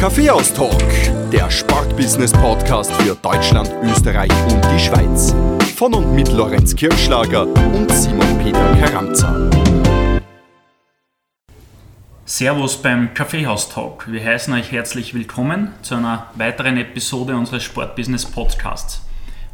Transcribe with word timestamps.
Kaffeehaus-Talk, 0.00 1.30
der 1.30 1.50
Sportbusiness-Podcast 1.50 2.90
für 2.90 3.14
Deutschland, 3.16 3.70
Österreich 3.82 4.30
und 4.50 4.64
die 4.72 4.78
Schweiz. 4.78 5.34
Von 5.76 5.92
und 5.92 6.14
mit 6.14 6.32
Lorenz 6.32 6.74
Kirschlager 6.74 7.46
und 7.46 7.92
Simon 7.92 8.38
Peter 8.38 8.74
Karamza. 8.76 9.50
Servus 12.24 12.80
beim 12.80 13.12
Kaffeehaus-Talk. 13.12 14.10
Wir 14.10 14.24
heißen 14.24 14.54
euch 14.54 14.72
herzlich 14.72 15.12
willkommen 15.12 15.74
zu 15.82 15.96
einer 15.96 16.28
weiteren 16.34 16.78
Episode 16.78 17.36
unseres 17.36 17.62
Sportbusiness-Podcasts. 17.64 19.02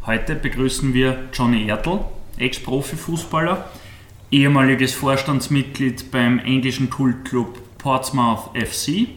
Heute 0.06 0.36
begrüßen 0.36 0.94
wir 0.94 1.24
Johnny 1.32 1.66
Ertl, 1.66 1.98
Ex-Profifußballer, 2.38 3.64
ehemaliges 4.30 4.94
Vorstandsmitglied 4.94 6.12
beim 6.12 6.38
englischen 6.38 6.88
Kultclub 6.88 7.58
Portsmouth 7.78 8.50
FC 8.54 9.08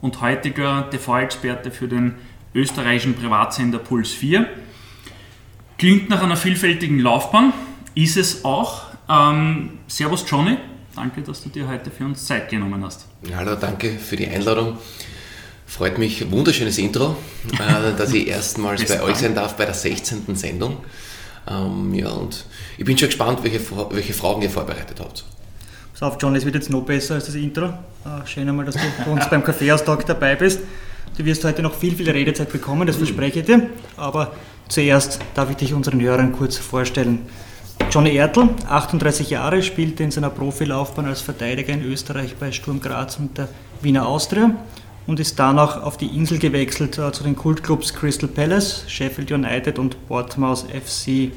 und 0.00 0.20
heutiger 0.20 0.88
TV-Experte 0.90 1.70
für 1.70 1.88
den 1.88 2.14
österreichischen 2.54 3.14
Privatsender 3.14 3.78
Puls 3.78 4.10
4. 4.10 4.46
Klingt 5.78 6.08
nach 6.08 6.22
einer 6.22 6.36
vielfältigen 6.36 6.98
Laufbahn, 6.98 7.52
ist 7.94 8.16
es 8.16 8.44
auch. 8.44 8.82
Ähm, 9.08 9.78
servus 9.86 10.24
Johnny, 10.28 10.56
danke, 10.94 11.22
dass 11.22 11.42
du 11.42 11.48
dir 11.48 11.68
heute 11.68 11.90
für 11.90 12.04
uns 12.04 12.26
Zeit 12.26 12.48
genommen 12.48 12.84
hast. 12.84 13.06
Hallo, 13.34 13.56
danke 13.56 13.98
für 13.98 14.16
die 14.16 14.28
Einladung. 14.28 14.78
Freut 15.66 15.98
mich, 15.98 16.30
wunderschönes 16.30 16.78
Intro, 16.78 17.16
äh, 17.52 17.94
dass 17.96 18.12
ich 18.12 18.26
erstmals 18.26 18.84
bei 18.86 19.02
euch 19.02 19.16
sein 19.16 19.34
darf 19.34 19.56
bei 19.56 19.64
der 19.64 19.74
16. 19.74 20.34
Sendung. 20.34 20.78
Ähm, 21.48 21.94
ja, 21.94 22.08
und 22.08 22.44
ich 22.76 22.84
bin 22.84 22.98
schon 22.98 23.08
gespannt, 23.08 23.42
welche, 23.42 23.60
welche 23.90 24.12
Fragen 24.12 24.42
ihr 24.42 24.50
vorbereitet 24.50 24.98
habt. 25.00 25.24
Pass 26.00 26.12
auf, 26.12 26.16
John, 26.18 26.34
es 26.34 26.46
wird 26.46 26.54
jetzt 26.54 26.70
noch 26.70 26.80
besser 26.80 27.16
als 27.16 27.26
das 27.26 27.34
Intro. 27.34 27.66
Äh, 27.66 28.26
schön 28.26 28.48
einmal, 28.48 28.64
dass 28.64 28.74
du 28.74 28.80
bei 29.04 29.10
uns 29.10 29.28
beim 29.28 29.44
Kaffeeaustag 29.44 30.06
dabei 30.06 30.34
bist. 30.34 30.60
Du 31.18 31.26
wirst 31.26 31.44
heute 31.44 31.60
noch 31.60 31.74
viel, 31.74 31.94
viel 31.94 32.08
Redezeit 32.08 32.50
bekommen, 32.50 32.86
das 32.86 32.96
verspreche 32.96 33.40
ich 33.40 33.44
dir. 33.44 33.68
Aber 33.98 34.32
zuerst 34.66 35.18
darf 35.34 35.50
ich 35.50 35.56
dich 35.56 35.74
unseren 35.74 36.00
Hörern 36.00 36.32
kurz 36.32 36.56
vorstellen. 36.56 37.26
Johnny 37.90 38.14
Ertl, 38.14 38.48
38 38.66 39.28
Jahre, 39.28 39.62
spielte 39.62 40.02
in 40.02 40.10
seiner 40.10 40.30
Profilaufbahn 40.30 41.04
als 41.04 41.20
Verteidiger 41.20 41.74
in 41.74 41.84
Österreich 41.84 42.34
bei 42.40 42.50
Sturm 42.50 42.80
Graz 42.80 43.18
und 43.18 43.36
der 43.36 43.48
Wiener 43.82 44.06
Austria 44.06 44.54
und 45.06 45.20
ist 45.20 45.38
danach 45.38 45.82
auf 45.82 45.98
die 45.98 46.16
Insel 46.16 46.38
gewechselt 46.38 46.96
äh, 46.96 47.12
zu 47.12 47.24
den 47.24 47.36
Kultclubs 47.36 47.92
Crystal 47.92 48.30
Palace, 48.30 48.84
Sheffield 48.86 49.32
United 49.32 49.78
und 49.78 50.08
Portsmouth 50.08 50.64
FC. 50.70 51.30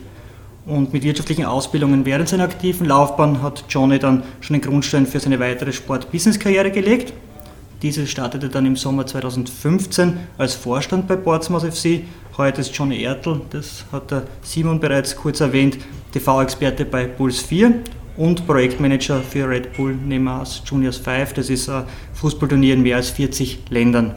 Und 0.66 0.94
mit 0.94 1.04
wirtschaftlichen 1.04 1.46
Ausbildungen 1.46 2.06
während 2.06 2.30
seiner 2.30 2.46
aktiven 2.46 2.88
Laufbahn 2.88 3.42
hat 3.42 3.66
Johnny 3.68 4.00
dann 4.00 4.24
schon 4.40 4.54
den 4.54 4.62
Grundstein 4.62 5.06
für 5.06 5.20
seine 5.20 5.40
weitere 5.40 5.74
Sport-Business-Karriere 5.74 6.72
gelegt. 6.72 7.14
Diese 7.82 8.08
startete 8.08 8.48
dann 8.48 8.66
im 8.66 8.78
Sommer 8.78 9.06
2015 9.06 10.18
als 10.38 10.54
Vorstand 10.54 11.06
bei 11.06 11.18
Portsmouth 11.18 11.64
FC. 11.64 12.04
Heute 12.38 12.62
ist 12.62 12.74
Johnny 12.74 13.02
Ertl, 13.04 13.42
das 13.50 13.84
hat 13.92 14.10
der 14.10 14.24
Simon 14.42 14.80
bereits 14.80 15.18
kurz 15.18 15.42
erwähnt, 15.42 15.78
TV-Experte 16.14 16.86
bei 16.86 17.08
Puls 17.08 17.42
4 17.42 17.74
und 18.16 18.48
Projektmanager 18.48 19.20
für 19.22 19.50
Red 19.50 19.76
Bull 19.76 19.96
Nemas 19.96 20.62
Juniors 20.66 20.98
5. 20.98 21.34
Das 21.34 21.50
ist 21.50 21.68
ein 21.68 21.84
Fußballturnier 22.14 22.76
in 22.76 22.84
mehr 22.84 22.96
als 22.96 23.10
40 23.10 23.70
Ländern. 23.70 24.16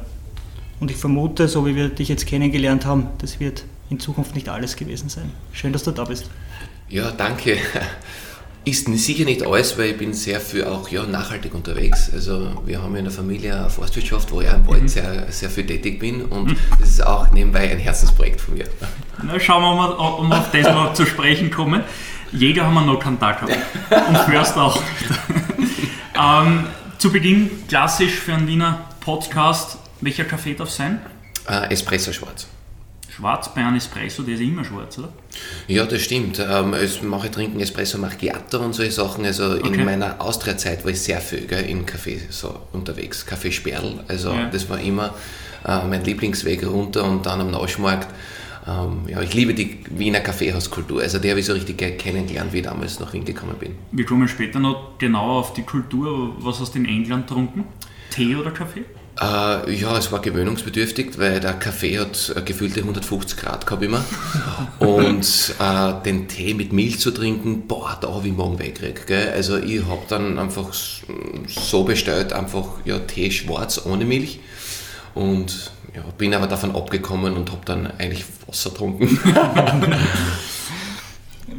Und 0.79 0.93
ich 0.93 0.97
vermute, 0.97 1.49
so 1.49 1.67
wie 1.67 1.75
wir 1.75 1.89
dich 1.89 2.09
jetzt 2.09 2.27
kennengelernt 2.27 2.87
haben, 2.87 3.09
das 3.19 3.41
wird 3.41 3.65
in 3.91 4.01
Zukunft 4.01 4.35
nicht 4.35 4.49
alles 4.49 4.77
gewesen 4.77 5.09
sein. 5.09 5.31
Schön, 5.53 5.73
dass 5.73 5.85
du 5.85 5.91
da 5.91 6.05
bist. 6.05 6.31
Ja, 6.89 7.11
danke. 7.11 7.59
Ist 8.65 8.87
sicher 8.87 9.25
nicht 9.25 9.47
alles, 9.47 9.79
weil 9.79 9.91
ich 9.91 9.97
bin 9.97 10.13
sehr 10.13 10.41
für 10.41 10.69
auch 10.69 10.89
ja, 10.89 11.07
nachhaltig 11.07 11.55
unterwegs. 11.55 12.11
Also 12.13 12.51
wir 12.67 12.83
haben 12.83 12.97
in 12.97 13.05
der 13.05 13.13
Familie 13.13 13.57
eine 13.57 13.71
Forstwirtschaft, 13.71 14.33
wo 14.33 14.41
ich 14.41 14.49
auch 14.49 14.55
im 14.55 14.67
Wald 14.67 14.83
mhm. 14.83 14.89
sehr, 14.89 15.31
sehr 15.31 15.51
viel 15.51 15.67
tätig 15.67 16.01
bin 16.01 16.23
und 16.23 16.49
mhm. 16.49 16.57
das 16.81 16.89
ist 16.89 17.07
auch 17.07 17.31
nebenbei 17.31 17.71
ein 17.71 17.79
Herzensprojekt 17.79 18.41
von 18.41 18.55
mir. 18.55 18.65
Na, 19.23 19.39
schauen 19.39 19.63
wir 19.63 19.75
mal, 19.77 19.93
ob 19.93 20.29
wir 20.29 20.39
auf 20.41 20.51
das 20.51 20.65
noch 20.65 20.95
zu 20.95 21.07
sprechen 21.07 21.53
kommen. 21.53 21.85
Jäger 22.33 22.67
haben 22.67 22.75
wir 22.75 22.81
noch 22.81 22.99
keinen 22.99 23.21
Tag 23.21 23.47
gehabt 23.47 23.57
und 24.09 24.19
Förster 24.19 24.63
auch 24.63 24.83
ähm, 26.19 26.65
zu 26.99 27.13
Beginn 27.13 27.51
klassisch 27.69 28.15
für 28.15 28.35
einen 28.35 28.49
Wiener 28.49 28.85
Podcast, 28.99 29.79
welcher 30.01 30.25
Kaffee 30.25 30.55
darf 30.55 30.71
sein? 30.71 31.01
Äh, 31.49 31.73
Espresso 31.73 32.13
schwarz. 32.13 32.49
Schwarz 33.17 33.55
bei 33.55 33.65
einem 33.65 33.77
Espresso, 33.77 34.23
der 34.25 34.35
ist 34.35 34.43
immer 34.43 34.63
schwarz, 34.63 34.99
oder? 34.99 35.09
Ja, 35.69 35.87
das 35.87 36.03
stimmt. 36.03 36.39
Ähm, 36.39 36.75
ich 36.83 37.03
mache 37.03 37.31
trinken 37.31 37.61
Espresso 37.61 37.97
Macchiato 37.97 38.59
und 38.59 38.75
solche 38.75 38.93
Sachen. 38.93 39.25
Also 39.25 39.53
okay. 39.53 39.69
in 39.69 39.85
meiner 39.87 40.21
Austria-Zeit 40.21 40.85
war 40.85 40.91
ich 40.91 41.01
sehr 41.01 41.23
viel 41.23 41.47
gell, 41.47 41.65
in 41.65 41.87
Café 41.87 42.19
so 42.29 42.55
unterwegs. 42.73 43.27
Café 43.27 43.51
Sperl. 43.51 44.05
Also 44.07 44.33
ja. 44.33 44.51
das 44.51 44.69
war 44.69 44.79
immer 44.79 45.15
äh, 45.67 45.87
mein 45.87 46.05
Lieblingsweg 46.05 46.67
runter 46.67 47.05
und 47.05 47.25
dann 47.25 47.41
am 47.41 47.51
Nauschmarkt. 47.53 48.09
Ähm, 48.69 49.09
ja, 49.09 49.23
ich 49.23 49.33
liebe 49.33 49.55
die 49.55 49.79
Wiener 49.91 50.21
Kaffeehauskultur. 50.21 51.01
Also 51.01 51.19
die 51.19 51.31
habe 51.31 51.41
ich 51.41 51.47
so 51.47 51.55
richtig 51.55 51.79
kennengelernt, 51.79 52.53
wie 52.53 52.59
ich 52.59 52.65
damals 52.65 53.01
nach 53.01 53.15
Wien 53.15 53.25
gekommen 53.25 53.55
bin. 53.59 53.77
Wir 53.93 54.05
kommen 54.05 54.29
später 54.29 54.59
noch 54.59 54.99
genauer 54.99 55.37
auf 55.37 55.55
die 55.55 55.63
Kultur. 55.63 56.37
Was 56.41 56.61
hast 56.61 56.75
du 56.75 56.81
in 56.81 56.85
England 56.85 57.29
getrunken? 57.29 57.65
Tee 58.11 58.37
oder 58.37 58.51
Kaffee? 58.51 58.85
Äh, 59.19 59.73
ja, 59.75 59.97
es 59.97 60.13
war 60.13 60.21
gewöhnungsbedürftig, 60.21 61.19
weil 61.19 61.41
der 61.41 61.55
Kaffee 61.55 61.99
hat 61.99 62.35
äh, 62.37 62.43
gefühlte 62.43 62.81
150 62.81 63.39
Grad 63.39 63.67
gehabt 63.67 63.83
immer. 63.83 64.05
Und 64.79 65.55
äh, 65.59 65.93
den 66.05 66.29
Tee 66.29 66.53
mit 66.53 66.75
Milch 66.75 67.01
zu 67.01 67.11
trinken, 67.11 67.67
boah, 67.67 67.97
da 67.99 68.13
habe 68.13 68.29
ich 68.29 68.35
morgen 68.35 68.59
weggekriegt. 68.59 69.07
Gell? 69.07 69.33
Also 69.35 69.57
ich 69.57 69.87
habe 69.87 70.03
dann 70.09 70.39
einfach 70.39 70.69
so 71.47 71.85
bestellt, 71.85 72.35
einfach 72.35 72.67
ja, 72.85 72.99
Tee 72.99 73.31
schwarz 73.31 73.81
ohne 73.87 74.05
Milch. 74.05 74.41
Und 75.15 75.73
ja, 75.95 76.03
bin 76.19 76.35
aber 76.35 76.47
davon 76.47 76.77
abgekommen 76.77 77.37
und 77.37 77.51
habe 77.51 77.63
dann 77.65 77.87
eigentlich 77.99 78.27
Wasser 78.47 78.69
getrunken. 78.69 79.19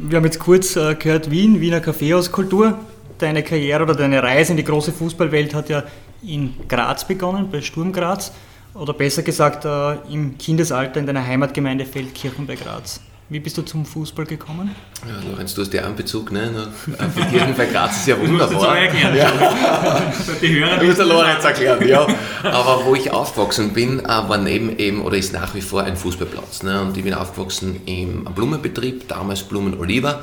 Wir 0.00 0.16
haben 0.16 0.24
jetzt 0.24 0.38
kurz 0.38 0.76
äh, 0.76 0.94
gehört, 0.94 1.32
Wien, 1.32 1.60
Wiener 1.60 1.80
Kaffeehauskultur. 1.80 2.78
Deine 3.18 3.42
Karriere 3.42 3.82
oder 3.82 3.96
deine 3.96 4.22
Reise 4.22 4.52
in 4.52 4.58
die 4.58 4.64
große 4.64 4.92
Fußballwelt 4.92 5.54
hat 5.54 5.68
ja 5.70 5.82
in 6.22 6.54
Graz 6.68 7.06
begonnen, 7.06 7.50
bei 7.50 7.60
Sturm 7.60 7.92
Graz, 7.92 8.32
oder 8.74 8.92
besser 8.92 9.22
gesagt 9.22 9.64
äh, 9.64 9.94
im 10.12 10.38
Kindesalter 10.38 11.00
in 11.00 11.06
deiner 11.06 11.26
Heimatgemeinde 11.26 11.84
Feldkirchen 11.84 12.46
bei 12.46 12.54
Graz. 12.54 13.00
Wie 13.30 13.40
bist 13.40 13.58
du 13.58 13.62
zum 13.62 13.84
Fußball 13.84 14.24
gekommen? 14.24 14.74
Ja, 15.06 15.30
Lorenz, 15.30 15.52
du 15.54 15.60
hast 15.60 15.74
ja 15.74 15.84
einen 15.84 15.96
Bezug, 15.96 16.32
ne? 16.32 16.68
Feldkirchen 17.14 17.54
bei 17.54 17.66
Graz 17.66 17.98
ist 17.98 18.08
ja 18.08 18.18
wunderbar. 18.18 18.48
Du 18.48 18.54
musst 18.54 18.66
erklären. 18.68 19.16
Ja. 19.16 20.02
Die 20.40 20.58
Hörer 20.58 20.78
der 20.78 21.04
Lorenz 21.04 21.44
erklären, 21.44 21.86
ja. 21.86 22.06
Aber 22.42 22.86
wo 22.86 22.94
ich 22.94 23.10
aufgewachsen 23.10 23.74
bin, 23.74 24.00
äh, 24.00 24.08
war 24.08 24.38
neben 24.38 24.78
eben, 24.78 25.02
oder 25.02 25.18
ist 25.18 25.34
nach 25.34 25.54
wie 25.54 25.60
vor 25.60 25.82
ein 25.82 25.96
Fußballplatz. 25.96 26.62
Ne? 26.62 26.80
Und 26.80 26.96
ich 26.96 27.04
bin 27.04 27.12
aufgewachsen 27.12 27.82
im 27.84 28.24
Blumenbetrieb, 28.24 29.08
damals 29.08 29.42
Blumen 29.42 29.78
Oliver. 29.78 30.22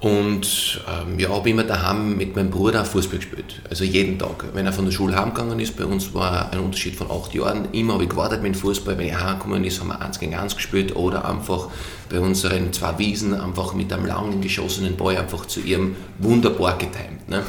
Und 0.00 0.80
ähm, 0.88 1.18
ja, 1.18 1.28
habe 1.28 1.50
immer 1.50 1.64
daheim 1.64 2.16
mit 2.16 2.34
meinem 2.34 2.48
Bruder 2.48 2.86
Fußball 2.86 3.18
gespielt. 3.18 3.60
Also 3.68 3.84
jeden 3.84 4.18
Tag. 4.18 4.46
Wenn 4.54 4.64
er 4.64 4.72
von 4.72 4.86
der 4.86 4.92
Schule 4.92 5.14
heimgegangen 5.14 5.60
ist, 5.60 5.76
bei 5.76 5.84
uns 5.84 6.14
war 6.14 6.50
ein 6.50 6.58
Unterschied 6.60 6.96
von 6.96 7.10
acht 7.10 7.34
Jahren. 7.34 7.68
Immer 7.72 7.94
habe 7.94 8.04
ich 8.04 8.08
gewartet 8.08 8.42
mit 8.42 8.54
dem 8.54 8.58
Fußball. 8.58 8.96
Wenn 8.96 9.08
ich 9.08 9.14
heimgekommen 9.14 9.62
ist, 9.62 9.78
haben 9.78 9.88
wir 9.88 10.00
eins 10.00 10.18
gegen 10.18 10.34
eins 10.34 10.56
gespielt 10.56 10.96
oder 10.96 11.28
einfach 11.28 11.68
bei 12.08 12.18
unseren 12.18 12.72
zwei 12.72 12.98
Wiesen 12.98 13.38
einfach 13.38 13.74
mit 13.74 13.92
einem 13.92 14.06
langen 14.06 14.40
geschossenen 14.40 14.96
Ball 14.96 15.18
einfach 15.18 15.44
zu 15.44 15.60
ihrem 15.60 15.96
wunderbar 16.18 16.78
getimt. 16.78 17.28
Ne? 17.28 17.42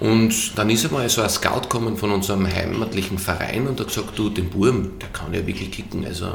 Und 0.00 0.58
dann 0.58 0.68
ist 0.68 0.84
einmal 0.84 1.08
so 1.08 1.22
ein 1.22 1.30
Scout 1.30 1.62
gekommen 1.62 1.96
von 1.96 2.10
unserem 2.10 2.46
heimatlichen 2.46 3.18
Verein 3.18 3.66
und 3.66 3.80
hat 3.80 3.88
gesagt, 3.88 4.18
du, 4.18 4.28
den 4.28 4.50
Burm, 4.50 4.98
der 4.98 5.08
kann 5.08 5.32
ja 5.32 5.46
wirklich 5.46 5.70
kicken. 5.70 6.04
Also 6.04 6.32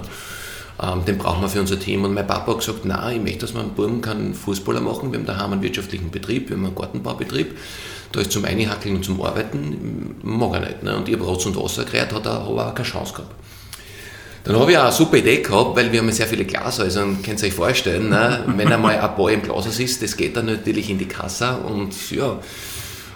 ähm, 0.82 1.06
den 1.06 1.18
brauchen 1.18 1.42
wir 1.42 1.50
für 1.50 1.62
unser 1.62 1.80
Team. 1.80 2.04
Und 2.04 2.14
mein 2.14 2.28
Papa 2.28 2.52
hat 2.52 2.60
gesagt, 2.60 2.86
nein, 2.86 3.18
ich 3.18 3.24
möchte, 3.24 3.40
dass 3.40 3.54
man 3.54 3.64
einen 3.64 3.74
Buben 3.76 4.02
kann 4.02 4.34
Fußballer 4.34 4.82
machen. 4.82 5.12
Wir 5.12 5.20
haben 5.20 5.26
daheim 5.26 5.54
einen 5.54 5.62
wirtschaftlichen 5.62 6.12
Betrieb, 6.12 6.50
wir 6.50 6.58
haben 6.58 6.66
einen 6.66 6.76
Gartenbaubetrieb. 6.76 7.58
Da 8.12 8.22
ist 8.22 8.32
zum 8.32 8.46
Einhackeln 8.46 8.98
und 8.98 9.04
zum 9.04 9.22
Arbeiten, 9.22 10.16
mag 10.22 10.54
er 10.54 10.60
nicht. 10.62 10.84
Ne? 10.84 10.96
Und 10.96 11.08
ich 11.08 11.16
habe 11.16 11.26
Rotz 11.26 11.46
und 11.46 11.56
Wasser 11.56 11.86
gerät, 11.86 12.14
hat 12.14 12.26
er 12.26 12.42
aber 12.42 12.68
auch 12.68 12.76
keine 12.76 12.88
Chance 12.88 13.14
gehabt. 13.14 13.32
Dann 14.44 14.60
habe 14.60 14.72
ich 14.72 14.78
auch 14.78 14.84
eine 14.84 14.92
super 14.92 15.18
Idee 15.18 15.42
gehabt, 15.42 15.76
weil 15.76 15.92
wir 15.92 16.00
haben 16.00 16.12
sehr 16.12 16.28
viele 16.28 16.46
Glashäuser 16.46 17.04
und 17.04 17.24
könnt 17.24 17.42
ihr 17.42 17.48
euch 17.48 17.54
vorstellen, 17.54 18.10
ne? 18.10 18.44
wenn 18.56 18.72
einmal 18.72 19.00
ein 19.00 19.16
Ball 19.18 19.34
im 19.34 19.42
Glashaus 19.42 19.80
ist, 19.80 20.04
das 20.04 20.16
geht 20.16 20.38
dann 20.38 20.46
natürlich 20.46 20.90
in 20.90 21.00
die 21.00 21.08
Kasse 21.08 21.58
und 21.58 22.12
ja, 22.12 22.38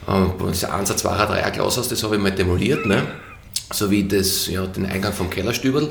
das 0.07 0.65
1er, 0.65 0.97
2er, 0.97 1.27
3er 1.29 1.51
Glashaus, 1.51 1.87
das 1.87 2.01
habe 2.03 2.15
ich 2.15 2.21
mal 2.21 2.31
demoliert, 2.31 2.87
ne? 2.87 3.03
so 3.71 3.91
wie 3.91 4.07
das, 4.07 4.47
ja, 4.47 4.65
den 4.65 4.85
Eingang 4.85 5.13
vom 5.13 5.29
Kellerstübel 5.29 5.89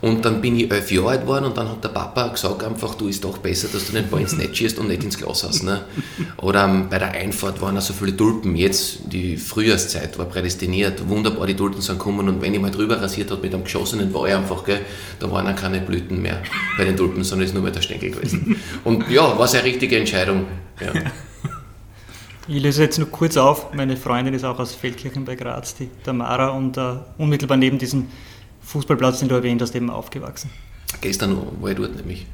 und 0.00 0.24
dann 0.24 0.40
bin 0.40 0.56
ich 0.56 0.70
elf 0.70 0.90
Jahre 0.92 1.10
alt 1.10 1.22
geworden 1.22 1.46
und 1.46 1.56
dann 1.56 1.68
hat 1.68 1.82
der 1.82 1.88
Papa 1.88 2.28
gesagt 2.28 2.62
einfach, 2.62 2.94
du 2.94 3.08
ist 3.08 3.24
doch 3.24 3.38
besser, 3.38 3.68
dass 3.72 3.86
du 3.86 3.92
den 3.92 4.08
Ball 4.08 4.20
ins 4.20 4.36
Netz 4.36 4.56
schießt 4.56 4.78
und 4.78 4.88
nicht 4.88 5.02
ins 5.02 5.18
Glas 5.18 5.42
hast. 5.42 5.64
Ne? 5.64 5.82
Oder 6.36 6.66
um, 6.66 6.88
bei 6.88 6.98
der 6.98 7.10
Einfahrt 7.10 7.60
waren 7.60 7.76
auch 7.76 7.82
so 7.82 7.92
viele 7.92 8.16
Tulpen. 8.16 8.54
Jetzt, 8.54 9.00
die 9.12 9.36
Frühjahrszeit 9.36 10.16
war 10.18 10.26
prädestiniert. 10.26 11.08
Wunderbar, 11.08 11.46
die 11.46 11.54
Tulpen 11.54 11.80
sind 11.80 11.98
gekommen 11.98 12.28
und 12.28 12.40
wenn 12.40 12.54
ich 12.54 12.60
mal 12.60 12.70
drüber 12.70 13.00
rasiert 13.00 13.30
habe 13.30 13.42
mit 13.42 13.52
einem 13.52 13.64
geschossenen 13.64 14.12
Ball 14.12 14.30
einfach, 14.32 14.64
gell, 14.64 14.80
da 15.18 15.30
waren 15.30 15.46
dann 15.46 15.56
keine 15.56 15.80
Blüten 15.80 16.22
mehr 16.22 16.42
bei 16.76 16.84
den 16.84 16.96
Tulpen, 16.96 17.24
sondern 17.24 17.46
ist 17.46 17.54
nur 17.54 17.62
mehr 17.62 17.72
der 17.72 17.82
Stängel 17.82 18.10
gewesen. 18.10 18.56
Und 18.84 19.08
ja, 19.10 19.36
war 19.36 19.48
eine 19.48 19.64
richtige 19.64 19.98
Entscheidung. 19.98 20.46
Ja. 20.80 20.92
Ich 22.50 22.62
löse 22.62 22.82
jetzt 22.82 22.98
nur 22.98 23.10
kurz 23.10 23.36
auf. 23.36 23.74
Meine 23.74 23.94
Freundin 23.94 24.32
ist 24.32 24.42
auch 24.42 24.58
aus 24.58 24.74
Feldkirchen 24.74 25.26
bei 25.26 25.34
Graz, 25.34 25.74
die 25.74 25.90
Tamara, 26.02 26.48
und 26.48 26.78
uh, 26.78 27.00
unmittelbar 27.18 27.58
neben 27.58 27.76
diesem 27.76 28.06
Fußballplatz, 28.68 29.20
den 29.20 29.28
du 29.28 29.34
erwähnt 29.34 29.62
hast, 29.62 29.74
eben 29.74 29.90
aufgewachsen? 29.90 30.50
Gestern 31.00 31.38
war 31.60 31.70
ich 31.70 31.76
dort 31.76 31.96
nämlich. 31.96 32.26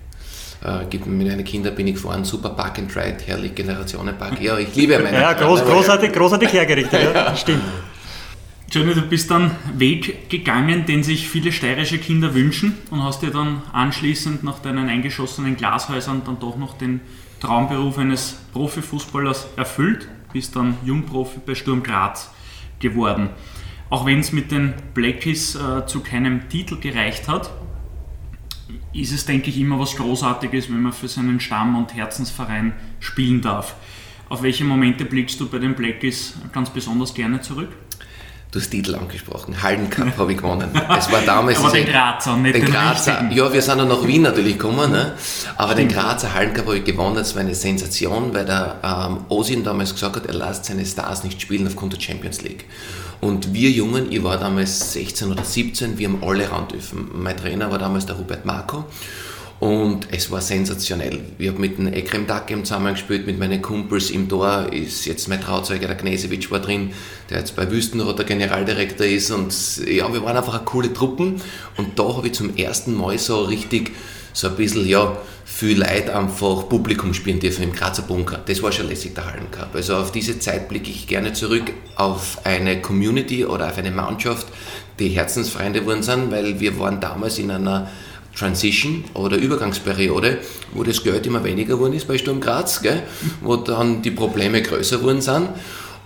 Äh, 0.64 0.84
mit 0.84 1.06
meinen 1.06 1.44
Kindern 1.44 1.74
bin 1.74 1.86
ich 1.86 1.94
gefahren, 1.94 2.24
super 2.24 2.50
Park 2.50 2.78
and 2.78 2.96
Ride, 2.96 3.18
herrlich 3.26 3.54
Generationenpark. 3.54 4.40
Ja, 4.40 4.58
ich 4.58 4.74
liebe 4.74 4.98
meine 4.98 5.16
Ja, 5.20 5.32
groß, 5.34 5.62
großartig, 5.64 6.12
großartig 6.12 6.52
hergerichtet, 6.52 7.02
ja, 7.02 7.12
ja. 7.14 7.36
stimmt. 7.36 7.62
Johnny, 8.70 8.94
du 8.94 9.02
bist 9.02 9.30
dann 9.30 9.52
Weg 9.76 10.30
gegangen, 10.30 10.86
den 10.86 11.02
sich 11.02 11.28
viele 11.28 11.52
steirische 11.52 11.98
Kinder 11.98 12.34
wünschen 12.34 12.78
und 12.90 13.04
hast 13.04 13.22
dir 13.22 13.30
dann 13.30 13.62
anschließend 13.72 14.42
nach 14.42 14.58
deinen 14.60 14.88
eingeschossenen 14.88 15.56
Glashäusern 15.56 16.22
dann 16.24 16.40
doch 16.40 16.56
noch 16.56 16.78
den 16.78 17.00
Traumberuf 17.40 17.98
eines 17.98 18.38
Profifußballers 18.52 19.48
erfüllt, 19.56 20.08
bist 20.32 20.56
dann 20.56 20.78
Jungprofi 20.84 21.40
bei 21.44 21.54
Sturm 21.54 21.82
Graz 21.82 22.30
geworden. 22.80 23.28
Auch 23.90 24.06
wenn 24.06 24.20
es 24.20 24.32
mit 24.32 24.50
den 24.50 24.74
Blackies 24.94 25.54
äh, 25.54 25.86
zu 25.86 26.00
keinem 26.00 26.48
Titel 26.48 26.78
gereicht 26.78 27.28
hat, 27.28 27.50
ist 28.92 29.12
es, 29.12 29.26
denke 29.26 29.50
ich, 29.50 29.58
immer 29.58 29.78
was 29.78 29.96
Großartiges, 29.96 30.70
wenn 30.70 30.82
man 30.82 30.92
für 30.92 31.08
seinen 31.08 31.40
Stamm- 31.40 31.76
und 31.76 31.94
Herzensverein 31.94 32.72
spielen 33.00 33.40
darf. 33.40 33.76
Auf 34.28 34.42
welche 34.42 34.64
Momente 34.64 35.04
blickst 35.04 35.38
du 35.40 35.48
bei 35.48 35.58
den 35.58 35.74
Blackies 35.74 36.34
ganz 36.52 36.70
besonders 36.70 37.12
gerne 37.12 37.40
zurück? 37.40 37.70
Du 38.54 38.60
hast 38.60 38.70
Titel 38.70 38.94
angesprochen. 38.94 39.60
Hallencup 39.60 40.16
habe 40.16 40.30
ich 40.30 40.38
gewonnen. 40.38 40.70
Es 40.96 41.10
war 41.10 41.22
damals. 41.22 41.58
Aber 41.64 41.72
den 41.72 41.86
Grazer, 41.86 42.36
nicht 42.36 42.54
den, 42.54 42.64
den 42.64 42.72
Grazer. 42.72 43.14
Richtigen. 43.14 43.32
Ja, 43.32 43.52
wir 43.52 43.60
sind 43.60 43.78
dann 43.78 43.88
nach 43.88 44.06
Wien 44.06 44.22
natürlich 44.22 44.52
gekommen, 44.52 44.92
ne? 44.92 45.14
aber 45.56 45.72
Stimmt. 45.72 45.90
den 45.90 45.96
Grazer 45.96 46.32
Hallencup 46.32 46.66
habe 46.66 46.78
ich 46.78 46.84
gewonnen. 46.84 47.16
Das 47.16 47.34
war 47.34 47.40
eine 47.42 47.56
Sensation, 47.56 48.32
weil 48.32 48.44
der 48.44 48.76
ähm, 48.84 49.24
Osin 49.28 49.64
damals 49.64 49.92
gesagt 49.92 50.14
hat, 50.14 50.26
er 50.26 50.34
lässt 50.34 50.66
seine 50.66 50.86
Stars 50.86 51.24
nicht 51.24 51.42
spielen 51.42 51.66
aufgrund 51.66 51.94
der 51.94 52.00
Champions 52.00 52.42
League. 52.42 52.66
Und 53.20 53.52
wir 53.52 53.70
Jungen, 53.70 54.12
ich 54.12 54.22
war 54.22 54.38
damals 54.38 54.92
16 54.92 55.32
oder 55.32 55.42
17, 55.42 55.98
wir 55.98 56.06
haben 56.06 56.22
alle 56.22 56.48
ran 56.48 56.68
dürfen. 56.68 57.10
Mein 57.12 57.36
Trainer 57.36 57.72
war 57.72 57.78
damals 57.78 58.06
der 58.06 58.16
Hubert 58.18 58.44
Marco. 58.44 58.84
Und 59.64 60.08
es 60.10 60.30
war 60.30 60.42
sensationell. 60.42 61.20
Ich 61.38 61.48
habe 61.48 61.58
mit 61.58 61.78
dem 61.78 61.90
Ekrem 61.90 62.26
Dakem 62.26 62.66
zusammengespielt, 62.66 63.26
mit 63.26 63.38
meinen 63.38 63.62
Kumpels 63.62 64.10
im 64.10 64.28
Tor. 64.28 64.70
Ist 64.70 65.06
jetzt 65.06 65.26
mein 65.26 65.40
Trauzeuger, 65.40 65.86
der 65.86 65.96
Gnesewitsch, 65.96 66.50
war 66.50 66.60
drin, 66.60 66.90
der 67.30 67.38
jetzt 67.38 67.56
bei 67.56 67.70
Wüstenrot 67.70 68.18
der 68.18 68.26
Generaldirektor 68.26 69.06
ist. 69.06 69.30
Und 69.30 69.54
ja, 69.86 70.12
wir 70.12 70.22
waren 70.22 70.36
einfach 70.36 70.52
eine 70.52 70.64
coole 70.64 70.92
Truppen. 70.92 71.40
Und 71.78 71.98
da 71.98 72.14
habe 72.14 72.26
ich 72.26 72.34
zum 72.34 72.54
ersten 72.58 72.94
Mal 72.94 73.18
so 73.18 73.44
richtig 73.44 73.92
so 74.34 74.48
ein 74.48 74.56
bisschen, 74.56 74.86
ja, 74.86 75.16
viel 75.46 75.78
Leid 75.78 76.10
einfach 76.10 76.68
Publikum 76.68 77.14
spielen 77.14 77.40
dürfen 77.40 77.64
im 77.64 77.72
Grazer 77.72 78.02
Bunker. 78.02 78.42
Das 78.44 78.62
war 78.62 78.70
schon 78.70 78.88
lässig, 78.88 79.14
der 79.14 79.24
Hallencup. 79.24 79.74
Also 79.74 79.96
auf 79.96 80.12
diese 80.12 80.38
Zeit 80.40 80.68
blicke 80.68 80.90
ich 80.90 81.06
gerne 81.06 81.32
zurück 81.32 81.72
auf 81.96 82.44
eine 82.44 82.82
Community 82.82 83.46
oder 83.46 83.68
auf 83.68 83.78
eine 83.78 83.92
Mannschaft, 83.92 84.46
die 84.98 85.08
Herzensfreunde 85.08 85.86
wurden 85.86 86.02
sind, 86.02 86.30
weil 86.30 86.60
wir 86.60 86.78
waren 86.78 87.00
damals 87.00 87.38
in 87.38 87.50
einer 87.50 87.88
Transition 88.36 89.04
oder 89.14 89.36
Übergangsperiode, 89.36 90.38
wo 90.72 90.82
das 90.82 91.02
Geld 91.02 91.26
immer 91.26 91.44
weniger 91.44 91.74
geworden 91.74 91.94
ist 91.94 92.08
bei 92.08 92.18
Sturm 92.18 92.40
Graz, 92.40 92.82
gell? 92.82 93.02
wo 93.40 93.56
dann 93.56 94.02
die 94.02 94.10
Probleme 94.10 94.62
größer 94.62 94.98
geworden 94.98 95.20
sind 95.20 95.48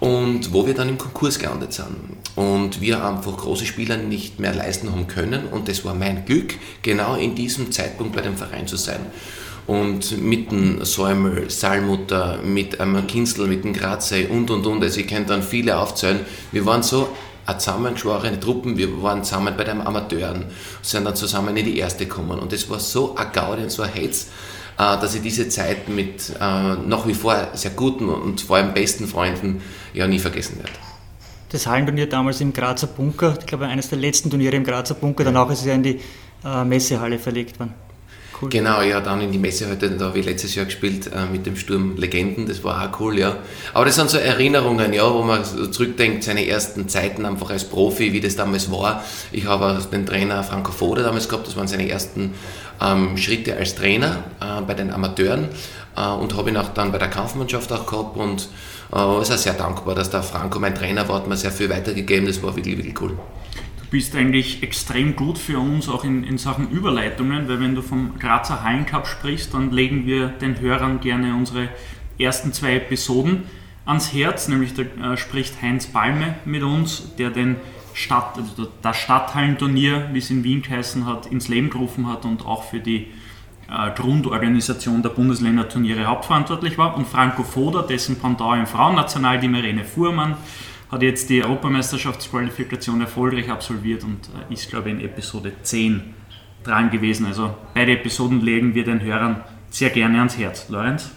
und 0.01 0.53
wo 0.53 0.67
wir 0.67 0.75
dann 0.75 0.89
im 0.89 0.99
Konkurs 0.99 1.39
gelandet 1.39 1.73
sind. 1.73 1.89
Und 2.37 2.81
wir 2.81 3.05
einfach 3.05 3.37
große 3.37 3.67
Spieler 3.67 3.97
nicht 3.97 4.39
mehr 4.39 4.55
leisten 4.55 4.93
haben 4.93 5.07
können 5.09 5.47
und 5.47 5.69
das 5.69 5.85
war 5.85 5.95
mein 5.95 6.25
Glück, 6.25 6.55
genau 6.83 7.17
in 7.17 7.35
diesem 7.35 7.73
Zeitpunkt 7.73 8.15
bei 8.15 8.23
dem 8.23 8.37
Verein 8.37 8.67
zu 8.67 8.77
sein. 8.77 9.01
Und 9.67 10.23
mit 10.23 10.51
dem 10.51 10.83
Säumel, 10.83 11.51
Salmutter, 11.51 12.39
mit 12.43 12.81
einem 12.81 13.07
Kinzel, 13.07 13.49
mit 13.49 13.65
dem 13.65 13.75
Graze 13.75 14.29
und 14.29 14.51
und 14.51 14.67
und, 14.67 14.83
also 14.83 15.01
ich 15.01 15.07
kann 15.07 15.27
dann 15.27 15.43
viele 15.43 15.77
aufzählen. 15.77 16.21
Wir 16.53 16.65
waren 16.65 16.83
so 16.83 17.09
eine 17.49 17.59
zusammengeschworene 17.59 18.39
Truppen. 18.39 18.77
Wir 18.77 19.03
waren 19.03 19.25
zusammen 19.25 19.55
bei 19.57 19.65
den 19.65 19.81
Amateuren, 19.81 20.45
sind 20.83 21.05
dann 21.05 21.17
zusammen 21.17 21.57
in 21.57 21.65
die 21.65 21.79
erste 21.79 22.05
gekommen. 22.05 22.39
Und 22.39 22.53
das 22.53 22.69
war 22.69 22.79
so 22.79 23.17
ein 23.17 23.33
Gaudi 23.33 23.63
und 23.63 23.71
so 23.71 23.83
ein 23.83 23.91
Hetz, 23.91 24.29
äh, 24.77 25.01
dass 25.01 25.15
ich 25.15 25.23
diese 25.23 25.49
Zeit 25.49 25.89
mit 25.89 26.31
äh, 26.39 26.41
nach 26.41 27.07
wie 27.07 27.15
vor 27.15 27.49
sehr 27.55 27.71
guten 27.71 28.09
und 28.11 28.43
vor 28.43 28.57
allem 28.57 28.75
besten 28.75 29.07
Freunden 29.07 29.63
ja 29.95 30.07
nie 30.07 30.19
vergessen 30.19 30.59
werde. 30.59 30.73
Das 31.51 31.67
Hallenturnier 31.67 32.07
damals 32.07 32.43
im 32.43 32.53
Grazer 32.53 32.89
Bunker, 32.89 33.35
ich 33.41 33.47
glaube 33.47 33.67
eines 33.67 33.89
der 33.89 33.99
letzten 33.99 34.29
Turniere 34.29 34.55
im 34.55 34.65
Grazer 34.65 34.95
Bunker, 34.95 35.25
danach 35.25 35.49
ist 35.51 35.61
es 35.61 35.65
ja 35.65 35.73
in 35.73 35.83
die 35.83 36.01
äh, 36.45 36.65
Messehalle 36.65 37.19
verlegt 37.19 37.59
worden. 37.59 37.73
Cool. 38.41 38.51
Genau, 38.51 38.83
ja, 38.83 39.01
dann 39.01 39.21
in 39.21 39.33
die 39.33 39.39
Messe 39.39 39.69
heute, 39.69 39.91
da 39.91 40.07
habe 40.07 40.21
ich 40.21 40.25
letztes 40.25 40.55
Jahr 40.55 40.65
gespielt 40.65 41.09
äh, 41.09 41.27
mit 41.27 41.45
dem 41.45 41.57
Sturm 41.57 41.97
Legenden, 41.97 42.47
das 42.47 42.63
war 42.63 42.81
auch 42.81 43.01
cool, 43.01 43.19
ja. 43.19 43.37
Aber 43.75 43.85
das 43.85 43.97
sind 43.97 44.11
so 44.11 44.19
Erinnerungen, 44.19 44.93
ja, 44.93 45.13
wo 45.13 45.23
man 45.23 45.45
so 45.45 45.67
zurückdenkt, 45.67 46.23
seine 46.23 46.47
ersten 46.47 46.89
Zeiten 46.89 47.27
einfach 47.27 47.51
als 47.51 47.65
Profi, 47.65 48.13
wie 48.13 48.21
das 48.21 48.37
damals 48.37 48.71
war. 48.71 49.03
Ich 49.33 49.47
habe 49.47 49.85
den 49.91 50.07
Trainer 50.07 50.45
Franco 50.45 50.71
Foda 50.71 51.03
damals 51.03 51.29
gehabt, 51.29 51.49
das 51.49 51.57
waren 51.57 51.67
seine 51.67 51.89
ersten 51.89 52.35
ähm, 52.81 53.17
Schritte 53.17 53.57
als 53.57 53.75
Trainer 53.75 54.23
äh, 54.41 54.63
bei 54.63 54.75
den 54.75 54.93
Amateuren 54.93 55.49
äh, 55.97 56.09
und 56.09 56.37
habe 56.37 56.51
ihn 56.51 56.57
auch 56.57 56.69
dann 56.69 56.93
bei 56.93 56.99
der 56.99 57.09
Kampfmannschaft 57.09 57.73
auch 57.73 57.87
gehabt 57.87 58.17
und 58.17 58.49
äh, 58.95 59.21
ist 59.21 59.37
sehr 59.43 59.55
dankbar, 59.55 59.97
dass 59.97 60.11
der 60.11 60.23
Franco 60.23 60.61
mein 60.61 60.77
Trainer 60.77 61.09
war, 61.09 61.17
hat 61.17 61.27
mir 61.27 61.37
sehr 61.37 61.51
viel 61.51 61.69
weitergegeben, 61.71 62.29
das 62.29 62.41
war 62.41 62.55
wirklich, 62.55 62.77
wirklich 62.77 63.01
cool 63.01 63.19
bist 63.91 64.15
eigentlich 64.15 64.63
extrem 64.63 65.17
gut 65.17 65.39
für 65.39 65.59
uns 65.59 65.89
auch 65.89 66.05
in, 66.05 66.25
in 66.25 66.39
Sachen 66.39 66.71
Überleitungen, 66.71 67.49
weil 67.49 67.61
wenn 67.61 67.75
du 67.75 67.83
vom 67.83 68.19
Grazer 68.19 68.63
Hallencup 68.63 69.07
sprichst, 69.07 69.55
dann 69.55 69.71
legen 69.71 70.07
wir 70.07 70.29
den 70.29 70.61
Hörern 70.61 71.01
gerne 71.01 71.35
unsere 71.35 71.69
ersten 72.19 72.53
zwei 72.53 72.77
Episoden 72.77 73.45
ans 73.87 74.13
Herz, 74.13 74.49
nämlich 74.49 74.75
da 74.75 74.83
äh, 74.83 75.17
spricht 75.17 75.63
Heinz 75.63 75.87
Balme 75.87 76.35
mit 76.45 76.63
uns, 76.63 77.15
der 77.17 77.31
den 77.31 77.57
Stadt, 77.95 78.37
also 78.37 78.69
das 78.83 78.97
Stadthallenturnier, 78.99 80.11
wie 80.13 80.19
es 80.19 80.31
in 80.31 80.45
Wien 80.45 80.63
geheißen 80.63 81.07
hat, 81.07 81.27
ins 81.27 81.49
Leben 81.49 81.71
gerufen 81.71 82.07
hat 82.07 82.25
und 82.25 82.45
auch 82.45 82.65
für 82.65 82.81
die 82.81 83.09
äh, 83.69 83.91
Grundorganisation 83.95 85.03
der 85.03 85.11
Bundesländerturniere 85.11 86.07
hauptverantwortlich 86.07 86.79
war. 86.79 86.97
Und 86.97 87.09
Franco 87.09 87.43
Foda, 87.43 87.83
dessen 87.83 88.19
Pendant 88.19 88.61
im 88.61 88.67
Frauennational, 88.67 89.41
die 89.41 89.49
Marene 89.49 89.85
Fuhrmann, 89.85 90.37
hat 90.91 91.03
jetzt 91.03 91.29
die 91.29 91.43
Europameisterschaftsqualifikation 91.43 93.01
erfolgreich 93.01 93.51
absolviert 93.51 94.05
und 94.05 94.31
äh, 94.51 94.53
ist, 94.53 94.71
glaube 94.71 94.89
ich, 94.89 94.95
in 94.97 95.01
Episode 95.05 95.53
10 95.63 96.15
dran 96.65 96.91
gewesen. 96.91 97.27
Also 97.27 97.55
beide 97.75 97.93
Episoden 97.93 98.41
legen 98.41 98.75
wir 98.75 98.85
den 98.85 99.03
Hörern 99.03 99.43
sehr 99.71 99.91
gerne 99.91 100.19
ans 100.19 100.39
Herz. 100.39 100.69
Lorenz? 100.69 101.11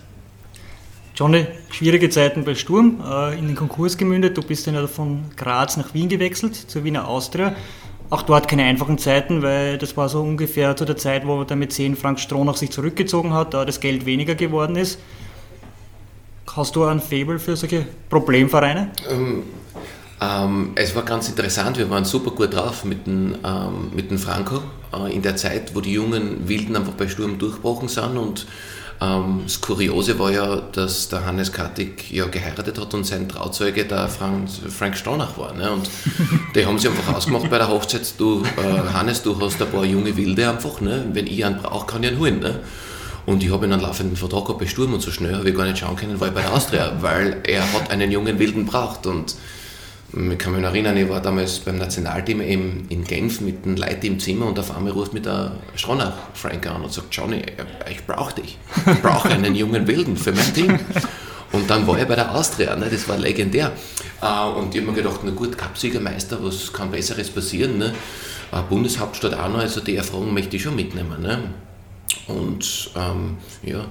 Johnny, 1.16 1.46
schwierige 1.72 2.10
Zeiten 2.10 2.44
bei 2.44 2.56
Sturm, 2.56 3.02
äh, 3.06 3.38
in 3.38 3.48
den 3.48 3.56
Konkurs 3.56 3.98
gemündet. 3.98 4.38
Du 4.38 4.42
bist 4.42 4.68
dann 4.68 4.76
ja 4.76 4.88
von 4.88 5.26
Graz 5.36 5.78
nach 5.78 5.94
Wien 5.94 6.10
gewechselt, 6.10 6.56
zur 6.56 6.84
Wiener 6.84 7.08
Austria. 7.08 7.56
Auch 8.10 8.24
dort 8.24 8.50
keine 8.50 8.64
einfachen 8.64 8.98
Zeiten, 8.98 9.42
weil 9.42 9.78
das 9.78 9.96
war 9.96 10.10
so 10.10 10.22
ungefähr 10.22 10.76
zu 10.76 10.84
der 10.84 10.98
Zeit, 10.98 11.26
wo 11.26 11.46
der 11.46 11.56
Mäzen 11.56 11.96
Frank 11.96 12.20
Stronach 12.20 12.58
sich 12.58 12.72
zurückgezogen 12.72 13.34
hat, 13.34 13.54
da 13.54 13.64
das 13.64 13.80
Geld 13.80 14.06
weniger 14.06 14.36
geworden 14.36 14.76
ist. 14.76 15.00
Hast 16.54 16.76
du 16.76 16.84
ein 16.84 17.00
Faible 17.00 17.40
für 17.40 17.56
solche 17.56 17.86
Problemvereine? 18.10 18.92
Ähm, 19.10 19.44
ähm, 20.22 20.72
es 20.76 20.96
war 20.96 21.04
ganz 21.04 21.28
interessant, 21.30 21.78
wir 21.78 21.90
waren 21.90 22.06
super 22.06 22.32
gut 22.32 22.54
drauf 22.54 22.86
mit 22.86 23.08
dem, 23.08 23.36
ähm, 23.44 23.92
mit 23.94 24.12
dem 24.12 24.20
Franco 24.20 24.62
äh, 24.94 25.14
in 25.14 25.22
der 25.24 25.36
Zeit, 25.36 25.74
wo 25.74 25.82
die 25.82 25.94
jungen 25.94 26.48
Wilden 26.48 26.76
einfach 26.76 26.94
bei 26.94 27.08
Sturm 27.08 27.40
durchbrochen 27.40 27.88
sind 27.88 28.18
und 28.18 28.46
ähm, 29.02 29.42
das 29.46 29.60
Kuriose 29.60 30.20
war 30.20 30.32
ja, 30.32 30.58
dass 30.58 31.10
der 31.10 31.26
Hannes 31.26 31.52
Kartig 31.52 32.12
ja 32.12 32.26
geheiratet 32.26 32.80
hat 32.80 32.94
und 32.94 33.04
sein 33.04 33.28
Trauzeuge 33.28 33.86
der 33.86 34.08
Frank, 34.08 34.48
Frank 34.70 34.96
Stronach 34.96 35.40
war. 35.40 35.54
Ne? 35.56 35.72
Und 35.72 35.90
die 36.56 36.64
haben 36.64 36.78
sie 36.78 36.88
einfach 36.88 37.16
ausgemacht 37.16 37.50
bei 37.50 37.58
der 37.58 37.68
Hochzeit, 37.68 38.14
du 38.20 38.44
äh, 38.58 38.94
Hannes, 38.94 39.24
du 39.24 39.40
hast 39.42 39.60
ein 39.60 39.72
paar 39.72 39.86
junge 39.86 40.16
Wilde 40.16 40.48
einfach, 40.48 40.82
ne? 40.82 41.04
wenn 41.14 41.26
ich 41.26 41.44
einen 41.44 41.58
brauche, 41.58 41.88
kann 41.88 42.04
ich 42.04 42.12
ihn 42.12 42.20
holen. 42.20 42.40
Ne? 42.40 42.60
Und 43.26 43.44
ich 43.44 43.52
habe 43.52 43.66
ihn 43.66 43.74
einen 43.74 43.82
laufenden 43.82 44.18
Vertrag 44.18 44.46
gehabt 44.46 44.60
bei 44.60 44.68
Sturm 44.68 44.94
und 44.94 45.02
so 45.02 45.10
schnell 45.10 45.36
habe 45.36 45.50
ich 45.50 45.56
gar 45.56 45.66
nicht 45.66 45.80
schauen 45.80 45.96
können, 45.96 46.14
ich 46.14 46.20
bei 46.20 46.30
der 46.30 46.54
Austria, 46.54 46.94
weil 47.02 47.38
er 47.44 47.74
hat 47.74 47.90
einen 47.90 48.12
jungen 48.12 48.38
Wilden 48.38 48.68
braucht 48.68 49.08
und 49.08 49.36
kann 50.38 50.54
mich 50.54 50.64
erinnern, 50.64 50.98
ich 50.98 51.08
war 51.08 51.22
damals 51.22 51.60
beim 51.60 51.78
Nationalteam 51.78 52.42
in 52.42 53.04
Genf 53.06 53.40
mit 53.42 53.66
den 53.66 53.78
Leuten 53.78 54.06
im 54.06 54.20
Zimmer 54.20 54.48
und 54.48 54.60
auf 54.60 54.76
einmal 54.76 54.92
ruft 54.92 55.14
mich 55.14 55.24
der 55.24 55.54
Stronach 55.76 56.14
Frank 56.34 56.68
an 56.68 56.84
und 56.84 56.92
sagt, 56.92 57.16
Johnny, 57.16 57.42
ich 57.90 58.06
brauche 58.06 58.42
dich. 58.42 58.58
Ich 58.92 59.02
brauche 59.02 59.30
einen 59.30 59.56
jungen 59.56 59.88
Wilden 59.88 60.18
für 60.18 60.34
mein 60.34 60.54
Team. 60.54 60.80
Und 61.54 61.70
dann 61.70 61.86
war 61.86 61.98
er 61.98 62.06
bei 62.06 62.16
der 62.16 62.34
Austria, 62.34 62.76
ne? 62.76 62.88
das 62.90 63.08
war 63.10 63.18
legendär. 63.18 63.72
Äh, 64.22 64.50
und 64.50 64.74
ich 64.74 64.82
habe 64.82 64.92
mir 64.92 64.98
gedacht, 64.98 65.20
na 65.24 65.32
gut, 65.32 65.58
Cupsiegermeister, 65.58 66.42
was 66.42 66.72
kann 66.72 66.92
Besseres 66.92 67.30
passieren? 67.30 67.78
Ne? 67.78 67.94
Bundeshauptstadt 68.70 69.34
auch 69.34 69.50
noch, 69.50 69.60
also 69.60 69.82
die 69.82 69.96
Erfahrung 69.96 70.34
möchte 70.34 70.56
ich 70.56 70.64
schon 70.64 70.76
mitnehmen. 70.76 71.22
Ne? 71.22 71.40
Und 72.28 72.92
ähm, 72.96 73.38
ja, 73.64 73.86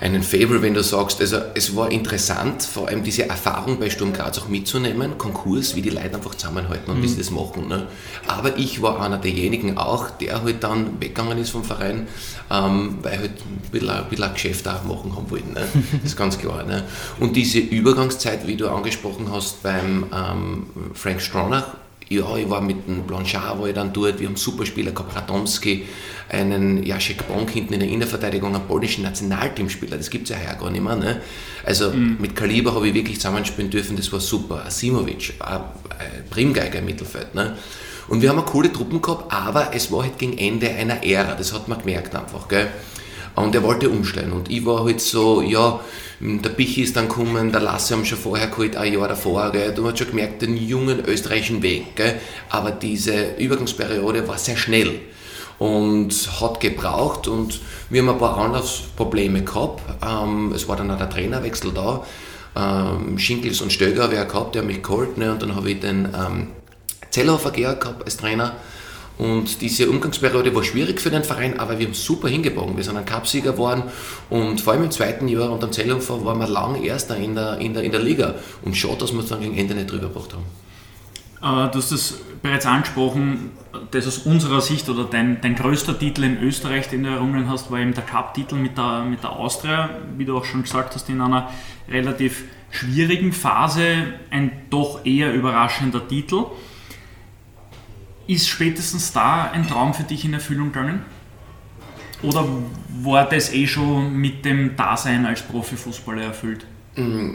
einen 0.00 0.22
Favor, 0.22 0.60
wenn 0.62 0.74
du 0.74 0.82
sagst, 0.82 1.20
also 1.20 1.38
es 1.54 1.74
war 1.74 1.90
interessant, 1.90 2.62
vor 2.62 2.88
allem 2.88 3.02
diese 3.02 3.28
Erfahrung 3.28 3.78
bei 3.78 3.88
Sturm 3.88 4.12
Graz 4.12 4.38
auch 4.38 4.48
mitzunehmen, 4.48 5.16
Konkurs, 5.16 5.74
wie 5.74 5.82
die 5.82 5.90
Leute 5.90 6.16
einfach 6.16 6.34
zusammenhalten 6.34 6.90
und 6.90 6.98
mhm. 6.98 7.02
wie 7.02 7.08
sie 7.08 7.18
das 7.18 7.30
machen. 7.30 7.68
Ne? 7.68 7.86
Aber 8.26 8.58
ich 8.58 8.82
war 8.82 9.00
einer 9.00 9.18
derjenigen 9.18 9.78
auch, 9.78 10.10
der 10.10 10.42
halt 10.42 10.62
dann 10.62 11.00
weggegangen 11.00 11.38
ist 11.38 11.50
vom 11.50 11.64
Verein, 11.64 12.08
ähm, 12.50 12.98
weil 13.02 13.18
halt 13.18 13.30
ein 13.30 13.70
bisschen, 13.70 13.90
ein 13.90 14.08
bisschen 14.08 14.24
ein 14.24 14.34
Geschäft 14.34 14.68
auch 14.68 14.84
machen 14.84 15.16
haben 15.16 15.30
wollten. 15.30 15.52
Ne? 15.52 15.66
Das 16.02 16.12
ist 16.12 16.16
ganz 16.16 16.38
klar. 16.38 16.62
Ne? 16.64 16.84
Und 17.18 17.36
diese 17.36 17.58
Übergangszeit, 17.58 18.46
wie 18.46 18.56
du 18.56 18.68
angesprochen 18.68 19.30
hast 19.32 19.62
beim 19.62 20.06
ähm, 20.12 20.66
Frank 20.94 21.20
Stronach, 21.20 21.74
ja, 22.08 22.36
ich 22.36 22.48
war 22.48 22.60
mit 22.60 22.86
dem 22.86 23.02
Blanchard, 23.02 23.58
war 23.58 23.66
ich 23.66 23.74
dann 23.74 23.92
dort, 23.92 24.20
wir 24.20 24.28
haben 24.28 24.36
Superspieler 24.36 24.92
gehabt, 24.92 25.16
Radomski, 25.16 25.86
einen 26.28 26.84
Jacek 26.84 27.26
Bonk 27.26 27.50
hinten 27.50 27.74
in 27.74 27.80
der 27.80 27.88
Innenverteidigung, 27.88 28.54
einen 28.54 28.66
polnischen 28.66 29.02
Nationalteamspieler, 29.02 29.96
das 29.96 30.08
gibt 30.08 30.30
es 30.30 30.36
ja 30.36 30.36
heuer 30.36 30.54
gar 30.54 30.70
nicht 30.70 30.84
mehr. 30.84 30.96
Ne? 30.96 31.20
Also 31.64 31.90
mhm. 31.90 32.18
mit 32.20 32.36
Kaliber 32.36 32.74
habe 32.74 32.86
ich 32.88 32.94
wirklich 32.94 33.16
zusammenspielen 33.16 33.70
dürfen, 33.70 33.96
das 33.96 34.12
war 34.12 34.20
super. 34.20 34.64
Asimovic, 34.64 35.34
Primgeiger 36.30 36.78
im 36.78 36.84
Mittelfeld. 36.84 37.34
Ne? 37.34 37.56
Und 38.08 38.22
wir 38.22 38.28
haben 38.28 38.38
eine 38.38 38.46
coole 38.46 38.72
Truppen 38.72 39.02
gehabt, 39.02 39.32
aber 39.32 39.74
es 39.74 39.90
war 39.90 40.04
halt 40.04 40.16
gegen 40.16 40.38
Ende 40.38 40.70
einer 40.70 41.04
Ära, 41.04 41.34
das 41.34 41.52
hat 41.52 41.66
man 41.66 41.80
gemerkt 41.80 42.14
einfach. 42.14 42.46
Gell? 42.46 42.68
Und 43.36 43.54
er 43.54 43.62
wollte 43.62 43.90
umstellen. 43.90 44.32
Und 44.32 44.50
ich 44.50 44.64
war 44.64 44.84
halt 44.84 45.00
so, 45.00 45.42
ja, 45.42 45.80
der 46.20 46.48
Pichi 46.48 46.82
ist 46.82 46.96
dann 46.96 47.08
gekommen, 47.08 47.52
der 47.52 47.60
Lasse 47.60 47.94
haben 47.94 48.06
schon 48.06 48.18
vorher 48.18 48.48
geholt, 48.48 48.76
ein 48.76 48.92
Jahr 48.92 49.08
davor. 49.08 49.52
Gell. 49.52 49.74
Du 49.74 49.86
hast 49.86 49.98
schon 49.98 50.08
gemerkt, 50.08 50.40
den 50.40 50.56
jungen 50.56 51.04
österreichischen 51.04 51.62
Weg. 51.62 51.94
Gell. 51.96 52.18
Aber 52.48 52.70
diese 52.70 53.34
Übergangsperiode 53.36 54.26
war 54.26 54.38
sehr 54.38 54.56
schnell 54.56 55.00
und 55.58 56.12
hat 56.40 56.60
gebraucht 56.60 57.28
und 57.28 57.60
wir 57.88 58.02
haben 58.02 58.10
ein 58.10 58.18
paar 58.18 58.38
Anlaufsprobleme 58.38 59.42
gehabt. 59.42 59.82
Ähm, 60.02 60.52
es 60.54 60.68
war 60.68 60.76
dann 60.76 60.90
auch 60.90 60.98
der 60.98 61.08
Trainerwechsel 61.08 61.72
da. 61.72 62.04
Ähm, 62.56 63.18
Schinkels 63.18 63.60
und 63.60 63.72
Stöger 63.72 64.04
habe 64.04 64.16
gehabt, 64.16 64.54
der 64.54 64.62
hat 64.62 64.66
mich 64.66 64.82
geholt 64.82 65.18
ne, 65.18 65.32
und 65.32 65.42
dann 65.42 65.54
habe 65.54 65.70
ich 65.70 65.80
den 65.80 66.08
ähm, 66.14 66.48
Zellhofer 67.10 67.50
gehabt 67.50 68.04
als 68.04 68.16
Trainer 68.16 68.56
und 69.18 69.62
diese 69.62 69.88
Umgangsperiode 69.88 70.54
war 70.54 70.62
schwierig 70.62 71.00
für 71.00 71.10
den 71.10 71.24
Verein, 71.24 71.58
aber 71.58 71.78
wir 71.78 71.86
haben 71.86 71.94
super 71.94 72.28
hingebogen. 72.28 72.76
Wir 72.76 72.84
sind 72.84 72.96
ein 72.96 73.06
Cupsieger 73.06 73.52
geworden 73.52 73.84
und 74.28 74.60
vor 74.60 74.74
allem 74.74 74.84
im 74.84 74.90
zweiten 74.90 75.26
Jahr 75.28 75.50
unter 75.50 75.68
dem 75.68 75.72
Zellhofer 75.72 76.22
waren 76.24 76.38
wir 76.38 76.48
lang 76.48 76.82
Erster 76.82 77.16
in 77.16 77.34
der, 77.34 77.58
in 77.58 77.72
der, 77.72 77.82
in 77.82 77.92
der 77.92 78.02
Liga. 78.02 78.34
Und 78.62 78.76
schade, 78.76 78.98
dass 78.98 79.12
wir 79.12 79.20
es 79.20 79.28
dann 79.28 79.40
gegen 79.40 79.56
Ende 79.56 79.74
nicht 79.74 79.90
drüber 79.90 80.08
gebracht 80.08 80.34
haben. 80.34 80.44
Äh, 81.66 81.70
du 81.70 81.78
hast 81.78 81.92
das 81.92 82.18
bereits 82.42 82.66
angesprochen, 82.66 83.52
das 83.90 84.06
aus 84.06 84.18
unserer 84.18 84.60
Sicht 84.60 84.88
oder 84.88 85.04
dein, 85.04 85.40
dein 85.40 85.54
größter 85.54 85.98
Titel 85.98 86.24
in 86.24 86.42
Österreich, 86.42 86.88
den 86.88 87.02
du 87.02 87.10
errungen 87.10 87.48
hast, 87.48 87.70
war 87.70 87.78
eben 87.78 87.94
der 87.94 88.04
Cup-Titel 88.04 88.56
mit 88.56 88.76
der, 88.76 89.04
mit 89.04 89.22
der 89.22 89.30
Austria, 89.30 89.90
wie 90.16 90.26
du 90.26 90.36
auch 90.36 90.44
schon 90.44 90.62
gesagt 90.62 90.94
hast, 90.94 91.08
in 91.08 91.20
einer 91.20 91.50
relativ 91.88 92.44
schwierigen 92.70 93.32
Phase 93.32 94.04
ein 94.30 94.66
doch 94.68 95.04
eher 95.06 95.32
überraschender 95.32 96.06
Titel. 96.06 96.44
Ist 98.26 98.48
spätestens 98.48 99.12
da 99.12 99.50
ein 99.50 99.66
Traum 99.68 99.94
für 99.94 100.02
dich 100.02 100.24
in 100.24 100.34
Erfüllung 100.34 100.72
gegangen? 100.72 101.02
Oder 102.22 102.46
war 103.02 103.28
das 103.28 103.52
eh 103.52 103.66
schon 103.66 104.16
mit 104.16 104.44
dem 104.44 104.74
Dasein 104.76 105.26
als 105.26 105.42
Profifußballer 105.42 106.22
erfüllt? 106.22 106.66
Mm, 106.96 107.34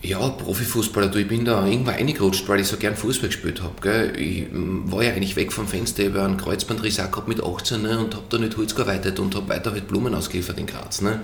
ja, 0.00 0.28
Profifußballer, 0.28 1.08
du, 1.08 1.18
ich 1.18 1.28
bin 1.28 1.44
da 1.44 1.66
irgendwann 1.66 1.96
reingerutscht, 1.96 2.48
weil 2.48 2.60
ich 2.60 2.68
so 2.68 2.76
gern 2.76 2.96
Fußball 2.96 3.28
gespielt 3.28 3.62
habe. 3.62 4.12
Ich 4.16 4.50
mm, 4.50 4.90
war 4.90 5.02
ja 5.02 5.12
eigentlich 5.12 5.36
weg 5.36 5.52
vom 5.52 5.66
Fenster, 5.66 6.04
ich 6.04 6.10
habe 6.10 6.22
einen 6.22 6.36
Kreuzbandriss 6.36 6.96
gehabt 6.96 7.28
mit 7.28 7.42
18 7.42 7.82
ne, 7.82 7.98
und 7.98 8.14
habe 8.14 8.24
da 8.28 8.38
nicht 8.38 8.56
Holz 8.56 8.74
gearbeitet 8.74 9.18
und 9.18 9.34
habe 9.34 9.48
weiter 9.48 9.72
halt 9.72 9.88
Blumen 9.88 10.14
ausgeliefert 10.14 10.58
in 10.58 10.66
Graz. 10.66 11.02
Ne, 11.02 11.20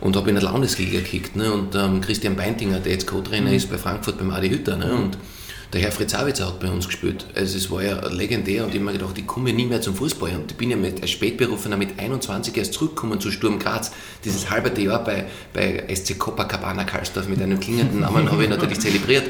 und 0.00 0.16
habe 0.16 0.28
in 0.28 0.34
der 0.34 0.44
Landesliga 0.44 0.98
gekickt. 0.98 1.36
Ne, 1.36 1.52
und 1.52 1.74
ähm, 1.74 2.00
Christian 2.00 2.36
Beintinger, 2.36 2.80
der 2.80 2.92
jetzt 2.92 3.06
Co-Trainer 3.06 3.50
mhm. 3.50 3.56
ist 3.56 3.70
bei 3.70 3.78
Frankfurt 3.78 4.18
beim 4.18 4.30
Adi 4.30 4.50
Hütter. 4.50 4.76
Ne, 4.76 4.92
und 4.92 5.16
der 5.74 5.82
Herr 5.82 5.92
Fritz 5.92 6.14
Awitzer 6.14 6.46
hat 6.46 6.60
bei 6.60 6.70
uns 6.70 6.86
gespielt. 6.86 7.26
Also 7.34 7.58
es 7.58 7.68
war 7.68 7.82
ja 7.82 8.06
legendär 8.06 8.62
und 8.62 8.70
ich 8.70 8.76
habe 8.76 8.84
mir 8.84 8.92
gedacht, 8.92 9.18
ich 9.18 9.26
komme 9.26 9.52
nie 9.52 9.66
mehr 9.66 9.80
zum 9.80 9.96
Fußball. 9.96 10.30
Und 10.30 10.52
ich 10.52 10.56
bin 10.56 10.70
ja 10.70 10.76
mit, 10.76 11.02
als 11.02 11.10
Spätberufener 11.10 11.76
mit 11.76 11.98
21 11.98 12.56
erst 12.56 12.74
zurückgekommen 12.74 13.20
zu 13.20 13.32
Sturm 13.32 13.58
Graz. 13.58 13.90
Dieses 14.24 14.50
halbe 14.50 14.80
Jahr 14.80 15.02
bei, 15.02 15.26
bei 15.52 15.84
SC 15.92 16.16
Copacabana 16.16 16.84
Karlsdorf 16.84 17.26
mit 17.26 17.42
einem 17.42 17.58
klingenden 17.58 18.00
Namen 18.00 18.30
habe 18.30 18.44
ich 18.44 18.48
natürlich 18.48 18.78
zelebriert. 18.78 19.28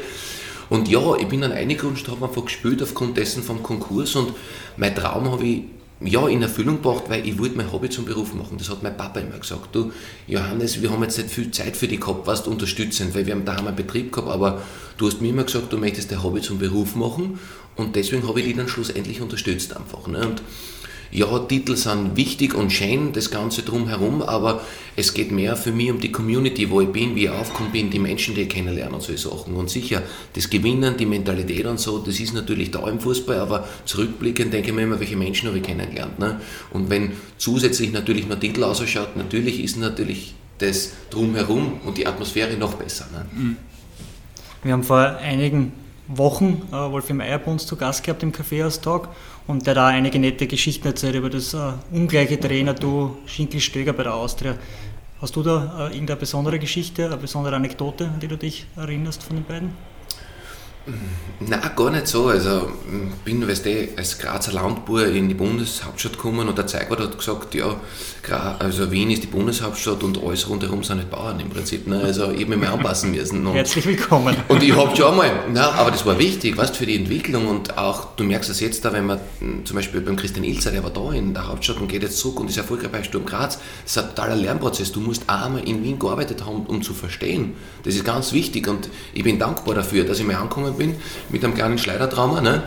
Und 0.69 0.89
ja, 0.89 1.17
ich 1.17 1.27
bin 1.29 1.41
dann 1.41 1.53
eingerutscht, 1.53 2.09
habe 2.09 2.27
einfach 2.27 2.45
gespielt 2.45 2.83
aufgrund 2.83 3.17
dessen 3.17 3.43
vom 3.43 3.63
Konkurs 3.63 4.15
und 4.15 4.35
mein 4.77 4.95
Traum 4.95 5.31
habe 5.31 5.45
ich 5.45 5.63
ja, 6.01 6.29
in 6.29 6.43
Erfüllung 6.43 6.83
gebracht, 6.83 7.05
weil 7.09 7.27
ich 7.27 7.39
wollte 7.39 7.57
mein 7.57 7.71
Hobby 7.73 7.89
zum 7.89 8.05
Beruf 8.05 8.35
machen. 8.35 8.59
Das 8.59 8.69
hat 8.69 8.83
mein 8.83 8.97
Papa 8.97 9.21
immer 9.21 9.39
gesagt. 9.39 9.75
Du, 9.75 9.93
Johannes, 10.27 10.83
wir 10.83 10.91
haben 10.91 11.03
jetzt 11.03 11.19
nicht 11.19 11.31
viel 11.31 11.51
Zeit 11.51 11.77
für 11.77 11.89
dich 11.89 12.01
gehabt, 12.01 12.27
was 12.27 12.47
unterstützend, 12.47 13.15
weil 13.15 13.27
wir 13.27 13.35
haben 13.35 13.45
daheim 13.45 13.67
einen 13.67 13.77
Betrieb 13.77 14.13
gehabt, 14.13 14.31
aber 14.31 14.63
du 14.99 15.07
hast 15.07 15.21
mir 15.21 15.29
immer 15.29 15.45
gesagt, 15.45 15.73
du 15.73 15.79
möchtest 15.79 16.11
dein 16.11 16.23
Hobby 16.23 16.41
zum 16.41 16.59
Beruf 16.59 16.97
machen 16.97 17.39
und 17.77 17.97
deswegen 17.97 18.27
habe 18.29 18.41
ich 18.41 18.47
dich 18.47 18.57
dann 18.57 18.69
schlussendlich 18.69 19.21
unterstützt 19.21 19.77
einfach. 19.77 20.07
Ne? 20.07 20.27
Und 20.27 20.43
ja, 21.11 21.39
Titel 21.41 21.77
sind 21.77 22.17
wichtig 22.17 22.55
und 22.55 22.73
schön, 22.73 23.13
das 23.13 23.31
Ganze 23.31 23.63
drumherum, 23.63 24.23
aber 24.23 24.63
es 24.97 25.15
geht 25.15 25.31
mehr 25.31 25.57
für 25.57 25.73
mich 25.73 25.91
um 25.91 26.01
die 26.01 26.11
Community, 26.13 26.71
wo 26.71 26.81
ich 26.81 26.89
bin, 26.89 27.15
wie 27.15 27.25
ich 27.25 27.31
aufgekommen 27.31 27.73
bin, 27.73 27.91
die 27.91 27.99
Menschen, 27.99 28.35
die 28.35 28.43
ich 28.43 28.49
kennenlerne 28.49 28.95
und 28.95 29.03
solche 29.03 29.29
Sachen. 29.29 29.55
Und 29.55 29.71
sicher, 29.71 30.03
das 30.33 30.51
Gewinnen, 30.51 30.97
die 30.97 31.07
Mentalität 31.07 31.67
und 31.67 31.81
so, 31.81 31.99
das 31.99 32.21
ist 32.21 32.35
natürlich 32.35 32.71
da 32.71 32.87
im 32.89 33.01
Fußball, 33.01 33.39
aber 33.39 33.69
zurückblickend 33.85 34.53
denke 34.53 34.69
ich 34.69 34.75
mir 34.75 34.83
immer, 34.83 34.99
welche 34.99 35.17
Menschen 35.17 35.49
habe 35.49 35.59
ich 35.59 35.65
kennengelernt. 35.65 36.19
Ne? 36.19 36.41
Und 36.73 36.91
wenn 36.91 37.13
zusätzlich 37.39 37.93
natürlich 37.93 38.29
noch 38.29 38.39
Titel 38.39 38.65
ausschaut, 38.65 39.17
natürlich 39.17 39.63
ist 39.63 39.77
natürlich 39.77 40.35
das 40.59 40.93
drumherum 41.11 41.81
und 41.85 41.99
die 41.99 42.07
Atmosphäre 42.07 42.57
noch 42.57 42.75
besser. 42.75 43.07
Ne? 43.13 43.27
Mhm. 43.33 43.57
Wir 44.63 44.73
haben 44.73 44.83
vor 44.83 44.99
einigen 44.99 45.73
Wochen 46.09 46.63
äh, 46.71 46.73
Wolfgang 46.73 47.19
Meyer 47.19 47.39
bei 47.39 47.51
uns 47.51 47.67
zu 47.67 47.77
Gast 47.77 48.05
gehabt 48.05 48.23
im 48.23 48.33
Kaffeehaustag 48.33 49.09
und 49.47 49.67
der 49.67 49.75
da 49.75 49.89
einige 49.89 50.19
nette 50.19 50.47
Geschichten 50.47 50.87
erzählt 50.87 51.15
über 51.15 51.31
das 51.31 51.55
äh, 51.55 51.73
ungleiche 51.93 52.41
Trainer, 52.41 52.75
du 52.75 53.17
Schinkel-Stöger 53.27 53.93
bei 53.93 54.05
der 54.05 54.15
Austria. 54.15 54.57
Hast 55.21 55.37
du 55.37 55.43
da 55.43 55.89
äh, 55.89 55.93
irgendeine 55.93 56.19
besondere 56.19 56.59
Geschichte, 56.59 57.07
eine 57.07 57.17
besondere 57.17 57.57
Anekdote, 57.57 58.07
an 58.07 58.21
die 58.21 58.29
du 58.29 58.37
dich 58.37 58.67
erinnerst 58.77 59.23
von 59.23 59.37
den 59.37 59.45
beiden? 59.45 59.94
Nein, 61.41 61.71
gar 61.75 61.91
nicht 61.91 62.07
so. 62.07 62.27
Also, 62.27 62.69
ich 62.87 63.15
bin 63.25 63.47
weißt 63.47 63.67
du, 63.67 63.89
als 63.97 64.19
Grazer 64.19 64.53
Landbauer 64.53 65.07
in 65.07 65.29
die 65.29 65.35
Bundeshauptstadt 65.35 66.13
gekommen 66.13 66.49
und 66.49 66.57
der 66.57 66.67
Zeigwart 66.67 67.01
hat 67.01 67.19
gesagt, 67.19 67.55
ja, 67.55 67.77
also 68.59 68.91
Wien 68.91 69.11
ist 69.11 69.23
die 69.23 69.29
Bundeshauptstadt 69.29 70.03
und 70.03 70.23
alles 70.23 70.49
rundherum 70.49 70.83
sind 70.83 70.99
nicht 70.99 71.11
Bauern 71.11 71.41
im 71.41 71.51
Prinzip. 71.51 71.87
Ne? 71.87 72.01
Also 72.03 72.31
ich 72.31 72.45
habe 72.45 72.57
mich 72.57 72.69
anpassen 72.69 73.11
müssen. 73.11 73.47
Und, 73.47 73.55
Herzlich 73.55 73.87
willkommen. 73.87 74.37
Und 74.49 74.63
ich 74.63 74.75
habe 74.75 74.97
schon 74.97 75.11
einmal, 75.11 75.31
na, 75.53 75.73
aber 75.73 75.91
das 75.91 76.05
war 76.07 76.19
wichtig, 76.19 76.57
weißt, 76.57 76.77
für 76.77 76.87
die 76.87 76.97
Entwicklung 76.97 77.49
und 77.49 77.77
auch, 77.77 78.15
du 78.17 78.25
merkst 78.25 78.51
es 78.51 78.61
jetzt 78.61 78.85
da, 78.85 78.93
wenn 78.93 79.07
man 79.07 79.19
zum 79.65 79.77
Beispiel 79.77 80.01
beim 80.01 80.17
Christian 80.17 80.45
Ilzer, 80.45 80.71
der 80.71 80.83
war 80.83 80.91
da 80.91 81.13
in 81.13 81.35
der 81.35 81.49
Hauptstadt 81.49 81.79
und 81.79 81.89
geht 81.89 82.03
jetzt 82.03 82.19
zurück 82.19 82.41
und 82.41 82.51
ist 82.51 82.57
erfolgreich 82.57 82.91
bei 82.91 83.03
Sturm 83.03 83.27
Graz, 83.27 83.59
das 83.83 83.97
ist 83.97 83.99
ein 83.99 84.09
totaler 84.11 84.37
Lernprozess. 84.37 84.93
Du 84.93 85.01
musst 85.01 85.29
auch 85.29 85.47
einmal 85.47 85.67
in 85.67 85.83
Wien 85.83 85.99
gearbeitet 85.99 86.45
haben, 86.45 86.67
um 86.67 86.83
zu 86.83 86.95
verstehen. 86.95 87.55
Das 87.83 87.95
ist 87.95 88.05
ganz 88.05 88.33
wichtig 88.33 88.69
und 88.69 88.89
ich 89.13 89.25
bin 89.25 89.39
dankbar 89.39 89.75
dafür, 89.75 90.05
dass 90.05 90.19
ich 90.19 90.27
mir 90.27 90.39
angekommen 90.39 90.74
gekommen 90.75 90.93
bin 90.93 90.97
mit 91.31 91.45
einem 91.45 91.55
kleinen 91.55 91.79
Schleidertrauma. 91.79 92.41
Ne? 92.41 92.63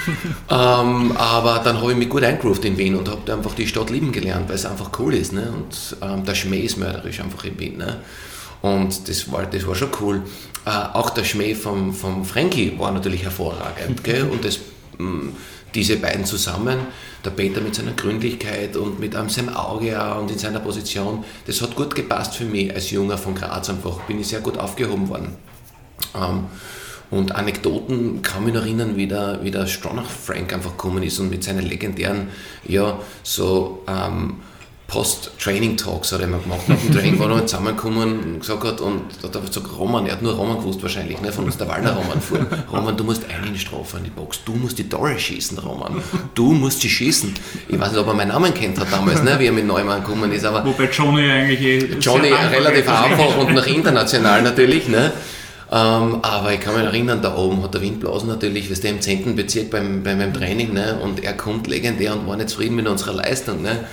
ähm, 0.50 1.12
aber 1.16 1.60
dann 1.64 1.80
habe 1.80 1.92
ich 1.92 1.98
mich 1.98 2.08
gut 2.08 2.24
eingegroovt 2.24 2.64
in 2.64 2.76
Wien 2.76 2.96
und 2.96 3.08
habe 3.08 3.32
einfach 3.32 3.54
die 3.54 3.66
Stadt 3.66 3.90
lieben 3.90 4.12
gelernt, 4.12 4.48
weil 4.48 4.56
es 4.56 4.66
einfach 4.66 4.90
cool 4.98 5.14
ist. 5.14 5.32
Ne? 5.32 5.52
Und 5.52 5.96
ähm, 6.02 6.24
der 6.24 6.34
Schmäh 6.34 6.60
ist 6.60 6.76
mörderisch 6.76 7.20
einfach 7.20 7.44
in 7.44 7.58
Wien. 7.58 7.78
Ne? 7.78 7.98
Und 8.62 9.08
das 9.08 9.30
war, 9.30 9.46
das 9.46 9.66
war 9.66 9.74
schon 9.74 9.90
cool. 10.00 10.22
Äh, 10.64 10.70
auch 10.70 11.10
der 11.10 11.24
Schmäh 11.24 11.54
vom, 11.54 11.92
vom 11.92 12.24
Frankie 12.24 12.78
war 12.78 12.92
natürlich 12.92 13.22
hervorragend. 13.22 14.04
Gell? 14.04 14.22
Und 14.30 14.44
das, 14.44 14.58
mh, 14.98 15.08
mm, 15.08 15.36
diese 15.74 15.96
beiden 15.96 16.26
zusammen, 16.26 16.80
der 17.24 17.30
Peter 17.30 17.62
mit 17.62 17.74
seiner 17.74 17.92
Gründlichkeit 17.92 18.76
und 18.76 19.00
mit 19.00 19.14
um, 19.14 19.30
seinem 19.30 19.56
Auge 19.56 19.98
und 20.20 20.30
in 20.30 20.38
seiner 20.38 20.60
Position, 20.60 21.24
das 21.46 21.62
hat 21.62 21.74
gut 21.74 21.94
gepasst 21.94 22.34
für 22.34 22.44
mich 22.44 22.74
als 22.74 22.90
Junger 22.90 23.16
von 23.16 23.34
Graz 23.34 23.70
einfach. 23.70 24.00
Bin 24.02 24.20
ich 24.20 24.26
sehr 24.26 24.40
gut 24.40 24.58
aufgehoben 24.58 25.08
worden. 25.08 25.34
Ähm, 26.14 26.44
und 27.12 27.36
Anekdoten 27.36 28.22
kann 28.22 28.44
mich 28.44 28.54
noch 28.54 28.62
erinnern, 28.62 28.96
wie 28.96 29.06
der, 29.06 29.40
wie 29.42 29.50
der 29.50 29.66
Stronach 29.66 30.08
Frank 30.08 30.52
einfach 30.52 30.72
gekommen 30.72 31.02
ist 31.02 31.20
und 31.20 31.30
mit 31.30 31.44
seinen 31.44 31.68
legendären, 31.68 32.28
ja, 32.66 32.98
so 33.22 33.84
ähm, 33.86 34.36
Post-Training-Talks 34.86 36.12
hat 36.12 36.20
er 36.20 36.26
immer 36.26 36.38
gemacht. 36.38 36.68
Nach 36.68 36.76
dem 36.76 36.90
Training 36.92 37.18
war 37.18 37.30
er 37.30 37.46
zusammengekommen 37.46 38.20
und 38.20 38.40
gesagt 38.40 38.64
hat, 38.64 38.80
und 38.80 39.02
hat 39.22 39.34
er 39.34 39.40
gesagt, 39.42 39.66
Roman, 39.78 40.06
er 40.06 40.12
hat 40.12 40.22
nur 40.22 40.32
Roman 40.32 40.56
gewusst 40.56 40.82
wahrscheinlich, 40.82 41.20
ne, 41.20 41.30
von 41.32 41.44
uns 41.44 41.58
der 41.58 41.68
Wallner 41.68 41.92
Roman 41.92 42.20
vor. 42.20 42.38
Roman, 42.72 42.96
du 42.96 43.04
musst 43.04 43.24
einen 43.28 43.58
Strafe 43.58 43.98
an 43.98 44.04
die 44.04 44.10
Box, 44.10 44.40
du 44.44 44.52
musst 44.52 44.78
die 44.78 44.88
Tore 44.88 45.18
schießen, 45.18 45.58
Roman. 45.58 46.02
Du 46.34 46.52
musst 46.52 46.80
sie 46.80 46.88
schießen. 46.88 47.34
Ich 47.68 47.78
weiß 47.78 47.92
nicht, 47.92 48.00
ob 48.00 48.06
er 48.06 48.14
meinen 48.14 48.28
Namen 48.28 48.54
kennt 48.54 48.80
hat 48.80 48.90
damals, 48.90 49.22
ne, 49.22 49.38
wie 49.38 49.46
er 49.46 49.52
mit 49.52 49.66
Neumann 49.66 50.02
gekommen 50.02 50.32
ist, 50.32 50.46
aber. 50.46 50.64
Wobei 50.64 50.84
Johnny 50.90 51.30
eigentlich 51.30 51.60
eh 51.60 51.78
Johnny 51.98 52.28
relativ 52.28 52.88
einfach 52.88 53.36
und 53.36 53.54
noch 53.54 53.66
international 53.66 54.42
natürlich, 54.42 54.88
ne. 54.88 55.12
Ähm, 55.74 56.18
aber 56.20 56.52
ich 56.52 56.60
kann 56.60 56.74
mich 56.74 56.84
erinnern, 56.84 57.22
da 57.22 57.34
oben 57.34 57.62
hat 57.62 57.72
der 57.72 57.80
Windblasen 57.80 58.28
natürlich, 58.28 58.68
wir 58.68 58.76
sind 58.76 58.90
im 58.90 59.00
10. 59.00 59.34
Bezirk 59.34 59.70
beim, 59.70 60.02
beim, 60.02 60.18
beim 60.18 60.34
Training, 60.34 60.74
ne? 60.74 60.98
und 61.02 61.24
er 61.24 61.32
kommt 61.32 61.66
legendär 61.66 62.12
und 62.12 62.26
war 62.26 62.36
nicht 62.36 62.50
zufrieden 62.50 62.76
mit 62.76 62.86
unserer 62.86 63.14
Leistung. 63.14 63.62
Ne? 63.62 63.86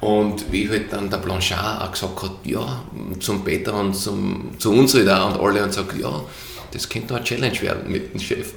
Und 0.00 0.52
wie 0.52 0.70
halt 0.70 0.92
dann 0.92 1.10
der 1.10 1.16
Blanchard 1.16 1.82
auch 1.82 1.90
gesagt 1.90 2.22
hat, 2.22 2.30
ja, 2.44 2.84
zum 3.18 3.42
Peter 3.42 3.74
und 3.74 3.94
zum, 3.94 4.50
zu 4.58 4.70
uns 4.70 4.94
halt 4.94 5.08
auch 5.08 5.34
und 5.34 5.40
alle 5.44 5.64
und 5.64 5.72
sagt, 5.72 5.98
ja, 5.98 6.22
das 6.70 6.88
könnte 6.88 7.16
eine 7.16 7.24
Challenge 7.24 7.60
werden 7.62 7.90
mit 7.90 8.14
dem 8.14 8.20
Chef. 8.20 8.52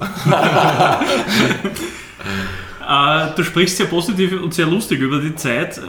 äh, 2.88 3.26
du 3.34 3.42
sprichst 3.42 3.78
sehr 3.78 3.86
positiv 3.86 4.40
und 4.40 4.54
sehr 4.54 4.66
lustig 4.66 5.00
über 5.00 5.18
die 5.18 5.34
Zeit 5.34 5.80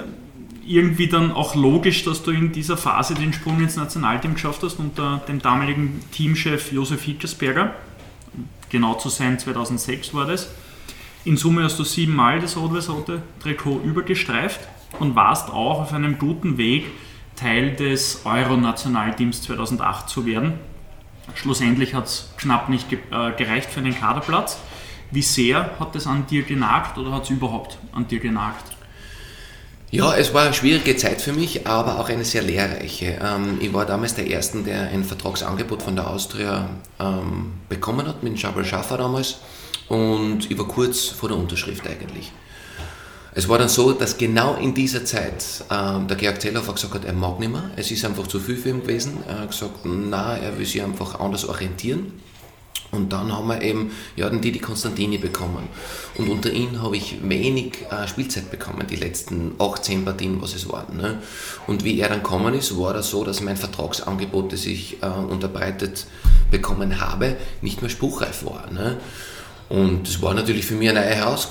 irgendwie 0.70 1.08
dann 1.08 1.32
auch 1.32 1.56
logisch, 1.56 2.06
dass 2.06 2.22
du 2.22 2.30
in 2.30 2.52
dieser 2.52 2.78
Phase 2.78 3.16
den 3.16 3.34
Sprung 3.34 3.60
ins 3.60 3.76
Nationalteam 3.76 4.36
geschafft 4.36 4.62
hast 4.62 4.80
unter 4.80 5.18
dem 5.28 5.42
damaligen 5.42 6.00
Teamchef 6.12 6.72
Josef 6.72 7.02
Hickersberger. 7.04 7.74
genau 8.70 8.94
zu 8.94 9.10
sein 9.10 9.40
2006 9.40 10.14
war 10.14 10.28
das. 10.28 10.52
In 11.26 11.38
Summe 11.38 11.64
hast 11.64 11.80
du 11.80 11.84
siebenmal 11.84 12.40
das 12.40 12.56
rot-weiß-rote 12.56 13.24
Trikot 13.42 13.82
übergestreift 13.84 14.60
und 15.00 15.16
warst 15.16 15.50
auch 15.50 15.82
auf 15.82 15.94
einem 15.94 16.20
guten 16.20 16.58
Weg, 16.58 16.86
Teil 17.36 17.76
des 17.76 18.22
Euro-Nationalteams 18.26 19.42
2008 19.42 20.08
zu 20.08 20.28
werden. 20.28 20.54
Schlussendlich 21.34 21.96
hat 21.96 22.06
es 22.06 22.32
knapp 22.38 22.70
nicht 22.70 22.92
äh, 22.94 22.98
gereicht 23.38 23.72
für 23.72 23.80
einen 23.80 23.96
Kaderplatz. 23.96 24.60
Wie 25.10 25.24
sehr 25.24 25.80
hat 25.80 25.96
es 25.96 26.06
an 26.06 26.28
dir 26.28 26.44
genagt 26.44 26.98
oder 27.00 27.12
hat 27.12 27.24
es 27.24 27.30
überhaupt 27.32 27.80
an 27.92 28.08
dir 28.08 28.20
genagt? 28.20 28.79
Ja, 29.92 30.16
es 30.16 30.36
war 30.36 30.44
eine 30.44 30.54
schwierige 30.54 30.96
Zeit 30.98 31.20
für 31.20 31.34
mich, 31.34 31.66
aber 31.66 32.00
auch 32.00 32.10
eine 32.10 32.24
sehr 32.24 32.44
lehrreiche. 32.44 33.18
Ähm, 33.24 33.58
ich 33.60 33.74
war 33.74 33.88
damals 33.88 34.14
der 34.14 34.28
Erste, 34.28 34.62
der 34.62 34.90
ein 34.90 35.04
Vertragsangebot 35.04 35.82
von 35.82 35.96
der 35.96 36.08
Austria 36.08 36.70
ähm, 37.00 37.54
bekommen 37.70 38.06
hat, 38.08 38.22
mit 38.22 38.40
Jabal 38.40 38.64
Schaffer 38.64 38.98
damals. 38.98 39.38
Und 39.88 40.50
ich 40.52 40.56
war 40.60 40.68
kurz 40.68 41.06
vor 41.06 41.30
der 41.30 41.40
Unterschrift 41.40 41.88
eigentlich. 41.88 42.32
Es 43.34 43.50
war 43.50 43.58
dann 43.58 43.70
so, 43.70 43.94
dass 43.94 44.16
genau 44.16 44.58
in 44.58 44.76
dieser 44.76 45.06
Zeit 45.06 45.44
ähm, 45.72 46.08
der 46.08 46.18
Georg 46.18 46.40
Zellhofer 46.40 46.74
gesagt 46.74 46.94
hat, 46.94 47.06
er 47.06 47.14
mag 47.14 47.40
nicht 47.40 47.52
mehr. 47.52 47.72
Es 47.76 47.90
ist 47.90 48.06
einfach 48.06 48.28
zu 48.28 48.40
viel 48.40 48.58
für 48.58 48.70
ihn 48.70 48.82
gewesen. 48.82 49.24
Er 49.28 49.40
hat 49.40 49.50
gesagt, 49.50 49.86
na, 49.86 50.38
er 50.38 50.56
will 50.60 50.68
sich 50.68 50.84
einfach 50.84 51.20
anders 51.20 51.46
orientieren. 51.46 52.14
Und 52.92 53.14
dann 53.14 53.32
haben 53.32 53.48
wir 53.48 53.62
eben 53.62 53.92
ja, 54.16 54.30
den 54.30 54.42
Didi 54.42 54.60
Konstantini 54.60 55.18
bekommen. 55.18 55.68
Und 56.18 56.30
unter 56.30 56.52
ihm 56.52 56.82
habe 56.82 56.98
ich 56.98 57.18
wenig 57.22 57.86
äh, 57.92 58.08
Spielzeit 58.08 58.50
bekommen, 58.50 58.86
die 58.90 58.96
letzten 58.96 59.52
18 59.60 60.06
Partien, 60.06 60.42
was 60.42 60.56
es 60.56 60.68
waren. 60.70 60.98
Ne? 60.98 61.22
Und 61.68 61.84
wie 61.84 62.00
er 62.00 62.10
dann 62.10 62.24
gekommen 62.24 62.54
ist, 62.56 62.78
war 62.80 62.94
das 62.94 63.10
so, 63.10 63.24
dass 63.24 63.42
mein 63.42 63.58
Vertragsangebot, 63.58 64.54
das 64.54 64.66
ich 64.66 65.04
äh, 65.04 65.08
unterbreitet 65.08 66.08
bekommen 66.50 67.00
habe, 67.00 67.36
nicht 67.62 67.82
mehr 67.82 67.92
spruchreif 67.92 68.44
war. 68.46 68.72
Ne? 68.72 68.98
Und 69.70 70.08
das 70.08 70.20
war 70.24 70.34
natürlich 70.34 70.66
für 70.66 70.74
mich 70.74 70.90
eine 70.90 71.02
neue 71.02 71.10
Heraus 71.10 71.50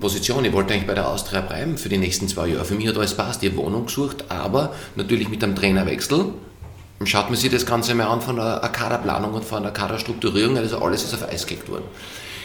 Position. 0.00 0.44
Ich 0.46 0.54
wollte 0.54 0.72
eigentlich 0.72 0.86
bei 0.86 0.94
der 0.94 1.06
Austria 1.06 1.42
bleiben 1.42 1.76
für 1.76 1.90
die 1.90 1.98
nächsten 1.98 2.26
zwei 2.26 2.48
Jahre. 2.48 2.64
Für 2.64 2.74
mich 2.74 2.88
hat 2.88 2.96
alles 2.96 3.14
passt, 3.14 3.42
habe 3.42 3.56
Wohnung 3.56 3.84
gesucht, 3.84 4.24
aber 4.30 4.74
natürlich 4.96 5.28
mit 5.28 5.44
einem 5.44 5.54
Trainerwechsel 5.54 6.32
schaut 7.06 7.30
man 7.30 7.36
sich 7.36 7.50
das 7.50 7.66
Ganze 7.66 7.94
mal 7.94 8.06
an 8.06 8.20
von 8.20 8.36
der 8.36 8.60
Kaderplanung 8.72 9.34
und 9.34 9.44
von 9.44 9.62
der 9.62 9.72
Kaderstrukturierung, 9.72 10.56
also 10.56 10.78
alles 10.78 11.04
ist 11.04 11.14
auf 11.14 11.28
Eis 11.28 11.46
gelegt 11.46 11.68
worden. 11.68 11.84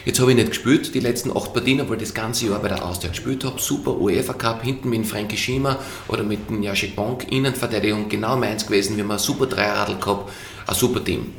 Jetzt 0.04 0.20
habe 0.20 0.30
ich 0.30 0.36
nicht 0.36 0.48
gespielt, 0.50 0.94
die 0.94 1.00
letzten 1.00 1.36
acht 1.36 1.52
Partien, 1.52 1.80
obwohl 1.80 1.96
ich 1.96 2.02
das 2.02 2.14
ganze 2.14 2.46
Jahr 2.46 2.60
bei 2.60 2.68
der 2.68 2.84
Austria 2.84 3.10
gespielt 3.10 3.44
habe. 3.44 3.60
Super 3.60 3.96
UEFA 3.98 4.32
Cup, 4.32 4.62
hinten 4.62 4.88
mit 4.88 5.00
dem 5.00 5.04
Frankie 5.04 5.36
Schima 5.36 5.78
oder 6.08 6.22
mit 6.22 6.48
dem 6.48 6.62
Jacek 6.62 6.96
Bonk, 6.96 7.30
Innenverteidigung, 7.30 8.08
genau 8.08 8.36
meins 8.36 8.64
gewesen. 8.64 8.96
Wir 8.96 9.04
haben 9.04 9.10
ein 9.10 9.18
super 9.18 9.46
Dreiradl 9.46 9.96
gehabt, 9.96 10.30
ein 10.66 10.74
super 10.74 11.04
Team. 11.04 11.34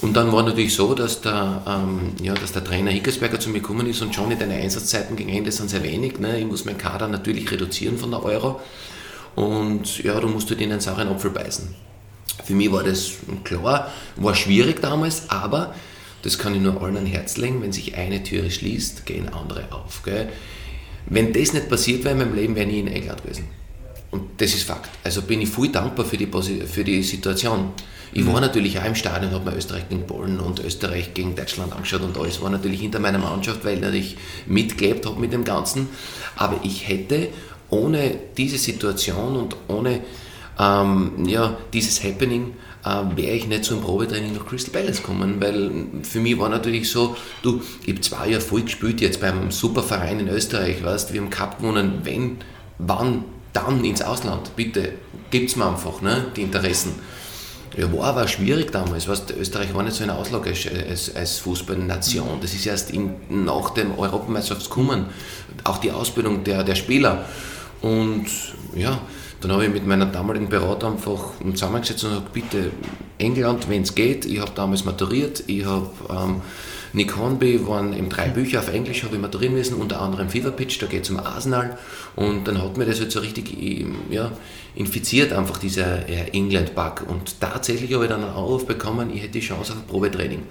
Und 0.00 0.16
dann 0.16 0.32
war 0.32 0.42
natürlich 0.42 0.74
so, 0.74 0.94
dass 0.94 1.20
der, 1.20 1.62
ähm, 1.66 2.14
ja, 2.22 2.34
dass 2.34 2.52
der 2.52 2.64
Trainer 2.64 2.90
Hickersberger 2.90 3.38
zu 3.38 3.50
mir 3.50 3.60
gekommen 3.60 3.86
ist 3.86 4.00
und 4.00 4.16
Johnny, 4.16 4.34
deine 4.34 4.54
Einsatzzeiten 4.54 5.14
gegen 5.14 5.28
Ende 5.28 5.52
sind 5.52 5.68
sehr 5.68 5.82
wenig. 5.82 6.18
Ne? 6.18 6.40
Ich 6.40 6.46
muss 6.46 6.64
meinen 6.64 6.78
Kader 6.78 7.06
natürlich 7.06 7.50
reduzieren 7.52 7.98
von 7.98 8.10
der 8.10 8.24
Euro. 8.24 8.60
Und 9.36 10.02
ja, 10.02 10.18
du 10.18 10.28
musst 10.28 10.48
halt 10.50 10.60
in 10.60 10.72
einen 10.72 10.80
sauren 10.80 11.08
Apfel 11.08 11.30
beißen. 11.30 11.74
Für 12.44 12.54
mich 12.54 12.72
war 12.72 12.82
das 12.82 13.12
klar, 13.44 13.92
war 14.16 14.34
schwierig 14.34 14.80
damals, 14.80 15.28
aber 15.30 15.74
das 16.22 16.38
kann 16.38 16.54
ich 16.54 16.60
nur 16.60 16.82
allen 16.82 16.96
an 16.96 17.06
Herz 17.06 17.36
legen, 17.36 17.62
wenn 17.62 17.72
sich 17.72 17.96
eine 17.96 18.22
Türe 18.22 18.50
schließt, 18.50 19.06
gehen 19.06 19.28
andere 19.28 19.72
auf. 19.72 20.02
Gell? 20.04 20.28
Wenn 21.06 21.32
das 21.32 21.52
nicht 21.52 21.68
passiert 21.68 22.04
wäre 22.04 22.12
in 22.12 22.18
meinem 22.18 22.34
Leben, 22.34 22.54
wäre 22.54 22.66
ich 22.66 22.72
nie 22.72 22.80
in 22.80 22.88
England 22.88 23.22
gewesen. 23.22 23.48
Und 24.10 24.40
das 24.40 24.54
ist 24.54 24.64
Fakt. 24.64 24.90
Also 25.04 25.22
bin 25.22 25.40
ich 25.40 25.48
viel 25.48 25.70
dankbar 25.70 26.04
für 26.04 26.16
die, 26.16 26.26
für 26.26 26.84
die 26.84 27.02
Situation. 27.02 27.70
Ich 28.12 28.26
war 28.26 28.40
natürlich 28.40 28.78
auch 28.78 28.84
im 28.84 28.96
Stadion, 28.96 29.30
habe 29.30 29.50
mir 29.50 29.56
Österreich 29.56 29.88
gegen 29.88 30.04
Polen 30.04 30.40
und 30.40 30.58
Österreich 30.58 31.14
gegen 31.14 31.36
Deutschland 31.36 31.72
angeschaut 31.72 32.02
und 32.02 32.18
alles 32.18 32.40
war 32.42 32.50
natürlich 32.50 32.80
hinter 32.80 32.98
meiner 32.98 33.18
Mannschaft, 33.18 33.64
weil 33.64 33.74
ich 33.74 33.80
natürlich 33.80 34.16
mitgelebt 34.46 35.06
habe 35.06 35.20
mit 35.20 35.32
dem 35.32 35.44
Ganzen. 35.44 35.88
Aber 36.34 36.58
ich 36.64 36.88
hätte 36.88 37.28
ohne 37.70 38.16
diese 38.36 38.58
Situation 38.58 39.36
und 39.36 39.54
ohne 39.68 40.00
ähm, 40.60 41.24
ja, 41.26 41.56
dieses 41.72 42.04
Happening 42.04 42.54
äh, 42.84 43.16
wäre 43.16 43.32
ich 43.32 43.46
nicht 43.46 43.64
zum 43.64 43.80
Probetraining 43.80 44.34
nach 44.34 44.44
Crystal 44.46 44.72
Palace 44.72 44.98
gekommen, 44.98 45.36
weil 45.40 45.70
für 46.02 46.20
mich 46.20 46.38
war 46.38 46.50
natürlich 46.50 46.90
so, 46.90 47.16
du, 47.42 47.62
ich 47.82 47.92
habe 47.92 48.00
zwei 48.02 48.28
Jahre 48.28 48.42
voll 48.42 48.62
gespielt 48.62 49.00
jetzt 49.00 49.20
beim 49.20 49.50
Superverein 49.50 50.20
in 50.20 50.28
Österreich, 50.28 50.84
weißt, 50.84 51.14
wir 51.14 51.22
haben 51.22 51.30
Cup 51.30 51.58
gewonnen, 51.58 52.00
wenn, 52.04 52.38
wann, 52.78 53.24
dann 53.54 53.82
ins 53.84 54.02
Ausland, 54.02 54.54
bitte, 54.54 54.92
gibt 55.30 55.50
es 55.50 55.56
mir 55.56 55.66
einfach, 55.66 56.02
ne, 56.02 56.26
die 56.36 56.42
Interessen. 56.42 56.92
Ja, 57.76 57.90
war 57.92 58.08
aber 58.08 58.26
schwierig 58.26 58.72
damals. 58.72 59.06
Weißt, 59.06 59.30
Österreich 59.30 59.72
war 59.74 59.84
nicht 59.84 59.94
so 59.94 60.02
eine 60.02 60.16
Auslage 60.16 60.50
als, 60.50 60.66
als, 60.66 61.14
als 61.14 61.38
Fußballnation. 61.38 62.40
Das 62.40 62.52
ist 62.52 62.66
erst 62.66 62.90
in, 62.90 63.14
nach 63.28 63.70
dem 63.70 63.96
Europameisterschaftskommen. 63.96 65.06
Auch 65.62 65.78
die 65.78 65.92
Ausbildung 65.92 66.42
der, 66.42 66.64
der 66.64 66.74
Spieler. 66.74 67.26
Und 67.80 68.26
ja, 68.74 69.00
dann 69.40 69.52
habe 69.52 69.64
ich 69.64 69.72
mit 69.72 69.86
meiner 69.86 70.06
damaligen 70.06 70.48
Berater 70.48 70.88
einfach 70.88 71.32
zusammengesetzt 71.52 72.04
und 72.04 72.10
gesagt, 72.10 72.32
bitte 72.32 72.70
England, 73.18 73.68
wenn 73.68 73.82
es 73.82 73.94
geht. 73.94 74.26
Ich 74.26 74.40
habe 74.40 74.52
damals 74.54 74.84
maturiert. 74.84 75.44
Ich 75.46 75.64
habe 75.64 75.90
ähm, 76.10 76.42
Nick 76.92 77.16
Hornby 77.16 77.66
waren 77.66 77.96
eben 77.96 78.08
drei 78.08 78.28
Bücher 78.28 78.58
auf 78.58 78.72
Englisch, 78.72 79.04
habe 79.04 79.14
ich 79.14 79.20
maturieren 79.22 79.54
müssen, 79.54 79.74
unter 79.74 80.00
anderem 80.00 80.28
Fever 80.28 80.50
Pitch, 80.50 80.82
da 80.82 80.86
geht 80.86 81.04
es 81.04 81.10
um 81.10 81.18
Arsenal. 81.18 81.78
Und 82.16 82.48
dann 82.48 82.60
hat 82.60 82.76
mir 82.76 82.84
das 82.84 83.00
halt 83.00 83.12
so 83.12 83.20
richtig 83.20 83.56
ja, 84.10 84.32
infiziert, 84.74 85.32
einfach 85.32 85.58
dieser 85.58 86.08
äh, 86.08 86.30
England-Bug. 86.32 87.04
Und 87.08 87.40
tatsächlich 87.40 87.94
habe 87.94 88.04
ich 88.04 88.10
dann 88.10 88.24
einen 88.24 88.32
Anruf 88.32 88.66
bekommen, 88.66 89.10
ich 89.14 89.22
hätte 89.22 89.32
die 89.32 89.40
Chance 89.40 89.72
auf 89.72 89.78
ein 89.78 89.86
Probetraining. 89.86 90.42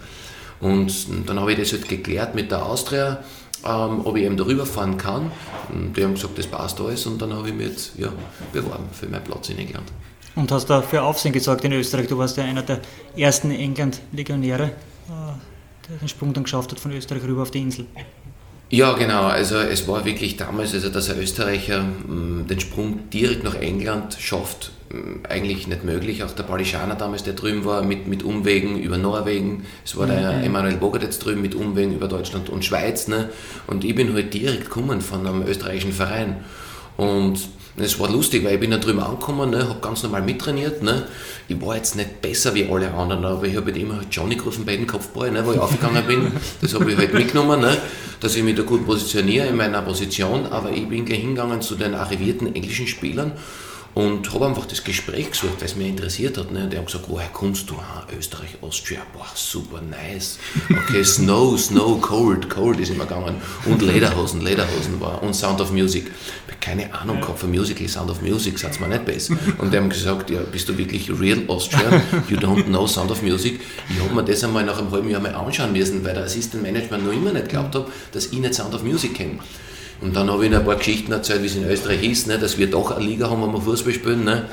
Und 0.62 1.08
dann 1.28 1.40
habe 1.40 1.52
ich 1.52 1.60
das 1.60 1.74
halt 1.74 1.88
geklärt 1.88 2.36
mit 2.36 2.52
der 2.52 2.66
Austria, 2.66 3.24
ähm, 3.66 4.02
ob 4.06 4.16
ich 4.16 4.24
eben 4.24 4.38
darüber 4.38 4.66
fahren 4.66 4.98
kann. 4.98 5.32
Und 5.70 5.96
die 5.96 6.04
haben 6.04 6.14
gesagt, 6.14 6.38
das 6.38 6.48
passt 6.48 6.80
alles. 6.80 7.06
Und 7.06 7.22
dann 7.22 7.34
habe 7.34 7.50
ich 7.50 7.54
mich 7.54 7.68
jetzt 7.68 7.92
ja, 7.98 8.10
beworben 8.54 8.90
für 8.92 9.08
meinen 9.08 9.24
Platz 9.24 9.50
in 9.50 9.58
England. 9.58 9.92
Und 10.36 10.52
hast 10.52 10.70
da 10.70 10.82
für 10.82 11.02
Aufsehen 11.02 11.34
gesorgt 11.34 11.66
in 11.66 11.74
Österreich. 11.74 12.08
Du 12.08 12.18
warst 12.18 12.38
ja 12.38 12.44
einer 12.44 12.62
der 12.62 12.80
ersten 13.16 13.52
England-Legionäre, 13.52 14.64
äh, 14.64 14.70
der 15.90 15.98
den 16.02 16.08
Sprung 16.08 16.34
dann 16.34 16.44
geschafft 16.44 16.72
hat 16.72 16.80
von 16.80 16.92
Österreich 16.92 17.24
rüber 17.24 17.42
auf 17.42 17.52
die 17.52 17.62
Insel. 17.62 17.86
Ja, 18.70 18.94
genau. 18.94 19.24
Also 19.24 19.58
es 19.58 19.88
war 19.88 20.06
wirklich 20.06 20.38
damals, 20.38 20.74
also 20.74 20.90
dass 20.90 21.10
ein 21.10 21.20
Österreicher 21.20 21.84
mh, 21.84 22.44
den 22.44 22.60
Sprung 22.60 23.10
direkt 23.10 23.44
nach 23.44 23.56
England 23.56 24.16
schafft, 24.20 24.72
eigentlich 25.28 25.68
nicht 25.68 25.84
möglich. 25.84 26.24
Auch 26.24 26.32
der 26.32 26.44
Palischaner 26.44 26.96
damals, 26.96 27.24
der 27.24 27.34
drüben 27.34 27.64
war, 27.66 27.84
mit, 27.84 28.08
mit 28.08 28.24
Umwegen 28.24 28.80
über 28.80 28.98
Norwegen. 28.98 29.66
Es 29.86 29.96
war 29.96 30.08
mhm. 30.08 30.12
der 30.12 30.44
Emanuel 30.44 30.78
Bogart 30.78 31.04
jetzt 31.04 31.20
drüben 31.20 31.42
mit 31.42 31.56
Umwegen 31.56 31.94
über 31.94 32.08
Deutschland 32.08 32.50
und 32.50 32.66
Schweiz. 32.66 33.08
Ne? 33.08 33.30
Und 33.68 33.84
ich 33.84 33.96
bin 33.96 34.14
halt 34.14 34.34
direkt 34.34 34.66
gekommen 34.66 35.02
von 35.02 35.26
einem 35.26 35.44
österreichischen 35.44 35.94
Verein. 35.94 36.38
Und 36.98 37.40
es 37.78 37.98
war 38.00 38.10
lustig, 38.12 38.44
weil 38.44 38.56
ich 38.56 38.60
bin 38.60 38.72
da 38.72 38.78
drüben 38.78 39.00
angekommen, 39.00 39.52
ne, 39.52 39.70
habe 39.70 39.80
ganz 39.80 40.04
normal 40.04 40.22
mittrainiert. 40.22 40.84
Ne. 40.84 41.04
Ich 41.48 41.62
war 41.62 41.78
jetzt 41.78 41.96
nicht 41.96 42.22
besser 42.22 42.54
wie 42.54 42.66
alle 42.70 42.94
anderen, 42.94 43.24
aber 43.24 43.46
ich 43.46 43.56
habe 43.56 43.68
halt 43.68 43.78
immer 43.78 44.02
Johnny 44.12 44.36
gerufen 44.36 44.66
bei 44.66 44.76
den 44.76 44.86
Kopfball, 44.86 45.32
ne, 45.32 45.46
wo 45.46 45.54
ich 45.54 45.60
aufgegangen 45.60 46.04
bin. 46.06 46.32
Das 46.62 46.74
habe 46.74 46.92
ich 46.92 46.98
halt 46.98 47.14
mitgenommen, 47.14 47.62
ne, 47.62 47.78
dass 48.20 48.36
ich 48.36 48.44
mich 48.44 48.56
da 48.56 48.64
gut 48.64 48.86
positioniere 48.86 49.48
in 49.48 49.56
meiner 49.56 49.82
Position. 49.82 50.48
Aber 50.48 50.72
ich 50.72 50.90
bin 50.90 51.06
gleich 51.06 51.20
hingegangen 51.20 51.62
zu 51.62 51.76
den 51.76 51.94
arrivierten 51.94 52.54
englischen 52.54 52.88
Spielern 52.88 53.32
und 54.00 54.34
habe 54.34 54.48
einfach 54.48 54.66
das 54.66 54.82
Gespräch 54.82 55.32
gesucht, 55.32 55.56
weil 55.60 55.66
es 55.66 55.76
mich 55.76 55.90
interessiert 55.90 56.38
hat. 56.38 56.52
Ne? 56.52 56.70
Die 56.72 56.78
haben 56.78 56.86
gesagt, 56.86 57.04
woher 57.10 57.28
kommst 57.28 57.70
du? 57.70 57.76
Ah, 57.76 58.08
Österreich, 58.18 58.56
Austria, 58.62 59.02
boah, 59.12 59.28
super 59.36 59.82
nice. 59.82 60.40
Okay, 60.70 61.04
Snow, 61.04 61.60
Snow, 61.60 62.00
Cold, 62.00 62.50
Cold 62.50 62.80
ist 62.80 62.92
immer 62.92 63.04
gegangen. 63.04 63.36
Und 63.66 63.82
Lederhosen, 63.82 64.40
Lederhosen 64.40 65.02
war. 65.02 65.22
Und 65.22 65.34
Sound 65.34 65.60
of 65.60 65.74
Music. 65.74 66.06
Ich 66.06 66.54
habe 66.54 66.60
keine 66.62 66.94
Ahnung 66.94 67.20
gehabt 67.20 67.40
von 67.40 67.50
Musical, 67.50 67.90
Sound 67.90 68.10
of 68.10 68.22
Music, 68.22 68.58
sagt 68.58 68.80
man 68.80 68.90
nicht 68.90 69.04
besser. 69.04 69.36
Und 69.58 69.74
die 69.74 69.78
haben 69.78 69.90
gesagt, 69.90 70.30
ja, 70.30 70.40
bist 70.50 70.70
du 70.70 70.78
wirklich 70.78 71.10
real 71.20 71.44
Austria? 71.50 72.02
You 72.30 72.38
don't 72.38 72.64
know 72.68 72.88
Sound 72.88 73.12
of 73.12 73.22
Music? 73.22 73.60
Ich 73.90 74.02
habe 74.02 74.16
mir 74.16 74.24
das 74.24 74.42
einmal 74.46 74.64
nach 74.64 74.80
einem 74.80 74.92
halben 74.92 75.10
Jahr 75.10 75.20
mal 75.20 75.36
anschauen 75.36 75.74
müssen, 75.74 76.06
weil 76.06 76.14
der 76.14 76.24
Assistant 76.24 76.64
Management 76.64 77.06
noch 77.06 77.12
immer 77.12 77.34
nicht 77.34 77.50
geglaubt 77.50 77.76
hat, 77.76 77.88
dass 78.14 78.28
ich 78.28 78.40
nicht 78.40 78.56
Sound 78.56 78.74
of 78.74 78.84
Music 78.84 79.14
kenne. 79.16 79.40
Und 80.02 80.16
dann 80.16 80.32
habe 80.32 80.44
ich 80.44 80.52
ihnen 80.52 80.60
ein 80.60 80.66
paar 80.66 80.78
Geschichten 80.78 81.12
erzählt, 81.12 81.42
wie 81.42 81.48
es 81.48 81.56
in 81.56 81.66
Österreich 81.66 82.04
ist, 82.04 82.28
ne, 82.28 82.40
dass 82.40 82.58
wir 82.58 82.70
doch 82.70 82.92
eine 82.92 83.06
Liga 83.06 83.30
haben, 83.30 83.42
wo 83.42 83.52
wir 83.52 83.62
Fußball 83.62 83.94
spielen. 83.94 84.24
Ne, 84.24 84.46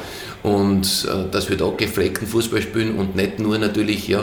und 0.42 1.08
äh, 1.10 1.30
dass 1.30 1.48
wir 1.48 1.56
da 1.56 1.70
gepflegten 1.76 2.26
Fußball 2.26 2.62
spielen 2.62 2.96
und 2.96 3.16
nicht 3.16 3.38
nur 3.38 3.58
natürlich 3.58 4.06
ja, 4.08 4.20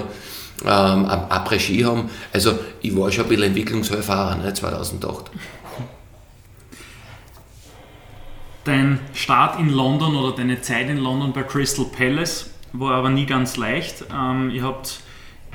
ähm, 0.63 1.05
Après-Ski 1.05 1.81
haben. 1.81 2.09
Also 2.31 2.57
ich 2.81 2.95
war 2.95 3.11
schon 3.11 3.25
ein 3.25 3.29
bisschen 3.29 3.45
Entwicklungshelfer 3.45 4.37
ne, 4.41 4.53
2008. 4.53 5.31
Dein 8.63 8.99
Start 9.13 9.59
in 9.59 9.69
London 9.69 10.15
oder 10.15 10.35
deine 10.35 10.61
Zeit 10.61 10.89
in 10.89 10.97
London 10.97 11.33
bei 11.33 11.43
Crystal 11.43 11.85
Palace 11.85 12.49
war 12.71 12.93
aber 12.93 13.09
nie 13.09 13.25
ganz 13.25 13.57
leicht. 13.57 14.05
Ähm, 14.13 14.49
ihr 14.49 14.63
habt 14.63 15.01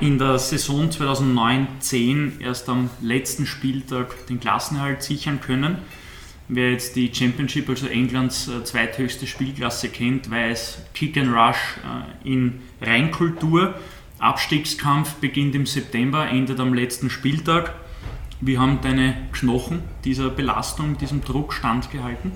in 0.00 0.18
der 0.18 0.38
Saison 0.38 0.90
2009-10 0.90 2.40
erst 2.40 2.68
am 2.68 2.90
letzten 3.00 3.46
Spieltag 3.46 4.26
den 4.28 4.38
Klassenerhalt 4.38 5.02
sichern 5.02 5.40
können. 5.40 5.78
Wer 6.48 6.72
jetzt 6.72 6.96
die 6.96 7.12
Championship, 7.12 7.68
also 7.68 7.88
Englands 7.88 8.48
äh, 8.48 8.64
zweithöchste 8.64 9.26
Spielklasse 9.26 9.90
kennt, 9.90 10.30
weiß 10.30 10.82
Kick 10.94 11.18
and 11.18 11.34
Rush 11.34 11.76
äh, 12.24 12.28
in 12.28 12.60
Reinkultur. 12.80 13.74
Abstiegskampf 14.18 15.14
beginnt 15.16 15.54
im 15.54 15.66
September, 15.66 16.26
endet 16.26 16.58
am 16.58 16.72
letzten 16.72 17.10
Spieltag. 17.10 17.74
Wie 18.40 18.56
haben 18.56 18.80
deine 18.80 19.28
Knochen 19.32 19.82
dieser 20.04 20.30
Belastung, 20.30 20.96
diesem 20.96 21.22
Druck 21.22 21.52
standgehalten? 21.52 22.32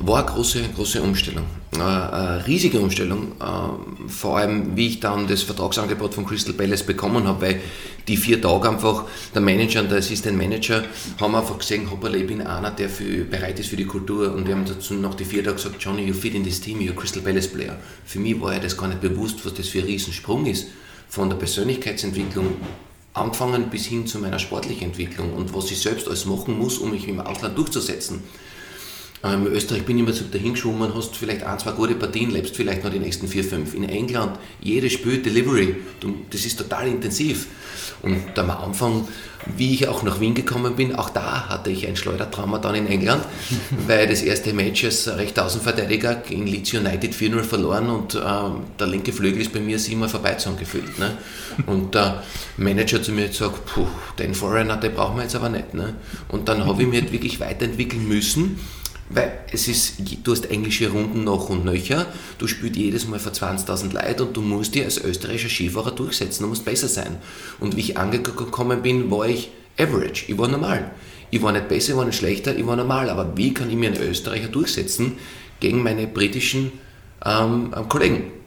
War 0.00 0.18
eine 0.18 0.26
große, 0.26 0.62
große 0.74 1.02
Umstellung. 1.02 1.44
Äh, 1.76 1.80
eine 1.80 2.46
riesige 2.46 2.80
Umstellung. 2.80 3.32
Äh, 3.40 4.08
vor 4.08 4.38
allem, 4.38 4.76
wie 4.76 4.88
ich 4.88 5.00
dann 5.00 5.26
das 5.26 5.42
Vertragsangebot 5.42 6.14
von 6.14 6.24
Crystal 6.24 6.54
Palace 6.54 6.82
bekommen 6.82 7.26
habe, 7.26 7.42
weil 7.42 7.60
die 8.08 8.16
vier 8.16 8.40
Tage 8.40 8.70
einfach 8.70 9.04
der 9.34 9.42
Manager 9.42 9.80
und 9.82 9.90
der 9.90 9.98
Assistant 9.98 10.38
Manager 10.38 10.84
haben 11.20 11.34
einfach 11.34 11.58
gesehen, 11.58 11.90
hoppala, 11.90 12.16
ich 12.16 12.26
bin 12.26 12.40
einer, 12.40 12.70
der 12.70 12.88
für, 12.88 13.24
bereit 13.24 13.60
ist 13.60 13.68
für 13.68 13.76
die 13.76 13.84
Kultur. 13.84 14.32
Und 14.34 14.46
wir 14.46 14.54
haben 14.54 14.64
dazu 14.64 14.94
nach 14.94 15.14
die 15.14 15.26
vier 15.26 15.44
Tagen 15.44 15.56
gesagt, 15.56 15.76
Johnny, 15.78 16.04
you 16.04 16.14
fit 16.14 16.34
in 16.34 16.42
this 16.42 16.60
team, 16.60 16.78
you're 16.78 16.92
a 16.92 16.94
Crystal 16.94 17.22
Palace 17.22 17.48
Player. 17.48 17.76
Für 18.06 18.18
mich 18.18 18.40
war 18.40 18.54
ja 18.54 18.60
das 18.60 18.76
gar 18.76 18.88
nicht 18.88 19.02
bewusst, 19.02 19.44
was 19.44 19.54
das 19.54 19.68
für 19.68 19.80
ein 19.80 19.84
Riesensprung 19.84 20.46
ist. 20.46 20.68
Von 21.08 21.28
der 21.28 21.36
Persönlichkeitsentwicklung 21.36 22.54
angefangen 23.12 23.68
bis 23.68 23.86
hin 23.86 24.06
zu 24.06 24.18
meiner 24.18 24.38
sportlichen 24.38 24.86
Entwicklung 24.86 25.34
und 25.34 25.52
was 25.54 25.70
ich 25.70 25.80
selbst 25.80 26.06
alles 26.06 26.26
machen 26.26 26.56
muss, 26.56 26.78
um 26.78 26.92
mich 26.92 27.08
im 27.08 27.20
Ausland 27.20 27.58
durchzusetzen. 27.58 28.22
Ähm, 29.22 29.46
in 29.46 29.52
Österreich 29.52 29.84
bin 29.84 29.98
ich 29.98 30.04
immer 30.04 30.12
so 30.12 30.24
dahingeschwommen, 30.24 30.94
hast 30.94 31.14
vielleicht 31.14 31.42
ein, 31.42 31.58
zwei 31.58 31.72
gute 31.72 31.94
Partien, 31.94 32.30
lebst 32.30 32.56
vielleicht 32.56 32.84
noch 32.84 32.90
die 32.90 32.98
nächsten 32.98 33.28
vier, 33.28 33.44
fünf. 33.44 33.74
In 33.74 33.88
England, 33.88 34.38
jedes 34.60 34.94
Spiel 34.94 35.22
Delivery, 35.22 35.76
das 36.30 36.46
ist 36.46 36.58
total 36.58 36.88
intensiv. 36.88 37.46
Und 38.02 38.38
am 38.38 38.50
Anfang, 38.50 39.06
wie 39.58 39.74
ich 39.74 39.88
auch 39.88 40.02
nach 40.02 40.20
Wien 40.20 40.34
gekommen 40.34 40.74
bin, 40.74 40.94
auch 40.94 41.10
da 41.10 41.50
hatte 41.50 41.70
ich 41.70 41.86
ein 41.86 41.96
Schleudertrauma 41.96 42.58
dann 42.58 42.74
in 42.74 42.86
England, 42.86 43.22
weil 43.86 44.06
das 44.06 44.22
erste 44.22 44.54
Match 44.54 44.84
als 44.84 45.06
rechter 45.08 45.44
Außenverteidiger 45.44 46.22
in 46.30 46.46
Leeds 46.46 46.72
United 46.72 47.12
4-0 47.12 47.42
verloren 47.42 47.90
und 47.90 48.14
äh, 48.14 48.18
der 48.78 48.86
linke 48.86 49.12
Flügel 49.12 49.42
ist 49.42 49.52
bei 49.52 49.60
mir 49.60 49.78
siebenmal 49.78 50.08
vorbeizogen 50.08 50.58
gefühlt. 50.58 50.98
Ne? 50.98 51.12
Und 51.66 51.94
der 51.94 52.22
Manager 52.56 53.02
zu 53.02 53.12
mir 53.12 53.28
gesagt, 53.28 53.66
puh, 53.66 53.86
den 54.18 54.34
Foreigner, 54.34 54.78
den 54.78 54.94
brauchen 54.94 55.16
wir 55.16 55.24
jetzt 55.24 55.36
aber 55.36 55.50
nicht. 55.50 55.74
Ne? 55.74 55.94
Und 56.28 56.48
dann 56.48 56.64
habe 56.64 56.82
ich 56.82 56.88
mich 56.88 57.02
halt 57.02 57.12
wirklich 57.12 57.38
weiterentwickeln 57.38 58.08
müssen 58.08 58.58
weil 59.10 59.32
es 59.52 59.68
ist, 59.68 59.96
du 60.22 60.32
hast 60.32 60.50
englische 60.50 60.90
Runden 60.90 61.24
noch 61.24 61.50
und 61.50 61.64
nöcher, 61.64 62.06
du 62.38 62.46
spielst 62.46 62.76
jedes 62.76 63.08
Mal 63.08 63.18
vor 63.18 63.32
20.000 63.32 63.92
Leuten 63.92 64.22
und 64.22 64.36
du 64.36 64.40
musst 64.40 64.74
dir 64.74 64.84
als 64.84 64.98
österreichischer 64.98 65.48
Skifahrer 65.48 65.90
durchsetzen, 65.90 66.44
du 66.44 66.48
musst 66.48 66.64
besser 66.64 66.88
sein. 66.88 67.16
Und 67.58 67.76
wie 67.76 67.80
ich 67.80 67.98
angekommen 67.98 68.82
bin, 68.82 69.10
war 69.10 69.26
ich 69.26 69.50
average, 69.78 70.24
ich 70.28 70.38
war 70.38 70.48
normal. 70.48 70.92
Ich 71.32 71.42
war 71.42 71.52
nicht 71.52 71.68
besser, 71.68 71.90
ich 71.90 71.96
war 71.96 72.04
nicht 72.04 72.18
schlechter, 72.18 72.56
ich 72.56 72.66
war 72.66 72.76
normal. 72.76 73.10
Aber 73.10 73.36
wie 73.36 73.52
kann 73.52 73.70
ich 73.70 73.76
mir 73.76 73.90
einen 73.90 74.02
Österreicher 74.02 74.48
durchsetzen 74.48 75.18
gegen 75.60 75.82
meine 75.82 76.06
britischen 76.06 76.72
ähm, 77.24 77.72
Kollegen? 77.88 78.39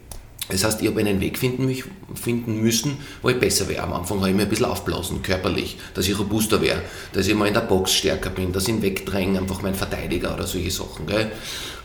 Das 0.48 0.62
heißt, 0.62 0.82
ich 0.82 0.88
habe 0.88 1.00
einen 1.00 1.20
Weg 1.20 1.38
finden, 1.38 1.66
mich, 1.66 1.84
finden 2.14 2.60
müssen, 2.60 2.98
wo 3.22 3.30
ich 3.30 3.40
besser 3.40 3.68
wäre. 3.68 3.82
Am 3.82 3.92
Anfang 3.94 4.18
habe 4.18 4.30
ich 4.30 4.36
mir 4.36 4.42
ein 4.42 4.48
bisschen 4.48 4.66
aufblasen, 4.66 5.22
körperlich, 5.22 5.78
dass 5.94 6.06
ich 6.06 6.18
robuster 6.18 6.60
wäre, 6.60 6.82
dass 7.12 7.26
ich 7.26 7.34
mal 7.34 7.48
in 7.48 7.54
der 7.54 7.62
Box 7.62 7.94
stärker 7.94 8.30
bin, 8.30 8.52
dass 8.52 8.64
ich 8.64 8.70
ihn 8.70 8.82
wegdränge, 8.82 9.38
einfach 9.38 9.62
mein 9.62 9.74
Verteidiger 9.74 10.34
oder 10.34 10.46
solche 10.46 10.70
Sachen. 10.70 11.06
Gell. 11.06 11.32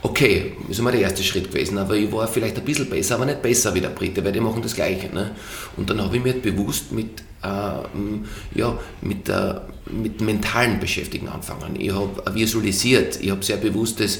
Okay, 0.01 0.53
ist 0.69 0.79
immer 0.79 0.91
der 0.91 1.01
erste 1.01 1.23
Schritt 1.23 1.51
gewesen, 1.51 1.77
aber 1.77 1.95
ich 1.95 2.11
war 2.11 2.27
vielleicht 2.27 2.57
ein 2.57 2.65
bisschen 2.65 2.89
besser, 2.89 3.15
aber 3.15 3.25
nicht 3.25 3.41
besser 3.41 3.73
wie 3.75 3.81
der 3.81 3.89
Brite, 3.89 4.23
weil 4.23 4.31
die 4.31 4.39
machen 4.39 4.61
das 4.61 4.75
Gleiche. 4.75 5.13
Ne? 5.13 5.35
Und 5.75 5.89
dann 5.89 6.01
habe 6.01 6.15
ich 6.17 6.23
mir 6.23 6.33
bewusst 6.33 6.91
mit 6.91 7.23
äh, 7.43 8.59
ja, 8.59 8.77
mit, 9.01 9.29
äh, 9.29 9.55
mit 9.89 10.21
mentalen 10.21 10.79
Beschäftigen 10.79 11.27
anfangen. 11.27 11.75
Ich 11.79 11.91
habe 11.91 12.23
visualisiert, 12.33 13.19
ich 13.21 13.31
habe 13.31 13.43
sehr 13.43 13.57
bewusstes 13.57 14.19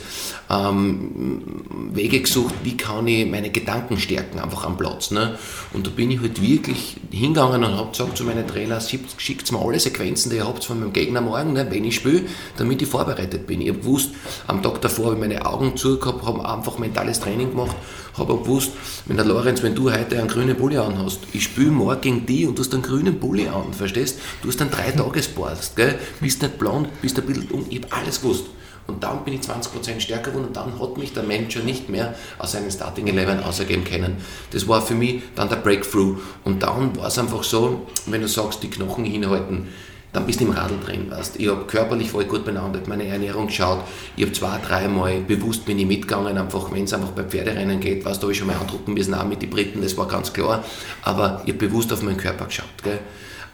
ähm, 0.49 1.41
Wege 1.93 2.21
gesucht, 2.21 2.55
wie 2.63 2.75
kann 2.75 3.07
ich 3.07 3.29
meine 3.29 3.49
Gedanken 3.49 3.97
stärken, 3.99 4.39
einfach 4.39 4.65
am 4.65 4.77
Platz. 4.77 5.11
Ne? 5.11 5.37
Und 5.73 5.85
da 5.85 5.91
bin 5.91 6.11
ich 6.11 6.19
halt 6.21 6.41
wirklich 6.41 6.97
hingegangen 7.11 7.63
und 7.63 7.77
habe 7.77 7.91
gesagt 7.91 8.17
zu 8.17 8.23
meinen 8.23 8.47
Trainern, 8.47 8.81
schickt 9.17 9.51
mir 9.51 9.59
alle 9.59 9.79
Sequenzen, 9.79 10.31
die 10.31 10.37
ihr 10.37 10.47
habt 10.47 10.63
von 10.63 10.79
meinem 10.79 10.93
Gegner 10.93 11.21
morgen, 11.21 11.53
ne, 11.53 11.67
wenn 11.69 11.85
ich 11.85 11.95
spiele, 11.95 12.23
damit 12.57 12.81
ich 12.81 12.87
vorbereitet 12.87 13.45
bin. 13.45 13.61
Ich 13.61 13.69
habe 13.69 13.79
gewusst, 13.79 14.11
am 14.47 14.63
Tag 14.63 14.81
davor 14.81 15.05
habe 15.07 15.15
ich 15.15 15.21
meine 15.21 15.45
Augen 15.45 15.75
zugehabt, 15.77 16.25
habe 16.25 16.47
einfach 16.47 16.77
mentales 16.79 17.19
Training 17.19 17.51
gemacht, 17.51 17.75
habe 18.17 18.37
gewusst, 18.37 18.71
wenn 19.05 19.17
der 19.17 19.25
Lorenz, 19.25 19.63
wenn 19.63 19.75
du 19.75 19.91
heute 19.91 20.17
einen 20.19 20.27
grünen 20.27 20.55
Pulli 20.55 20.77
anhast, 20.77 21.19
ich 21.33 21.43
spiele 21.43 21.71
morgen 21.71 22.01
gegen 22.01 22.25
die 22.25 22.45
und 22.45 22.57
du 22.57 22.63
hast 22.63 22.73
einen 22.73 22.83
grünen 22.83 23.19
Pulli 23.19 23.47
an, 23.47 23.73
verstehst? 23.73 24.19
Du 24.41 24.49
hast 24.49 24.61
einen 24.61 24.71
drei 24.71 24.91
Tagesbart, 25.59 25.75
gell? 25.75 25.99
Bist 26.19 26.41
nicht 26.41 26.57
blond, 26.57 27.01
bist 27.01 27.17
ein 27.19 27.25
bisschen 27.25 27.49
um, 27.51 27.65
ich 27.69 27.81
habe 27.83 27.93
alles 27.93 28.21
gewusst. 28.21 28.45
Und 28.87 29.03
dann 29.03 29.23
bin 29.23 29.35
ich 29.35 29.41
20% 29.41 29.99
stärker 29.99 30.31
geworden 30.31 30.47
und 30.47 30.55
dann 30.55 30.79
hat 30.79 30.97
mich 30.97 31.13
der 31.13 31.21
Manager 31.21 31.59
nicht 31.59 31.89
mehr 31.89 32.15
aus 32.39 32.53
seinem 32.53 32.71
Starting 32.71 33.05
Eleven 33.05 33.39
ausgeben 33.43 33.83
können. 33.83 34.17
Das 34.49 34.67
war 34.67 34.81
für 34.81 34.95
mich 34.95 35.21
dann 35.35 35.47
der 35.47 35.57
Breakthrough. 35.57 36.17
Und 36.43 36.63
dann 36.63 36.95
war 36.97 37.07
es 37.07 37.19
einfach 37.19 37.43
so, 37.43 37.85
wenn 38.07 38.21
du 38.21 38.27
sagst, 38.27 38.63
die 38.63 38.69
Knochen 38.69 39.05
hinhalten, 39.05 39.67
dann 40.11 40.25
bist 40.25 40.39
du 40.39 40.45
im 40.45 40.51
Radl 40.53 40.73
drin. 40.83 41.11
Weißt. 41.11 41.39
Ich 41.39 41.47
habe 41.47 41.65
körperlich 41.65 42.09
voll 42.09 42.25
gut 42.25 42.43
benannt, 42.45 42.87
meine 42.87 43.05
Ernährung 43.05 43.45
geschaut. 43.45 43.83
Ich 44.15 44.23
habe 44.23 44.33
zwei, 44.33 44.57
dreimal 44.57 45.21
bewusst 45.21 45.65
bin 45.65 45.77
ich 45.77 45.85
mitgegangen, 45.85 46.35
einfach 46.35 46.71
wenn 46.71 46.85
es 46.85 46.93
einfach 46.93 47.11
bei 47.11 47.23
Pferderennen 47.23 47.79
geht, 47.79 48.03
weißt, 48.03 48.17
da 48.17 48.23
habe 48.23 48.31
ich 48.31 48.39
schon 48.39 48.47
mal 48.47 48.55
andrucken 48.55 48.95
müssen, 48.95 49.13
auch 49.13 49.25
mit 49.25 49.43
den 49.43 49.51
Briten, 49.51 49.83
das 49.83 49.95
war 49.97 50.07
ganz 50.07 50.33
klar. 50.33 50.63
Aber 51.03 51.43
ich 51.45 51.53
habe 51.53 51.67
bewusst 51.67 51.93
auf 51.93 52.01
meinen 52.01 52.17
Körper 52.17 52.45
geschaut. 52.45 52.65
Gell. 52.83 52.97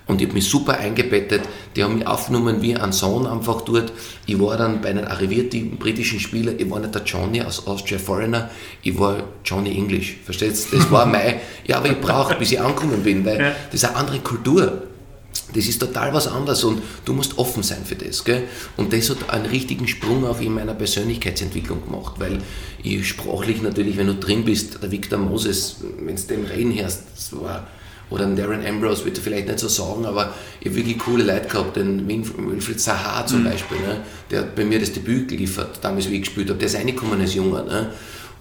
Und 0.07 0.21
ich 0.21 0.27
habe 0.27 0.35
mich 0.35 0.47
super 0.47 0.77
eingebettet. 0.77 1.41
Die 1.75 1.83
haben 1.83 1.97
mich 1.97 2.07
aufgenommen 2.07 2.61
wie 2.61 2.75
ein 2.75 2.91
Sohn 2.91 3.25
einfach 3.25 3.61
dort. 3.61 3.91
Ich 4.27 4.39
war 4.39 4.55
dann 4.55 4.81
bei 4.81 4.89
einem 4.89 5.05
arrivierten 5.05 5.77
britischen 5.77 6.19
Spieler. 6.19 6.53
Ich 6.57 6.69
war 6.69 6.79
nicht 6.79 6.93
der 6.93 7.03
Johnny 7.03 7.41
aus 7.41 7.65
Austria 7.65 7.97
Foreigner. 7.97 8.49
Ich 8.83 8.97
war 8.99 9.23
Johnny 9.43 9.75
English. 9.75 10.17
Verstehst 10.23 10.71
du? 10.71 10.77
Das 10.77 10.91
war 10.91 11.05
mein. 11.05 11.35
Ja, 11.65 11.77
aber 11.77 11.89
ich 11.89 11.99
brauche, 11.99 12.35
bis 12.35 12.51
ich 12.51 12.61
angekommen 12.61 13.01
bin, 13.03 13.25
weil 13.25 13.55
das 13.71 13.81
ist 13.81 13.85
eine 13.85 13.95
andere 13.95 14.19
Kultur. 14.19 14.83
Das 15.53 15.67
ist 15.67 15.79
total 15.79 16.13
was 16.13 16.27
anderes 16.27 16.63
und 16.63 16.81
du 17.05 17.13
musst 17.13 17.37
offen 17.37 17.63
sein 17.63 17.85
für 17.85 17.95
das. 17.95 18.23
Gell? 18.23 18.43
Und 18.77 18.93
das 18.93 19.09
hat 19.09 19.29
einen 19.29 19.45
richtigen 19.45 19.87
Sprung 19.87 20.25
auch 20.25 20.39
in 20.41 20.53
meiner 20.53 20.73
Persönlichkeitsentwicklung 20.73 21.83
gemacht, 21.83 22.15
weil 22.19 22.39
ich 22.81 23.07
sprachlich 23.07 23.61
natürlich, 23.61 23.97
wenn 23.97 24.07
du 24.07 24.15
drin 24.15 24.43
bist, 24.43 24.81
der 24.81 24.91
Victor 24.91 25.19
Moses, 25.19 25.77
wenn 25.99 26.15
du 26.15 26.21
den 26.23 26.45
reden 26.45 26.77
hörst, 26.77 27.03
das 27.15 27.39
war, 27.39 27.67
oder 28.09 28.25
ein 28.25 28.35
Darren 28.35 28.65
Ambrose, 28.65 29.03
würde 29.05 29.17
ich 29.17 29.23
vielleicht 29.23 29.47
nicht 29.47 29.59
so 29.59 29.67
sagen, 29.67 30.05
aber 30.05 30.33
ich 30.59 30.67
habe 30.67 30.77
wirklich 30.77 30.99
coole 30.99 31.23
Leute 31.23 31.47
gehabt, 31.47 31.75
den 31.75 32.07
Wilfried 32.07 32.79
Sahar 32.79 33.25
zum 33.25 33.41
mhm. 33.41 33.45
Beispiel, 33.45 33.77
ne? 33.77 34.01
der 34.29 34.41
hat 34.41 34.55
bei 34.55 34.63
mir 34.65 34.79
das 34.79 34.93
Debüt 34.93 35.27
geliefert, 35.27 35.79
damals 35.81 36.09
wie 36.09 36.15
ich 36.15 36.21
gespielt 36.21 36.49
habe, 36.49 36.59
der 36.59 36.67
ist 36.67 36.75
reingekommen 36.75 37.19
als 37.19 37.33
Junger. 37.33 37.63
Ne? 37.63 37.91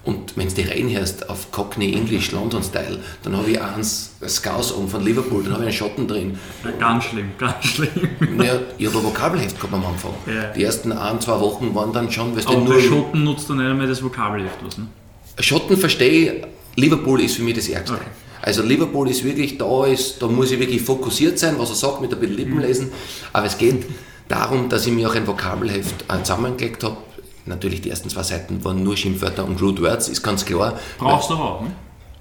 Und 0.05 0.37
wenn 0.37 0.47
du 0.47 0.53
die 0.53 0.61
reinhörst 0.61 1.27
auf 1.29 1.51
Cockney 1.51 1.93
English, 1.93 2.31
London 2.31 2.61
Style, 2.61 2.99
dann 3.23 3.35
habe 3.35 3.49
ich 3.49 3.59
eins 3.59 4.11
Scouse 4.27 4.71
um 4.71 4.87
von 4.87 5.03
Liverpool, 5.03 5.43
dann 5.43 5.53
habe 5.53 5.63
ich 5.63 5.69
einen 5.69 5.77
Schotten 5.77 6.07
drin. 6.07 6.37
Ja, 6.63 6.71
ganz 6.71 7.05
schlimm, 7.05 7.31
ganz 7.39 7.65
schlimm. 7.65 7.89
Ja, 8.43 8.59
ich 8.77 8.85
habe 8.85 8.99
ein 8.99 9.03
Vokabelheft 9.03 9.55
gehabt 9.55 9.73
am 9.73 9.83
Anfang. 9.83 10.13
Ja. 10.27 10.51
Die 10.55 10.63
ersten 10.63 10.91
ein, 10.91 11.19
zwei 11.19 11.39
Wochen 11.39 11.73
waren 11.73 11.91
dann 11.91 12.11
schon, 12.11 12.35
weißt 12.35 12.47
du, 12.47 12.59
nur. 12.59 12.79
Schotten 12.79 13.23
nutzt 13.23 13.49
dann 13.49 13.57
nicht 13.57 13.65
einmal 13.65 13.87
das 13.87 14.03
Vokabelheft, 14.03 14.57
was, 14.63 14.77
ne? 14.77 14.85
Schotten 15.39 15.75
verstehe 15.75 16.33
ich, 16.33 16.43
Liverpool 16.75 17.21
ist 17.21 17.37
für 17.37 17.41
mich 17.41 17.55
das 17.55 17.67
Ärgste. 17.67 17.95
Okay. 17.95 18.05
Also 18.45 18.61
Liverpool 18.61 19.09
ist 19.09 19.23
wirklich, 19.23 19.57
da 19.57 19.85
ist, 19.85 20.21
da 20.21 20.27
muss 20.27 20.51
ich 20.51 20.59
wirklich 20.59 20.81
fokussiert 20.83 21.39
sein, 21.39 21.55
was 21.57 21.69
er 21.69 21.75
sagt, 21.75 22.01
mit 22.01 22.13
ein 22.13 22.19
bisschen 22.19 22.37
Lippen 22.37 22.59
lesen. 22.59 22.91
Aber 23.33 23.47
es 23.47 23.57
geht 23.57 23.85
darum, 24.27 24.69
dass 24.69 24.85
ich 24.85 24.93
mir 24.93 25.09
auch 25.09 25.15
ein 25.15 25.25
Vokabelheft 25.25 26.05
äh, 26.07 26.23
zusammengelegt 26.23 26.83
habe, 26.83 26.97
Natürlich, 27.47 27.81
die 27.81 27.91
ersten 27.91 28.09
zwei 28.09 28.23
Seiten 28.23 28.63
waren 28.63 28.83
nur 28.83 28.97
Schimpfwörter 28.97 29.45
und 29.45 29.61
Rude 29.61 29.83
Words, 29.83 30.07
ist 30.09 30.23
ganz 30.23 30.45
klar. 30.45 30.79
Brauchst 30.97 31.29
du 31.29 31.35
auch, 31.35 31.61
ne? 31.61 31.71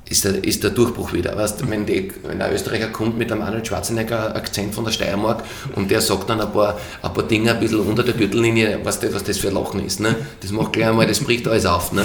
Ist 0.07 0.23
der, 0.27 0.45
ist 0.45 0.63
der 0.63 0.71
Durchbruch 0.71 1.15
wieder. 1.15 1.35
Weißt, 1.35 1.69
wenn, 1.71 1.87
die, 1.87 2.13
wenn 2.25 2.43
ein 2.43 2.53
Österreicher 2.53 2.89
kommt 2.89 3.17
mit 3.17 3.33
einem 3.33 3.41
Arnold 3.41 3.67
Schwarzenegger-Akzent 3.67 4.75
von 4.75 4.85
der 4.85 4.93
Steiermark 4.93 5.45
und 5.77 5.91
der 5.91 6.03
sagt 6.03 6.29
dann 6.29 6.43
ein 6.43 6.53
paar, 6.53 6.79
ein 7.01 7.15
paar 7.15 7.25
Dinge 7.25 7.53
ein 7.53 7.59
bisschen 7.59 7.81
unter 7.81 8.03
der 8.03 8.13
Gürtellinie, 8.13 8.81
was 8.85 9.01
das, 9.01 9.15
was 9.15 9.25
das 9.25 9.39
für 9.39 9.49
ein 9.49 9.55
Lachen 9.55 9.83
ist. 9.83 10.01
Ne? 10.01 10.15
Das 10.43 10.51
macht 10.51 10.75
gleich 10.75 10.89
einmal, 10.89 11.07
das 11.07 11.21
bricht 11.21 11.49
alles 11.49 11.65
auf. 11.65 11.93
Ne? 11.93 12.05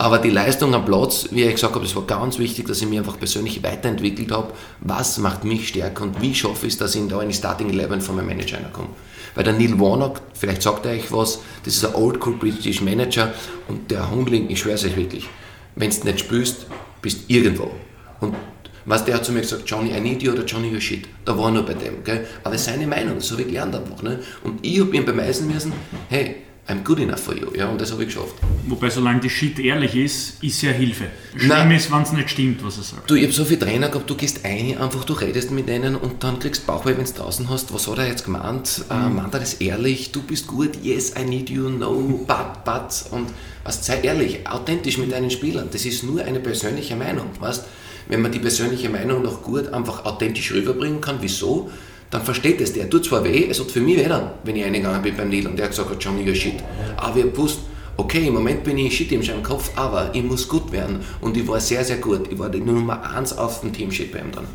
Aber 0.00 0.18
die 0.18 0.30
Leistung 0.30 0.72
am 0.74 0.84
Platz, 0.84 1.26
wie 1.32 1.42
ich 1.42 1.54
gesagt 1.54 1.74
habe, 1.74 1.84
das 1.84 1.96
war 1.96 2.04
ganz 2.04 2.38
wichtig, 2.38 2.68
dass 2.68 2.80
ich 2.80 2.86
mich 2.88 3.00
einfach 3.00 3.18
persönlich 3.18 3.64
weiterentwickelt 3.64 4.30
habe. 4.30 4.52
Was 4.80 5.18
macht 5.18 5.42
mich 5.42 5.68
stärker 5.68 6.04
und 6.04 6.22
wie 6.22 6.32
schaffe 6.36 6.68
ich 6.68 6.74
es, 6.74 6.78
dass 6.78 6.94
ich 6.94 7.08
da 7.08 7.20
in 7.20 7.28
die 7.28 7.34
Starting 7.34 7.68
Eleven 7.68 8.00
von 8.00 8.14
meinem 8.14 8.28
Manager 8.28 8.58
komme? 8.72 8.90
Weil 9.34 9.42
der 9.42 9.54
Neil 9.54 9.78
Warnock, 9.78 10.20
vielleicht 10.34 10.62
sagt 10.62 10.86
er 10.86 10.92
euch 10.92 11.10
was, 11.10 11.40
das 11.64 11.74
ist 11.74 11.84
ein 11.84 11.96
Old 11.96 12.24
Cool 12.24 12.34
British 12.34 12.80
Manager 12.80 13.34
und 13.66 13.90
der 13.90 14.08
Hundling, 14.08 14.48
ich 14.48 14.60
schwöre 14.60 14.76
es 14.76 14.84
euch 14.84 14.96
wirklich, 14.96 15.28
wenn 15.74 15.90
du 15.90 16.06
nicht 16.06 16.20
spürst, 16.20 16.66
bist 17.02 17.22
irgendwo. 17.26 17.72
Und 18.20 18.36
was 18.84 19.04
der 19.04 19.16
hat 19.16 19.24
zu 19.24 19.32
mir 19.32 19.40
gesagt, 19.40 19.64
Johnny, 19.66 19.90
I 19.90 20.00
need 20.00 20.22
you 20.22 20.32
oder 20.32 20.44
Johnny, 20.44 20.68
you're 20.68 20.80
shit. 20.80 21.08
Da 21.24 21.36
war 21.36 21.50
nur 21.50 21.64
bei 21.64 21.74
dem. 21.74 22.04
Gell? 22.04 22.26
Aber 22.44 22.56
seine 22.56 22.86
Meinung, 22.86 23.16
das 23.16 23.30
habe 23.32 23.42
ich 23.42 23.48
gelernt 23.48 23.74
einfach. 23.74 24.00
Ne? 24.02 24.20
Und 24.44 24.64
ich 24.64 24.80
habe 24.80 24.96
ihm 24.96 25.04
beweisen 25.04 25.52
müssen, 25.52 25.72
hey, 26.08 26.36
I'm 26.68 26.84
good 26.84 27.00
enough 27.00 27.20
for 27.20 27.34
you. 27.34 27.50
Ja, 27.56 27.68
und 27.68 27.80
das 27.80 27.92
habe 27.92 28.02
ich 28.02 28.08
geschafft. 28.08 28.34
Wobei, 28.66 28.90
solange 28.90 29.20
die 29.20 29.30
Shit 29.30 29.58
ehrlich 29.58 29.96
ist, 29.96 30.42
ist 30.42 30.60
ja 30.60 30.70
Hilfe. 30.70 31.06
Schlimm 31.34 31.48
Nein. 31.48 31.70
ist, 31.70 31.90
wenn 31.90 32.02
es 32.02 32.12
nicht 32.12 32.28
stimmt, 32.28 32.62
was 32.62 32.76
er 32.76 32.82
sagt. 32.82 33.10
Du, 33.10 33.14
ich 33.14 33.22
habe 33.22 33.32
so 33.32 33.46
viele 33.46 33.60
Trainer 33.60 33.88
gehabt, 33.88 34.10
du 34.10 34.14
gehst 34.14 34.44
ein, 34.44 34.76
einfach 34.76 35.04
du 35.04 35.14
redest 35.14 35.50
mit 35.50 35.66
denen 35.66 35.96
und 35.96 36.22
dann 36.22 36.38
kriegst 36.38 36.66
Bauchweh, 36.66 36.94
wenn 36.98 37.06
du 37.06 37.12
draußen 37.12 37.48
hast. 37.48 37.72
Was 37.72 37.88
hat 37.88 37.98
er 37.98 38.08
jetzt 38.08 38.24
gemeint? 38.24 38.84
Äh, 38.90 38.94
mhm. 38.94 39.06
Äh, 39.06 39.08
meint 39.22 39.34
er 39.34 39.40
das 39.40 39.54
ehrlich? 39.54 40.12
Du 40.12 40.22
bist 40.22 40.46
gut, 40.46 40.72
yes, 40.82 41.14
I 41.18 41.24
need 41.24 41.48
you, 41.48 41.70
no, 41.70 41.94
but, 42.26 42.64
but. 42.66 43.12
Und 43.12 43.28
was, 43.64 43.86
sei 43.86 44.00
ehrlich, 44.02 44.46
authentisch 44.46 44.98
mit 44.98 45.10
deinen 45.10 45.30
Spielern. 45.30 45.68
Das 45.72 45.86
ist 45.86 46.02
nur 46.02 46.22
eine 46.22 46.40
persönliche 46.40 46.96
Meinung. 46.96 47.30
Weißt? 47.40 47.64
wenn 48.08 48.22
man 48.22 48.32
die 48.32 48.38
persönliche 48.38 48.88
Meinung 48.88 49.22
noch 49.22 49.42
gut 49.42 49.68
einfach 49.68 50.04
authentisch 50.04 50.52
rüberbringen 50.52 51.00
kann, 51.00 51.18
wieso, 51.20 51.70
dann 52.10 52.22
versteht 52.22 52.60
es 52.60 52.72
der. 52.72 52.88
Tut 52.88 53.04
zwar 53.04 53.24
weh, 53.24 53.46
es 53.48 53.60
hat 53.60 53.70
für 53.70 53.80
mich 53.80 53.98
weh 53.98 54.08
dann, 54.08 54.30
wenn 54.44 54.56
ich 54.56 54.64
eingegangen 54.64 55.02
bin 55.02 55.16
beim 55.16 55.28
Neil 55.28 55.46
und 55.46 55.56
der 55.56 55.66
hat 55.66 55.72
gesagt, 55.72 56.02
Johnny, 56.02 56.22
you're 56.22 56.34
shit. 56.34 56.54
Aber 56.96 57.16
ich 57.16 57.22
habe 57.22 57.32
gewusst, 57.32 57.60
okay, 57.96 58.26
im 58.26 58.34
Moment 58.34 58.64
bin 58.64 58.78
ich 58.78 58.96
shit 58.96 59.12
im 59.12 59.42
Kopf, 59.42 59.70
aber 59.76 60.10
ich 60.14 60.22
muss 60.22 60.48
gut 60.48 60.72
werden. 60.72 61.00
Und 61.20 61.36
ich 61.36 61.46
war 61.46 61.60
sehr, 61.60 61.84
sehr 61.84 61.98
gut. 61.98 62.30
Ich 62.32 62.38
war 62.38 62.48
die 62.48 62.60
Nummer 62.60 63.02
1 63.14 63.36
auf 63.36 63.60
dem 63.60 63.72
Team 63.72 63.90
Shit 63.90 64.12
bei 64.12 64.20
ihm 64.20 64.32
dann. 64.32 64.46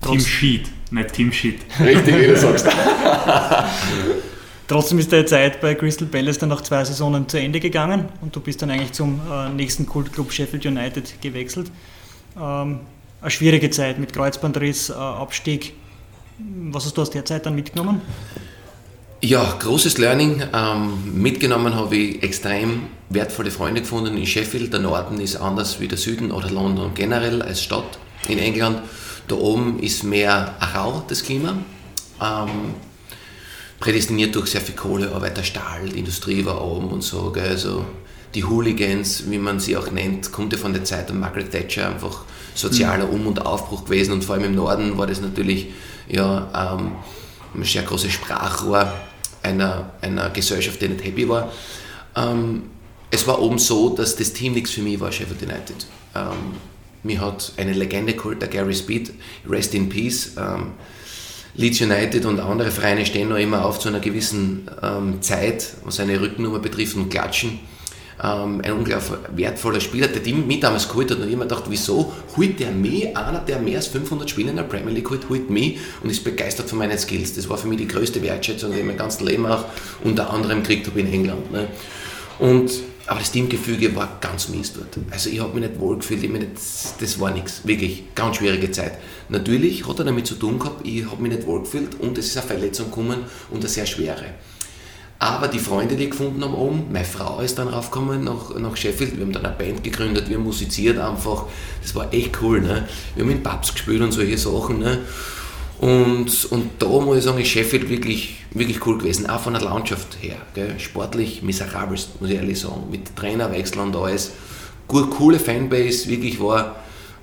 Team 0.00 0.20
Sheet, 0.20 0.68
nicht 0.92 1.12
Team 1.12 1.32
Shit. 1.32 1.60
Richtig, 1.80 2.16
wie 2.16 2.26
du 2.26 2.36
sagst. 2.36 2.66
Trotzdem 4.68 4.98
ist 4.98 5.10
deine 5.10 5.24
Zeit 5.24 5.62
bei 5.62 5.74
Crystal 5.74 6.06
Palace 6.06 6.38
dann 6.38 6.50
nach 6.50 6.60
zwei 6.60 6.84
Saisonen 6.84 7.26
zu 7.26 7.40
Ende 7.40 7.58
gegangen 7.58 8.04
und 8.20 8.36
du 8.36 8.40
bist 8.40 8.60
dann 8.60 8.70
eigentlich 8.70 8.92
zum 8.92 9.18
äh, 9.32 9.48
nächsten 9.48 9.86
Kultclub 9.86 10.30
Sheffield 10.30 10.66
United 10.66 11.22
gewechselt. 11.22 11.70
Ähm, 12.38 12.80
eine 13.22 13.30
schwierige 13.30 13.70
Zeit 13.70 13.98
mit 13.98 14.12
Kreuzbandriss, 14.12 14.90
äh, 14.90 14.92
Abstieg. 14.92 15.72
Was 16.70 16.84
hast 16.84 16.96
du 16.96 17.02
aus 17.02 17.10
der 17.10 17.24
Zeit 17.24 17.46
dann 17.46 17.54
mitgenommen? 17.54 18.00
Ja, 19.20 19.56
großes 19.58 19.98
Learning. 19.98 20.44
Ähm, 20.54 21.20
mitgenommen 21.20 21.74
habe 21.74 21.96
ich 21.96 22.22
extrem 22.22 22.86
wertvolle 23.08 23.50
Freunde 23.50 23.80
gefunden 23.80 24.16
in 24.16 24.26
Sheffield. 24.26 24.72
Der 24.72 24.80
Norden 24.80 25.20
ist 25.20 25.36
anders 25.36 25.80
wie 25.80 25.88
der 25.88 25.98
Süden 25.98 26.30
oder 26.30 26.50
London 26.50 26.92
generell 26.94 27.42
als 27.42 27.62
Stadt 27.62 27.98
in 28.28 28.38
England. 28.38 28.80
Da 29.26 29.34
oben 29.34 29.80
ist 29.80 30.04
mehr 30.04 30.54
rau 30.74 31.02
das 31.08 31.24
Klima. 31.24 31.56
Ähm, 32.22 32.74
prädestiniert 33.80 34.34
durch 34.36 34.50
sehr 34.50 34.60
viel 34.60 34.76
Kohle, 34.76 35.12
Arbeiter, 35.12 35.42
Stahl, 35.42 35.88
die 35.88 35.98
Industrie 35.98 36.44
war 36.44 36.64
oben 36.64 36.88
und 36.88 37.02
so. 37.02 37.32
Gell? 37.32 37.48
Also 37.48 37.84
die 38.34 38.44
Hooligans, 38.44 39.24
wie 39.28 39.38
man 39.38 39.58
sie 39.58 39.76
auch 39.76 39.90
nennt, 39.90 40.30
kommt 40.30 40.52
ja 40.52 40.58
von 40.58 40.72
der 40.72 40.84
Zeit 40.84 41.08
von 41.08 41.18
Margaret 41.18 41.50
Thatcher, 41.50 41.88
einfach 41.88 42.24
sozialer. 42.58 43.10
Um- 43.10 43.26
und 43.26 43.44
Aufbruch 43.44 43.84
gewesen. 43.84 44.12
Und 44.12 44.24
vor 44.24 44.34
allem 44.34 44.44
im 44.44 44.54
Norden 44.54 44.98
war 44.98 45.06
das 45.06 45.20
natürlich 45.20 45.68
ja, 46.08 46.76
ähm, 46.78 46.92
ein 47.54 47.64
sehr 47.64 47.82
großes 47.82 48.12
Sprachrohr 48.12 48.92
einer, 49.42 49.90
einer 50.00 50.30
Gesellschaft, 50.30 50.80
die 50.80 50.88
nicht 50.88 51.04
happy 51.04 51.28
war. 51.28 51.52
Ähm, 52.16 52.64
es 53.10 53.26
war 53.26 53.40
oben 53.40 53.58
so, 53.58 53.90
dass 53.90 54.16
das 54.16 54.32
Team 54.32 54.52
nichts 54.52 54.72
für 54.72 54.82
mich 54.82 55.00
war, 55.00 55.10
Sheffield 55.12 55.42
United. 55.42 55.86
Ähm, 56.14 56.56
mir 57.02 57.20
hat 57.20 57.52
eine 57.56 57.72
Legende 57.72 58.14
geholt, 58.14 58.42
der 58.42 58.48
Gary 58.48 58.74
Speed, 58.74 59.12
Rest 59.48 59.74
in 59.74 59.88
Peace. 59.88 60.32
Ähm, 60.36 60.72
Leeds 61.54 61.80
United 61.80 62.24
und 62.26 62.38
andere 62.38 62.70
Vereine 62.70 63.04
stehen 63.06 63.30
noch 63.30 63.36
immer 63.36 63.64
auf 63.64 63.80
zu 63.80 63.88
einer 63.88 64.00
gewissen 64.00 64.70
ähm, 64.82 65.22
Zeit, 65.22 65.74
was 65.84 65.96
seine 65.96 66.20
Rückennummer 66.20 66.58
betrifft 66.60 66.96
und 66.96 67.08
klatschen. 67.08 67.58
Ähm, 68.22 68.60
ein 68.64 68.72
unglaublich 68.72 69.18
wertvoller 69.34 69.80
Spieler, 69.80 70.08
der 70.08 70.34
mich 70.34 70.60
damals 70.60 70.88
geholt 70.88 71.10
hat 71.10 71.18
und 71.18 71.26
ich 71.26 71.32
immer 71.32 71.44
gedacht, 71.44 71.64
wieso 71.68 72.12
holt 72.36 72.58
der 72.58 72.72
mich, 72.72 73.16
einer, 73.16 73.38
der 73.40 73.60
mehr 73.60 73.76
als 73.76 73.86
500 73.88 74.28
Spiele 74.28 74.50
in 74.50 74.56
der 74.56 74.64
Premier 74.64 74.92
League 74.92 75.08
holt, 75.08 75.28
holt 75.28 75.50
mich 75.50 75.78
und 76.02 76.10
ist 76.10 76.24
begeistert 76.24 76.68
von 76.68 76.78
meinen 76.78 76.98
Skills. 76.98 77.34
Das 77.34 77.48
war 77.48 77.58
für 77.58 77.68
mich 77.68 77.78
die 77.78 77.88
größte 77.88 78.20
Wertschätzung, 78.22 78.72
die 78.72 78.80
ich 78.80 78.84
mein 78.84 78.96
ganzes 78.96 79.20
Leben 79.20 79.46
auch 79.46 79.64
unter 80.02 80.30
anderem 80.30 80.62
gekriegt 80.62 80.88
habe 80.88 80.98
in 81.00 81.12
England. 81.12 81.52
Ne? 81.52 81.68
Und 82.38 82.70
aber 83.08 83.20
das 83.20 83.32
Teamgefüge 83.32 83.96
war 83.96 84.18
ganz 84.20 84.50
mies 84.50 84.74
dort. 84.74 84.98
Also 85.10 85.30
ich 85.30 85.40
habe 85.40 85.58
mich 85.58 85.66
nicht 85.66 85.80
wohl 85.80 85.96
gefühlt, 85.96 86.22
ich 86.22 86.30
nicht, 86.30 86.50
das 87.00 87.18
war 87.18 87.30
nichts, 87.30 87.66
wirklich, 87.66 88.14
ganz 88.14 88.36
schwierige 88.36 88.70
Zeit. 88.70 88.98
Natürlich 89.30 89.88
hat 89.88 89.98
er 89.98 90.04
damit 90.04 90.26
zu 90.26 90.34
tun 90.34 90.58
gehabt, 90.58 90.86
ich 90.86 91.10
habe 91.10 91.22
mich 91.22 91.32
nicht 91.32 91.46
wohl 91.46 91.60
gefühlt 91.60 91.98
und 92.00 92.18
es 92.18 92.26
ist 92.26 92.36
eine 92.36 92.46
Verletzung 92.46 92.90
gekommen 92.90 93.20
und 93.50 93.60
eine 93.60 93.68
sehr 93.68 93.86
schwere. 93.86 94.26
Aber 95.20 95.48
die 95.48 95.58
Freunde, 95.58 95.96
die 95.96 96.04
ich 96.04 96.10
gefunden 96.10 96.44
haben 96.44 96.54
oben, 96.54 96.92
meine 96.92 97.04
Frau 97.04 97.40
ist 97.40 97.58
dann 97.58 97.68
raufgekommen 97.68 98.22
nach, 98.22 98.54
nach 98.56 98.76
Sheffield, 98.76 99.16
wir 99.16 99.24
haben 99.24 99.32
dann 99.32 99.44
eine 99.44 99.54
Band 99.56 99.82
gegründet, 99.82 100.28
wir 100.28 100.38
musiziert 100.38 100.98
einfach, 100.98 101.46
das 101.82 101.94
war 101.96 102.12
echt 102.14 102.40
cool. 102.40 102.60
Ne? 102.60 102.86
Wir 103.16 103.24
haben 103.24 103.30
in 103.32 103.42
Pubs 103.42 103.72
gespielt 103.72 104.00
und 104.00 104.12
solche 104.12 104.38
Sachen. 104.38 104.78
Ne? 104.78 105.00
Und, 105.80 106.44
und 106.50 106.70
da 106.78 106.86
muss 106.86 107.18
ich 107.18 107.24
sagen, 107.24 107.40
ist 107.40 107.48
Sheffield 107.48 107.88
wirklich, 107.88 108.44
wirklich 108.52 108.84
cool 108.86 108.98
gewesen, 108.98 109.28
auch 109.28 109.40
von 109.40 109.54
der 109.54 109.62
Landschaft 109.62 110.18
her. 110.20 110.36
Gell? 110.54 110.78
Sportlich 110.78 111.42
miserabel, 111.42 111.98
muss 112.20 112.30
ich 112.30 112.36
ehrlich 112.36 112.60
sagen, 112.60 112.88
mit 112.88 113.16
Trainerwechsel 113.16 113.80
und 113.80 113.96
alles. 113.96 114.32
Gut, 114.86 115.10
coole 115.10 115.40
Fanbase, 115.40 116.08
wirklich 116.08 116.40
war 116.40 116.76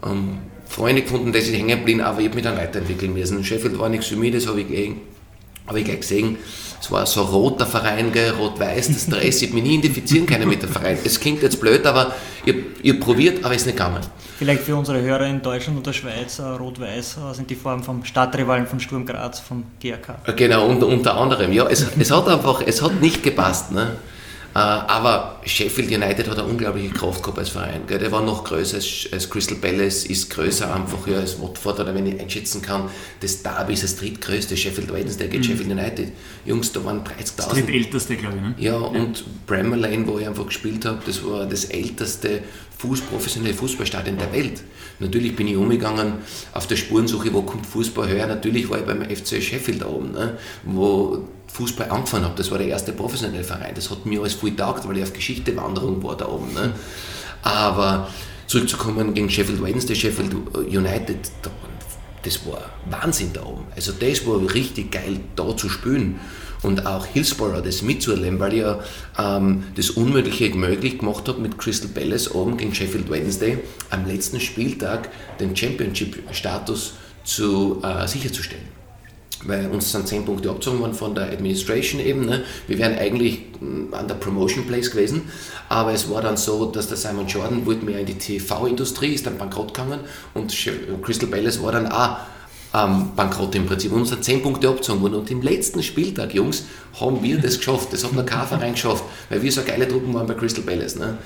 ähm, 0.06 0.40
Freunde 0.68 1.02
gefunden, 1.02 1.32
die 1.32 1.40
sind 1.40 1.56
hängen 1.56 1.80
geblieben, 1.80 2.02
aber 2.02 2.20
ich 2.20 2.26
habe 2.26 2.36
mich 2.36 2.44
dann 2.44 2.58
weiterentwickeln 2.58 3.14
müssen. 3.14 3.44
Sheffield 3.44 3.80
war 3.80 3.88
nichts 3.88 4.08
für 4.08 4.18
mich, 4.18 4.34
das 4.34 4.48
habe 4.48 4.62
ich, 4.62 4.92
hab 5.66 5.76
ich 5.76 5.86
gleich 5.86 6.02
gesehen. 6.02 6.38
Es 6.86 6.92
war 6.92 7.04
so 7.08 7.22
ein 7.22 7.28
roter 7.30 7.66
Verein, 7.66 8.12
rot-weiß, 8.38 8.90
das 8.90 9.08
Dress, 9.08 9.42
ich 9.42 9.52
mich 9.52 9.64
nie 9.64 9.74
identifizieren 9.74 10.28
können 10.28 10.48
mit 10.48 10.62
dem 10.62 10.70
Verein. 10.70 11.00
Es 11.04 11.20
klingt 11.20 11.42
jetzt 11.42 11.60
blöd, 11.60 11.84
aber 11.84 12.14
ich 12.46 12.54
habe 12.54 13.00
probiert, 13.00 13.44
aber 13.44 13.56
es 13.56 13.62
ist 13.62 13.66
nicht 13.66 13.78
gegangen. 13.78 14.02
Vielleicht 14.38 14.62
für 14.62 14.76
unsere 14.76 15.02
Hörer 15.02 15.26
in 15.26 15.42
Deutschland 15.42 15.80
und 15.80 15.88
der 15.88 15.94
Schweiz, 15.94 16.38
äh, 16.38 16.44
Rot-Weiß 16.44 17.18
äh, 17.18 17.34
sind 17.34 17.50
die 17.50 17.56
Formen 17.56 17.82
vom 17.82 18.06
Stadtrivalen 18.06 18.68
von 18.68 18.80
Sturm 18.80 19.04
Graz, 19.04 19.40
vom 19.40 19.64
GRK. 19.82 20.36
Genau, 20.36 20.68
unter, 20.68 20.86
unter 20.86 21.18
anderem. 21.18 21.52
Ja, 21.54 21.66
es, 21.66 21.84
es 21.98 22.12
hat 22.12 22.28
einfach, 22.28 22.62
es 22.64 22.84
hat 22.84 23.02
nicht 23.02 23.24
gepasst. 23.24 23.72
Ne? 23.72 23.94
Äh, 24.56 24.60
aber 24.60 25.42
Sheffield 25.44 25.92
United 25.92 26.30
hat 26.30 26.40
eine 26.40 26.48
unglaubliche 26.48 26.90
Kraft 26.90 27.22
gehabt 27.22 27.40
als 27.40 27.50
Verein. 27.50 27.82
Gell? 27.88 28.00
Der 28.00 28.10
war 28.14 28.22
noch 28.22 28.46
größer 28.46 28.78
als, 28.78 29.10
als, 29.12 29.30
Crystal 29.30 29.58
Palace, 29.58 30.06
ist 30.06 30.30
größer 30.30 30.74
einfach 30.74 31.06
ja, 31.08 31.18
als 31.18 31.42
Watford, 31.42 31.82
oder 31.82 31.94
wenn 31.94 32.06
ich 32.06 32.22
einschätzen 32.22 32.62
kann, 32.62 32.90
das 33.20 33.44
Derby 33.44 33.74
ist 33.74 33.84
das 33.84 33.98
drittgrößte. 33.98 34.56
Sheffield 34.56 34.94
Wednesday 34.94 35.28
geht 35.28 35.42
mhm. 35.42 35.44
Sheffield 35.44 35.72
United. 35.72 36.14
Jungs, 36.46 36.72
da 36.72 36.86
waren 36.86 37.02
30.000. 37.02 37.36
Das 37.36 37.50
drittälteste, 37.50 38.16
glaube 38.16 38.38
ich. 38.38 38.42
Ne? 38.42 38.56
Ja, 38.58 38.78
und 38.78 39.26
Bramall 39.46 39.80
Lane, 39.80 40.08
wo 40.08 40.20
ich 40.20 40.26
einfach 40.26 40.46
gespielt 40.46 40.86
habe, 40.86 41.00
das 41.06 41.22
war 41.26 41.46
das 41.46 41.66
älteste 41.66 42.40
Fuß, 42.78 43.02
professionelle 43.02 43.54
Fußballstadion 43.54 44.18
der 44.18 44.32
Welt. 44.32 44.64
Natürlich 45.00 45.36
bin 45.36 45.50
ich 45.50 45.58
umgegangen 45.58 46.14
auf 46.54 46.66
der 46.68 46.78
Spurensuche, 46.78 47.34
wo 47.34 47.42
kommt 47.42 47.66
Fußball 47.66 48.08
her. 48.08 48.26
Natürlich 48.28 48.70
war 48.70 48.80
ich 48.80 48.86
beim 48.86 49.02
FC 49.02 49.44
Sheffield 49.44 49.82
da 49.82 49.88
oben, 49.88 50.14
ne? 50.14 50.38
wo 50.64 51.28
Fußball 51.48 51.90
angefangen 51.90 52.26
habe. 52.26 52.36
Das 52.36 52.52
war 52.52 52.58
der 52.58 52.68
erste 52.68 52.92
professionelle 52.92 53.44
Verein. 53.44 53.74
Das 53.76 53.90
hat 53.90 54.06
mir 54.06 54.20
alles 54.20 54.34
viel 54.34 54.52
getaugt, 54.52 54.88
weil 54.88 54.98
ich 54.98 55.04
auf 55.04 55.14
Geschichtewanderung 55.14 56.04
war 56.04 56.18
da 56.18 56.28
oben. 56.28 56.54
Ne? 56.54 56.74
Aber 57.44 58.10
zurückzukommen 58.48 59.14
gegen 59.14 59.30
Sheffield 59.30 59.62
Wednesday, 59.62 59.96
Sheffield 59.96 60.34
United, 60.56 61.18
das 62.24 62.46
war 62.46 62.70
Wahnsinn 62.90 63.32
da 63.34 63.44
oben. 63.44 63.66
Also 63.76 63.92
das 63.92 64.26
war 64.26 64.42
richtig 64.54 64.92
geil, 64.92 65.20
da 65.36 65.56
zu 65.56 65.70
spielen 65.70 66.20
und 66.64 66.86
auch 66.86 67.06
Hillsborough 67.06 67.62
das 67.64 67.82
mitzuerleben, 67.82 68.40
weil 68.40 68.54
ich 68.54 68.60
ja 68.60 68.80
ähm, 69.18 69.66
das 69.76 69.92
Unmögliche 69.92 70.50
möglich 70.56 71.00
gemacht 71.00 71.28
habe 71.28 71.40
mit 71.40 71.58
Crystal 71.58 71.90
Palace 71.90 72.34
oben 72.34 72.58
gegen 72.58 72.74
Sheffield 72.74 73.10
Wednesday 73.10 73.60
am 73.92 74.08
letzten 74.08 74.40
Spieltag 74.40 75.10
den 75.40 75.56
Championship-Status 75.56 76.94
äh, 77.24 78.08
sicherzustellen 78.08 78.85
weil 79.48 79.68
uns 79.68 79.92
sind 79.92 80.08
10 80.08 80.26
Punkte 80.26 80.50
abgezogen 80.50 80.80
worden 80.80 80.94
von 80.94 81.16
der 81.16 81.32
Administration 81.32 82.02
eben. 82.02 82.26
Ne? 82.26 82.44
Wir 82.68 82.78
wären 82.78 82.98
eigentlich 82.98 83.40
mm, 83.60 83.94
an 83.94 84.08
der 84.08 84.16
Promotion 84.16 84.66
Place 84.66 84.92
gewesen, 84.92 85.24
aber 85.70 85.94
es 85.94 86.10
war 86.10 86.22
dann 86.22 86.38
so, 86.38 86.66
dass 86.66 86.88
der 86.88 86.98
Simon 86.98 87.28
Jordan 87.28 87.66
wollte 87.66 87.86
mehr 87.86 88.00
in 88.00 88.06
die 88.06 88.18
TV-Industrie, 88.18 89.14
ist 89.14 89.26
dann 89.26 89.38
bankrott 89.38 89.74
gegangen 89.74 90.00
und 90.34 90.56
Crystal 91.04 91.30
Palace 91.30 91.62
war 91.62 91.72
dann 91.72 91.88
auch 91.92 92.18
ähm, 92.76 93.12
bankrott 93.16 93.56
im 93.56 93.66
Prinzip. 93.66 93.92
Und 93.92 94.02
uns 94.02 94.10
sind 94.10 94.24
10 94.24 94.42
Punkte 94.42 94.68
abgezogen 94.68 95.02
worden 95.02 95.16
und 95.16 95.32
im 95.32 95.42
letzten 95.42 95.82
Spieltag, 95.82 96.34
Jungs, 96.34 96.66
haben 97.00 97.24
wir 97.24 97.40
das 97.40 97.58
geschafft. 97.58 97.94
Das 97.94 98.04
hat 98.04 98.14
nur 98.14 98.26
kein 98.26 98.48
Verein 98.48 98.74
geschafft, 98.74 99.04
weil 99.30 99.42
wir 99.42 99.52
so 99.52 99.62
geile 99.64 99.88
Truppen 99.88 100.14
waren 100.14 100.28
bei 100.28 100.34
Crystal 100.34 100.64
Palace. 100.64 100.98
Ne? 100.98 101.18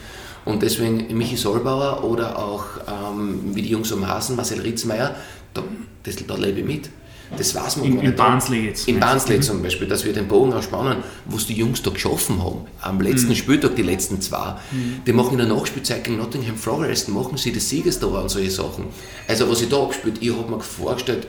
Und 0.46 0.62
deswegen 0.62 1.16
Michi 1.18 1.38
Solbauer 1.38 2.04
oder 2.04 2.38
auch, 2.38 2.66
ähm, 2.88 3.56
wie 3.56 3.62
die 3.62 3.70
Jungs 3.70 3.92
um 3.92 4.08
Hasen, 4.08 4.36
Marcel 4.36 4.62
Ritzmeier, 4.62 5.16
da, 5.54 5.64
das, 6.04 6.16
da 6.26 6.36
lebe 6.36 6.60
ich 6.60 6.66
mit. 6.66 6.90
Das 7.38 7.54
weiß 7.54 7.78
man 7.78 7.86
in, 7.86 7.96
gar 7.96 8.02
nicht. 8.02 8.10
In 8.10 8.16
Barnsley 8.16 8.66
jetzt. 8.66 8.88
In 8.88 9.00
Barnsley 9.00 9.38
mhm. 9.38 9.42
zum 9.42 9.62
Beispiel, 9.62 9.88
dass 9.88 10.04
wir 10.04 10.14
den 10.14 10.28
Bogen 10.28 10.54
ausspannen, 10.54 11.04
was 11.26 11.46
die 11.46 11.54
Jungs 11.54 11.82
da 11.82 11.92
geschaffen 11.92 12.44
haben. 12.44 12.66
Am 12.82 13.00
letzten 13.02 13.30
mhm. 13.30 13.36
Spieltag, 13.36 13.76
die 13.76 13.84
letzten 13.84 14.20
zwei. 14.22 14.56
Mhm. 14.72 15.02
Die 15.06 15.14
machen 15.14 15.34
in 15.34 15.38
der 15.38 15.48
Nachspielzeit 15.48 16.04
gegen 16.04 16.18
Nottingham 16.18 16.58
Forest, 16.58 17.10
machen 17.10 17.38
sie 17.38 17.52
das 17.52 17.70
Siegestor 17.70 18.22
und 18.22 18.30
solche 18.30 18.52
Sachen. 18.52 18.86
Also 19.28 19.50
was 19.50 19.62
ich 19.62 19.70
da 19.70 19.82
abgespielt, 19.82 20.18
ich 20.22 20.36
habe 20.36 20.50
mir 20.50 20.60
vorgestellt, 20.60 21.28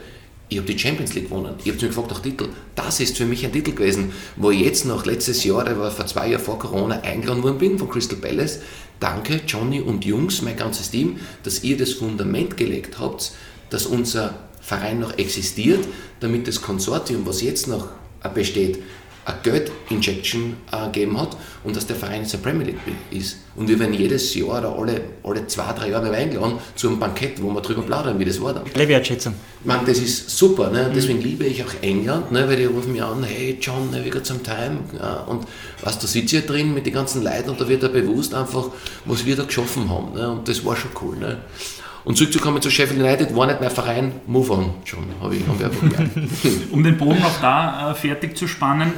ich 0.49 0.59
habe 0.59 0.67
die 0.67 0.79
Champions 0.79 1.15
League 1.15 1.29
gewonnen. 1.29 1.55
Ich 1.63 1.71
habe 1.71 1.81
mir 1.81 1.89
gefragt 1.89 2.11
nach 2.11 2.21
Titel. 2.21 2.49
Das 2.75 2.99
ist 2.99 3.17
für 3.17 3.25
mich 3.25 3.45
ein 3.45 3.53
Titel 3.53 3.71
gewesen, 3.71 4.13
wo 4.35 4.51
ich 4.51 4.61
jetzt 4.61 4.85
noch 4.85 5.07
letztes 5.07 5.45
Jahr, 5.45 5.65
der 5.65 5.79
war 5.79 5.93
vor 5.93 6.07
zwei 6.07 6.29
Jahren 6.29 6.43
vor 6.43 6.59
Corona, 6.59 7.01
eingeladen 7.03 7.45
worden 7.45 7.59
bin 7.59 7.79
von 7.79 7.89
Crystal 7.89 8.19
Palace. 8.19 8.59
Danke, 8.99 9.43
Johnny 9.47 9.81
und 9.81 10.05
Jungs, 10.05 10.43
mein 10.43 10.57
ganzes 10.57 10.91
Team, 10.91 11.21
dass 11.45 11.63
ihr 11.63 11.77
das 11.77 11.93
Fundament 11.93 12.57
gelegt 12.57 12.99
habt, 12.99 13.31
dass 13.71 13.87
unser 13.87 14.50
Verein 14.71 15.01
noch 15.01 15.19
existiert, 15.19 15.85
damit 16.21 16.47
das 16.47 16.63
Konsortium, 16.63 17.27
was 17.27 17.43
jetzt 17.43 17.67
noch 17.67 17.89
besteht, 18.35 18.79
eine 19.25 19.37
Geldinjection 19.43 20.57
äh, 20.71 20.87
gegeben 20.87 21.21
hat 21.21 21.37
und 21.65 21.75
dass 21.75 21.87
der 21.87 21.97
Verein 21.97 22.23
jetzt 22.23 22.33
der 22.33 22.39
Premier 22.39 22.67
League 22.67 22.79
ist. 23.11 23.39
Und 23.57 23.69
wir 23.69 23.79
werden 23.81 23.95
jedes 23.95 24.33
Jahr 24.35 24.61
oder 24.61 24.79
alle, 24.79 25.01
alle 25.25 25.47
zwei, 25.49 25.73
drei 25.73 25.91
Jahre 25.91 26.11
eingeladen 26.13 26.59
zu 26.77 26.89
einem 26.89 27.01
Bankett, 27.01 27.43
wo 27.43 27.51
wir 27.51 27.61
darüber 27.61 27.83
plaudern, 27.83 28.19
wie 28.19 28.25
das 28.25 28.41
war 28.41 28.55
dann. 28.55 28.63
Alle 28.73 28.89
Wertschätzung. 28.89 29.35
Man, 29.65 29.85
das 29.85 29.99
ist 29.99 30.31
super, 30.31 30.71
ne? 30.71 30.91
deswegen 30.95 31.19
mhm. 31.19 31.25
liebe 31.25 31.45
ich 31.45 31.63
auch 31.65 31.75
England, 31.83 32.31
ne? 32.31 32.49
weil 32.49 32.57
die 32.57 32.65
rufen 32.65 32.93
mich 32.93 33.03
an, 33.03 33.25
hey 33.25 33.59
John, 33.61 33.91
ne, 33.91 34.05
we 34.05 34.11
got 34.11 34.25
some 34.25 34.43
time. 34.43 34.79
Ja, 34.97 35.25
und 35.25 35.47
was, 35.83 35.99
da 35.99 36.07
sitze 36.07 36.39
ich 36.39 36.47
drin 36.47 36.73
mit 36.73 36.87
den 36.87 36.95
ganzen 36.95 37.23
Leuten 37.25 37.51
und 37.51 37.61
da 37.61 37.69
wird 37.69 37.83
er 37.83 37.91
bewusst 37.91 38.35
einfach, 38.35 38.69
was 39.05 39.27
wir 39.27 39.35
da 39.35 39.43
geschaffen 39.43 39.91
haben. 39.91 40.15
Ne? 40.15 40.31
Und 40.31 40.49
das 40.49 40.65
war 40.65 40.77
schon 40.77 40.93
cool. 41.03 41.17
Ne? 41.17 41.39
Und 42.11 42.17
zurückzukommen 42.17 42.61
zu 42.61 42.73
Sheffield 42.73 42.99
United, 42.99 43.37
war 43.37 43.47
nicht 43.47 43.61
mein 43.61 43.71
Verein, 43.71 44.11
move 44.27 44.53
on, 44.53 44.75
schon, 44.85 45.05
habe 45.21 45.37
ich, 45.37 45.45
hab 45.47 45.73
ich. 45.73 46.73
Um 46.73 46.83
den 46.83 46.99
Bogen 46.99 47.23
auch 47.23 47.41
da 47.41 47.93
äh, 47.93 47.95
fertig 47.95 48.37
zu 48.37 48.49
spannen, 48.49 48.93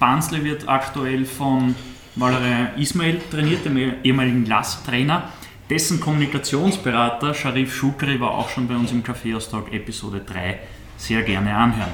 Barnsley 0.00 0.42
wird 0.42 0.68
aktuell 0.68 1.26
von 1.26 1.76
Valerian 2.16 2.70
Ismail 2.76 3.20
trainiert, 3.30 3.64
dem 3.64 3.78
ehemaligen 4.02 4.46
Lask-Trainer. 4.46 5.28
Dessen 5.70 6.00
Kommunikationsberater 6.00 7.34
Sharif 7.34 7.72
Shukri 7.72 8.18
war 8.18 8.32
auch 8.32 8.48
schon 8.48 8.66
bei 8.66 8.74
uns 8.74 8.90
im 8.90 9.04
Kaffeeaustausch 9.04 9.70
Episode 9.70 10.22
3 10.26 10.58
sehr 10.96 11.22
gerne 11.22 11.54
anhören. 11.54 11.92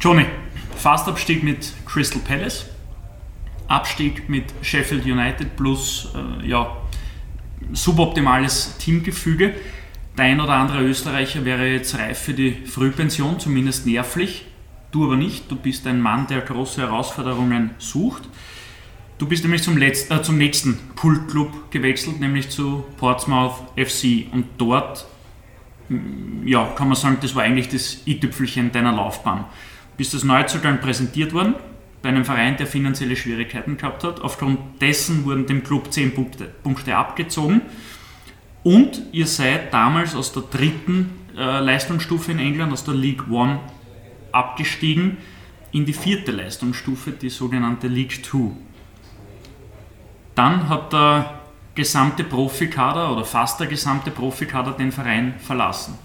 Johnny, 0.00 0.26
Fastabstieg 0.76 1.42
mit 1.42 1.72
Crystal 1.84 2.20
Palace, 2.20 2.66
Abstieg 3.66 4.28
mit 4.28 4.44
Sheffield 4.62 5.04
United 5.04 5.56
plus 5.56 6.12
äh, 6.14 6.46
ja, 6.46 6.76
suboptimales 7.72 8.76
Teamgefüge. 8.78 9.54
Der 10.16 10.24
ein 10.24 10.40
oder 10.40 10.54
andere 10.54 10.82
Österreicher 10.82 11.44
wäre 11.44 11.66
jetzt 11.66 11.98
reif 11.98 12.18
für 12.18 12.32
die 12.32 12.52
Frühpension, 12.64 13.38
zumindest 13.38 13.86
nervlich. 13.86 14.46
Du 14.90 15.04
aber 15.04 15.16
nicht. 15.16 15.50
Du 15.50 15.56
bist 15.56 15.86
ein 15.86 16.00
Mann, 16.00 16.26
der 16.26 16.40
große 16.40 16.80
Herausforderungen 16.80 17.70
sucht. 17.78 18.22
Du 19.18 19.26
bist 19.26 19.44
nämlich 19.44 19.62
zum, 19.62 19.76
Letz-, 19.76 20.10
äh, 20.10 20.22
zum 20.22 20.38
nächsten 20.38 20.78
Kultclub 20.94 21.70
gewechselt, 21.70 22.20
nämlich 22.20 22.48
zu 22.48 22.84
Portsmouth 22.96 23.62
FC. 23.76 24.26
Und 24.32 24.46
dort, 24.56 25.06
mm, 25.90 26.46
ja, 26.46 26.64
kann 26.76 26.88
man 26.88 26.96
sagen, 26.96 27.18
das 27.20 27.34
war 27.34 27.42
eigentlich 27.42 27.68
das 27.68 28.06
i-Tüpfelchen 28.06 28.72
deiner 28.72 28.92
Laufbahn. 28.92 29.44
Bist 29.98 30.14
als 30.14 30.24
Neuzugang 30.24 30.80
präsentiert 30.80 31.34
worden 31.34 31.54
bei 32.02 32.10
einem 32.10 32.24
Verein, 32.24 32.56
der 32.56 32.66
finanzielle 32.66 33.16
Schwierigkeiten 33.16 33.76
gehabt 33.76 34.04
hat. 34.04 34.20
Aufgrund 34.20 34.58
dessen 34.80 35.24
wurden 35.24 35.46
dem 35.46 35.62
Club 35.62 35.92
10 35.92 36.14
Punkte, 36.14 36.44
Punkte 36.62 36.96
abgezogen. 36.96 37.62
Und 38.66 39.00
ihr 39.12 39.28
seid 39.28 39.72
damals 39.72 40.16
aus 40.16 40.32
der 40.32 40.42
dritten 40.42 41.12
äh, 41.36 41.60
Leistungsstufe 41.60 42.32
in 42.32 42.40
England, 42.40 42.72
aus 42.72 42.82
der 42.82 42.94
League 42.94 43.30
One, 43.30 43.60
abgestiegen 44.32 45.18
in 45.70 45.84
die 45.86 45.92
vierte 45.92 46.32
Leistungsstufe, 46.32 47.12
die 47.12 47.28
sogenannte 47.28 47.86
League 47.86 48.24
Two. 48.24 48.56
Dann 50.34 50.68
hat 50.68 50.92
der 50.92 51.42
gesamte 51.76 52.24
Profikader 52.24 53.12
oder 53.12 53.24
fast 53.24 53.60
der 53.60 53.68
gesamte 53.68 54.10
Profikader 54.10 54.72
den 54.72 54.90
Verein 54.90 55.34
verlassen. 55.38 55.96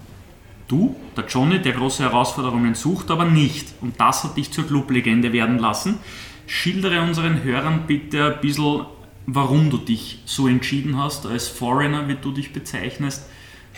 Du, 0.68 0.94
der 1.16 1.26
Johnny, 1.26 1.58
der 1.58 1.72
große 1.72 2.04
Herausforderungen 2.04 2.76
sucht, 2.76 3.10
aber 3.10 3.24
nicht. 3.24 3.74
Und 3.80 4.00
das 4.00 4.22
hat 4.22 4.36
dich 4.36 4.52
zur 4.52 4.68
Clublegende 4.68 5.32
werden 5.32 5.58
lassen. 5.58 5.98
Schildere 6.46 7.02
unseren 7.02 7.42
Hörern 7.42 7.88
bitte 7.88 8.36
ein 8.36 8.40
bisschen, 8.40 8.86
warum 9.26 9.70
du 9.70 9.78
dich 9.78 10.22
so 10.26 10.48
entschieden 10.48 10.98
hast, 11.02 11.26
als 11.26 11.48
Foreigner, 11.48 12.08
wie 12.08 12.16
du 12.16 12.32
dich 12.32 12.52
bezeichnest, 12.52 13.24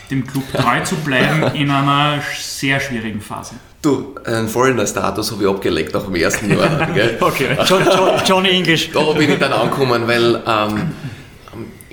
dem 0.09 0.25
Club 0.25 0.43
treu 0.53 0.81
zu 0.83 0.95
bleiben 0.97 1.55
in 1.55 1.69
einer 1.69 2.21
sehr 2.37 2.79
schwierigen 2.79 3.21
Phase. 3.21 3.55
Du, 3.81 4.15
einen 4.25 4.47
Foreigner-Status 4.47 5.31
habe 5.31 5.43
ich 5.43 5.49
abgelegt 5.49 5.93
nach 5.93 6.03
dem 6.03 6.15
ersten 6.15 6.49
Jahr. 6.49 6.87
Gell? 6.93 7.17
okay. 7.19 7.57
John, 7.65 7.83
John, 7.85 8.21
Johnny 8.25 8.49
English. 8.49 8.91
Da 8.91 9.11
bin 9.13 9.31
ich 9.31 9.39
dann 9.39 9.53
angekommen, 9.53 10.07
weil 10.07 10.41
ähm, 10.47 10.91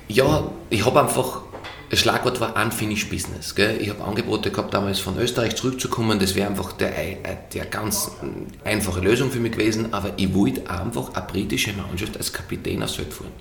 ja, 0.09 0.45
ich 0.71 0.85
habe 0.85 1.01
einfach 1.03 1.43
das 1.93 2.01
Schlagwort 2.01 2.41
war 2.41 2.57
Unfinished 2.57 3.11
Business. 3.11 3.55
Gell? 3.55 3.77
Ich 3.79 3.91
habe 3.91 4.03
Angebote 4.03 4.51
gehabt, 4.51 4.73
damals 4.73 4.99
von 4.99 5.19
Österreich 5.19 5.57
zurückzukommen. 5.57 6.19
Das 6.19 6.35
wäre 6.35 6.49
einfach 6.49 6.73
der, 6.73 6.97
äh, 6.97 7.17
der 7.53 7.67
ganz 7.67 8.13
einfache 8.65 9.01
Lösung 9.01 9.31
für 9.31 9.41
mich 9.41 9.53
gewesen. 9.53 9.93
Aber 9.93 10.15
ich 10.17 10.33
wollte 10.33 10.71
einfach 10.71 11.13
eine 11.13 11.27
britische 11.27 11.75
Mannschaft 11.75 12.17
als 12.17 12.33
Kapitän 12.33 12.83
aufs 12.83 12.95
Feld 12.95 13.13
fahren. 13.13 13.33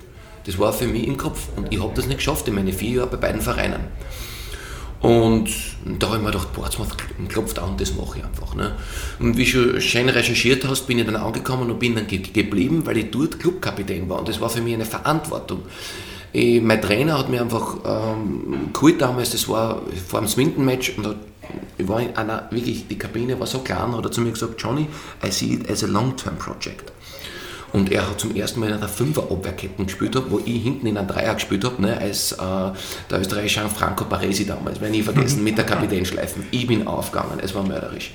Das 0.44 0.58
war 0.58 0.70
für 0.74 0.86
mich 0.86 1.06
im 1.06 1.16
Kopf. 1.16 1.48
Und 1.56 1.72
ich 1.72 1.80
habe 1.80 1.94
das 1.94 2.04
nicht 2.04 2.18
geschafft 2.18 2.46
in 2.46 2.54
meine 2.54 2.74
vier 2.74 2.96
Jahre 2.96 3.06
bei 3.06 3.16
beiden 3.16 3.40
Vereinen. 3.40 3.84
Und 5.00 5.48
da 5.98 6.08
habe 6.08 6.18
ich 6.18 6.22
mir 6.22 6.30
gedacht, 6.30 6.52
Portsmouth 6.52 6.94
klopft 7.30 7.58
an, 7.58 7.78
das 7.78 7.94
mache 7.94 8.18
ich 8.18 8.24
einfach. 8.24 8.54
Ne? 8.54 8.76
Und 9.18 9.38
wie 9.38 9.50
du 9.50 9.80
schön 9.80 10.10
recherchiert 10.10 10.68
hast, 10.68 10.86
bin 10.86 10.98
ich 10.98 11.06
dann 11.06 11.16
angekommen 11.16 11.70
und 11.70 11.78
bin 11.78 11.94
dann 11.94 12.06
ge 12.06 12.18
geblieben, 12.18 12.82
weil 12.84 12.98
ich 12.98 13.10
dort 13.10 13.40
Clubkapitän 13.40 14.10
war. 14.10 14.18
Und 14.18 14.28
das 14.28 14.42
war 14.42 14.50
für 14.50 14.60
mich 14.60 14.74
eine 14.74 14.84
Verantwortung. 14.84 15.62
Ich, 16.32 16.62
mein 16.62 16.80
Trainer 16.80 17.18
hat 17.18 17.28
mir 17.28 17.42
einfach 17.42 17.76
ähm, 17.84 18.70
geholt 18.72 19.00
damals, 19.00 19.30
das 19.30 19.48
war 19.48 19.82
vor 20.08 20.20
dem 20.20 20.28
Swinton-Match 20.28 20.96
und 20.96 21.16
ich 21.76 21.88
war 21.88 22.00
in 22.00 22.16
einer, 22.16 22.48
wirklich, 22.50 22.86
die 22.88 22.96
Kabine 22.96 23.38
war 23.38 23.46
so 23.46 23.58
klein, 23.58 23.94
hat 23.94 24.04
er 24.04 24.10
zu 24.10 24.20
mir 24.20 24.30
gesagt, 24.30 24.54
Johnny, 24.58 24.86
I 25.24 25.30
see 25.30 25.54
it 25.54 25.70
as 25.70 25.84
a 25.84 25.86
long-term 25.86 26.36
project. 26.36 26.92
Und 27.72 27.90
er 27.90 28.08
hat 28.08 28.20
zum 28.20 28.36
ersten 28.36 28.60
Mal 28.60 28.68
in 28.68 28.74
einer 28.74 28.88
Fünfer-Abwehrkette 28.88 29.84
gespielt, 29.84 30.16
wo 30.28 30.38
ich 30.44 30.62
hinten 30.62 30.86
in 30.86 30.98
einem 30.98 31.08
Dreier 31.08 31.34
gespielt 31.34 31.64
habe, 31.64 31.80
ne, 31.80 31.96
als 31.96 32.32
äh, 32.32 32.36
der 33.10 33.20
österreichische 33.20 33.66
Franco 33.68 34.04
Paresi 34.04 34.46
damals, 34.46 34.80
werde 34.80 34.94
ich 34.96 35.04
vergessen, 35.04 35.42
mit 35.44 35.56
der 35.56 35.64
Kapitänschleifen. 35.64 36.46
Ich 36.50 36.66
bin 36.66 36.86
aufgegangen, 36.86 37.40
es 37.42 37.54
war 37.54 37.62
mörderisch. 37.62 38.12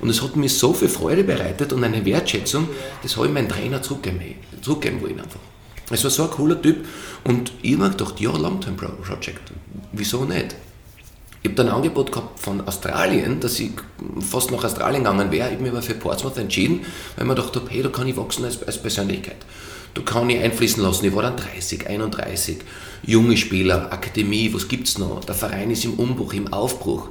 Und 0.00 0.08
es 0.10 0.22
hat 0.22 0.36
mir 0.36 0.48
so 0.48 0.72
viel 0.72 0.88
Freude 0.88 1.24
bereitet 1.24 1.72
und 1.72 1.84
eine 1.84 2.04
Wertschätzung, 2.04 2.68
das 3.02 3.16
habe 3.16 3.26
ich 3.26 3.32
meinem 3.32 3.48
Trainer 3.48 3.82
zurückgeben, 3.82 4.20
zurückgeben 4.62 5.02
wollen 5.02 5.20
einfach. 5.20 5.40
Es 5.90 6.04
war 6.04 6.10
so 6.10 6.22
ein 6.24 6.30
cooler 6.30 6.60
Typ 6.60 6.86
und 7.24 7.52
ich 7.62 7.72
habe 7.72 7.84
mir 7.84 7.90
gedacht, 7.90 8.20
ja, 8.20 8.30
Long-Term 8.30 8.76
Project, 8.76 9.52
wieso 9.92 10.24
nicht? 10.24 10.54
Ich 11.42 11.48
habe 11.48 11.54
dann 11.54 11.68
ein 11.68 11.74
Angebot 11.74 12.12
gehabt 12.12 12.38
von 12.38 12.60
Australien, 12.66 13.40
dass 13.40 13.58
ich 13.58 13.70
fast 14.20 14.50
nach 14.50 14.62
Australien 14.62 15.02
gegangen 15.02 15.32
wäre. 15.32 15.48
Ich 15.48 15.54
habe 15.54 15.62
mich 15.62 15.72
aber 15.72 15.82
für 15.82 15.94
Portsmouth 15.94 16.36
entschieden, 16.36 16.80
weil 17.16 17.24
ich 17.24 17.28
mir 17.28 17.34
gedacht 17.34 17.56
habe, 17.56 17.70
hey, 17.70 17.82
da 17.82 17.88
kann 17.88 18.06
ich 18.06 18.16
wachsen 18.16 18.44
als, 18.44 18.62
als 18.62 18.80
Persönlichkeit. 18.80 19.36
Da 19.94 20.02
kann 20.02 20.28
ich 20.30 20.38
einfließen 20.38 20.82
lassen. 20.82 21.06
Ich 21.06 21.14
war 21.14 21.22
dann 21.22 21.36
30, 21.36 21.88
31, 21.88 22.58
junge 23.02 23.36
Spieler, 23.36 23.90
Akademie, 23.90 24.52
was 24.52 24.68
gibt 24.68 24.86
es 24.86 24.98
noch? 24.98 25.24
Der 25.24 25.34
Verein 25.34 25.70
ist 25.70 25.84
im 25.84 25.94
Umbruch, 25.94 26.34
im 26.34 26.52
Aufbruch. 26.52 27.08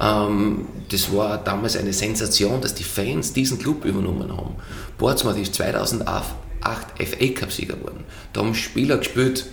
Ähm, 0.00 0.66
das 0.90 1.12
war 1.12 1.38
damals 1.38 1.76
eine 1.76 1.94
Sensation, 1.94 2.60
dass 2.60 2.74
die 2.74 2.84
Fans 2.84 3.32
diesen 3.32 3.58
Club 3.58 3.86
übernommen 3.86 4.30
haben. 4.36 4.54
Portsmouth 4.98 5.38
ist 5.38 5.54
2008 5.54 6.26
FA 6.62 7.26
Cup-Sieger 7.34 7.76
geworden. 7.76 8.04
Da 8.32 8.40
haben 8.40 8.54
Spieler 8.54 8.98
gespielt, 8.98 9.46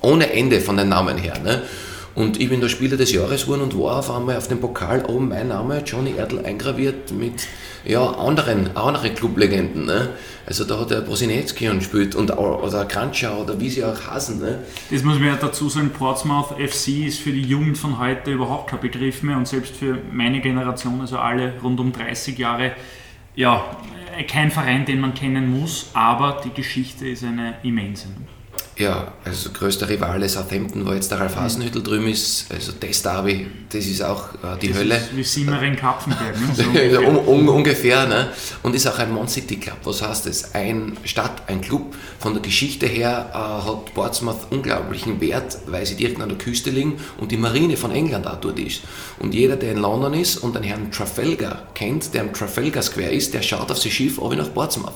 ohne 0.00 0.32
Ende 0.32 0.60
von 0.60 0.76
den 0.76 0.88
Namen 0.88 1.18
her. 1.18 1.38
Ne? 1.42 1.62
Und 2.16 2.40
ich 2.40 2.48
bin 2.48 2.62
der 2.62 2.70
Spieler 2.70 2.96
des 2.96 3.12
Jahres 3.12 3.42
geworden 3.42 3.60
und 3.60 3.78
war 3.78 3.98
auf 3.98 4.10
einmal 4.10 4.38
auf 4.38 4.48
dem 4.48 4.58
Pokal 4.58 5.04
oben 5.04 5.28
mein 5.28 5.48
Name, 5.48 5.82
Johnny 5.84 6.14
Erdl, 6.16 6.44
eingraviert 6.46 7.12
mit 7.12 7.46
ja, 7.84 8.02
anderen, 8.02 8.74
anderen 8.74 9.14
Clublegenden. 9.14 9.84
Ne? 9.84 10.08
Also 10.46 10.64
da 10.64 10.80
hat 10.80 10.90
der 10.90 11.02
Brosinecki 11.02 11.66
gespielt 11.66 12.14
und, 12.14 12.30
oder 12.30 12.86
Kranschau 12.86 13.42
oder 13.42 13.60
wie 13.60 13.68
sie 13.68 13.84
auch 13.84 14.00
heißen. 14.10 14.40
Ne? 14.40 14.60
Das 14.90 15.02
muss 15.02 15.18
man 15.18 15.28
ja 15.28 15.36
dazu 15.36 15.68
sagen, 15.68 15.90
Portsmouth 15.90 16.54
FC 16.58 17.06
ist 17.06 17.18
für 17.18 17.32
die 17.32 17.42
Jugend 17.42 17.76
von 17.76 17.98
heute 17.98 18.32
überhaupt 18.32 18.70
kein 18.70 18.80
Begriff 18.80 19.22
mehr 19.22 19.36
und 19.36 19.46
selbst 19.46 19.76
für 19.76 19.98
meine 20.10 20.40
Generation, 20.40 21.00
also 21.02 21.18
alle 21.18 21.52
rund 21.62 21.78
um 21.80 21.92
30 21.92 22.38
Jahre, 22.38 22.72
ja, 23.34 23.62
kein 24.24 24.50
Verein, 24.50 24.84
den 24.84 25.00
man 25.00 25.14
kennen 25.14 25.50
muss, 25.50 25.90
aber 25.94 26.40
die 26.44 26.52
Geschichte 26.52 27.06
ist 27.08 27.24
eine 27.24 27.54
immense. 27.62 28.08
Ja, 28.78 29.14
also 29.24 29.50
größter 29.52 29.88
Rivale 29.88 30.28
Southampton, 30.28 30.84
wo 30.86 30.92
jetzt 30.92 31.10
der 31.10 31.18
Ralf 31.18 31.34
Hasenhüttel 31.34 31.82
drüben 31.82 32.08
ist, 32.08 32.52
also 32.52 32.72
das 32.78 33.00
Derby, 33.00 33.46
das 33.70 33.86
ist 33.86 34.02
auch 34.02 34.34
äh, 34.34 34.58
die 34.60 34.68
das 34.68 34.76
Hölle. 34.76 34.96
Ist 34.96 35.16
wie 35.16 35.22
Simmering 35.22 35.76
Kapfenberg, 35.76 36.38
ne? 36.38 36.54
so 36.54 36.62
ungefähr. 36.68 37.08
un, 37.08 37.16
un, 37.16 37.48
ungefähr 37.48 38.06
ne? 38.06 38.28
Und 38.62 38.74
ist 38.74 38.86
auch 38.86 38.98
ein 38.98 39.10
Mon 39.10 39.28
City 39.28 39.56
Club. 39.56 39.78
Was 39.84 40.02
heißt 40.02 40.26
das? 40.26 40.54
Ein 40.54 40.98
Stadt, 41.04 41.42
ein 41.46 41.62
Club. 41.62 41.94
Von 42.18 42.34
der 42.34 42.42
Geschichte 42.42 42.86
her 42.86 43.30
äh, 43.32 43.66
hat 43.66 43.94
Portsmouth 43.94 44.48
unglaublichen 44.50 45.22
Wert, 45.22 45.56
weil 45.68 45.86
sie 45.86 45.94
direkt 45.94 46.20
an 46.20 46.28
der 46.28 46.36
Küste 46.36 46.68
liegen 46.68 47.00
und 47.16 47.32
die 47.32 47.38
Marine 47.38 47.78
von 47.78 47.92
England 47.92 48.26
auch 48.26 48.36
dort 48.36 48.58
ist. 48.58 48.82
Und 49.18 49.32
jeder, 49.32 49.56
der 49.56 49.72
in 49.72 49.78
London 49.78 50.12
ist 50.12 50.36
und 50.36 50.54
den 50.54 50.62
Herrn 50.64 50.92
Trafalgar 50.92 51.66
kennt, 51.72 52.12
der 52.12 52.20
am 52.20 52.34
Trafalgar 52.34 52.82
Square 52.82 53.12
ist, 53.12 53.32
der 53.32 53.40
schaut 53.40 53.70
auf 53.70 53.78
sein 53.78 53.90
Schiff 53.90 54.18
aber 54.20 54.36
nach 54.36 54.52
Portsmouth. 54.52 54.92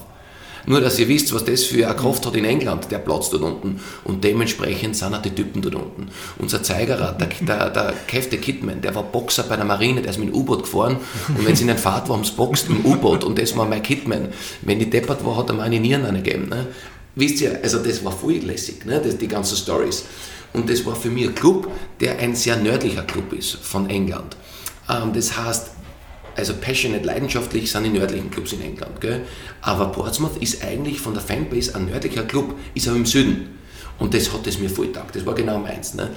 Nur, 0.66 0.80
dass 0.80 0.98
ihr 0.98 1.08
wisst, 1.08 1.34
was 1.34 1.44
das 1.44 1.64
für 1.64 1.86
eine 1.86 1.96
Kraft 1.96 2.26
hat 2.26 2.36
in 2.36 2.44
England, 2.44 2.90
der 2.90 2.98
Platz 2.98 3.30
dort 3.30 3.42
unten. 3.42 3.80
Und 4.04 4.22
dementsprechend 4.24 4.96
sind 4.96 5.14
auch 5.14 5.22
die 5.22 5.30
Typen 5.30 5.62
dort 5.62 5.74
unten. 5.74 6.08
Unser 6.38 6.62
Zeigerer, 6.62 7.12
der, 7.12 7.28
der, 7.40 7.70
der 7.70 7.94
Kev 8.06 8.28
Kidman, 8.36 8.80
der 8.80 8.94
war 8.94 9.02
Boxer 9.04 9.44
bei 9.44 9.56
der 9.56 9.64
Marine, 9.64 10.02
der 10.02 10.10
ist 10.10 10.18
mit 10.18 10.28
dem 10.28 10.34
U-Boot 10.34 10.64
gefahren. 10.64 10.98
Und 11.28 11.46
wenn 11.46 11.56
sie 11.56 11.62
in 11.62 11.68
den 11.68 11.78
Fahrt 11.78 12.08
war, 12.08 12.16
haben 12.16 12.24
sie 12.24 12.32
boxt 12.32 12.68
im 12.68 12.84
U-Boot. 12.84 13.24
Und 13.24 13.38
das 13.38 13.56
war 13.56 13.66
mein 13.66 13.82
Kidman. 13.82 14.28
Wenn 14.62 14.78
die 14.78 14.90
deppert 14.90 15.24
war, 15.24 15.36
hat 15.36 15.48
er 15.48 15.54
meine 15.54 15.80
Nieren 15.80 16.04
angegeben. 16.04 16.48
Ne? 16.48 16.66
Wisst 17.14 17.40
ihr, 17.40 17.58
also 17.62 17.78
das 17.78 18.04
war 18.04 18.12
voll 18.12 18.34
lässig, 18.34 18.84
ne? 18.84 19.00
das, 19.02 19.16
die 19.18 19.28
ganzen 19.28 19.56
Stories. 19.56 20.04
Und 20.52 20.68
das 20.68 20.84
war 20.84 20.96
für 20.96 21.10
mich 21.10 21.28
ein 21.28 21.34
Club, 21.34 21.70
der 22.00 22.18
ein 22.18 22.34
sehr 22.34 22.56
nördlicher 22.56 23.02
Club 23.02 23.32
ist 23.32 23.56
von 23.56 23.88
England. 23.88 24.36
Ähm, 24.88 25.12
das 25.12 25.36
heißt, 25.36 25.70
also 26.36 26.54
passionate, 26.54 27.04
leidenschaftlich 27.04 27.70
sind 27.70 27.84
die 27.84 27.90
nördlichen 27.90 28.30
Clubs 28.30 28.52
in 28.52 28.62
England. 28.62 29.00
Gell? 29.00 29.22
Aber 29.60 29.92
Portsmouth 29.92 30.36
ist 30.40 30.64
eigentlich 30.64 31.00
von 31.00 31.14
der 31.14 31.22
Fanbase 31.22 31.74
ein 31.74 31.86
nördlicher 31.86 32.24
Club, 32.24 32.58
ist 32.74 32.88
aber 32.88 32.96
im 32.96 33.06
Süden. 33.06 33.59
Und 34.00 34.14
das 34.14 34.32
hat 34.32 34.46
es 34.46 34.58
mir 34.58 34.70
voll 34.70 34.90
taugt, 34.92 35.14
das 35.14 35.26
war 35.26 35.34
genau 35.34 35.58
meins. 35.58 35.92
Ne? 35.94 36.08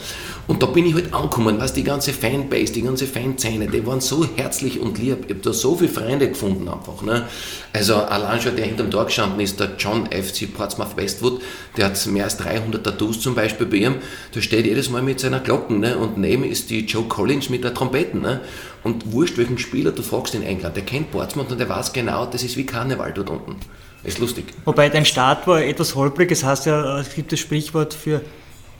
Und 0.47 0.63
da 0.63 0.67
bin 0.67 0.86
ich 0.86 0.93
halt 0.93 1.13
angekommen, 1.13 1.59
was 1.59 1.73
die 1.73 1.84
ganze 1.84 2.13
Fanbase, 2.13 2.71
die 2.71 2.81
ganze 2.81 3.05
Fanszene, 3.05 3.67
die 3.67 3.86
waren 3.86 3.99
so 3.99 4.25
herzlich 4.38 4.79
und 4.79 4.97
lieb. 4.97 5.25
Ich 5.25 5.31
habe 5.31 5.41
da 5.43 5.51
so 5.51 5.75
viele 5.75 5.89
Freunde 5.89 6.29
gefunden 6.29 6.69
einfach. 6.69 7.01
Ne? 7.01 7.27
Also 7.73 7.95
allein 7.95 8.39
schon 8.39 8.55
der 8.55 8.65
hinterm 8.65 8.89
Tor 8.89 9.05
gestanden 9.05 9.41
ist, 9.41 9.59
der 9.59 9.71
John 9.77 10.07
FC 10.07 10.51
Portsmouth 10.53 10.95
Westwood, 10.95 11.41
der 11.75 11.88
hat 11.88 12.07
mehr 12.07 12.23
als 12.23 12.38
300 12.38 12.81
Tattoos 12.86 13.19
zum 13.19 13.36
Beispiel 13.36 13.67
bei 13.67 13.77
ihm. 13.77 13.95
Der 14.34 14.41
steht 14.41 14.65
jedes 14.65 14.89
Mal 14.89 15.01
mit 15.01 15.19
seiner 15.19 15.41
Glocken 15.41 15.81
ne? 15.81 15.97
und 15.97 16.17
neben 16.17 16.45
ist 16.45 16.69
die 16.69 16.86
Joe 16.86 17.03
Collins 17.03 17.49
mit 17.49 17.65
der 17.65 17.73
Trompete. 17.73 18.17
Ne? 18.17 18.39
Und 18.84 19.11
wurscht 19.11 19.38
welchen 19.38 19.57
Spieler 19.57 19.91
du 19.91 20.03
fragst 20.03 20.36
in 20.36 20.43
England, 20.43 20.77
der 20.77 20.86
kennt 20.86 21.11
Portsmouth 21.11 21.51
und 21.51 21.59
der 21.59 21.67
weiß 21.67 21.91
genau, 21.91 22.25
das 22.25 22.43
ist 22.43 22.55
wie 22.55 22.65
Karneval 22.65 23.11
dort 23.11 23.29
unten. 23.29 23.57
Ist 24.04 24.20
lustig. 24.20 24.45
Wobei 24.66 24.89
dein 24.89 25.06
Start 25.06 25.47
war 25.47 25.62
etwas 25.62 25.95
holprig. 25.95 26.32
Es 26.32 26.43
heißt 26.43 26.66
ja, 26.66 26.99
es 26.99 27.14
gibt 27.14 27.32
das 27.32 27.39
Sprichwort 27.39 27.93
für 27.93 28.22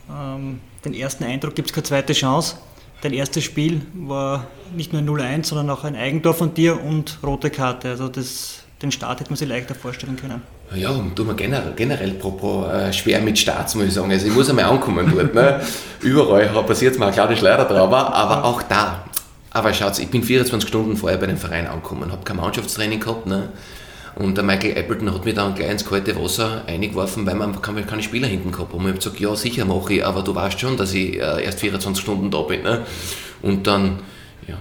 ähm, 0.10 0.60
den 0.84 0.94
ersten 0.94 1.24
Eindruck 1.24 1.56
gibt 1.56 1.70
es 1.70 1.74
keine 1.74 1.84
zweite 1.84 2.14
Chance. 2.14 2.58
Dein 3.02 3.14
erstes 3.14 3.44
Spiel 3.44 3.82
war 3.94 4.48
nicht 4.76 4.94
nur 4.94 5.02
0-1, 5.02 5.46
sondern 5.48 5.70
auch 5.70 5.84
ein 5.84 5.96
Eigentor 5.96 6.34
von 6.34 6.54
dir 6.54 6.82
und 6.82 7.20
rote 7.24 7.50
Karte. 7.50 7.90
Also 7.90 8.08
das, 8.08 8.60
den 8.82 8.92
Start 8.92 9.20
hätte 9.20 9.30
man 9.30 9.38
sich 9.38 9.48
leichter 9.48 9.76
vorstellen 9.76 10.18
können. 10.18 10.42
Ja, 10.74 10.90
und 10.90 11.16
tut 11.16 11.28
mir 11.28 11.36
generell, 11.36 11.74
generell 11.76 12.12
propos, 12.12 12.72
äh, 12.72 12.92
schwer 12.92 13.22
mit 13.22 13.38
Starts, 13.38 13.76
muss 13.76 13.86
ich 13.86 13.94
sagen. 13.94 14.12
Also 14.12 14.28
ich 14.28 14.34
muss 14.34 14.50
einmal 14.50 14.66
ankommen 14.66 15.12
dort. 15.14 15.34
Ne? 15.36 15.62
Überall 16.02 16.48
passiert 16.64 16.98
mir 16.98 17.08
ein 17.08 17.14
kleines 17.14 17.40
Schleider 17.40 17.66
drauf, 17.66 17.94
aber 17.94 18.44
auch 18.44 18.62
da. 18.64 19.06
Aber 19.52 19.74
schaut, 19.74 20.00
ich 20.00 20.08
bin 20.10 20.24
24 20.24 20.68
Stunden 20.68 20.98
vorher 20.98 21.20
bei 21.20 21.28
dem 21.28 21.38
Verein 21.38 21.68
angekommen, 21.68 22.12
habe 22.12 22.24
kein 22.24 22.38
Mannschaftstraining 22.38 23.00
gehabt. 23.00 23.28
Ne? 23.28 23.50
Und 24.16 24.38
der 24.38 24.44
Michael 24.44 24.78
Appleton 24.78 25.14
hat 25.14 25.26
mir 25.26 25.34
dann 25.34 25.56
gleich 25.56 25.72
ins 25.72 25.86
kalte 25.86 26.16
Wasser 26.16 26.64
eingeworfen, 26.68 27.26
weil 27.26 27.36
man 27.36 27.60
keine 27.62 28.04
Spieler 28.04 28.28
hinten 28.28 28.52
gehabt 28.52 28.74
Und 28.74 28.82
ich 28.82 28.88
habe 28.88 28.98
gesagt, 28.98 29.20
ja 29.20 29.36
sicher 29.36 29.66
mache 29.66 29.96
ich, 29.96 30.06
aber 30.06 30.22
du 30.22 30.36
weißt 30.36 30.60
schon, 30.60 30.78
dass 30.78 30.94
ich 30.94 31.16
äh, 31.16 31.44
erst 31.44 31.60
24 31.60 32.04
Stunden 32.04 32.30
da 32.30 32.42
bin. 32.42 32.62
Ne? 32.62 32.86
Und 33.42 33.66
dann, 33.66 34.00
ja, 34.48 34.58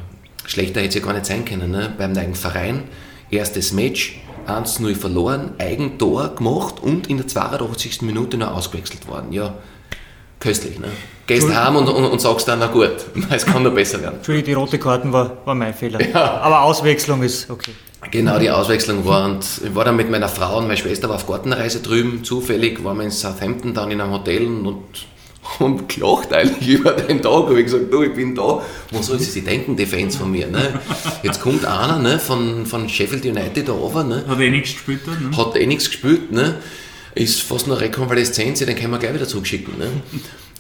schlechter 0.46 0.80
hätte 0.80 0.88
es 0.88 0.94
ja 0.94 1.00
gar 1.02 1.12
nicht 1.12 1.26
sein 1.26 1.44
können. 1.44 1.70
Ne? 1.70 1.92
Beim 1.98 2.12
neuen 2.12 2.34
Verein, 2.34 2.84
erstes 3.30 3.72
Match, 3.72 4.20
1-0 4.46 4.96
verloren, 4.96 5.52
Eigentor 5.58 6.34
gemacht 6.34 6.80
und 6.80 7.08
in 7.08 7.18
der 7.18 7.28
82. 7.28 8.02
Minute 8.02 8.38
noch 8.38 8.56
ausgewechselt 8.56 9.06
worden. 9.06 9.32
Ja, 9.32 9.54
köstlich. 10.40 10.78
Ne? 10.78 10.88
Gehst 11.26 11.54
heim 11.54 11.76
und, 11.76 11.88
und, 11.88 12.04
und, 12.04 12.20
sagst 12.20 12.48
dann, 12.48 12.58
na 12.58 12.66
gut, 12.68 12.90
es 13.30 13.44
kann 13.44 13.62
noch 13.62 13.74
besser 13.74 14.00
werden. 14.00 14.16
Entschuldigung, 14.16 14.46
die 14.46 14.52
rote 14.54 14.78
Karten 14.78 15.12
war, 15.12 15.36
war 15.44 15.54
mein 15.54 15.74
Fehler. 15.74 16.00
Ja. 16.08 16.38
Aber 16.38 16.62
Auswechslung 16.62 17.22
ist 17.22 17.50
okay. 17.50 17.72
Genau, 18.10 18.38
die 18.38 18.50
Auswechslung 18.50 19.06
war 19.06 19.24
und 19.26 19.44
ich 19.64 19.74
war 19.74 19.84
dann 19.84 19.96
mit 19.96 20.10
meiner 20.10 20.28
Frau 20.28 20.58
und 20.58 20.64
meiner 20.64 20.76
Schwester 20.76 21.10
auf 21.10 21.26
Gartenreise 21.26 21.80
drüben. 21.80 22.24
Zufällig 22.24 22.82
waren 22.84 22.98
wir 22.98 23.04
in 23.04 23.10
Southampton 23.10 23.74
dann 23.74 23.90
in 23.90 24.00
einem 24.00 24.12
Hotel 24.12 24.46
und 24.46 25.06
haben 25.58 25.86
gelacht 25.88 26.32
eigentlich 26.32 26.68
über 26.68 26.92
den 26.92 27.22
Tag. 27.22 27.32
Habe 27.32 27.58
ich 27.58 27.66
gesagt, 27.66 27.92
du, 27.92 28.02
ich 28.02 28.14
bin 28.14 28.34
da. 28.34 28.62
Was 28.90 29.06
soll 29.06 29.18
sie 29.18 29.42
denken, 29.42 29.76
die 29.76 29.86
Fans 29.86 30.16
von 30.16 30.30
mir? 30.30 30.46
Ne? 30.48 30.80
Jetzt 31.22 31.40
kommt 31.40 31.64
einer 31.64 31.98
ne, 31.98 32.18
von, 32.18 32.66
von 32.66 32.88
Sheffield 32.88 33.24
United 33.24 33.68
da 33.68 33.72
runter. 33.72 34.04
Ne? 34.04 34.24
Hat 34.26 34.40
eh 34.40 34.50
nichts 34.50 34.72
gespielt. 34.72 35.06
Ne? 35.06 35.36
Hat 35.36 35.56
eh 35.56 35.66
nichts 35.66 35.86
gespielt. 35.86 36.32
Ne? 36.32 36.56
Ist 37.14 37.42
fast 37.42 37.66
noch 37.66 37.80
Rekonvaleszenz, 37.80 38.60
den 38.60 38.74
können 38.74 38.90
wir 38.90 38.98
gleich 38.98 39.14
wieder 39.14 39.28
zurückschicken. 39.28 39.78
Ne? 39.78 39.88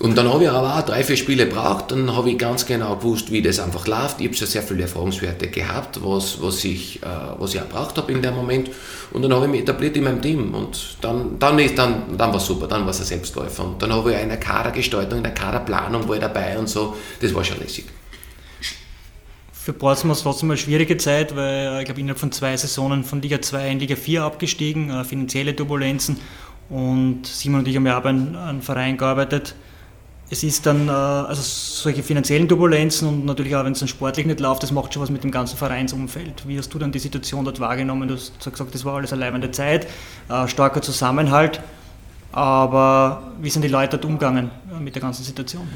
Und 0.00 0.18
dann 0.18 0.28
habe 0.32 0.44
ich 0.44 0.50
aber 0.50 0.76
auch 0.76 0.82
drei, 0.82 1.04
vier 1.04 1.16
Spiele 1.16 1.46
gebraucht, 1.46 1.92
dann 1.92 2.14
habe 2.14 2.30
ich 2.30 2.36
ganz 2.36 2.66
genau 2.66 2.96
gewusst, 2.96 3.30
wie 3.30 3.40
das 3.40 3.60
einfach 3.60 3.86
läuft. 3.86 4.20
Ich 4.20 4.26
habe 4.26 4.34
schon 4.34 4.48
sehr 4.48 4.62
viele 4.62 4.82
Erfahrungswerte 4.82 5.46
gehabt, 5.46 6.00
was, 6.02 6.42
was, 6.42 6.64
ich, 6.64 7.00
äh, 7.02 7.06
was 7.38 7.54
ich 7.54 7.60
auch 7.60 7.68
braucht 7.68 7.96
habe 7.98 8.10
in 8.10 8.20
dem 8.20 8.34
Moment. 8.34 8.70
Und 9.12 9.22
dann 9.22 9.32
habe 9.32 9.44
ich 9.46 9.50
mich 9.52 9.60
etabliert 9.60 9.96
in 9.96 10.04
meinem 10.04 10.20
Team. 10.20 10.54
Und 10.54 10.96
dann, 11.02 11.38
dann, 11.38 11.56
dann, 11.76 12.16
dann 12.18 12.30
war 12.30 12.36
es 12.36 12.46
super, 12.46 12.66
dann 12.66 12.82
war 12.82 12.90
es 12.90 13.00
ein 13.00 13.06
Selbstläufer. 13.06 13.64
Und 13.64 13.80
dann 13.80 13.92
habe 13.92 14.10
ich 14.10 14.16
eine 14.16 14.40
Kadergestaltung, 14.40 15.20
eine 15.20 15.32
Kaderplanung 15.32 16.08
war 16.08 16.16
ich 16.16 16.20
dabei 16.20 16.58
und 16.58 16.68
so. 16.68 16.96
Das 17.20 17.32
war 17.32 17.44
schon 17.44 17.60
lässig. 17.60 17.84
Für 19.62 19.72
Portsmouth 19.72 20.20
trotzdem 20.24 20.50
eine 20.50 20.56
schwierige 20.56 20.96
Zeit, 20.96 21.36
weil 21.36 21.78
ich 21.78 21.84
glaube, 21.84 22.00
innerhalb 22.00 22.18
von 22.18 22.32
zwei 22.32 22.56
Saisonen 22.56 23.04
von 23.04 23.22
Liga 23.22 23.40
2 23.40 23.70
in 23.70 23.78
Liga 23.78 23.94
4 23.94 24.24
abgestiegen, 24.24 24.90
äh, 24.90 25.04
finanzielle 25.04 25.54
Turbulenzen. 25.54 26.18
Und 26.68 27.28
Simon 27.28 27.60
und 27.60 27.68
ich 27.68 27.76
haben 27.76 27.86
ja 27.86 27.96
auch 27.96 28.02
bei 28.02 28.08
einem 28.08 28.60
Verein 28.60 28.96
gearbeitet, 28.96 29.54
es 30.30 30.42
ist 30.42 30.66
dann, 30.66 30.88
äh, 30.88 30.90
also 30.90 31.42
solche 31.42 32.02
finanziellen 32.02 32.48
Turbulenzen 32.48 33.06
und 33.06 33.24
natürlich 33.24 33.54
auch, 33.54 33.64
wenn 33.64 33.70
es 33.70 33.78
dann 33.78 33.86
sportlich 33.86 34.26
nicht 34.26 34.40
läuft, 34.40 34.64
das 34.64 34.72
macht 34.72 34.94
schon 34.94 35.02
was 35.04 35.10
mit 35.10 35.22
dem 35.22 35.30
ganzen 35.30 35.56
Vereinsumfeld. 35.56 36.48
Wie 36.48 36.58
hast 36.58 36.74
du 36.74 36.80
dann 36.80 36.90
die 36.90 36.98
Situation 36.98 37.44
dort 37.44 37.60
wahrgenommen? 37.60 38.08
Du 38.08 38.14
hast 38.14 38.42
gesagt, 38.42 38.74
das 38.74 38.84
war 38.84 38.96
alles 38.96 39.12
eine 39.12 39.20
leibende 39.20 39.52
Zeit, 39.52 39.86
äh, 40.28 40.48
starker 40.48 40.82
Zusammenhalt, 40.82 41.60
aber 42.32 43.32
wie 43.40 43.50
sind 43.50 43.62
die 43.62 43.68
Leute 43.68 43.90
dort 43.90 44.06
umgegangen 44.06 44.50
äh, 44.76 44.80
mit 44.80 44.96
der 44.96 45.02
ganzen 45.02 45.22
Situation? 45.22 45.68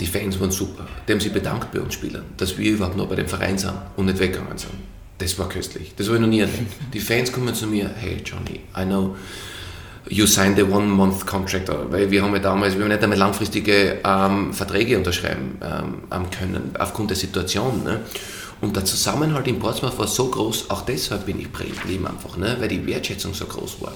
Die 0.00 0.06
Fans 0.06 0.38
waren 0.40 0.50
super. 0.50 0.86
Die 1.06 1.12
haben 1.12 1.20
sich 1.20 1.32
bedankt 1.32 1.72
bei 1.72 1.80
uns 1.80 1.94
Spielern, 1.94 2.24
dass 2.36 2.58
wir 2.58 2.72
überhaupt 2.72 2.96
noch 2.96 3.08
bei 3.08 3.14
dem 3.14 3.28
Verein 3.28 3.58
sind 3.58 3.74
und 3.96 4.06
nicht 4.06 4.18
weggegangen 4.18 4.58
sind. 4.58 4.72
Das 5.18 5.38
war 5.38 5.48
köstlich. 5.48 5.94
Das 5.96 6.06
habe 6.08 6.16
ich 6.16 6.22
noch 6.22 6.28
nie 6.28 6.40
erlebt. 6.40 6.72
Die 6.92 7.00
Fans 7.00 7.32
kommen 7.32 7.54
zu 7.54 7.66
mir, 7.66 7.90
hey 8.00 8.20
Johnny, 8.24 8.60
I 8.76 8.84
know 8.84 9.14
you 10.08 10.26
sign 10.26 10.54
the 10.56 10.62
one-month-contract, 10.62 11.70
weil 11.90 12.10
wir 12.10 12.22
haben 12.22 12.34
ja 12.34 12.40
damals, 12.40 12.74
wir 12.74 12.82
haben 12.82 12.90
nicht 12.90 13.02
einmal 13.02 13.18
langfristige 13.18 14.00
ähm, 14.04 14.52
Verträge 14.52 14.98
unterschreiben 14.98 15.58
ähm, 15.62 16.30
können, 16.30 16.74
aufgrund 16.78 17.10
der 17.10 17.16
Situation. 17.16 17.84
Ne? 17.84 18.00
Und 18.60 18.76
der 18.76 18.84
Zusammenhalt 18.84 19.46
in 19.46 19.58
Portsmouth 19.58 19.98
war 19.98 20.08
so 20.08 20.28
groß, 20.28 20.70
auch 20.70 20.82
deshalb 20.82 21.26
bin 21.26 21.38
ich 21.38 21.52
geblieben 21.52 22.06
einfach, 22.06 22.36
ne? 22.36 22.56
weil 22.58 22.68
die 22.68 22.84
Wertschätzung 22.86 23.34
so 23.34 23.46
groß 23.46 23.80
war. 23.80 23.92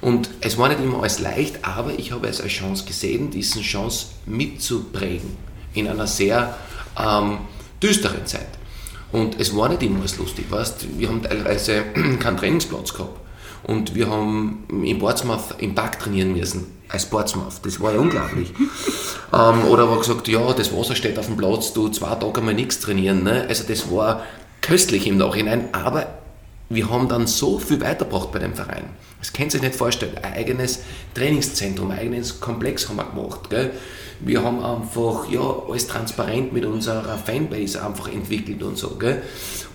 Und 0.00 0.30
es 0.40 0.56
war 0.58 0.68
nicht 0.68 0.80
immer 0.80 1.00
alles 1.00 1.18
leicht, 1.18 1.64
aber 1.64 1.98
ich 1.98 2.12
habe 2.12 2.28
es 2.28 2.40
als 2.40 2.52
Chance 2.52 2.84
gesehen, 2.84 3.30
diese 3.30 3.60
Chance 3.60 4.06
mitzuprägen 4.26 5.36
in 5.74 5.88
einer 5.88 6.06
sehr 6.06 6.56
ähm, 6.98 7.38
düsteren 7.82 8.26
Zeit. 8.26 8.48
Und 9.10 9.40
es 9.40 9.56
war 9.56 9.68
nicht 9.68 9.82
immer 9.82 10.00
alles 10.00 10.18
lustig, 10.18 10.46
weißt? 10.50 10.98
wir 10.98 11.08
haben 11.08 11.22
teilweise 11.22 11.82
keinen 12.20 12.36
Trainingsplatz 12.36 12.92
gehabt. 12.92 13.18
Und 13.64 13.94
wir 13.94 14.08
haben 14.08 14.64
in 14.84 14.98
Portsmouth 14.98 15.56
im 15.58 15.74
Park 15.74 15.98
trainieren 15.98 16.32
müssen, 16.32 16.66
als 16.88 17.06
Portsmouth. 17.06 17.60
Das 17.64 17.80
war 17.80 17.92
ja 17.92 17.98
unglaublich. 17.98 18.52
ähm, 19.32 19.64
oder 19.68 19.90
war 19.90 19.98
gesagt, 19.98 20.28
ja, 20.28 20.52
das 20.52 20.74
Wasser 20.74 20.94
steht 20.94 21.18
auf 21.18 21.26
dem 21.26 21.36
Platz, 21.36 21.72
du 21.72 21.88
zwei 21.88 22.14
Tage 22.14 22.40
mal 22.40 22.54
nichts 22.54 22.80
trainieren. 22.80 23.24
Ne? 23.24 23.46
Also 23.48 23.64
das 23.66 23.90
war 23.90 24.22
köstlich 24.60 25.06
im 25.06 25.16
Nachhinein, 25.16 25.68
aber 25.72 26.06
wir 26.70 26.90
haben 26.90 27.08
dann 27.08 27.26
so 27.26 27.58
viel 27.58 27.80
weitergebracht 27.80 28.30
bei 28.30 28.38
dem 28.40 28.54
Verein. 28.54 28.84
Das 29.20 29.32
könnt 29.32 29.48
ihr 29.48 29.52
sich 29.52 29.62
nicht 29.62 29.74
vorstellen. 29.74 30.16
Ein 30.22 30.34
eigenes 30.34 30.80
Trainingszentrum, 31.14 31.90
ein 31.90 31.98
eigenes 31.98 32.40
Komplex 32.40 32.88
haben 32.88 32.96
wir 32.96 33.04
gemacht. 33.04 33.48
Gell? 33.50 33.70
Wir 34.20 34.42
haben 34.42 34.62
einfach 34.62 35.30
ja, 35.30 35.40
alles 35.40 35.86
transparent 35.86 36.52
mit 36.52 36.64
unserer 36.64 37.16
Fanbase 37.16 37.84
einfach 37.84 38.12
entwickelt 38.12 38.62
und 38.62 38.76
so. 38.76 38.90
Gell? 38.90 39.22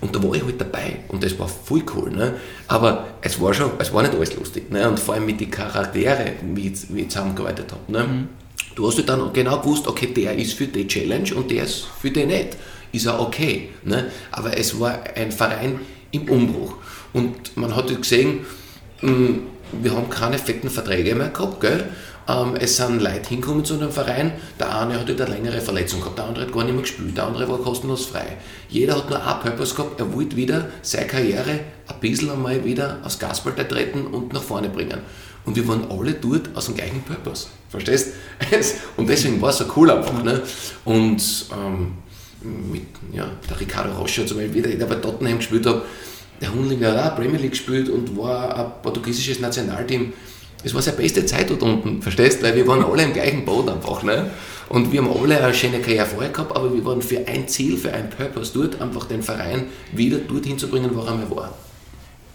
Und 0.00 0.14
da 0.14 0.22
war 0.22 0.34
ich 0.34 0.44
halt 0.44 0.60
dabei 0.60 0.98
und 1.08 1.24
das 1.24 1.38
war 1.38 1.48
voll 1.48 1.82
cool. 1.94 2.10
Ne? 2.10 2.34
Aber 2.68 3.06
es 3.20 3.40
war 3.40 3.52
schon, 3.52 3.72
es 3.78 3.92
war 3.92 4.02
nicht 4.02 4.14
alles 4.14 4.36
lustig. 4.36 4.70
Ne? 4.70 4.88
Und 4.88 5.00
vor 5.00 5.14
allem 5.14 5.26
mit 5.26 5.40
den 5.40 5.50
Charaktere, 5.50 6.32
wie 6.54 6.68
ich, 6.68 6.94
wie 6.94 7.00
ich 7.02 7.08
zusammengearbeitet 7.08 7.72
habe. 7.72 7.92
Ne? 7.92 8.04
Mhm. 8.04 8.28
Du 8.76 8.86
hast 8.86 8.96
halt 8.98 9.08
dann 9.08 9.32
genau 9.32 9.58
gewusst, 9.60 9.86
okay, 9.86 10.06
der 10.06 10.36
ist 10.36 10.54
für 10.54 10.66
die 10.66 10.86
Challenge 10.86 11.34
und 11.34 11.50
der 11.50 11.64
ist 11.64 11.86
für 12.00 12.10
die 12.10 12.24
nicht. 12.24 12.56
Ist 12.92 13.08
auch 13.08 13.26
okay. 13.26 13.70
Ne? 13.82 14.10
Aber 14.30 14.56
es 14.56 14.78
war 14.78 15.00
ein 15.16 15.32
Verein 15.32 15.80
im 16.14 16.28
Umbruch. 16.28 16.74
Und 17.12 17.56
man 17.56 17.74
hat 17.74 17.86
halt 17.88 18.02
gesehen, 18.02 18.40
hm, 19.00 19.42
wir 19.82 19.92
haben 19.92 20.08
keine 20.08 20.38
fetten 20.38 20.70
Verträge 20.70 21.14
mehr 21.14 21.28
gehabt, 21.28 21.60
gell? 21.60 21.88
Ähm, 22.26 22.54
es 22.58 22.76
sind 22.76 23.02
Leute 23.02 23.28
hingekommen 23.28 23.64
zu 23.64 23.74
einem 23.74 23.90
Verein, 23.90 24.32
der 24.58 24.78
eine 24.78 24.98
hat 24.98 25.08
eine 25.08 25.30
längere 25.30 25.60
Verletzung 25.60 26.00
gehabt, 26.00 26.18
der 26.18 26.24
andere 26.24 26.46
hat 26.46 26.52
gar 26.52 26.64
nicht 26.64 26.72
mehr 26.72 26.82
gespielt, 26.82 27.16
der 27.16 27.24
andere 27.26 27.48
war 27.48 27.58
kostenlos 27.58 28.06
frei. 28.06 28.38
Jeder 28.68 28.96
hat 28.96 29.10
nur 29.10 29.22
einen 29.22 29.40
Purpose 29.40 29.74
gehabt, 29.74 30.00
er 30.00 30.12
wollte 30.12 30.36
wieder 30.36 30.68
seine 30.80 31.06
Karriere 31.06 31.60
ein 31.86 32.00
bisschen 32.00 32.30
einmal 32.30 32.64
wieder 32.64 32.98
aufs 33.04 33.18
Gaspedal 33.18 33.68
treten 33.68 34.06
und 34.06 34.32
nach 34.32 34.42
vorne 34.42 34.70
bringen. 34.70 35.00
Und 35.44 35.56
wir 35.56 35.68
waren 35.68 35.90
alle 35.90 36.14
dort 36.14 36.48
aus 36.54 36.66
dem 36.66 36.74
gleichen 36.74 37.02
Purpose. 37.02 37.48
Verstehst? 37.68 38.14
Und 38.96 39.08
deswegen 39.08 39.42
war 39.42 39.50
es 39.50 39.58
so 39.58 39.66
cool 39.76 39.90
einfach. 39.90 40.22
Ne? 40.22 40.40
Und 40.84 41.46
ähm, 41.52 41.98
mit 42.44 42.86
ja, 43.12 43.30
der 43.48 43.60
Ricardo 43.60 43.92
Rocha 43.92 44.26
zum 44.26 44.38
Beispiel, 44.38 44.62
der 44.62 44.86
bei 44.86 44.96
Tottenham 44.96 45.38
gespielt 45.38 45.66
hat, 45.66 45.82
der 46.40 46.52
Hundlinger 46.52 46.92
hat 46.92 47.12
auch 47.12 47.16
Premier 47.16 47.38
League 47.38 47.52
gespielt 47.52 47.88
und 47.88 48.16
war 48.16 48.56
ein 48.56 48.82
portugiesisches 48.82 49.40
Nationalteam. 49.40 50.12
Es 50.62 50.74
war 50.74 50.80
seine 50.80 50.96
beste 50.96 51.26
Zeit 51.26 51.50
dort 51.50 51.62
unten, 51.62 52.00
verstehst 52.00 52.40
du? 52.40 52.46
Weil 52.46 52.56
wir 52.56 52.66
waren 52.66 52.84
alle 52.84 53.02
im 53.02 53.12
gleichen 53.12 53.44
Boot 53.44 53.68
einfach. 53.68 54.02
Ne? 54.02 54.30
Und 54.68 54.92
wir 54.92 55.02
haben 55.02 55.10
alle 55.10 55.42
eine 55.42 55.52
schöne 55.52 55.80
Karriere 55.80 56.06
vorher 56.06 56.30
gehabt, 56.30 56.56
aber 56.56 56.72
wir 56.72 56.84
waren 56.84 57.02
für 57.02 57.26
ein 57.26 57.46
Ziel, 57.48 57.76
für 57.76 57.92
ein 57.92 58.08
Purpose 58.08 58.52
dort, 58.54 58.80
einfach 58.80 59.06
den 59.06 59.22
Verein 59.22 59.66
wieder 59.92 60.18
dorthin 60.18 60.58
zu 60.58 60.68
bringen, 60.68 60.90
wo 60.94 61.02
er 61.02 61.30
war. 61.30 61.54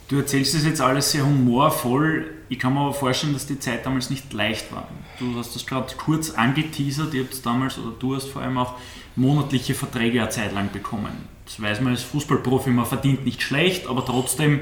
Du 0.09 0.17
erzählst 0.17 0.55
das 0.55 0.65
jetzt 0.65 0.81
alles 0.81 1.11
sehr 1.11 1.23
humorvoll. 1.23 2.31
Ich 2.49 2.57
kann 2.57 2.73
mir 2.73 2.79
aber 2.79 2.93
vorstellen, 2.93 3.33
dass 3.33 3.45
die 3.45 3.59
Zeit 3.59 3.85
damals 3.85 4.09
nicht 4.09 4.33
leicht 4.33 4.73
war. 4.73 4.87
Du 5.19 5.37
hast 5.37 5.53
das 5.55 5.67
gerade 5.67 5.93
kurz 5.95 6.31
angeteasert. 6.31 7.13
Ihr 7.13 7.25
habt 7.25 7.45
damals, 7.45 7.77
oder 7.77 7.91
du 7.97 8.15
hast 8.15 8.27
vor 8.27 8.41
allem 8.41 8.57
auch 8.57 8.73
monatliche 9.15 9.75
Verträge 9.75 10.19
eine 10.21 10.31
Zeit 10.31 10.51
lang 10.51 10.71
bekommen. 10.71 11.11
Das 11.45 11.61
weiß 11.61 11.81
man 11.81 11.93
als 11.93 12.01
Fußballprofi, 12.01 12.71
man 12.71 12.87
verdient 12.87 13.23
nicht 13.23 13.43
schlecht, 13.43 13.85
aber 13.85 14.03
trotzdem 14.03 14.61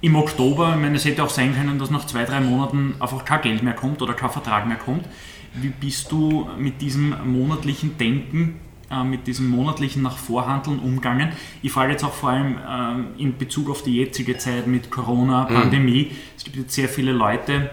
im 0.00 0.16
Oktober, 0.16 0.74
ich 0.74 0.80
meine, 0.80 0.96
es 0.96 1.04
hätte 1.04 1.22
auch 1.22 1.30
sein 1.30 1.54
können, 1.54 1.78
dass 1.78 1.90
nach 1.90 2.06
zwei, 2.06 2.24
drei 2.24 2.40
Monaten 2.40 2.94
einfach 2.98 3.24
kein 3.24 3.42
Geld 3.42 3.62
mehr 3.62 3.74
kommt 3.74 4.00
oder 4.00 4.14
kein 4.14 4.30
Vertrag 4.30 4.66
mehr 4.66 4.78
kommt. 4.78 5.06
Wie 5.54 5.68
bist 5.68 6.10
du 6.10 6.48
mit 6.58 6.80
diesem 6.80 7.14
monatlichen 7.30 7.98
Denken, 7.98 8.60
äh, 8.90 9.04
mit 9.04 9.26
diesem 9.26 9.48
monatlichen 9.48 10.02
nach 10.02 10.18
Vorhandeln 10.18 10.78
umgangen? 10.78 11.30
Ich 11.62 11.72
frage 11.72 11.92
jetzt 11.92 12.04
auch 12.04 12.12
vor 12.12 12.30
allem 12.30 12.56
äh, 12.56 13.22
in 13.22 13.36
Bezug 13.38 13.70
auf 13.70 13.82
die 13.82 13.96
jetzige 13.96 14.38
Zeit 14.38 14.66
mit 14.66 14.90
Corona, 14.90 15.48
mhm. 15.48 15.54
Pandemie. 15.54 16.04
Mhm. 16.10 16.16
Es 16.36 16.44
gibt 16.44 16.56
jetzt 16.56 16.74
sehr 16.74 16.88
viele 16.88 17.12
Leute, 17.12 17.70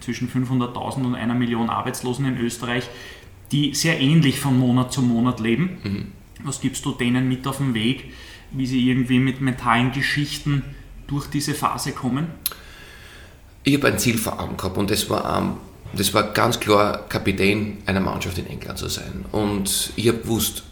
zwischen 0.00 0.28
500.000 0.28 1.04
und 1.04 1.14
einer 1.14 1.34
Million 1.34 1.70
Arbeitslosen 1.70 2.26
in 2.26 2.38
Österreich, 2.38 2.88
die 3.52 3.74
sehr 3.74 4.00
ähnlich 4.00 4.40
von 4.40 4.58
Monat 4.58 4.92
zu 4.92 5.02
Monat 5.02 5.40
leben. 5.40 5.78
Mhm. 5.82 6.06
Was 6.42 6.60
gibst 6.60 6.84
du 6.84 6.92
denen 6.92 7.28
mit 7.28 7.46
auf 7.46 7.58
den 7.58 7.74
Weg, 7.74 8.12
wie 8.50 8.66
sie 8.66 8.88
irgendwie 8.88 9.18
mit 9.18 9.40
mentalen 9.40 9.92
Geschichten 9.92 10.62
durch 11.06 11.26
diese 11.28 11.54
Phase 11.54 11.92
kommen? 11.92 12.28
Ich 13.62 13.76
habe 13.76 13.88
ein 13.88 13.98
Ziel 13.98 14.18
vor 14.18 14.40
Augen 14.40 14.56
gehabt 14.56 14.76
und 14.76 14.90
das 14.90 15.08
war, 15.08 15.38
ähm, 15.38 15.52
das 15.96 16.14
war 16.14 16.32
ganz 16.32 16.60
klar, 16.60 17.06
Kapitän 17.08 17.78
einer 17.86 18.00
Mannschaft 18.00 18.38
in 18.38 18.46
England 18.46 18.78
zu 18.78 18.88
sein. 18.88 19.24
Und 19.32 19.92
ich 19.96 20.08
habe 20.08 20.18
gewusst, 20.18 20.62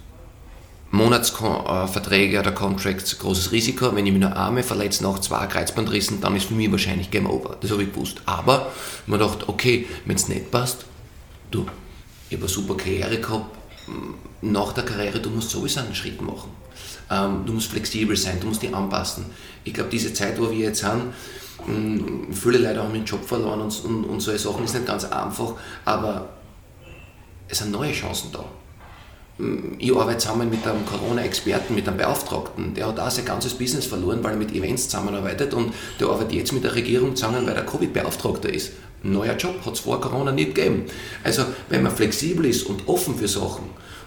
Monatsverträge 0.93 2.39
oder 2.39 2.53
Contracts, 2.53 3.19
großes 3.19 3.51
Risiko. 3.51 3.97
Wenn 3.97 4.07
ich 4.07 4.13
nur 4.13 4.37
arme 4.37 4.63
verletze 4.63 5.03
nach 5.03 5.19
zwei 5.21 5.47
Kreuzbandrissen, 5.47 6.21
dann 6.21 6.37
ist 6.37 6.47
für 6.47 6.55
mich 6.55 6.71
wahrscheinlich 6.71 7.11
Game 7.11 7.29
Over. 7.29 7.57
Das 7.61 7.71
habe 7.71 7.83
ich 7.83 7.93
gewusst. 7.93 8.21
Aber 8.27 8.71
man 9.07 9.19
dachte, 9.19 9.49
okay, 9.49 9.87
wenn 10.05 10.17
es 10.17 10.29
nicht 10.29 10.51
passt, 10.51 10.85
du, 11.51 11.67
ich 12.29 12.37
habe 12.37 12.45
eine 12.45 12.53
super 12.53 12.77
Karriere 12.77 13.19
gehabt. 13.19 13.57
Nach 14.43 14.73
der 14.73 14.85
Karriere, 14.85 15.19
du 15.19 15.31
musst 15.31 15.51
sowieso 15.51 15.81
einen 15.81 15.95
Schritt 15.95 16.21
machen. 16.21 16.51
Ähm, 17.11 17.45
du 17.47 17.55
musst 17.55 17.71
flexibel 17.71 18.17
sein, 18.17 18.39
du 18.39 18.49
musst 18.49 18.63
dich 18.63 18.75
anpassen. 18.75 19.25
Ich 19.65 19.73
glaube, 19.73 19.91
diese 19.91 20.13
Zeit, 20.13 20.39
wo 20.39 20.51
wir 20.51 20.59
jetzt 20.59 20.81
sind, 20.81 21.15
viele 22.33 22.59
Leute 22.59 22.83
haben 22.83 22.95
ihren 22.95 23.05
Job 23.05 23.25
verloren 23.25 23.61
und, 23.61 23.85
und, 23.85 24.05
und 24.05 24.21
solche 24.21 24.41
Sachen 24.41 24.65
ist 24.65 24.75
nicht 24.75 24.87
ganz 24.87 25.05
einfach, 25.05 25.55
aber 25.85 26.29
es 27.49 27.59
sind 27.59 27.71
neue 27.73 27.93
Chancen 27.93 28.31
da 28.33 28.45
ich 29.79 29.97
arbeite 29.97 30.19
zusammen 30.19 30.51
mit 30.51 30.67
einem 30.67 30.85
Corona-Experten, 30.85 31.75
mit 31.75 31.89
einem 31.89 31.97
Beauftragten, 31.97 32.75
der 32.75 32.87
hat 32.87 33.01
auch 33.01 33.11
sein 33.11 33.25
ganzes 33.25 33.55
Business 33.55 33.87
verloren, 33.87 34.23
weil 34.23 34.33
er 34.33 34.37
mit 34.37 34.55
Events 34.55 34.89
zusammenarbeitet 34.89 35.55
und 35.55 35.73
der 35.99 36.09
arbeitet 36.09 36.35
jetzt 36.35 36.53
mit 36.53 36.65
der 36.65 36.75
Regierung 36.75 37.17
zusammen, 37.17 37.47
weil 37.47 37.57
er 37.57 37.65
Covid-Beauftragter 37.65 38.53
ist. 38.53 38.73
Neuer 39.03 39.37
Job 39.37 39.65
hat 39.65 39.75
es 39.75 39.81
vor 39.81 40.01
Corona 40.01 40.31
nicht 40.31 40.55
gegeben. 40.55 40.85
Also 41.25 41.45
wenn 41.71 41.83
man 41.83 41.93
flexibel 41.93 42.45
ist 42.47 42.65
und 42.67 42.87
offen 42.87 43.17
für 43.17 43.27
Sachen 43.27 43.65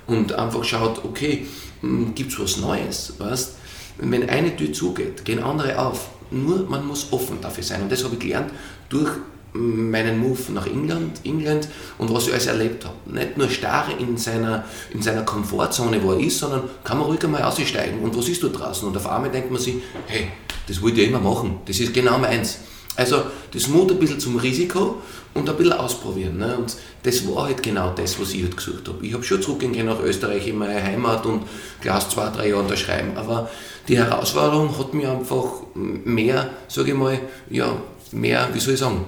und 0.07 0.31
einfach 0.33 0.63
schaut, 0.63 1.03
okay, 1.03 1.45
hm, 1.81 2.13
gibt 2.15 2.31
es 2.31 2.39
was 2.39 2.57
Neues, 2.57 3.13
weißt? 3.17 3.55
wenn 3.97 4.29
eine 4.29 4.55
Tür 4.55 4.73
zugeht, 4.73 5.23
gehen 5.23 5.41
andere 5.41 5.79
auf. 5.79 6.09
Nur 6.31 6.65
man 6.69 6.85
muss 6.85 7.11
offen 7.11 7.39
dafür 7.41 7.63
sein 7.63 7.83
und 7.83 7.91
das 7.91 8.03
habe 8.03 8.15
ich 8.15 8.19
gelernt 8.19 8.51
durch 8.89 9.09
meinen 9.53 10.19
Move 10.19 10.51
nach 10.53 10.67
England, 10.67 11.21
England 11.23 11.67
und 11.97 12.13
was 12.13 12.27
ich 12.27 12.33
alles 12.33 12.47
erlebt 12.47 12.85
habe. 12.85 12.95
Nicht 13.05 13.37
nur 13.37 13.49
starr 13.49 13.87
in 13.97 14.17
seiner, 14.17 14.65
in 14.91 15.01
seiner 15.01 15.23
Komfortzone, 15.23 16.03
wo 16.03 16.11
er 16.11 16.19
ist, 16.19 16.39
sondern 16.39 16.63
kann 16.83 16.97
man 16.97 17.07
ruhig 17.07 17.23
einmal 17.23 17.43
aussteigen 17.43 17.99
und 18.01 18.15
was 18.17 18.27
ist 18.27 18.43
da 18.43 18.47
draußen? 18.47 18.87
Und 18.87 18.97
auf 18.97 19.07
einmal 19.07 19.31
denkt 19.31 19.51
man 19.51 19.61
sich, 19.61 19.75
hey, 20.07 20.27
das 20.67 20.81
wollte 20.81 21.01
ich 21.01 21.09
immer 21.09 21.19
machen, 21.19 21.59
das 21.65 21.79
ist 21.79 21.93
genau 21.93 22.17
meins. 22.17 22.59
Also 22.97 23.23
das 23.51 23.67
Mut 23.67 23.91
ein 23.91 23.99
bisschen 23.99 24.19
zum 24.19 24.37
Risiko 24.37 25.01
und 25.35 25.49
ein 25.49 25.55
bisschen 25.57 25.73
ausprobieren. 25.73 26.37
Ne? 26.37 26.57
Und 26.57 26.75
das 27.03 27.27
war 27.27 27.45
halt 27.45 27.61
genau 27.61 27.93
das, 27.93 28.19
was 28.19 28.33
ich 28.33 28.41
halt 28.41 28.57
gesucht 28.57 28.87
habe. 28.87 29.05
Ich 29.05 29.13
habe 29.13 29.23
schon 29.23 29.41
zurückgehen 29.41 29.85
nach 29.85 29.99
Österreich 29.99 30.47
in 30.47 30.57
meine 30.57 30.81
Heimat 30.81 31.25
und 31.25 31.43
Glas 31.81 32.09
zwei, 32.09 32.29
drei 32.29 32.49
Jahre 32.49 32.61
unterschreiben, 32.61 33.15
aber 33.15 33.49
die 33.87 33.97
Herausforderung 33.97 34.75
hat 34.79 34.93
mir 34.93 35.11
einfach 35.11 35.45
mehr, 35.75 36.49
sage 36.67 36.91
ich 36.91 36.97
mal, 36.97 37.19
ja, 37.49 37.77
mehr, 38.11 38.49
wie 38.53 38.59
soll 38.59 38.73
ich 38.73 38.79
sagen, 38.79 39.05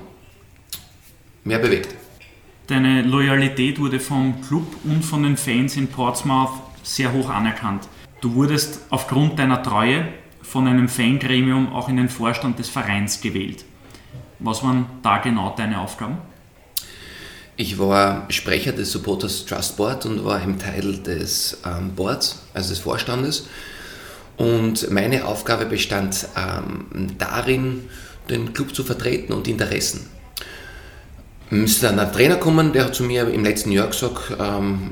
mehr 1.43 1.59
bewegt. 1.59 1.95
Deine 2.67 3.01
Loyalität 3.01 3.79
wurde 3.79 3.99
vom 3.99 4.41
Club 4.41 4.67
und 4.83 5.03
von 5.03 5.23
den 5.23 5.37
Fans 5.37 5.77
in 5.77 5.87
Portsmouth 5.87 6.51
sehr 6.83 7.13
hoch 7.13 7.29
anerkannt. 7.29 7.87
Du 8.19 8.35
wurdest 8.35 8.81
aufgrund 8.89 9.39
deiner 9.39 9.63
Treue 9.63 10.09
von 10.41 10.67
einem 10.67 10.89
Fangremium 10.89 11.73
auch 11.73 11.87
in 11.87 11.97
den 11.97 12.09
Vorstand 12.09 12.59
des 12.59 12.69
Vereins 12.69 13.21
gewählt. 13.21 13.63
Was 14.39 14.63
waren 14.63 14.85
da 15.01 15.17
genau 15.17 15.53
deine 15.57 15.79
Aufgaben? 15.79 16.17
Ich 17.55 17.79
war 17.79 18.25
Sprecher 18.29 18.71
des 18.71 18.91
Supporters 18.91 19.45
Trust 19.45 19.77
Board 19.77 20.05
und 20.05 20.23
war 20.23 20.41
im 20.41 20.59
Teil 20.59 20.99
des 20.99 21.57
ähm, 21.65 21.95
Boards, 21.95 22.43
also 22.53 22.69
des 22.69 22.79
Vorstandes. 22.79 23.47
Und 24.37 24.91
meine 24.91 25.25
Aufgabe 25.25 25.65
bestand 25.65 26.27
ähm, 26.35 27.15
darin, 27.17 27.89
den 28.29 28.53
Club 28.53 28.75
zu 28.75 28.83
vertreten 28.83 29.33
und 29.33 29.47
Interessen 29.47 30.07
ist 31.49 31.83
dann 31.83 31.99
ein 31.99 32.11
Trainer 32.11 32.35
kommen, 32.35 32.73
der 32.73 32.85
hat 32.85 32.95
zu 32.95 33.03
mir 33.03 33.27
im 33.29 33.43
letzten 33.43 33.71
Jahr 33.71 33.87
gesagt, 33.87 34.35
ähm, 34.37 34.91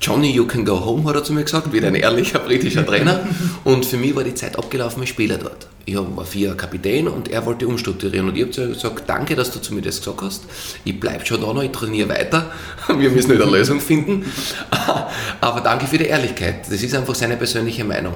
Johnny, 0.00 0.30
you 0.30 0.46
can 0.46 0.64
go 0.64 0.84
home, 0.84 1.08
hat 1.08 1.16
er 1.16 1.24
zu 1.24 1.32
mir 1.32 1.44
gesagt, 1.44 1.72
wie 1.72 1.84
ein 1.84 1.94
ehrlicher 1.94 2.38
britischer 2.38 2.84
Trainer. 2.86 3.26
Und 3.64 3.86
für 3.86 3.96
mich 3.96 4.14
war 4.14 4.24
die 4.24 4.34
Zeit 4.34 4.58
abgelaufen 4.58 5.00
als 5.00 5.08
Spieler 5.08 5.38
dort. 5.38 5.66
Ich 5.86 5.96
war 5.96 6.24
vier 6.24 6.54
Kapitän 6.54 7.08
und 7.08 7.28
er 7.28 7.44
wollte 7.44 7.66
umstrukturieren. 7.66 8.28
Und 8.28 8.36
ich 8.36 8.42
habe 8.42 8.52
zu 8.52 8.62
ihm 8.62 8.72
gesagt, 8.72 9.02
danke, 9.06 9.36
dass 9.36 9.50
du 9.50 9.60
zu 9.60 9.74
mir 9.74 9.82
das 9.82 9.98
gesagt 9.98 10.22
hast. 10.22 10.44
Ich 10.84 10.98
bleibe 10.98 11.26
schon 11.26 11.40
da 11.40 11.52
noch, 11.52 11.62
ich 11.62 11.72
trainiere 11.72 12.08
weiter. 12.08 12.50
Wir 12.88 13.10
müssen 13.10 13.30
nicht 13.30 13.42
eine 13.42 13.50
Lösung 13.50 13.80
finden. 13.80 14.24
Aber 15.40 15.60
danke 15.60 15.86
für 15.86 15.98
die 15.98 16.06
Ehrlichkeit. 16.06 16.66
Das 16.70 16.82
ist 16.82 16.94
einfach 16.94 17.14
seine 17.14 17.36
persönliche 17.36 17.84
Meinung. 17.84 18.14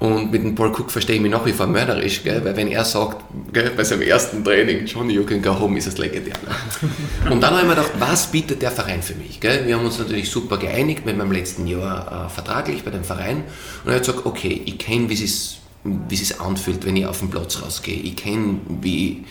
Und 0.00 0.32
mit 0.32 0.42
dem 0.42 0.54
Paul 0.54 0.70
Cook 0.70 0.90
verstehe 0.90 1.16
ich 1.16 1.22
mich 1.22 1.30
nach 1.30 1.46
wie 1.46 1.52
vor 1.52 1.66
mörderisch, 1.66 2.22
gell? 2.22 2.44
weil 2.44 2.56
wenn 2.56 2.68
er 2.68 2.84
sagt, 2.84 3.24
gell, 3.52 3.70
bei 3.76 3.84
seinem 3.84 4.02
ersten 4.02 4.44
Training, 4.44 4.84
Johnny, 4.86 5.14
you 5.14 5.24
can 5.24 5.40
go 5.40 5.58
home, 5.58 5.78
ist 5.78 5.86
es 5.86 5.98
legendär. 5.98 6.34
Ne? 6.34 7.30
Und 7.30 7.40
dann 7.40 7.52
habe 7.52 7.62
ich 7.62 7.68
mir 7.68 7.74
gedacht, 7.74 7.92
was 7.98 8.30
bietet 8.30 8.60
der 8.60 8.70
Verein 8.70 9.02
für 9.02 9.14
mich? 9.14 9.40
Gell? 9.40 9.66
Wir 9.66 9.76
haben 9.76 9.84
uns 9.84 9.98
natürlich 9.98 10.30
super 10.30 10.58
geeinigt 10.58 11.06
mit 11.06 11.16
meinem 11.16 11.32
letzten 11.32 11.66
Jahr 11.66 12.26
äh, 12.26 12.28
vertraglich 12.28 12.82
bei 12.82 12.90
dem 12.90 13.04
Verein. 13.04 13.44
Und 13.84 13.90
er 13.90 13.94
hat 13.94 14.06
gesagt, 14.06 14.26
okay, 14.26 14.62
ich 14.64 14.78
kenne, 14.78 15.08
wie 15.08 15.14
es 15.14 15.58
wie 15.84 16.14
es 16.14 16.40
anfühlt, 16.40 16.86
wenn 16.86 16.96
ich 16.96 17.06
auf 17.06 17.18
den 17.20 17.30
Platz 17.30 17.62
rausgehe. 17.62 17.94
Ich 17.94 18.16
kenne, 18.16 18.60
wie 18.80 19.24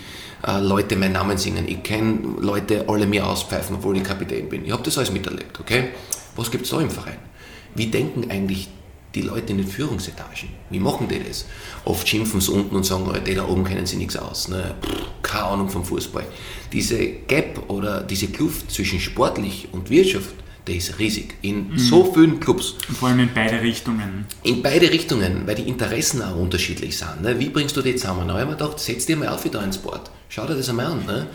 äh, 0.45 0.59
Leute 0.59 0.95
meinen 0.95 1.13
Namen 1.13 1.37
singen. 1.37 1.67
Ich 1.67 1.83
kenne 1.83 2.19
Leute 2.39 2.85
alle 2.87 3.07
mir 3.07 3.25
auspfeifen, 3.25 3.75
obwohl 3.75 3.97
ich 3.97 4.03
Kapitän 4.03 4.49
bin. 4.49 4.65
Ich 4.65 4.71
habe 4.71 4.83
das 4.83 4.97
alles 4.97 5.11
miterlebt, 5.11 5.59
okay? 5.59 5.89
Was 6.35 6.51
gibt 6.51 6.65
es 6.65 6.71
da 6.71 6.79
im 6.79 6.89
Verein? 6.89 7.17
Wie 7.75 7.87
denken 7.87 8.29
eigentlich 8.29 8.67
die 8.67 8.82
Leute 9.21 9.51
in 9.51 9.59
den 9.59 9.67
Führungsetagen. 9.67 10.49
Wie 10.69 10.79
machen 10.79 11.07
die 11.07 11.23
das? 11.23 11.45
Oft 11.85 12.07
schimpfen 12.07 12.41
sie 12.41 12.51
unten 12.51 12.75
und 12.75 12.85
sagen, 12.85 13.11
die 13.25 13.35
da 13.35 13.47
oben 13.47 13.63
kennen 13.63 13.85
sie 13.85 13.97
nichts 13.97 14.15
aus. 14.15 14.47
Ne? 14.47 14.75
keine 15.33 15.45
Ahnung 15.45 15.69
vom 15.69 15.83
Fußball. 15.83 16.25
Diese 16.71 16.99
Gap 17.27 17.69
oder 17.69 18.01
diese 18.01 18.27
Kluft 18.27 18.71
zwischen 18.71 18.99
sportlich 18.99 19.67
und 19.71 19.89
Wirtschaft, 19.89 20.35
der 20.67 20.75
ist 20.75 20.99
riesig. 20.99 21.33
In 21.41 21.71
mhm. 21.71 21.77
so 21.77 22.13
vielen 22.13 22.39
Clubs. 22.39 22.75
Und 22.87 22.97
vor 22.97 23.09
allem 23.09 23.19
in 23.19 23.29
beide 23.33 23.61
Richtungen. 23.61 24.25
In 24.43 24.61
beide 24.61 24.91
Richtungen, 24.91 25.45
weil 25.45 25.55
die 25.55 25.67
Interessen 25.67 26.21
auch 26.21 26.35
unterschiedlich 26.35 26.97
sind. 26.97 27.21
Ne? 27.21 27.39
Wie 27.39 27.49
bringst 27.49 27.75
du 27.75 27.81
die 27.81 27.95
zusammen? 27.95 28.27
Da 28.27 28.35
habe 28.35 28.43
ich 28.43 28.49
mir 28.49 28.55
gedacht, 28.55 28.79
setz 28.79 29.05
dir 29.05 29.17
mal 29.17 29.29
auf 29.29 29.43
wieder 29.43 29.63
ins 29.63 29.77
Board. 29.77 30.11
Schau 30.29 30.45
dir 30.45 30.55
das 30.55 30.69
einmal 30.69 30.85
an. 30.85 31.05
Ne? 31.05 31.27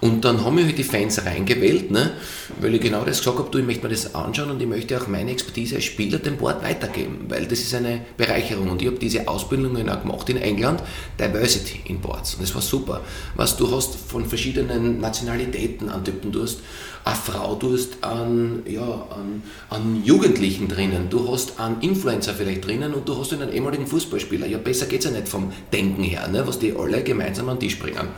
Und 0.00 0.24
dann 0.24 0.44
haben 0.44 0.56
wir 0.56 0.64
halt 0.64 0.78
die 0.78 0.84
Fans 0.84 1.24
reingewählt, 1.24 1.90
ne? 1.90 2.12
weil 2.60 2.74
ich 2.74 2.80
genau 2.80 3.04
das 3.04 3.18
gesagt 3.18 3.38
habe, 3.38 3.50
du, 3.50 3.58
ich 3.58 3.66
möchte 3.66 3.82
mir 3.82 3.90
das 3.92 4.14
anschauen 4.14 4.50
und 4.50 4.62
ich 4.62 4.68
möchte 4.68 5.00
auch 5.00 5.08
meine 5.08 5.32
Expertise 5.32 5.74
als 5.74 5.84
Spieler 5.84 6.18
dem 6.18 6.36
Board 6.36 6.62
weitergeben, 6.62 7.26
weil 7.28 7.46
das 7.46 7.58
ist 7.60 7.74
eine 7.74 8.02
Bereicherung. 8.16 8.70
Und 8.70 8.80
ich 8.80 8.86
habe 8.86 8.98
diese 8.98 9.26
Ausbildungen 9.26 9.88
auch 9.88 10.02
gemacht 10.02 10.28
in 10.28 10.36
England, 10.36 10.82
Diversity 11.18 11.80
in 11.86 12.00
Boards. 12.00 12.34
Und 12.34 12.42
das 12.42 12.54
war 12.54 12.62
super. 12.62 13.00
Was 13.34 13.56
du 13.56 13.74
hast 13.74 13.96
von 13.96 14.24
verschiedenen 14.24 15.00
Nationalitäten 15.00 15.88
an 15.88 16.04
Typen, 16.04 16.30
du 16.30 16.42
hast 16.42 16.60
eine 17.04 17.16
Frau, 17.16 17.56
du 17.56 17.72
hast 17.72 18.04
an, 18.04 18.62
ja, 18.66 18.82
an, 18.82 19.42
an 19.70 20.02
Jugendlichen 20.04 20.68
drinnen, 20.68 21.08
du 21.10 21.32
hast 21.32 21.58
einen 21.58 21.80
Influencer 21.80 22.34
vielleicht 22.34 22.64
drinnen 22.64 22.94
und 22.94 23.08
du 23.08 23.18
hast 23.18 23.32
einen 23.32 23.52
ehemaligen 23.52 23.86
Fußballspieler. 23.86 24.46
Ja, 24.46 24.58
besser 24.58 24.86
geht 24.86 25.00
es 25.00 25.06
ja 25.06 25.10
nicht 25.10 25.28
vom 25.28 25.52
Denken 25.72 26.04
her, 26.04 26.28
ne? 26.28 26.46
was 26.46 26.60
die 26.60 26.72
alle 26.72 27.02
gemeinsam 27.02 27.48
an 27.48 27.56
den 27.56 27.68
Tisch 27.68 27.80
bringen. 27.80 28.08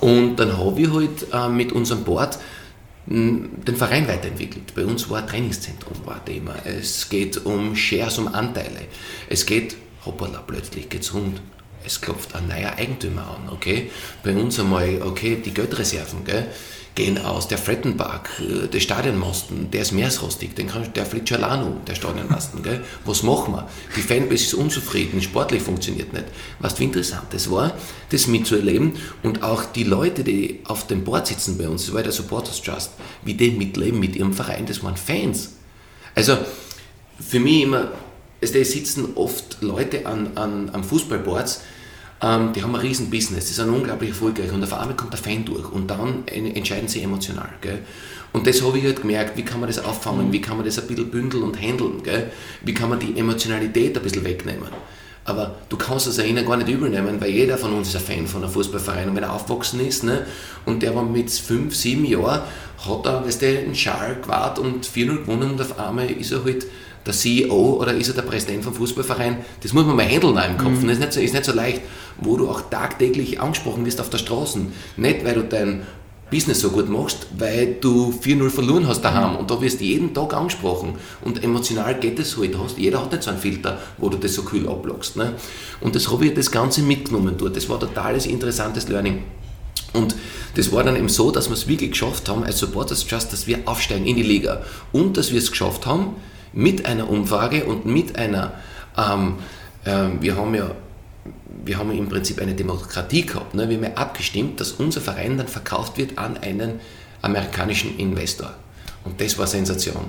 Und 0.00 0.36
dann 0.36 0.56
habe 0.56 0.80
ich 0.80 0.90
halt 0.90 1.26
äh, 1.32 1.48
mit 1.48 1.72
unserem 1.72 2.04
Board 2.04 2.38
hm, 3.06 3.50
den 3.66 3.76
Verein 3.76 4.06
weiterentwickelt. 4.06 4.74
Bei 4.74 4.84
uns 4.84 5.08
war 5.10 5.26
Trainingszentrum 5.26 5.96
war 6.04 6.24
Thema. 6.24 6.54
Es 6.64 7.08
geht 7.08 7.44
um 7.44 7.74
Shares, 7.74 8.18
um 8.18 8.28
Anteile. 8.28 8.86
Es 9.28 9.46
geht, 9.46 9.76
hoppala, 10.04 10.42
plötzlich 10.46 10.88
geht's 10.88 11.12
rund. 11.14 11.40
Es 11.84 12.00
klopft 12.00 12.34
ein 12.36 12.46
neuer 12.46 12.74
Eigentümer 12.76 13.22
an, 13.22 13.52
okay? 13.52 13.90
Bei 14.22 14.32
uns 14.34 14.58
einmal, 14.60 15.02
okay, 15.02 15.42
die 15.44 15.52
Geldreserven, 15.52 16.24
gell? 16.24 16.46
Gehen 16.94 17.18
aus. 17.18 17.48
Der 17.48 17.58
Frettenberg, 17.58 18.28
äh, 18.40 18.68
der 18.68 18.80
Stadionmasten, 18.80 19.70
der 19.70 19.82
ist 19.82 19.92
meeresrostig, 19.92 20.54
den 20.54 20.68
kann, 20.68 20.92
der 20.94 21.06
fliegt 21.06 21.28
schon 21.28 21.42
allein 21.42 21.64
um, 21.66 21.84
der 21.86 21.94
Stadionmasten. 21.94 22.62
Gell? 22.62 22.84
Was 23.04 23.22
machen 23.22 23.54
wir? 23.54 23.68
Die 23.96 24.02
Fanbase 24.02 24.44
ist 24.44 24.54
unzufrieden, 24.54 25.20
sportlich 25.22 25.62
funktioniert 25.62 26.12
nicht. 26.12 26.26
Was 26.58 26.78
wie 26.78 26.84
interessant 26.84 27.26
das 27.30 27.50
war, 27.50 27.74
das 28.10 28.26
mitzuerleben 28.26 28.92
und 29.22 29.42
auch 29.42 29.64
die 29.64 29.84
Leute, 29.84 30.24
die 30.24 30.60
auf 30.64 30.86
dem 30.86 31.04
Board 31.04 31.26
sitzen 31.26 31.56
bei 31.58 31.68
uns, 31.68 31.86
das 31.86 31.94
war 31.94 32.02
der 32.02 32.12
Supporters 32.12 32.62
Trust, 32.62 32.92
wie 33.22 33.34
die 33.34 33.50
mitleben 33.50 34.00
mit 34.00 34.16
ihrem 34.16 34.32
Verein, 34.32 34.66
das 34.66 34.82
waren 34.82 34.96
Fans. 34.96 35.52
Also 36.14 36.36
für 37.18 37.40
mich 37.40 37.62
immer, 37.62 37.92
es 38.40 38.52
sitzen 38.52 39.12
oft 39.14 39.58
Leute 39.62 40.06
an, 40.06 40.32
an, 40.34 40.70
am 40.72 40.84
Fußballboards, 40.84 41.62
ähm, 42.22 42.52
die 42.52 42.62
haben 42.62 42.74
ein 42.74 42.80
riesen 42.80 43.10
Business, 43.10 43.46
die 43.46 43.52
sind 43.52 43.68
unglaublich 43.68 44.10
erfolgreich 44.10 44.52
und 44.52 44.62
auf 44.62 44.72
einmal 44.72 44.96
kommt 44.96 45.12
der 45.12 45.18
Fan 45.18 45.44
durch 45.44 45.70
und 45.70 45.90
dann 45.90 46.26
entscheiden 46.26 46.88
sie 46.88 47.02
emotional. 47.02 47.48
Gell? 47.60 47.80
Und 48.32 48.46
das 48.46 48.62
habe 48.62 48.78
ich 48.78 48.84
halt 48.84 49.02
gemerkt, 49.02 49.36
wie 49.36 49.44
kann 49.44 49.60
man 49.60 49.68
das 49.68 49.84
auffangen, 49.84 50.32
wie 50.32 50.40
kann 50.40 50.56
man 50.56 50.64
das 50.64 50.78
ein 50.78 50.86
bisschen 50.86 51.10
bündeln 51.10 51.42
und 51.42 51.60
handeln, 51.60 52.02
gell? 52.02 52.30
wie 52.62 52.72
kann 52.72 52.88
man 52.88 53.00
die 53.00 53.18
Emotionalität 53.18 53.96
ein 53.96 54.02
bisschen 54.02 54.24
wegnehmen. 54.24 54.68
Aber 55.24 55.54
du 55.68 55.76
kannst 55.76 56.08
es 56.08 56.18
ihnen 56.18 56.44
gar 56.44 56.56
nicht 56.56 56.68
übel 56.68 56.90
nehmen, 56.90 57.20
weil 57.20 57.30
jeder 57.30 57.56
von 57.56 57.72
uns 57.72 57.88
ist 57.88 57.96
ein 57.96 58.02
Fan 58.02 58.26
von 58.26 58.42
einem 58.42 58.52
Fußballverein. 58.52 59.08
Und 59.08 59.14
wenn 59.14 59.22
er 59.22 59.32
aufgewachsen 59.32 59.78
ist, 59.86 60.02
ne, 60.02 60.26
und 60.64 60.82
der 60.82 60.96
war 60.96 61.04
mit 61.04 61.30
fünf, 61.30 61.76
sieben 61.76 62.04
Jahren, 62.04 62.40
hat 62.78 63.06
er 63.06 63.24
weißt 63.24 63.42
du, 63.42 63.46
einen 63.46 63.74
Schal 63.74 64.16
gewahrt 64.20 64.58
und 64.58 64.84
4-0 64.84 65.18
gewonnen 65.18 65.52
und 65.52 65.60
auf 65.60 65.78
einmal 65.78 66.10
ist 66.10 66.32
er 66.32 66.42
halt 66.44 66.66
der 67.04 67.12
CEO 67.12 67.78
oder 67.80 67.94
ist 67.94 68.08
er 68.08 68.14
der 68.14 68.22
Präsident 68.22 68.64
vom 68.64 68.74
Fußballverein, 68.74 69.38
das 69.62 69.72
muss 69.72 69.84
man 69.84 69.96
mal 69.96 70.06
handeln 70.06 70.36
im 70.36 70.58
Kopf. 70.58 70.82
Mhm. 70.82 70.88
Das 70.88 70.98
ist 70.98 71.00
nicht, 71.00 71.12
so, 71.12 71.20
ist 71.20 71.34
nicht 71.34 71.44
so 71.44 71.52
leicht, 71.52 71.82
wo 72.20 72.36
du 72.36 72.48
auch 72.48 72.62
tagtäglich 72.70 73.40
angesprochen 73.40 73.84
wirst 73.84 74.00
auf 74.00 74.10
der 74.10 74.18
Straße. 74.18 74.60
Nicht, 74.96 75.24
weil 75.24 75.34
du 75.34 75.44
dein 75.44 75.82
Business 76.30 76.60
so 76.60 76.70
gut 76.70 76.88
machst, 76.88 77.26
weil 77.36 77.76
du 77.78 78.10
4-0 78.10 78.48
verloren 78.48 78.88
hast 78.88 79.02
daheim 79.02 79.32
mhm. 79.32 79.36
und 79.38 79.50
da 79.50 79.60
wirst 79.60 79.80
du 79.80 79.84
jeden 79.84 80.14
Tag 80.14 80.32
angesprochen. 80.32 80.94
Und 81.20 81.44
emotional 81.44 81.94
geht 82.00 82.18
es 82.18 82.38
halt. 82.38 82.56
Hast, 82.58 82.78
jeder 82.78 83.02
hat 83.02 83.12
nicht 83.12 83.22
so 83.22 83.30
einen 83.30 83.38
Filter, 83.38 83.78
wo 83.98 84.08
du 84.08 84.16
das 84.16 84.34
so 84.34 84.42
kühl 84.42 84.66
ablockst. 84.66 85.16
Ne? 85.16 85.34
Und 85.80 85.94
das 85.94 86.10
habe 86.10 86.26
ich 86.26 86.34
das 86.34 86.50
Ganze 86.50 86.80
mitgenommen 86.82 87.34
dort. 87.36 87.54
Das 87.54 87.68
war 87.68 87.76
ein 87.76 87.80
totales 87.80 88.26
interessantes 88.26 88.88
Learning. 88.88 89.24
Und 89.92 90.16
das 90.54 90.72
war 90.72 90.84
dann 90.84 90.96
eben 90.96 91.10
so, 91.10 91.30
dass 91.30 91.48
wir 91.50 91.54
es 91.54 91.68
wirklich 91.68 91.90
geschafft 91.90 92.28
haben, 92.30 92.44
als 92.44 92.58
Supporters 92.58 93.06
Trust, 93.06 93.32
dass 93.32 93.46
wir 93.46 93.60
aufsteigen 93.66 94.06
in 94.06 94.16
die 94.16 94.22
Liga. 94.22 94.62
Und 94.90 95.18
dass 95.18 95.32
wir 95.32 95.38
es 95.38 95.50
geschafft 95.50 95.84
haben, 95.84 96.14
mit 96.52 96.86
einer 96.86 97.08
Umfrage 97.08 97.64
und 97.64 97.86
mit 97.86 98.16
einer, 98.16 98.54
ähm, 98.96 99.36
äh, 99.84 100.08
wir 100.20 100.36
haben 100.36 100.54
ja 100.54 100.70
wir 101.64 101.78
haben 101.78 101.90
im 101.96 102.08
Prinzip 102.08 102.40
eine 102.40 102.54
Demokratie 102.54 103.26
gehabt. 103.26 103.54
Ne? 103.54 103.68
Wir 103.68 103.76
haben 103.76 103.84
ja 103.84 103.94
abgestimmt, 103.94 104.60
dass 104.60 104.72
unser 104.72 105.00
Verein 105.00 105.38
dann 105.38 105.48
verkauft 105.48 105.98
wird 105.98 106.18
an 106.18 106.36
einen 106.38 106.80
amerikanischen 107.20 107.96
Investor. 107.98 108.52
Und 109.04 109.20
das 109.20 109.38
war 109.38 109.46
Sensation. 109.46 110.04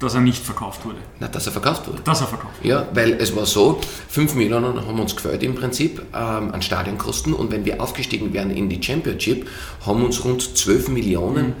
Dass 0.00 0.14
er 0.14 0.20
nicht 0.20 0.42
verkauft 0.42 0.84
wurde? 0.84 0.98
Na, 1.20 1.28
dass 1.28 1.46
er 1.46 1.52
verkauft 1.52 1.86
wurde. 1.86 2.02
Dass 2.02 2.20
er 2.20 2.26
verkauft 2.26 2.58
wurde. 2.58 2.68
Ja, 2.68 2.88
weil 2.92 3.12
es 3.12 3.36
war 3.36 3.46
so, 3.46 3.80
5 4.08 4.34
Millionen 4.34 4.84
haben 4.84 4.98
uns 4.98 5.14
gefällt 5.14 5.44
im 5.44 5.54
Prinzip 5.54 6.02
ähm, 6.12 6.52
an 6.52 6.60
Stadionkosten 6.60 7.32
und 7.32 7.52
wenn 7.52 7.64
wir 7.64 7.80
aufgestiegen 7.80 8.32
wären 8.32 8.50
in 8.50 8.68
die 8.68 8.82
Championship, 8.82 9.48
haben 9.86 10.04
uns 10.04 10.24
rund 10.24 10.56
12 10.56 10.88
Millionen 10.88 11.48
mhm 11.48 11.54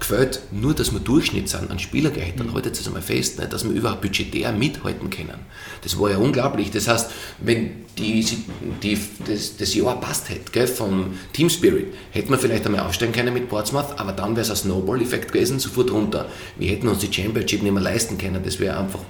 gefällt, 0.00 0.40
nur 0.50 0.74
dass 0.74 0.92
wir 0.92 1.00
Durchschnitt 1.00 1.48
sind 1.48 1.70
an 1.70 1.78
Spielergehältern, 1.78 2.48
mhm. 2.48 2.54
haltet 2.54 2.78
es 2.78 2.86
einmal 2.86 3.02
fest, 3.02 3.38
nicht, 3.38 3.52
dass 3.52 3.64
wir 3.64 3.70
überhaupt 3.70 4.00
budgetär 4.00 4.52
mithalten 4.52 5.10
können. 5.10 5.38
Das 5.82 5.98
war 5.98 6.10
ja 6.10 6.16
unglaublich. 6.16 6.70
Das 6.70 6.88
heißt, 6.88 7.10
wenn 7.38 7.84
die, 7.98 8.26
die, 8.82 8.98
das, 9.26 9.56
das 9.56 9.74
Jahr 9.74 10.00
passt 10.00 10.28
hätte, 10.30 10.50
gell, 10.52 10.66
vom 10.66 11.14
Team 11.32 11.50
Spirit, 11.50 11.94
hätten 12.10 12.30
wir 12.30 12.38
vielleicht 12.38 12.66
einmal 12.66 12.86
aufsteigen 12.86 13.14
können 13.14 13.34
mit 13.34 13.48
Portsmouth, 13.48 13.98
aber 13.98 14.12
dann 14.12 14.30
wäre 14.30 14.42
es 14.42 14.50
ein 14.50 14.56
Snowball-Effekt 14.56 15.32
gewesen, 15.32 15.58
sofort 15.58 15.90
runter. 15.92 16.26
Wir 16.58 16.70
hätten 16.70 16.88
uns 16.88 17.00
die 17.00 17.12
Championship 17.12 17.62
nicht 17.62 17.72
mehr 17.72 17.82
leisten 17.82 18.18
können, 18.18 18.42
das 18.42 18.58
wäre 18.58 18.78
einfach, 18.78 19.00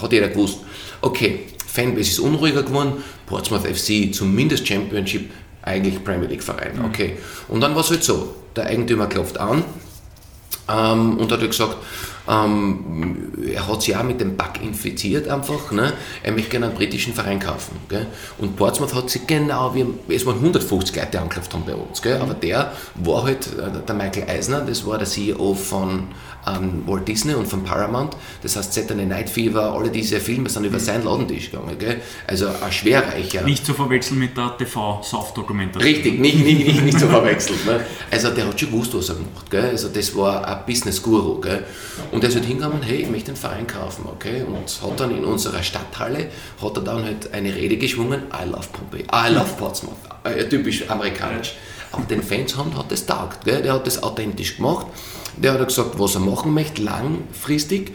hat 0.00 0.12
jeder 0.12 0.28
gewusst. 0.28 0.60
Okay, 1.00 1.40
Fanbase 1.66 2.10
ist 2.10 2.20
unruhiger 2.20 2.62
geworden, 2.62 3.04
Portsmouth 3.26 3.66
FC 3.66 4.14
zumindest 4.14 4.66
Championship, 4.66 5.30
eigentlich 5.62 6.02
Premier 6.02 6.28
League 6.28 6.42
Verein. 6.42 6.78
Mhm. 6.78 6.84
Okay. 6.86 7.16
Und 7.48 7.60
dann 7.60 7.74
war 7.74 7.82
es 7.82 7.90
halt 7.90 8.04
so, 8.04 8.34
der 8.54 8.66
Eigentümer 8.66 9.06
klopft 9.08 9.38
an, 9.38 9.64
ähm, 10.68 11.18
und 11.18 11.32
hat 11.32 11.40
gesagt, 11.40 11.76
ähm, 12.28 13.32
er 13.52 13.68
hat 13.68 13.82
sich 13.82 13.96
auch 13.96 14.02
mit 14.02 14.20
dem 14.20 14.36
Bug 14.36 14.60
infiziert 14.62 15.28
einfach. 15.28 15.70
Ne? 15.70 15.92
Er 16.22 16.32
möchte 16.32 16.50
gerne 16.50 16.66
einen 16.66 16.74
britischen 16.74 17.14
Verein 17.14 17.38
kaufen. 17.38 17.76
Gell? 17.88 18.06
Und 18.38 18.56
Portsmouth 18.56 18.94
hat 18.94 19.10
sich 19.10 19.26
genau, 19.26 19.74
wie, 19.74 19.86
es 20.14 20.26
waren 20.26 20.36
150 20.36 20.96
Leute, 20.96 21.08
die 21.12 21.18
angeklopft 21.18 21.54
haben 21.54 21.64
bei 21.64 21.74
uns. 21.74 22.02
Gell? 22.02 22.18
Aber 22.20 22.34
der 22.34 22.72
war 22.96 23.24
halt 23.24 23.46
äh, 23.46 23.86
der 23.86 23.94
Michael 23.94 24.28
Eisner, 24.28 24.60
das 24.60 24.86
war 24.86 24.98
der 24.98 25.06
CEO 25.06 25.54
von 25.54 26.08
ähm, 26.46 26.82
Walt 26.86 27.06
Disney 27.08 27.34
und 27.34 27.46
von 27.46 27.64
Paramount. 27.64 28.16
Das 28.42 28.56
heißt, 28.56 28.72
Saturday 28.72 29.06
Night 29.06 29.28
Fever, 29.28 29.72
alle 29.72 29.90
diese 29.90 30.20
Filme 30.20 30.48
sind 30.48 30.64
über 30.64 30.78
seinen 30.78 31.04
Ladentisch 31.04 31.50
gegangen. 31.50 31.76
Gell? 31.78 32.00
Also 32.26 32.48
ein 32.48 32.72
schwerreicher. 32.72 33.42
Nicht 33.42 33.66
zu 33.66 33.74
verwechseln 33.74 34.18
mit 34.18 34.36
der 34.36 34.56
TV-Soft-Dokumentation. 34.56 35.82
Richtig, 35.82 36.18
nicht, 36.18 36.44
nicht, 36.44 36.66
nicht, 36.66 36.82
nicht 36.82 36.98
zu 36.98 37.08
verwechseln. 37.08 37.58
Ne? 37.66 37.84
Also 38.10 38.30
der 38.30 38.46
hat 38.46 38.58
schon 38.58 38.70
gewusst, 38.70 38.94
was 38.96 39.08
er 39.08 39.16
gemacht. 39.16 39.50
Gell? 39.50 39.70
Also 39.70 39.88
das 39.88 40.14
war 40.14 40.46
ein 40.46 40.58
Business-Guru. 40.66 41.40
Und 42.16 42.22
er 42.22 42.30
ist 42.30 42.36
halt 42.36 42.46
hingegangen, 42.46 42.80
hey, 42.80 43.02
ich 43.02 43.10
möchte 43.10 43.28
einen 43.28 43.36
Verein 43.36 43.66
kaufen, 43.66 44.06
okay? 44.10 44.42
Und 44.42 44.80
hat 44.82 44.98
dann 44.98 45.14
in 45.14 45.22
unserer 45.22 45.62
Stadthalle, 45.62 46.30
hat 46.62 46.76
er 46.78 46.82
dann 46.82 47.04
halt 47.04 47.34
eine 47.34 47.54
Rede 47.54 47.76
geschwungen, 47.76 48.22
I 48.32 48.48
love 48.48 48.68
Pompeii, 48.72 49.02
I 49.02 49.34
love 49.34 49.52
Portsmouth, 49.58 49.98
äh, 50.24 50.48
typisch 50.48 50.88
amerikanisch. 50.88 51.56
Aber 51.92 52.04
den 52.04 52.22
Fans 52.22 52.56
haben, 52.56 52.74
hat 52.74 52.90
das 52.90 53.04
taugt, 53.04 53.44
gell? 53.44 53.60
der 53.60 53.74
hat 53.74 53.86
das 53.86 54.02
authentisch 54.02 54.56
gemacht, 54.56 54.86
der 55.36 55.52
hat 55.52 55.68
gesagt, 55.68 55.98
was 55.98 56.14
er 56.14 56.22
machen 56.22 56.54
möchte, 56.54 56.80
langfristig. 56.80 57.92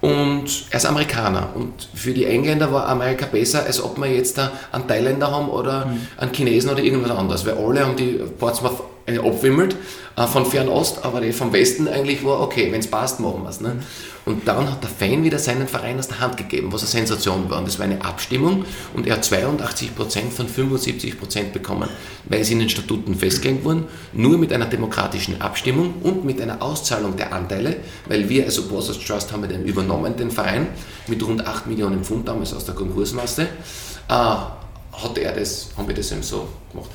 Und 0.00 0.46
er 0.70 0.76
ist 0.78 0.86
Amerikaner. 0.86 1.50
Und 1.54 1.90
für 1.92 2.14
die 2.14 2.24
Engländer 2.24 2.72
war 2.72 2.88
Amerika 2.88 3.26
besser, 3.26 3.64
als 3.66 3.82
ob 3.82 3.98
wir 3.98 4.06
jetzt 4.06 4.38
einen 4.38 4.88
Thailänder 4.88 5.30
haben 5.30 5.50
oder 5.50 5.84
mhm. 5.84 6.06
einen 6.16 6.32
Chinesen 6.32 6.70
oder 6.70 6.82
irgendwas 6.82 7.10
anderes. 7.10 7.44
Weil 7.44 7.58
alle 7.58 7.84
haben 7.84 7.96
die 7.96 8.18
Portsmouth 8.38 8.80
abwimmelt 9.16 9.76
äh, 10.16 10.26
von 10.26 10.44
Fernost, 10.44 11.04
aber 11.04 11.20
die 11.20 11.32
vom 11.32 11.52
Westen 11.52 11.88
eigentlich 11.88 12.24
war, 12.24 12.40
okay, 12.40 12.70
wenn 12.72 12.80
es 12.80 12.88
passt, 12.88 13.20
machen 13.20 13.42
wir 13.42 13.50
es. 13.50 13.60
Ne? 13.60 13.76
Und 14.28 14.46
dann 14.46 14.70
hat 14.70 14.82
der 14.82 14.90
Fan 14.90 15.24
wieder 15.24 15.38
seinen 15.38 15.66
Verein 15.66 15.98
aus 15.98 16.08
der 16.08 16.20
Hand 16.20 16.36
gegeben, 16.36 16.70
was 16.70 16.82
eine 16.82 16.90
Sensation 16.90 17.48
war. 17.48 17.60
Und 17.60 17.66
das 17.66 17.78
war 17.78 17.86
eine 17.86 18.04
Abstimmung 18.04 18.66
und 18.94 19.06
er 19.06 19.14
hat 19.14 19.24
82% 19.24 20.30
von 20.30 20.46
75% 20.46 21.52
bekommen, 21.52 21.88
weil 22.24 22.40
es 22.40 22.50
in 22.50 22.58
den 22.58 22.68
Statuten 22.68 23.14
festgelegt 23.14 23.64
wurden, 23.64 23.84
nur 24.12 24.36
mit 24.36 24.52
einer 24.52 24.66
demokratischen 24.66 25.40
Abstimmung 25.40 25.94
und 26.02 26.26
mit 26.26 26.42
einer 26.42 26.60
Auszahlung 26.60 27.16
der 27.16 27.32
Anteile, 27.32 27.76
weil 28.06 28.28
wir 28.28 28.44
als 28.44 28.56
Supporters 28.56 28.98
Trust 28.98 29.32
haben 29.32 29.40
wir 29.40 29.48
den 29.48 29.64
übernommen, 29.64 30.14
den 30.14 30.30
Verein, 30.30 30.66
mit 31.06 31.22
rund 31.26 31.46
8 31.46 31.66
Millionen 31.66 32.04
Pfund 32.04 32.28
damals 32.28 32.52
aus 32.52 32.66
der 32.66 32.74
Konkursmasse, 32.74 33.42
äh, 33.42 34.12
hat 34.12 35.16
er 35.16 35.32
das, 35.32 35.68
haben 35.76 35.88
wir 35.88 35.94
das 35.94 36.12
eben 36.12 36.22
so 36.22 36.48
gemacht. 36.70 36.90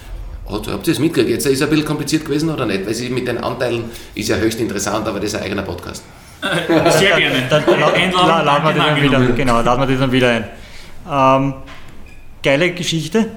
Habt 0.50 0.68
ihr 0.68 0.78
das 0.78 1.00
mitgekriegt? 1.00 1.30
Jetzt 1.30 1.46
ist 1.46 1.54
es 1.54 1.62
ein 1.62 1.70
bisschen 1.70 1.86
kompliziert 1.86 2.26
gewesen 2.26 2.50
oder 2.50 2.66
nicht? 2.66 2.86
Weil 2.86 2.94
sie 2.94 3.10
mit 3.10 3.28
den 3.28 3.38
Anteilen 3.38 3.86
ist 4.14 4.30
ja 4.30 4.36
höchst 4.36 4.60
interessant, 4.60 5.08
aber 5.08 5.20
das 5.20 5.34
ist 5.34 5.36
ein 5.40 5.44
eigener 5.44 5.64
Podcast. 5.64 6.04
Sehr 6.42 7.18
gerne. 7.18 7.44
Dann 7.50 7.64
la, 7.66 8.42
laden 8.42 8.76
wir 8.76 8.84
dann 8.84 9.02
wieder, 9.02 9.34
genau, 9.34 9.62
laden 9.62 9.82
wir 9.82 9.88
die 9.88 9.98
dann 9.98 10.12
wieder 10.12 10.30
ein. 10.30 10.48
Ähm, 11.10 11.54
geile 12.42 12.72
Geschichte. 12.74 13.28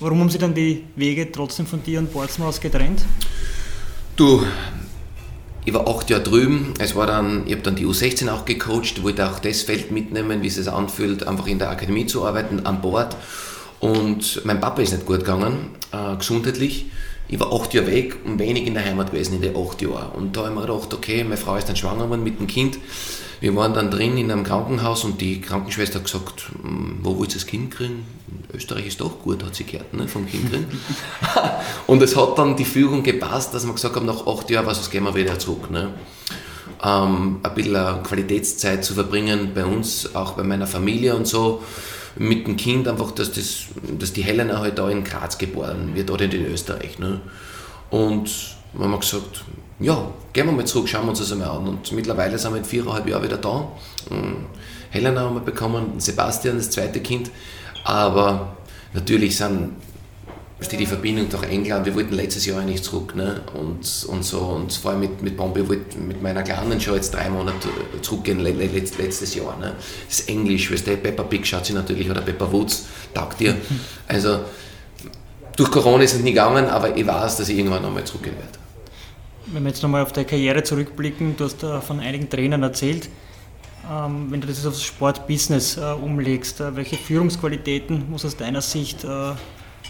Warum 0.00 0.20
haben 0.20 0.30
sie 0.30 0.38
dann 0.38 0.52
die 0.52 0.84
Wege 0.96 1.32
trotzdem 1.32 1.66
von 1.66 1.82
dir 1.82 1.98
und 1.98 2.12
Portsmouth 2.12 2.48
aus 2.48 2.60
getrennt? 2.60 3.02
Du, 4.14 4.44
ich 5.64 5.72
war 5.72 5.88
acht 5.88 6.10
Jahre 6.10 6.22
drüben. 6.22 6.74
Es 6.78 6.94
war 6.94 7.06
dann, 7.06 7.44
ich 7.46 7.52
habe 7.52 7.62
dann 7.62 7.76
die 7.76 7.86
U16 7.86 8.30
auch 8.30 8.44
gecoacht, 8.44 9.02
wollte 9.02 9.28
auch 9.28 9.38
das 9.38 9.62
Feld 9.62 9.90
mitnehmen, 9.90 10.42
wie 10.42 10.48
es 10.48 10.56
sich 10.56 10.70
anfühlt, 10.70 11.26
einfach 11.26 11.46
in 11.46 11.58
der 11.58 11.70
Akademie 11.70 12.06
zu 12.06 12.26
arbeiten, 12.26 12.66
an 12.66 12.82
Bord. 12.82 13.16
Und 13.80 14.44
mein 14.44 14.60
Papa 14.60 14.82
ist 14.82 14.92
nicht 14.92 15.06
gut 15.06 15.20
gegangen, 15.20 15.70
äh, 15.92 16.16
gesundheitlich. 16.16 16.86
Ich 17.28 17.40
war 17.40 17.52
acht 17.52 17.74
Jahre 17.74 17.88
weg 17.88 18.16
und 18.24 18.38
wenig 18.38 18.66
in 18.66 18.74
der 18.74 18.84
Heimat 18.84 19.10
gewesen 19.10 19.34
in 19.34 19.42
den 19.42 19.56
acht 19.56 19.82
Jahren. 19.82 20.12
Und 20.12 20.36
da 20.36 20.42
habe 20.42 20.50
ich 20.50 20.54
mir 20.54 20.66
gedacht, 20.66 20.94
okay, 20.94 21.24
meine 21.24 21.36
Frau 21.36 21.56
ist 21.56 21.68
dann 21.68 21.76
schwanger 21.76 22.04
geworden 22.04 22.22
mit 22.22 22.38
dem 22.38 22.46
Kind. 22.46 22.78
Wir 23.40 23.54
waren 23.54 23.74
dann 23.74 23.90
drin 23.90 24.16
in 24.16 24.30
einem 24.30 24.44
Krankenhaus 24.44 25.04
und 25.04 25.20
die 25.20 25.40
Krankenschwester 25.40 25.96
hat 25.96 26.04
gesagt, 26.04 26.50
hm, 26.62 27.00
wo 27.02 27.18
willst 27.18 27.34
du 27.34 27.38
das 27.38 27.46
Kind 27.46 27.70
kriegen? 27.70 28.06
Österreich 28.54 28.86
ist 28.86 29.00
doch 29.00 29.18
gut, 29.22 29.44
hat 29.44 29.54
sie 29.54 29.64
gehört, 29.64 29.92
ne, 29.92 30.08
vom 30.08 30.26
Kind 30.26 30.50
kriegen. 30.50 30.66
und 31.86 32.00
es 32.00 32.16
hat 32.16 32.38
dann 32.38 32.56
die 32.56 32.64
Führung 32.64 33.02
gepasst, 33.02 33.52
dass 33.52 33.66
wir 33.66 33.74
gesagt 33.74 33.96
haben, 33.96 34.06
nach 34.06 34.26
acht 34.26 34.48
Jahren, 34.48 34.66
was 34.66 34.88
gehen 34.90 35.04
wir 35.04 35.14
wieder 35.14 35.38
zurück. 35.38 35.70
Ne? 35.70 35.90
Ähm, 36.82 37.40
ein 37.42 37.54
bisschen 37.54 38.02
Qualitätszeit 38.04 38.84
zu 38.84 38.94
verbringen 38.94 39.50
bei 39.54 39.66
uns, 39.66 40.14
auch 40.14 40.32
bei 40.32 40.42
meiner 40.42 40.66
Familie 40.66 41.14
und 41.14 41.26
so 41.26 41.62
mit 42.18 42.46
dem 42.46 42.56
Kind 42.56 42.88
einfach, 42.88 43.10
dass, 43.12 43.32
das, 43.32 43.66
dass 43.98 44.12
die 44.12 44.22
Helena 44.22 44.58
halt 44.58 44.78
da 44.78 44.88
in 44.88 45.04
Graz 45.04 45.38
geboren 45.38 45.94
wird 45.94 46.10
oder 46.10 46.24
in 46.24 46.46
Österreich. 46.46 46.98
Ne? 46.98 47.20
Und 47.90 48.56
wir 48.72 48.84
haben 48.84 49.00
gesagt, 49.00 49.44
ja, 49.78 50.10
gehen 50.32 50.46
wir 50.46 50.52
mal 50.52 50.66
zurück, 50.66 50.88
schauen 50.88 51.04
wir 51.04 51.10
uns 51.10 51.18
das 51.18 51.32
einmal 51.32 51.50
an. 51.50 51.68
Und 51.68 51.92
mittlerweile 51.92 52.38
sind 52.38 52.52
wir 52.52 52.58
in 52.58 52.64
viereinhalb 52.64 53.06
Jahren 53.08 53.22
wieder 53.22 53.36
da. 53.36 53.68
Ähm, 54.10 54.46
Helena 54.90 55.20
haben 55.20 55.34
wir 55.34 55.40
bekommen, 55.40 55.98
Sebastian, 56.00 56.56
das 56.56 56.70
zweite 56.70 57.00
Kind. 57.00 57.30
Aber 57.84 58.56
natürlich 58.94 59.36
sind 59.36 59.72
was 60.58 60.68
die, 60.68 60.78
die 60.78 60.86
Verbindung 60.86 61.28
durch 61.28 61.42
England, 61.44 61.84
wir 61.84 61.94
wollten 61.94 62.14
letztes 62.14 62.46
Jahr 62.46 62.60
eigentlich 62.60 62.82
zurück 62.82 63.14
ne? 63.14 63.42
und, 63.52 64.06
und 64.08 64.24
so 64.24 64.38
und 64.40 64.72
vor 64.72 64.92
allem 64.92 65.00
mit, 65.00 65.22
mit 65.22 65.36
Bombay, 65.36 65.68
wollte 65.68 65.98
mit 65.98 66.22
meiner 66.22 66.42
Kleinen 66.42 66.80
schon 66.80 66.94
jetzt 66.94 67.12
drei 67.12 67.28
Monate 67.28 67.68
zurückgehen, 68.00 68.40
letztes 68.40 69.34
Jahr. 69.34 69.58
Ne? 69.58 69.74
Das 70.08 70.20
Englisch, 70.22 70.72
weißt 70.72 70.86
du, 70.86 70.96
Peppa 70.96 71.24
Pig 71.24 71.46
schaut 71.46 71.66
sie 71.66 71.74
natürlich 71.74 72.10
oder 72.10 72.22
Peppa 72.22 72.50
Woods, 72.50 72.86
taugt 73.12 73.40
ihr. 73.40 73.56
Also 74.08 74.40
durch 75.56 75.70
Corona 75.70 76.04
ist 76.04 76.14
es 76.14 76.20
nicht 76.20 76.34
gegangen, 76.34 76.66
aber 76.66 76.96
ich 76.96 77.06
weiß, 77.06 77.38
dass 77.38 77.48
ich 77.48 77.58
irgendwann 77.58 77.82
nochmal 77.82 78.04
zurückgehen 78.04 78.36
werde. 78.36 78.58
Wenn 79.46 79.64
wir 79.64 79.70
jetzt 79.70 79.82
nochmal 79.82 80.02
auf 80.02 80.12
deine 80.12 80.26
Karriere 80.26 80.62
zurückblicken, 80.62 81.36
du 81.36 81.44
hast 81.44 81.62
da 81.62 81.80
von 81.80 81.98
einigen 81.98 82.30
Trainern 82.30 82.62
erzählt. 82.62 83.08
Ähm, 83.90 84.26
wenn 84.30 84.40
du 84.40 84.46
das 84.46 84.64
aufs 84.64 84.82
Sportbusiness 84.82 85.76
äh, 85.76 85.80
umlegst, 85.80 86.60
äh, 86.60 86.76
welche 86.76 86.96
Führungsqualitäten 86.96 88.10
muss 88.10 88.24
aus 88.24 88.36
deiner 88.36 88.60
Sicht 88.60 89.04
äh, 89.04 89.32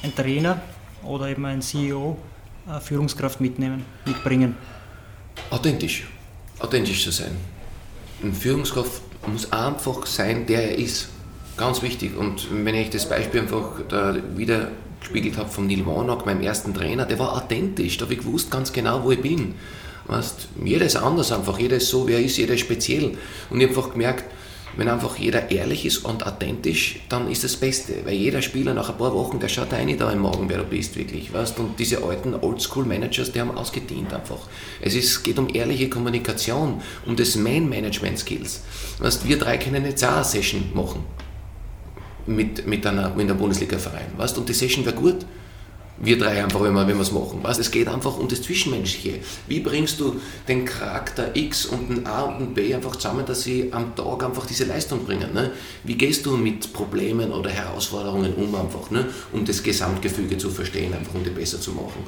ein 0.03 0.15
Trainer 0.15 0.61
oder 1.03 1.29
eben 1.29 1.45
ein 1.45 1.63
CEO 1.63 2.17
äh, 2.69 2.81
Führungskraft 2.81 3.41
mitnehmen, 3.41 3.85
mitbringen? 4.05 4.57
Authentisch. 5.51 6.07
Authentisch 6.59 7.05
zu 7.05 7.11
sein. 7.11 7.37
Ein 8.23 8.33
Führungskraft 8.33 9.03
muss 9.27 9.53
einfach 9.53 10.07
sein, 10.07 10.47
der 10.47 10.71
er 10.71 10.79
ist. 10.79 11.09
Ganz 11.57 11.83
wichtig. 11.83 12.17
Und 12.17 12.49
wenn 12.65 12.75
ich 12.75 12.91
das 12.91 13.09
Beispiel 13.09 13.41
einfach 13.41 13.81
da 13.89 14.17
wieder 14.37 14.69
gespiegelt 15.01 15.37
habe 15.39 15.49
von 15.49 15.67
Neil 15.67 15.87
Warnock, 15.87 16.27
meinem 16.27 16.43
ersten 16.43 16.75
Trainer, 16.75 17.07
der 17.07 17.19
war 17.19 17.35
authentisch. 17.35 17.97
Da 17.97 18.05
habe 18.05 18.15
ich 18.15 18.21
gewusst 18.21 18.51
ganz 18.51 18.73
genau, 18.73 19.03
wo 19.05 19.11
ich 19.11 19.21
bin. 19.21 19.55
Weißt, 20.07 20.49
jeder 20.65 20.87
ist 20.87 20.97
anders 20.97 21.33
einfach, 21.33 21.59
jeder 21.59 21.77
ist 21.77 21.89
so, 21.89 22.07
wer 22.07 22.21
ist, 22.21 22.37
jeder 22.37 22.55
ist 22.55 22.61
speziell. 22.61 23.17
Und 23.51 23.61
ich 23.61 23.69
habe 23.69 23.77
einfach 23.77 23.93
gemerkt, 23.93 24.25
wenn 24.77 24.89
einfach 24.89 25.17
jeder 25.17 25.51
ehrlich 25.51 25.87
ist 25.87 26.05
und 26.05 26.27
authentisch, 26.27 27.01
dann 27.09 27.31
ist 27.31 27.45
das 27.45 27.57
Beste. 27.57 28.05
Weil 28.05 28.15
jeder 28.15 28.43
Spieler 28.43 28.75
nach 28.75 28.91
ein 28.91 28.99
paar 28.99 29.15
Wochen, 29.15 29.41
der 29.41 29.49
schaut 29.49 29.73
ein 29.73 29.97
da 29.97 30.11
im 30.13 30.21
Morgen, 30.21 30.49
wer 30.49 30.59
du 30.59 30.65
bist, 30.65 30.97
wirklich. 30.97 31.33
Weißt? 31.33 31.59
Und 31.59 31.79
diese 31.79 32.03
alten 32.03 32.35
Oldschool-Managers, 32.35 33.33
die 33.33 33.41
haben 33.41 33.57
ausgedient 33.57 34.13
einfach. 34.13 34.41
Es 34.81 34.95
ist, 34.95 35.23
geht 35.25 35.39
um 35.39 35.49
ehrliche 35.55 35.89
Kommunikation, 35.89 36.81
um 37.07 37.17
das 37.17 37.37
Man-Management-Skills. 37.37 38.63
Weißt? 38.99 39.27
Wir 39.27 39.39
drei 39.39 39.59
können 39.59 39.85
eine 39.85 39.97
Session 39.97 40.71
machen 40.75 41.05
mit, 42.27 42.67
mit, 42.67 42.87
einer, 42.87 43.11
mit 43.11 43.31
einem 43.31 43.39
Bundesliga-Verein. 43.39 44.13
Weißt? 44.17 44.37
Und 44.37 44.49
die 44.49 44.55
Session 44.55 44.85
wäre 44.85 44.97
gut 44.97 45.25
wir 45.99 46.19
drei 46.19 46.43
einfach, 46.43 46.63
wenn 46.63 46.75
wir 46.75 47.01
es 47.01 47.13
machen. 47.13 47.39
Was? 47.43 47.59
Es 47.59 47.71
geht 47.71 47.89
einfach 47.89 48.19
um 48.19 48.29
das 48.29 48.43
Zwischenmenschliche. 48.43 49.21
Wie 49.47 49.61
bringst 49.61 49.99
du 50.01 50.21
den 50.47 50.65
Charakter 50.65 51.35
X 51.35 51.67
und 51.67 51.89
den 51.89 52.07
A 52.07 52.23
und 52.23 52.39
den 52.39 52.55
B 52.55 52.75
einfach 52.75 52.97
zusammen, 52.97 53.25
dass 53.25 53.43
sie 53.43 53.73
am 53.73 53.95
Tag 53.95 54.23
einfach 54.25 54.47
diese 54.47 54.65
Leistung 54.65 55.05
bringen? 55.05 55.33
Ne? 55.33 55.53
Wie 55.85 55.95
gehst 55.95 56.27
du 56.27 56.37
mit 56.37 56.73
Problemen 56.73 57.33
oder 57.33 57.51
Herausforderungen 57.51 58.35
um, 58.35 58.55
einfach, 58.55 58.91
ne? 58.91 59.07
um 59.33 59.45
das 59.45 59.63
Gesamtgefüge 59.63 60.37
zu 60.37 60.51
verstehen, 60.51 60.93
einfach 60.93 61.15
um 61.15 61.25
die 61.25 61.31
besser 61.31 61.61
zu 61.61 61.73
machen? 61.73 62.05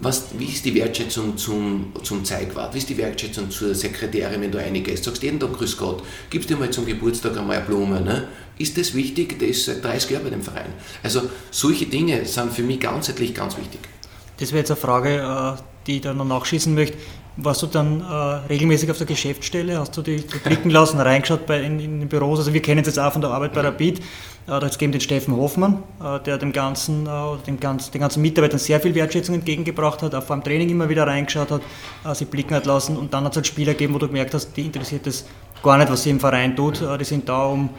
Was, 0.00 0.26
wie 0.38 0.44
ist 0.46 0.64
die 0.64 0.74
Wertschätzung 0.74 1.36
zum, 1.38 1.92
zum 2.02 2.24
Zeigwart? 2.24 2.74
Wie 2.74 2.78
ist 2.78 2.88
die 2.88 2.98
Wertschätzung 2.98 3.50
zur 3.50 3.74
Sekretärin, 3.74 4.42
wenn 4.42 4.52
du 4.52 4.58
reingehst? 4.58 5.04
Sagst 5.04 5.22
jeden 5.22 5.40
Tag 5.40 5.54
Grüß 5.54 5.76
Gott, 5.78 6.02
gibst 6.28 6.50
dir 6.50 6.56
mal 6.56 6.70
zum 6.70 6.84
Geburtstag 6.84 7.36
einmal 7.36 7.56
eine 7.56 7.66
Blume. 7.66 8.00
Ne? 8.02 8.28
Ist 8.58 8.76
das 8.76 8.94
wichtig? 8.94 9.38
Der 9.38 9.48
ist 9.48 9.64
seit 9.64 9.82
30 9.82 10.10
Jahren 10.10 10.24
bei 10.24 10.30
dem 10.30 10.42
Verein. 10.42 10.72
Also 11.02 11.22
solche 11.50 11.86
Dinge 11.86 12.26
sind 12.26 12.52
für 12.52 12.62
mich 12.62 12.80
ganzheitlich 12.80 13.34
ganz 13.34 13.56
wichtig. 13.56 13.80
Das 14.38 14.50
wäre 14.50 14.58
jetzt 14.58 14.70
eine 14.70 14.80
Frage, 14.80 15.16
äh, 15.16 15.62
die 15.86 15.96
ich 15.96 16.02
dann 16.02 16.18
noch 16.18 16.26
nachschießen 16.26 16.74
möchte. 16.74 16.98
Warst 17.38 17.62
du 17.62 17.66
dann 17.66 18.00
äh, 18.00 18.04
regelmäßig 18.48 18.90
auf 18.90 18.98
der 18.98 19.06
Geschäftsstelle? 19.06 19.78
Hast 19.78 19.96
du 19.96 20.02
die, 20.02 20.16
die 20.16 20.38
blicken 20.38 20.70
lassen, 20.70 20.98
reingeschaut 20.98 21.46
bei, 21.46 21.62
in, 21.62 21.78
in, 21.80 22.00
den 22.00 22.08
Büros? 22.08 22.38
Also 22.38 22.52
wir 22.52 22.62
kennen 22.62 22.80
es 22.80 22.86
jetzt 22.86 22.98
auch 22.98 23.12
von 23.12 23.20
der 23.20 23.30
Arbeit 23.30 23.52
bei 23.52 23.60
Rapid. 23.60 24.00
Äh, 24.46 24.60
da 24.60 24.60
hat 24.60 24.70
es 24.70 24.78
den 24.78 25.00
Steffen 25.00 25.36
Hoffmann, 25.36 25.82
äh, 26.00 26.20
der 26.20 26.38
dem 26.38 26.52
ganzen, 26.52 27.06
äh, 27.06 27.10
dem 27.46 27.58
ganzen, 27.58 27.92
den 27.92 28.00
ganzen 28.00 28.22
Mitarbeitern 28.22 28.58
sehr 28.58 28.80
viel 28.80 28.94
Wertschätzung 28.94 29.34
entgegengebracht 29.34 30.02
hat, 30.02 30.14
auch 30.14 30.22
vor 30.22 30.36
dem 30.36 30.44
Training 30.44 30.70
immer 30.70 30.88
wieder 30.88 31.06
reingeschaut 31.06 31.50
hat, 31.50 31.62
sie 32.16 32.24
blicken 32.24 32.54
hat 32.54 32.66
lassen. 32.66 32.96
Und 32.96 33.12
dann 33.12 33.24
hat 33.24 33.32
es 33.32 33.36
halt 33.36 33.46
Spieler 33.46 33.72
gegeben, 33.72 33.94
wo 33.94 33.98
du 33.98 34.06
gemerkt 34.06 34.34
hast, 34.34 34.56
die 34.56 34.62
interessiert 34.66 35.06
es 35.06 35.26
gar 35.62 35.78
nicht, 35.78 35.90
was 35.90 36.04
sie 36.04 36.10
im 36.10 36.20
Verein 36.20 36.54
tut. 36.54 36.80
Die 37.00 37.04
sind 37.04 37.28
da, 37.28 37.46
um 37.46 37.70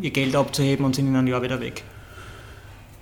ihr 0.00 0.10
Geld 0.10 0.34
abzuheben 0.34 0.84
und 0.86 0.94
sind 0.94 1.08
in 1.08 1.16
einem 1.16 1.26
Jahr 1.26 1.42
wieder 1.42 1.60
weg. 1.60 1.82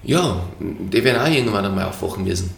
Ja, 0.02 0.40
die 0.60 1.02
werden 1.04 1.20
auch 1.20 1.28
irgendwann 1.28 1.64
einmal 1.64 1.86
aufwachen 1.86 2.24
müssen. 2.24 2.54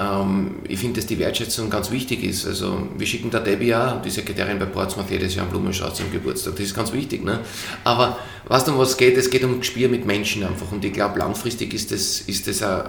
Ähm, 0.00 0.56
ich 0.66 0.78
finde, 0.78 0.98
dass 0.98 1.06
die 1.06 1.18
Wertschätzung 1.18 1.68
ganz 1.68 1.90
wichtig 1.90 2.24
ist. 2.24 2.46
Also, 2.46 2.88
wir 2.96 3.06
schicken 3.06 3.30
der 3.30 3.40
Debbie 3.40 3.74
auch, 3.74 4.00
die 4.00 4.08
Sekretärin 4.08 4.58
bei 4.58 4.64
Portsmouth, 4.64 5.10
jedes 5.10 5.34
Jahr 5.34 5.44
einen 5.44 5.52
Blumenstrauß 5.52 5.94
zum 5.94 6.10
Geburtstag. 6.10 6.56
Das 6.56 6.64
ist 6.64 6.74
ganz 6.74 6.92
wichtig. 6.92 7.22
Ne? 7.22 7.40
Aber 7.84 8.16
du, 8.48 8.72
um 8.72 8.78
was 8.78 8.96
geht? 8.96 9.18
Es 9.18 9.28
geht 9.28 9.44
um 9.44 9.62
Spiel 9.62 9.88
mit 9.88 10.06
Menschen 10.06 10.42
einfach. 10.42 10.72
Und 10.72 10.82
ich 10.84 10.92
glaube, 10.94 11.18
langfristig 11.18 11.74
ist 11.74 11.92
das, 11.92 12.22
ist 12.22 12.48
das 12.48 12.62
ein, 12.62 12.88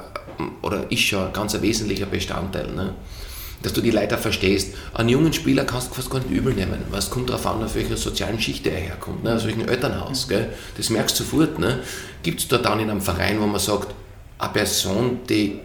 oder 0.62 0.90
ist 0.90 1.02
schon 1.02 1.28
ein 1.28 1.34
ganz 1.34 1.54
ein 1.54 1.62
wesentlicher 1.62 2.06
Bestandteil. 2.06 2.72
Ne? 2.72 2.96
dass 3.64 3.74
du 3.74 3.82
die 3.82 3.92
Leute 3.92 4.18
verstehst. 4.18 4.74
Einen 4.96 5.10
jungen 5.10 5.34
Spieler 5.34 5.66
kannst 5.66 5.92
du 5.92 5.94
fast 5.94 6.10
gar 6.10 6.18
nicht 6.18 6.32
übel 6.32 6.52
nehmen. 6.52 6.80
Es 6.98 7.12
kommt 7.12 7.30
darauf 7.30 7.46
an, 7.46 7.64
auf 7.64 7.76
welcher 7.76 7.96
sozialen 7.96 8.42
Schicht 8.42 8.66
er 8.66 8.76
herkommt, 8.76 9.24
ne? 9.24 9.36
aus 9.36 9.46
welchem 9.46 9.68
Elternhaus. 9.68 10.28
Gell? 10.28 10.52
Das 10.78 10.90
merkst 10.90 11.20
du 11.20 11.24
sofort. 11.24 11.60
Ne? 11.60 11.80
Gibt 12.24 12.40
es 12.40 12.48
da 12.48 12.58
dann 12.58 12.80
in 12.80 12.90
einem 12.90 13.02
Verein, 13.02 13.40
wo 13.40 13.46
man 13.46 13.60
sagt, 13.60 13.94
eine 14.40 14.52
Person, 14.52 15.20
die 15.30 15.60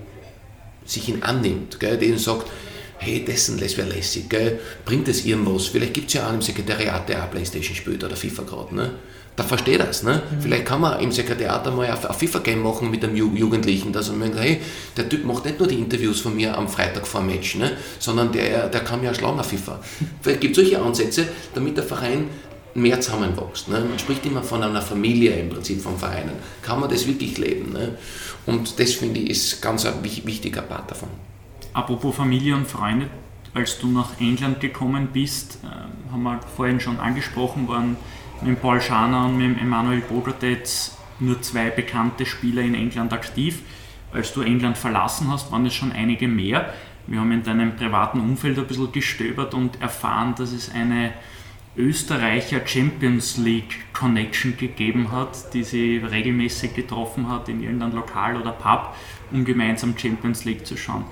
sich 0.87 1.09
ihn 1.09 1.23
annimmt, 1.23 1.79
gell, 1.81 1.99
denen 1.99 2.19
sagt, 2.19 2.47
hey, 2.99 3.25
dessen 3.25 3.59
das 3.59 3.77
wäre 3.77 3.89
lässig, 3.89 4.29
gell, 4.29 4.61
bringt 4.85 5.09
es 5.09 5.25
irgendwas. 5.25 5.67
Vielleicht 5.67 5.95
gibt 5.95 6.09
es 6.09 6.15
ja 6.15 6.29
auch 6.29 6.33
im 6.33 6.43
Sekretariat, 6.43 7.09
der 7.09 7.25
auch 7.25 7.31
Playstation 7.31 7.77
spielt 7.77 8.03
oder 8.03 8.17
FIFA 8.17 8.43
gerade. 8.43 8.75
Ne? 8.75 8.91
Da 9.37 9.45
versteht 9.45 9.81
er 9.81 9.91
es. 9.91 10.03
Ne? 10.03 10.23
Mhm. 10.31 10.41
Vielleicht 10.41 10.65
kann 10.65 10.81
man 10.81 10.99
im 11.01 11.13
Sekretariat 11.13 11.67
einmal 11.67 11.87
ein 11.87 12.15
FIFA-Game 12.15 12.63
machen 12.63 12.91
mit 12.91 13.05
einem 13.05 13.17
Jugendlichen, 13.17 13.93
dass 13.93 14.11
man 14.11 14.33
sagt, 14.33 14.43
hey, 14.43 14.61
der 14.97 15.09
Typ 15.09 15.25
macht 15.27 15.45
nicht 15.45 15.59
nur 15.59 15.69
die 15.69 15.79
Interviews 15.79 16.21
von 16.21 16.35
mir 16.35 16.57
am 16.57 16.69
Freitag 16.69 17.07
vor 17.07 17.21
dem 17.21 17.29
Match, 17.29 17.57
ne? 17.57 17.73
sondern 17.99 18.33
der, 18.33 18.69
der 18.69 18.81
kann 18.81 19.03
mir 19.03 19.11
auch 19.11 19.15
schlagen 19.15 19.39
auf 19.39 19.47
FIFA. 19.47 19.81
Vielleicht 20.23 20.41
gibt 20.41 20.57
es 20.57 20.63
solche 20.63 20.81
Ansätze, 20.81 21.29
damit 21.55 21.77
der 21.77 21.85
Verein 21.85 22.29
mehr 22.77 23.01
zusammenwächst. 23.01 23.69
Ne? 23.69 23.81
Man 23.81 23.99
spricht 23.99 24.25
immer 24.27 24.43
von 24.43 24.63
einer 24.63 24.83
Familie 24.83 25.33
im 25.33 25.49
Prinzip 25.49 25.81
von 25.81 25.97
Vereinen. 25.97 26.33
Kann 26.63 26.81
man 26.81 26.89
das 26.89 27.07
wirklich 27.07 27.39
leben? 27.39 27.73
Ne? 27.73 27.97
Und 28.47 28.79
das 28.79 28.95
finde 28.95 29.21
ich 29.21 29.31
ist 29.31 29.63
ganz 29.63 29.85
ein 29.87 30.03
wichtiger 30.03 30.63
Part 30.63 30.91
davon. 30.91 31.09
Apropos 31.73 32.15
Familie 32.15 32.55
und 32.55 32.67
Freunde, 32.67 33.09
als 33.55 33.79
du 33.79 33.89
nach 33.89 34.21
England 34.21 34.61
gekommen 34.61 35.09
bist, 35.13 35.59
äh, 35.65 36.13
haben 36.13 36.23
wir 36.23 36.41
vorhin 36.57 36.81
schon 36.81 36.99
angesprochen, 36.99 37.69
waren 37.69 37.97
mit 38.43 38.61
Paul 38.61 38.81
Schaner 38.81 39.27
und 39.27 39.39
mit 39.39 39.61
Emanuel 39.61 40.01
Bogotet 40.01 40.93
nur 41.19 41.41
zwei 41.43 41.71
bekannte 41.71 42.27
Spieler 42.27 42.63
in 42.63 42.75
England 42.75 43.13
aktiv. 43.13 43.63
Als 44.13 44.33
du 44.33 44.43
England 44.43 44.79
verlassen 44.79 45.31
hast, 45.31 45.51
waren 45.51 45.67
es 45.67 45.75
schon 45.75 45.93
einige 45.93 46.29
mehr. 46.29 46.73
Wir 47.07 47.21
haben 47.21 47.33
in 47.33 47.43
deinem 47.43 47.77
privaten 47.77 48.21
Umfeld 48.21 48.59
ein 48.59 48.67
bisschen 48.67 48.93
gestöbert 48.93 49.55
und 49.55 49.81
erfahren, 49.81 50.35
dass 50.37 50.53
es 50.53 50.71
eine 50.71 51.13
Österreicher 51.77 52.67
Champions 52.67 53.37
League 53.37 53.93
Connection 53.93 54.57
gegeben 54.57 55.13
hat, 55.13 55.53
die 55.53 55.63
sie 55.63 55.99
regelmäßig 55.99 56.75
getroffen 56.75 57.29
hat 57.29 57.49
in 57.49 57.63
irgendeinem 57.63 57.95
Lokal 57.95 58.37
oder 58.37 58.53
Pub, 58.53 58.95
um 59.31 59.45
gemeinsam 59.45 59.97
Champions 59.97 60.45
League 60.45 60.67
zu 60.67 60.77
schauen. 60.77 61.05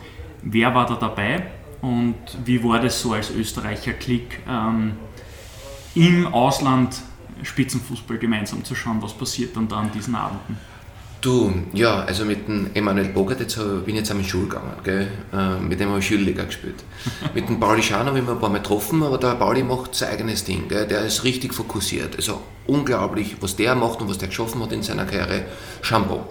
Wer 0.43 0.75
war 0.75 0.87
da 0.87 0.95
dabei 0.95 1.47
und 1.81 2.17
wie 2.45 2.63
war 2.65 2.81
das 2.81 3.01
so 3.01 3.13
als 3.13 3.31
Österreicher 3.31 3.93
Klick 3.93 4.41
ähm, 4.49 4.95
im 5.95 6.27
Ausland 6.27 7.03
Spitzenfußball 7.43 8.19
gemeinsam 8.19 8.65
zu 8.65 8.75
schauen? 8.75 9.03
Was 9.03 9.13
passiert 9.13 9.57
dann 9.57 9.69
da 9.69 9.77
an 9.81 9.91
diesen 9.93 10.15
Abenden? 10.15 10.57
Du, 11.25 11.55
ja, 11.73 12.05
also 12.05 12.27
mit 12.27 12.47
dem 12.47 12.69
Emanuel 12.75 13.09
Bogart 13.09 13.41
jetzt 13.41 13.57
bin 13.57 13.95
ich 13.95 13.95
jetzt 13.95 14.11
einmal 14.11 14.25
in 14.25 14.29
Schule 14.29 14.47
gegangen, 14.47 14.75
gell? 14.85 15.09
Äh, 15.33 15.59
mit 15.59 15.81
dem 15.81 15.89
habe 15.89 15.99
ich 16.01 16.07
Schulliga 16.07 16.45
gespielt. 16.45 16.85
mit 17.35 17.49
dem 17.49 17.59
Pauli 17.59 17.83
Schan 17.83 18.05
habe 18.05 18.19
ich 18.19 18.25
mir 18.27 18.33
ein 18.33 18.39
paar 18.39 18.51
Mal 18.51 18.59
getroffen, 18.59 19.03
aber 19.03 19.17
der 19.17 19.29
Pauli 19.29 19.63
macht 19.63 19.95
sein 19.95 20.11
eigenes 20.11 20.45
Ding, 20.45 20.69
gell? 20.69 20.87
der 20.87 21.07
ist 21.07 21.25
richtig 21.25 21.55
fokussiert. 21.55 22.15
Also 22.17 22.43
unglaublich, 22.67 23.37
was 23.41 23.57
der 23.57 23.75
macht 23.75 24.03
und 24.03 24.11
was 24.11 24.19
der 24.19 24.29
geschaffen 24.29 24.63
hat 24.63 24.73
in 24.73 24.83
seiner 24.83 25.07
Karriere. 25.07 25.47
Shampoo. 25.81 26.25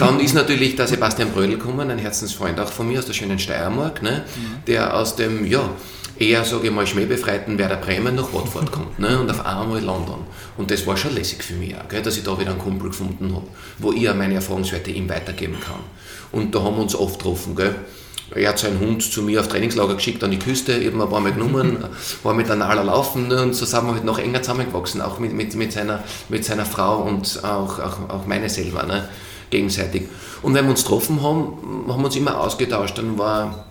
Dann 0.00 0.18
ist 0.26 0.34
natürlich 0.34 0.74
der 0.74 0.88
Sebastian 0.88 1.30
Brödel 1.30 1.56
gekommen, 1.56 1.88
ein 1.88 1.98
Herzensfreund 1.98 2.58
auch 2.58 2.72
von 2.72 2.88
mir 2.88 2.98
aus 2.98 3.06
der 3.06 3.12
schönen 3.12 3.38
Steiermark, 3.38 4.02
ne? 4.02 4.24
Mhm. 4.34 4.64
der 4.66 4.96
aus 4.96 5.14
dem, 5.14 5.46
ja, 5.46 5.70
eher, 6.18 6.44
sage 6.44 6.66
ich 6.66 6.72
mal, 6.72 6.86
schmähbefreiten 6.86 7.58
Werder 7.58 7.76
Bremen 7.76 8.14
nach 8.14 8.32
Watford 8.32 8.70
kommt 8.72 8.98
ne? 8.98 9.18
und 9.20 9.30
auf 9.30 9.44
einmal 9.44 9.82
London. 9.82 10.20
Und 10.56 10.70
das 10.70 10.86
war 10.86 10.96
schon 10.96 11.14
lässig 11.14 11.42
für 11.42 11.54
mich 11.54 11.76
auch, 11.76 11.88
gell? 11.88 12.02
dass 12.02 12.16
ich 12.16 12.24
da 12.24 12.38
wieder 12.38 12.50
einen 12.50 12.58
Kumpel 12.58 12.90
gefunden 12.90 13.34
habe, 13.34 13.46
wo 13.78 13.92
ich 13.92 14.02
meine 14.14 14.34
Erfahrungswerte 14.34 14.90
ihm 14.90 15.08
weitergeben 15.08 15.56
kann. 15.60 15.80
Und 16.32 16.54
da 16.54 16.62
haben 16.62 16.76
wir 16.76 16.82
uns 16.82 16.94
oft 16.94 17.18
getroffen. 17.18 17.54
Gell? 17.54 17.74
Er 18.34 18.48
hat 18.48 18.58
seinen 18.58 18.80
Hund 18.80 19.02
zu 19.02 19.22
mir 19.22 19.40
auf 19.40 19.48
Trainingslager 19.48 19.94
geschickt 19.94 20.24
an 20.24 20.30
die 20.30 20.38
Küste, 20.38 20.74
habe 20.74 21.02
ein 21.02 21.10
paar 21.10 21.20
Mal 21.20 21.32
genommen, 21.32 21.78
war 22.22 22.34
mit 22.34 22.48
der 22.48 22.56
Nala 22.56 22.82
laufen 22.82 23.28
ne? 23.28 23.42
und 23.42 23.54
so 23.54 23.64
sind 23.64 23.86
wir 23.86 23.94
halt 23.94 24.04
noch 24.04 24.18
enger 24.18 24.42
zusammengewachsen, 24.42 25.00
auch 25.00 25.18
mit, 25.18 25.32
mit, 25.32 25.54
mit, 25.54 25.72
seiner, 25.72 26.02
mit 26.28 26.44
seiner 26.44 26.64
Frau 26.64 27.02
und 27.02 27.44
auch, 27.44 27.78
auch, 27.78 28.08
auch 28.08 28.26
meine 28.26 28.48
selber, 28.48 28.82
ne? 28.82 29.08
gegenseitig. 29.50 30.04
Und 30.42 30.54
wenn 30.54 30.64
wir 30.64 30.70
uns 30.70 30.82
getroffen 30.82 31.22
haben, 31.22 31.88
haben 31.88 32.00
wir 32.00 32.06
uns 32.06 32.16
immer 32.16 32.40
ausgetauscht. 32.40 32.98
Dann 32.98 33.18
war 33.18 33.65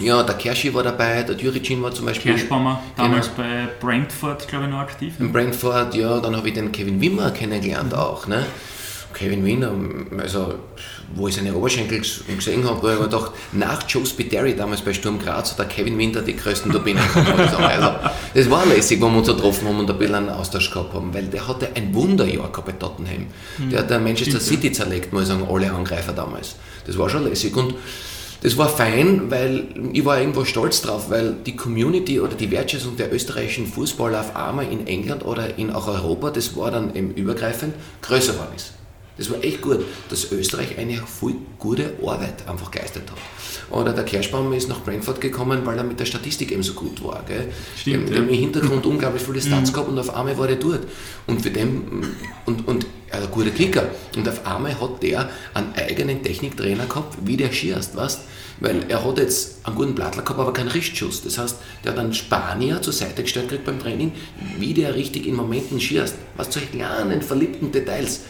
ja, 0.00 0.22
der 0.22 0.36
Kerschi 0.36 0.72
war 0.72 0.82
dabei, 0.82 1.22
der 1.22 1.34
Düricin 1.34 1.82
war 1.82 1.92
zum 1.92 2.06
Beispiel. 2.06 2.32
Kerschbaumer, 2.32 2.82
damals 2.96 3.30
genau. 3.34 3.48
bei 3.48 3.68
Brentford, 3.80 4.46
glaube 4.48 4.64
ich, 4.66 4.70
noch 4.70 4.78
aktiv. 4.78 5.14
In 5.18 5.32
Brentford, 5.32 5.94
ja, 5.94 6.20
dann 6.20 6.36
habe 6.36 6.48
ich 6.48 6.54
den 6.54 6.70
Kevin 6.70 7.00
Wimmer 7.00 7.30
kennengelernt 7.30 7.92
mhm. 7.92 7.98
auch. 7.98 8.26
Ne? 8.26 8.46
Kevin 9.14 9.44
Wimmer, 9.44 9.72
also 10.20 10.54
wo 11.14 11.26
ich 11.26 11.34
seine 11.34 11.54
Oberschenkel 11.54 12.00
gesehen 12.00 12.64
habe, 12.64 12.76
habe 12.76 12.92
ich 12.92 12.98
mir 12.98 13.04
gedacht, 13.06 13.32
nach 13.52 13.82
Joe 13.88 14.04
Spiteri 14.04 14.54
damals 14.54 14.82
bei 14.82 14.92
Sturm 14.92 15.18
Graz 15.18 15.52
hat 15.52 15.58
der 15.58 15.66
Kevin 15.66 15.98
Winter 15.98 16.22
die 16.22 16.36
größten 16.36 16.70
Turbinen 16.70 17.02
also, 17.02 17.94
Das 18.34 18.50
war 18.50 18.66
lässig, 18.66 19.00
wo 19.00 19.08
wir 19.08 19.18
uns 19.18 19.26
getroffen 19.26 19.66
haben 19.66 19.80
und 19.80 19.90
ein 19.90 19.98
bisschen 19.98 20.14
einen 20.14 20.28
Austausch 20.28 20.70
gehabt 20.70 20.94
haben, 20.94 21.12
weil 21.14 21.24
der 21.24 21.48
hatte 21.48 21.70
ein 21.74 21.94
Wunderjahr 21.94 22.50
gehabt 22.50 22.66
bei 22.66 22.72
Tottenham. 22.72 23.26
Mhm. 23.56 23.70
Der 23.70 23.80
hat 23.80 23.90
der 23.90 23.98
Manchester 23.98 24.38
City 24.38 24.70
zerlegt, 24.70 25.12
muss 25.12 25.22
ich 25.22 25.28
sagen, 25.28 25.46
alle 25.50 25.72
Angreifer 25.72 26.12
damals. 26.12 26.56
Das 26.86 26.96
war 26.98 27.08
schon 27.08 27.24
lässig. 27.24 27.56
Und 27.56 27.74
das 28.40 28.56
war 28.56 28.68
fein, 28.68 29.30
weil 29.30 29.66
ich 29.92 30.04
war 30.04 30.20
irgendwo 30.20 30.44
stolz 30.44 30.80
drauf, 30.80 31.10
weil 31.10 31.34
die 31.44 31.56
Community 31.56 32.20
oder 32.20 32.34
die 32.34 32.50
Wertschätzung 32.50 32.96
der 32.96 33.12
österreichischen 33.12 33.66
Fußballer 33.66 34.20
auf 34.20 34.36
einmal 34.36 34.70
in 34.70 34.86
England 34.86 35.24
oder 35.24 35.58
in 35.58 35.72
auch 35.72 35.88
Europa, 35.88 36.30
das 36.30 36.56
war 36.56 36.70
dann 36.70 36.94
eben 36.94 37.12
übergreifend, 37.14 37.74
größer 38.02 38.34
geworden 38.34 38.52
ist. 38.54 38.77
Das 39.18 39.30
war 39.30 39.42
echt 39.42 39.60
gut, 39.60 39.84
dass 40.08 40.30
Österreich 40.30 40.78
eine 40.78 40.96
voll 40.98 41.34
gute 41.58 41.92
Arbeit 42.00 42.48
einfach 42.48 42.70
geleistet 42.70 43.02
hat. 43.10 43.18
Oder 43.70 43.92
der 43.92 44.04
Kerschbaum 44.04 44.52
ist 44.52 44.68
nach 44.68 44.80
Brentford 44.82 45.20
gekommen, 45.20 45.60
weil 45.64 45.76
er 45.76 45.84
mit 45.84 45.98
der 45.98 46.06
Statistik 46.06 46.52
eben 46.52 46.62
so 46.62 46.72
gut 46.72 47.02
war. 47.02 47.22
Gell? 47.26 47.48
Stimmt, 47.76 48.08
der, 48.08 48.18
ja. 48.18 48.22
im 48.22 48.28
Hintergrund 48.28 48.86
unglaublich 48.86 49.22
viele 49.22 49.40
Stats 49.40 49.72
gehabt 49.72 49.88
und 49.88 49.98
auf 49.98 50.14
einmal 50.14 50.38
war 50.38 50.46
der 50.46 50.56
dort. 50.56 50.86
Und 51.26 51.42
für 51.42 51.50
den, 51.50 52.06
und, 52.46 52.66
und 52.66 52.86
ein 53.10 53.30
guter 53.30 53.50
Kicker. 53.50 53.90
Und 54.16 54.28
auf 54.28 54.46
einmal 54.46 54.80
hat 54.80 55.02
der 55.02 55.28
einen 55.52 55.74
eigenen 55.74 56.22
Techniktrainer 56.22 56.86
gehabt, 56.86 57.18
wie 57.24 57.36
der 57.36 57.52
schießt, 57.52 57.96
weißt 57.96 58.20
Weil 58.60 58.84
er 58.88 59.04
hat 59.04 59.18
jetzt 59.18 59.58
einen 59.64 59.76
guten 59.76 59.94
Blattler 59.94 60.22
gehabt, 60.22 60.38
aber 60.38 60.52
keinen 60.52 60.68
Richtschuss. 60.68 61.24
Das 61.24 61.38
heißt, 61.38 61.56
der 61.84 61.92
hat 61.92 61.98
einen 61.98 62.14
Spanier 62.14 62.80
zur 62.80 62.92
Seite 62.92 63.22
gestellt 63.22 63.48
gekriegt 63.48 63.66
beim 63.66 63.80
Training, 63.80 64.12
wie 64.58 64.74
der 64.74 64.94
richtig 64.94 65.26
in 65.26 65.34
Momenten 65.34 65.80
schießt. 65.80 66.14
Was 66.36 66.52
solche 66.52 66.68
kleinen, 66.68 67.20
verliebten 67.20 67.72
Details 67.72 68.20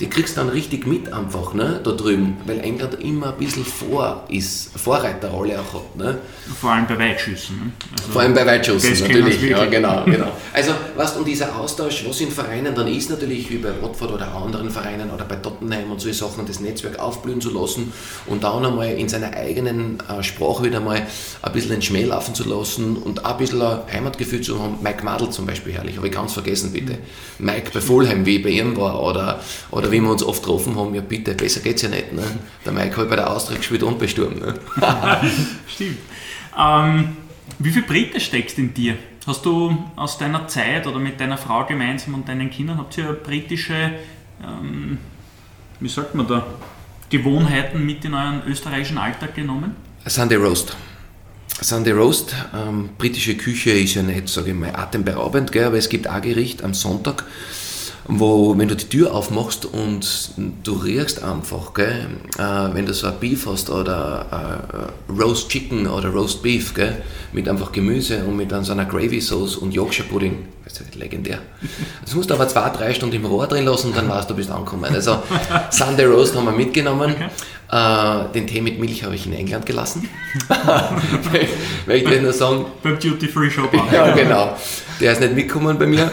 die 0.00 0.08
kriegst 0.08 0.36
du 0.36 0.40
dann 0.40 0.50
richtig 0.50 0.86
mit 0.86 1.12
einfach, 1.12 1.54
ne, 1.54 1.80
da 1.82 1.90
drüben, 1.90 2.36
weil 2.46 2.60
England 2.60 3.02
immer 3.02 3.32
ein 3.32 3.38
bisschen 3.38 3.64
vor 3.64 4.24
ist, 4.28 4.70
Vorreiterrolle 4.78 5.58
auch 5.58 5.74
hat, 5.74 5.96
ne. 5.96 6.18
Vor 6.60 6.70
allem 6.70 6.86
bei 6.86 6.98
Weitschüssen. 6.98 7.56
Ne? 7.56 7.72
Also 7.92 8.12
Vor 8.12 8.22
allem 8.22 8.34
bei 8.34 8.46
Weitschüssen 8.46 8.90
natürlich, 9.00 9.42
ja 9.42 9.64
genau, 9.66 10.04
genau. 10.04 10.32
Also, 10.52 10.72
weißt 10.96 11.16
und 11.16 11.26
dieser 11.26 11.56
Austausch, 11.58 12.04
was 12.06 12.20
in 12.20 12.30
Vereinen 12.30 12.74
dann 12.74 12.86
ist, 12.86 13.10
natürlich 13.10 13.50
wie 13.50 13.58
bei 13.58 13.70
Watford 13.82 14.12
oder 14.12 14.32
anderen 14.34 14.70
Vereinen 14.70 15.10
oder 15.10 15.24
bei 15.24 15.36
Tottenham 15.36 15.90
und 15.90 16.00
solche 16.00 16.18
Sachen, 16.18 16.46
das 16.46 16.60
Netzwerk 16.60 16.98
aufblühen 16.98 17.40
zu 17.40 17.50
lassen 17.50 17.92
und 18.26 18.44
dann 18.44 18.64
einmal 18.64 18.92
in 18.92 19.08
seiner 19.08 19.32
eigenen 19.32 19.98
äh, 20.08 20.22
Sprache 20.22 20.64
wieder 20.64 20.80
mal 20.80 21.06
ein 21.42 21.52
bisschen 21.52 21.70
den 21.70 21.82
Schmäh 21.82 22.04
laufen 22.04 22.34
zu 22.34 22.48
lassen 22.48 22.96
und 22.96 23.24
auch 23.24 23.32
ein 23.32 23.38
bisschen 23.38 23.62
ein 23.62 23.80
Heimatgefühl 23.92 24.40
zu 24.42 24.60
haben. 24.62 24.78
Mike 24.80 25.04
Madl 25.04 25.30
zum 25.30 25.46
Beispiel, 25.46 25.72
herrlich, 25.72 25.96
habe 25.96 26.06
ich 26.06 26.12
ganz 26.12 26.32
vergessen, 26.32 26.72
bitte. 26.72 26.98
Mike 27.38 27.70
bei 27.74 27.80
Fulham, 27.80 28.24
wie 28.24 28.36
ich 28.36 28.42
bei 28.42 28.50
ihm 28.50 28.76
war 28.76 29.02
oder, 29.02 29.40
oder 29.70 29.87
wie 29.90 30.00
wir 30.00 30.10
uns 30.10 30.22
oft 30.22 30.42
getroffen 30.42 30.76
haben, 30.76 30.94
ja 30.94 31.00
bitte, 31.00 31.34
besser 31.34 31.60
geht's 31.60 31.82
ja 31.82 31.88
nicht. 31.88 32.12
Ne? 32.12 32.22
Der 32.64 32.72
Mike 32.72 32.96
hat 32.96 33.08
bei 33.08 33.16
der 33.16 33.30
Austria 33.30 33.56
gespielt 33.56 33.82
und 33.82 33.98
bei 33.98 34.08
Sturm. 34.08 34.38
Ne? 34.38 34.54
Stimmt. 35.66 35.98
Ähm, 36.58 37.16
wie 37.58 37.70
viel 37.70 37.82
Brite 37.82 38.20
steckst 38.20 38.58
in 38.58 38.74
dir? 38.74 38.96
Hast 39.26 39.44
du 39.44 39.76
aus 39.96 40.18
deiner 40.18 40.48
Zeit 40.48 40.86
oder 40.86 40.98
mit 40.98 41.20
deiner 41.20 41.36
Frau 41.36 41.64
gemeinsam 41.66 42.14
und 42.14 42.28
deinen 42.28 42.50
Kindern, 42.50 42.78
habt 42.78 42.96
ihr 42.96 43.12
britische, 43.12 43.92
ähm, 44.42 44.98
wie 45.80 45.88
sagt 45.88 46.14
man 46.14 46.26
da, 46.26 46.46
Gewohnheiten 47.10 47.84
mit 47.84 48.04
in 48.04 48.14
euren 48.14 48.42
österreichischen 48.46 48.98
Alltag 48.98 49.34
genommen? 49.34 49.76
Sunday 50.06 50.36
Roast. 50.36 50.76
Sunday 51.60 51.92
Roast, 51.92 52.34
ähm, 52.54 52.90
britische 52.98 53.36
Küche 53.36 53.70
ist 53.70 53.94
ja 53.94 54.02
nicht, 54.02 54.28
sage 54.28 54.50
ich 54.50 54.56
mal, 54.56 54.74
atemberaubend, 54.74 55.50
gell, 55.50 55.64
aber 55.64 55.76
es 55.76 55.88
gibt 55.88 56.06
ein 56.06 56.22
Gericht 56.22 56.62
am 56.62 56.72
Sonntag, 56.72 57.24
wo, 58.08 58.56
wenn 58.56 58.68
du 58.68 58.74
die 58.74 58.88
Tür 58.88 59.14
aufmachst 59.14 59.66
und 59.66 60.30
du 60.64 60.72
riechst 60.72 61.22
einfach, 61.22 61.74
gell, 61.74 62.06
äh, 62.38 62.74
wenn 62.74 62.86
du 62.86 62.94
so 62.94 63.06
ein 63.06 63.14
Beef 63.20 63.46
hast 63.46 63.68
oder 63.68 64.62
äh, 65.08 65.12
Roast 65.12 65.50
Chicken 65.50 65.86
oder 65.86 66.08
Roast 66.08 66.42
Beef, 66.42 66.72
gell, 66.72 67.02
mit 67.32 67.46
einfach 67.48 67.70
Gemüse 67.70 68.24
und 68.24 68.36
mit 68.36 68.50
dann 68.50 68.64
so 68.64 68.72
einer 68.72 68.86
Gravy 68.86 69.20
Sauce 69.20 69.56
und 69.56 69.74
Yorkshire 69.74 70.08
Pudding, 70.08 70.46
das 70.64 70.80
ist 70.80 70.94
legendär. 70.94 71.38
Das 72.02 72.14
musst 72.14 72.30
du 72.30 72.34
aber 72.34 72.48
zwei, 72.48 72.70
drei 72.70 72.94
Stunden 72.94 73.16
im 73.16 73.26
Rohr 73.26 73.46
drin 73.46 73.66
lassen 73.66 73.88
und 73.88 73.96
dann 73.96 74.08
weißt 74.08 74.30
du, 74.30 74.32
du 74.32 74.38
bist 74.38 74.50
angekommen. 74.50 74.86
Also 74.86 75.22
Sunday 75.70 76.06
Roast 76.06 76.34
haben 76.34 76.46
wir 76.46 76.52
mitgenommen. 76.52 77.14
Äh, 77.70 78.32
den 78.34 78.46
Tee 78.46 78.62
mit 78.62 78.78
Milch 78.78 79.04
habe 79.04 79.14
ich 79.14 79.26
in 79.26 79.34
England 79.34 79.66
gelassen. 79.66 80.08
weil 81.86 81.96
ich 81.96 82.22
nur 82.22 82.32
sagen, 82.32 82.64
Beim 82.82 82.98
Duty 82.98 83.28
Free 83.28 83.50
Shop 83.50 83.70
ja, 83.92 84.10
genau. 84.12 84.56
Der 84.98 85.12
ist 85.12 85.20
nicht 85.20 85.34
mitgekommen 85.34 85.78
bei 85.78 85.86
mir. 85.86 86.10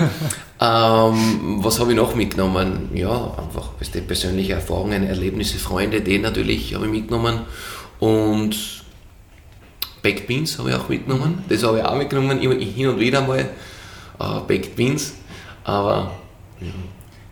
Ähm, 0.66 1.63
was 1.63 1.80
habe 1.80 1.91
ich 1.91 1.97
noch 1.97 2.16
mitgenommen? 2.16 2.89
Ja, 2.93 3.34
einfach 3.38 3.70
weißt 3.80 3.95
du, 3.95 4.01
persönliche 4.01 4.53
Erfahrungen, 4.53 5.03
Erlebnisse, 5.03 5.59
Freunde, 5.59 6.01
die 6.01 6.18
natürlich 6.18 6.74
habe 6.74 6.86
ich 6.86 6.91
mitgenommen. 6.91 7.41
Und 7.99 8.55
Baked 10.01 10.28
Beans 10.28 10.57
habe 10.57 10.70
ich 10.70 10.76
auch 10.76 10.89
mitgenommen. 10.89 11.43
Das 11.49 11.63
habe 11.63 11.80
ich 11.80 11.86
auch 11.86 11.95
mitgenommen, 11.95 12.39
immer 12.39 12.55
hin 12.55 12.88
und 12.88 12.99
wieder 12.99 13.22
mal. 13.22 13.39
Äh, 14.20 14.39
Baked 14.47 14.76
Beans. 14.76 15.16
Aber 15.63 16.11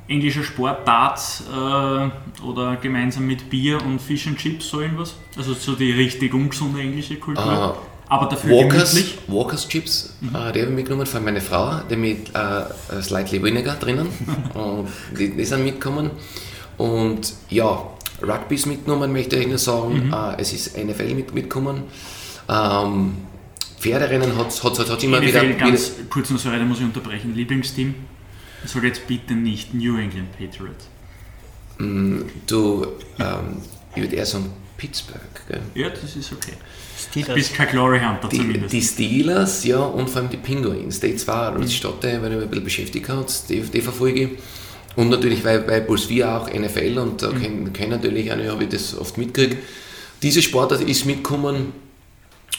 Englischer 0.07 0.43
Sport, 0.43 0.87
Darts 0.87 1.43
äh, 1.49 2.43
oder 2.43 2.75
gemeinsam 2.75 3.25
mit 3.25 3.49
Bier 3.49 3.81
und 3.83 3.99
Fish 3.99 4.27
and 4.27 4.37
Chips, 4.37 4.69
so 4.69 4.81
irgendwas? 4.81 5.15
Also 5.37 5.53
so 5.53 5.75
die 5.75 5.91
richtig 5.91 6.33
ungesunde 6.33 6.81
englische 6.81 7.15
Kultur. 7.15 7.77
Aber 8.07 8.27
dafür 8.27 8.51
Walkers, 8.51 8.91
gemütlich. 8.91 9.17
Walkers 9.27 9.67
Chips, 9.67 10.13
äh, 10.21 10.51
die 10.51 10.61
habe 10.61 10.69
ich 10.69 10.69
mitgenommen 10.69 11.05
von 11.05 11.23
meiner 11.23 11.41
Frau, 11.41 11.81
die 11.89 11.95
mit 11.95 12.29
äh, 12.35 13.01
Slightly 13.01 13.41
Vinegar 13.41 13.75
drinnen. 13.75 14.07
und 14.53 14.87
die, 15.17 15.35
die 15.35 15.45
sind 15.45 15.63
mitgekommen. 15.63 16.11
Und 16.77 17.33
ja, 17.49 17.83
Rugby 18.21 18.55
ist 18.55 18.65
mitgenommen, 18.67 19.11
möchte 19.11 19.37
ich 19.37 19.47
nur 19.47 19.57
sagen. 19.57 20.11
Äh, 20.13 20.41
es 20.41 20.53
ist 20.53 20.77
NFL 20.77 21.13
mit, 21.13 21.33
mitgekommen. 21.33 21.83
Ähm, 22.49 23.13
Pferderennen 23.79 24.37
hat 24.37 24.49
es 24.49 25.03
immer 25.03 25.21
wieder, 25.21 25.43
NFL, 25.43 25.49
wieder. 25.49 25.57
ganz 25.57 25.91
kurz 26.09 26.29
noch, 26.29 26.39
sorry, 26.39 26.57
da 26.57 26.63
muss 26.63 26.79
ich 26.79 26.85
unterbrechen. 26.85 27.35
Lieblingsteam? 27.35 27.95
Ich 28.63 28.71
sage 28.71 28.87
jetzt 28.87 29.05
bitte 29.07 29.33
nicht 29.33 29.73
New 29.73 29.97
England 29.97 30.29
Patriots. 30.37 30.87
Du, 32.47 32.87
ähm, 33.19 33.57
ich 33.95 34.01
würde 34.01 34.15
eher 34.15 34.25
sagen 34.25 34.51
Pittsburgh. 34.77 35.19
Gell? 35.47 35.61
Ja, 35.75 35.89
das 35.89 36.15
ist 36.15 36.31
okay. 36.31 36.53
Du 37.05 37.19
Steelers. 37.19 37.35
bist 37.35 37.53
kein 37.55 37.67
Glory 37.69 37.99
Hunter 37.99 38.27
Die, 38.29 38.37
zumindest. 38.37 38.73
die 38.73 38.81
Steelers, 38.81 39.63
ja, 39.65 39.79
und 39.79 40.09
vor 40.09 40.21
allem 40.21 40.29
die 40.29 40.37
Penguins. 40.37 40.99
Die 40.99 41.15
zwei 41.15 41.53
Stotte, 41.67 42.21
weil 42.21 42.31
ich 42.31 42.35
mich 42.37 42.43
ein 42.43 42.49
bisschen 42.49 42.63
beschäftigt 42.63 43.09
habe, 43.09 43.25
die, 43.49 43.61
die 43.61 43.81
verfolge 43.81 44.23
ich. 44.23 44.29
Und 44.95 45.09
natürlich, 45.09 45.43
weil 45.43 45.61
bei 45.61 45.79
Puls 45.79 46.05
4 46.05 46.29
auch 46.29 46.47
NFL 46.53 46.99
und 46.99 47.21
da 47.21 47.31
kenne 47.31 47.71
kenn 47.71 47.89
natürlich 47.89 48.31
auch, 48.31 48.59
wie 48.59 48.65
ich 48.65 48.69
das 48.69 48.95
oft 48.97 49.17
mitkriege. 49.17 49.57
Diese 50.21 50.41
Sportart 50.41 50.81
ist 50.81 51.05
mitgekommen 51.05 51.73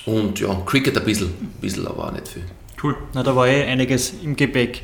und 0.06 0.40
ja, 0.40 0.52
Cricket 0.66 0.98
ein 0.98 1.04
bisschen, 1.04 1.28
ein 1.28 1.52
bisschen 1.60 1.86
aber 1.86 2.08
auch 2.08 2.12
nicht 2.12 2.28
viel. 2.28 2.42
cool. 2.82 2.96
Na, 3.14 3.22
da 3.22 3.34
war 3.36 3.46
eh 3.46 3.64
einiges 3.64 4.14
im 4.22 4.34
Gepäck. 4.36 4.82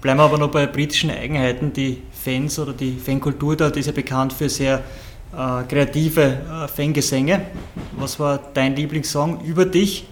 Bleiben 0.00 0.18
wir 0.20 0.24
aber 0.24 0.38
noch 0.38 0.50
bei 0.50 0.66
britischen 0.66 1.10
Eigenheiten. 1.10 1.72
Die 1.72 1.98
Fans 2.12 2.58
oder 2.58 2.72
die 2.72 2.96
Fankultur 2.96 3.56
dort 3.56 3.76
ist 3.76 3.86
ja 3.86 3.92
bekannt 3.92 4.32
für 4.32 4.48
sehr 4.48 4.82
äh, 5.32 5.62
kreative 5.64 6.22
äh, 6.22 6.68
Fangesänge. 6.68 7.46
Was 7.96 8.18
war 8.18 8.40
dein 8.54 8.76
Lieblingssong 8.76 9.44
über 9.44 9.64
dich? 9.64 10.06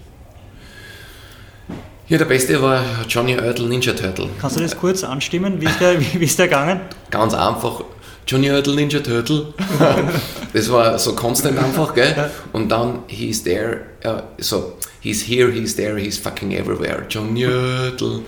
Ja, 2.09 2.16
der 2.16 2.25
beste 2.25 2.61
war 2.62 2.83
Johnny 3.07 3.37
Oertel 3.39 3.69
Ninja 3.69 3.93
Turtle. 3.93 4.31
Kannst 4.41 4.57
du 4.57 4.61
das 4.61 4.75
kurz 4.75 5.05
anstimmen? 5.05 5.61
Wie 5.61 5.66
ist 5.66 5.79
der, 5.79 6.01
wie, 6.01 6.21
wie 6.21 6.25
ist 6.25 6.39
der 6.39 6.49
gegangen? 6.49 6.81
Ganz 7.11 7.35
einfach. 7.35 7.85
Johnny 8.27 8.51
Oertel 8.51 8.75
Ninja 8.77 9.01
Turtle. 9.01 9.53
das 10.53 10.71
war 10.71 10.99
so 10.99 11.14
konstant 11.14 11.59
einfach, 11.59 11.95
gell? 11.95 12.31
Und 12.53 12.71
dann 12.71 13.01
he's 13.09 13.43
there, 13.45 13.81
äh, 14.01 14.23
so 14.39 14.79
he's 15.01 15.23
here, 15.29 15.51
he's 15.53 15.77
there, 15.77 15.99
he's 15.99 16.16
fucking 16.16 16.53
everywhere. 16.53 17.05
Johnny 17.11 17.47
Oertel. 17.47 18.21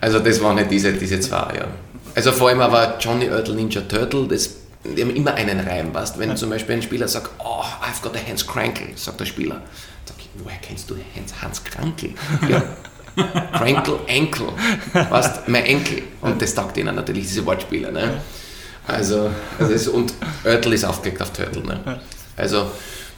Also 0.00 0.18
das 0.18 0.42
waren 0.42 0.56
nicht 0.56 0.70
diese, 0.70 0.92
diese 0.92 1.20
zwei, 1.20 1.54
ja. 1.56 1.66
Also 2.14 2.32
vor 2.32 2.48
allem 2.48 2.60
aber 2.60 2.96
Johnny 2.98 3.28
Oertel 3.28 3.54
Ninja 3.54 3.82
Turtle, 3.82 4.26
das, 4.26 4.50
die 4.84 5.02
haben 5.02 5.14
immer 5.14 5.34
einen 5.34 5.60
Reim, 5.60 5.92
weißt 5.92 6.18
Wenn 6.18 6.36
zum 6.36 6.50
Beispiel 6.50 6.76
ein 6.76 6.82
Spieler 6.82 7.06
sagt, 7.06 7.30
oh, 7.38 7.62
I've 7.82 8.02
got 8.02 8.16
a 8.16 8.20
Hans 8.26 8.46
Krankel, 8.46 8.88
sagt 8.96 9.20
der 9.20 9.26
Spieler. 9.26 9.60
Sag 10.06 10.16
ich, 10.18 10.28
woher 10.42 10.56
kennst 10.58 10.88
du 10.90 10.96
Hans, 11.16 11.42
Hans 11.42 11.64
Krankel? 11.64 12.14
Ja. 12.48 12.62
Krankel, 13.52 13.98
Enkel, 14.06 14.48
weißt 14.92 15.48
mein 15.48 15.64
Enkel. 15.64 16.02
Und 16.20 16.40
das 16.40 16.54
taugt 16.54 16.76
ihnen 16.76 16.94
natürlich, 16.94 17.26
diese 17.26 17.44
Wortspiele. 17.44 17.92
Ne? 17.92 18.20
Also, 18.86 19.30
also 19.58 19.72
es, 19.72 19.88
und 19.88 20.14
Oertel 20.44 20.72
ist 20.72 20.84
aufgelegt 20.84 21.20
auf 21.20 21.32
Turtle. 21.32 21.62
Ne? 21.62 22.00
Also 22.36 22.70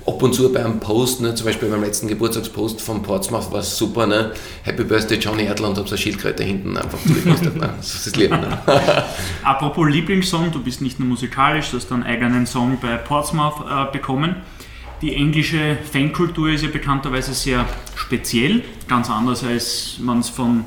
ab 0.07 0.23
und 0.23 0.35
zu 0.35 0.53
beim 0.53 0.81
Post, 0.81 1.21
ne, 1.21 1.35
zum 1.35 1.47
Beispiel 1.47 1.69
beim 1.69 1.83
letzten 1.83 2.09
Geburtstagspost 2.09 2.81
von 2.81 3.03
Portsmouth 3.03 3.51
war 3.53 3.61
es 3.61 3.77
super, 3.77 4.07
ne? 4.07 4.33
Happy 4.63 4.85
Birthday 4.85 5.19
Johnny 5.19 5.45
Oertel 5.45 5.67
und 5.67 5.79
hab 5.79 5.89
so 5.89 5.95
eine 5.95 6.03
Schildkröte 6.03 6.43
hinten 6.43 6.77
einfach 6.77 6.99
zugepostet. 7.03 7.57
ne? 7.61 7.75
Das 7.77 7.95
ist 7.95 8.07
das 8.07 8.17
Leben. 8.17 8.41
Ne? 8.41 8.59
Apropos 9.45 9.89
Lieblingssong, 9.89 10.51
du 10.53 10.63
bist 10.63 10.81
nicht 10.81 10.99
nur 10.99 11.09
musikalisch, 11.09 11.71
du 11.71 11.77
hast 11.77 11.91
einen 11.93 12.03
eigenen 12.03 12.47
Song 12.47 12.79
bei 12.81 12.97
Portsmouth 12.97 13.65
äh, 13.69 13.93
bekommen. 13.93 14.37
Die 15.03 15.15
englische 15.15 15.79
Fankultur 15.93 16.51
ist 16.51 16.63
ja 16.63 16.71
bekannterweise 16.71 17.35
sehr 17.35 17.67
speziell, 17.97 18.63
ganz 18.89 19.11
anders 19.11 19.43
als 19.43 19.97
man 20.01 20.21
es 20.21 20.29
von 20.29 20.65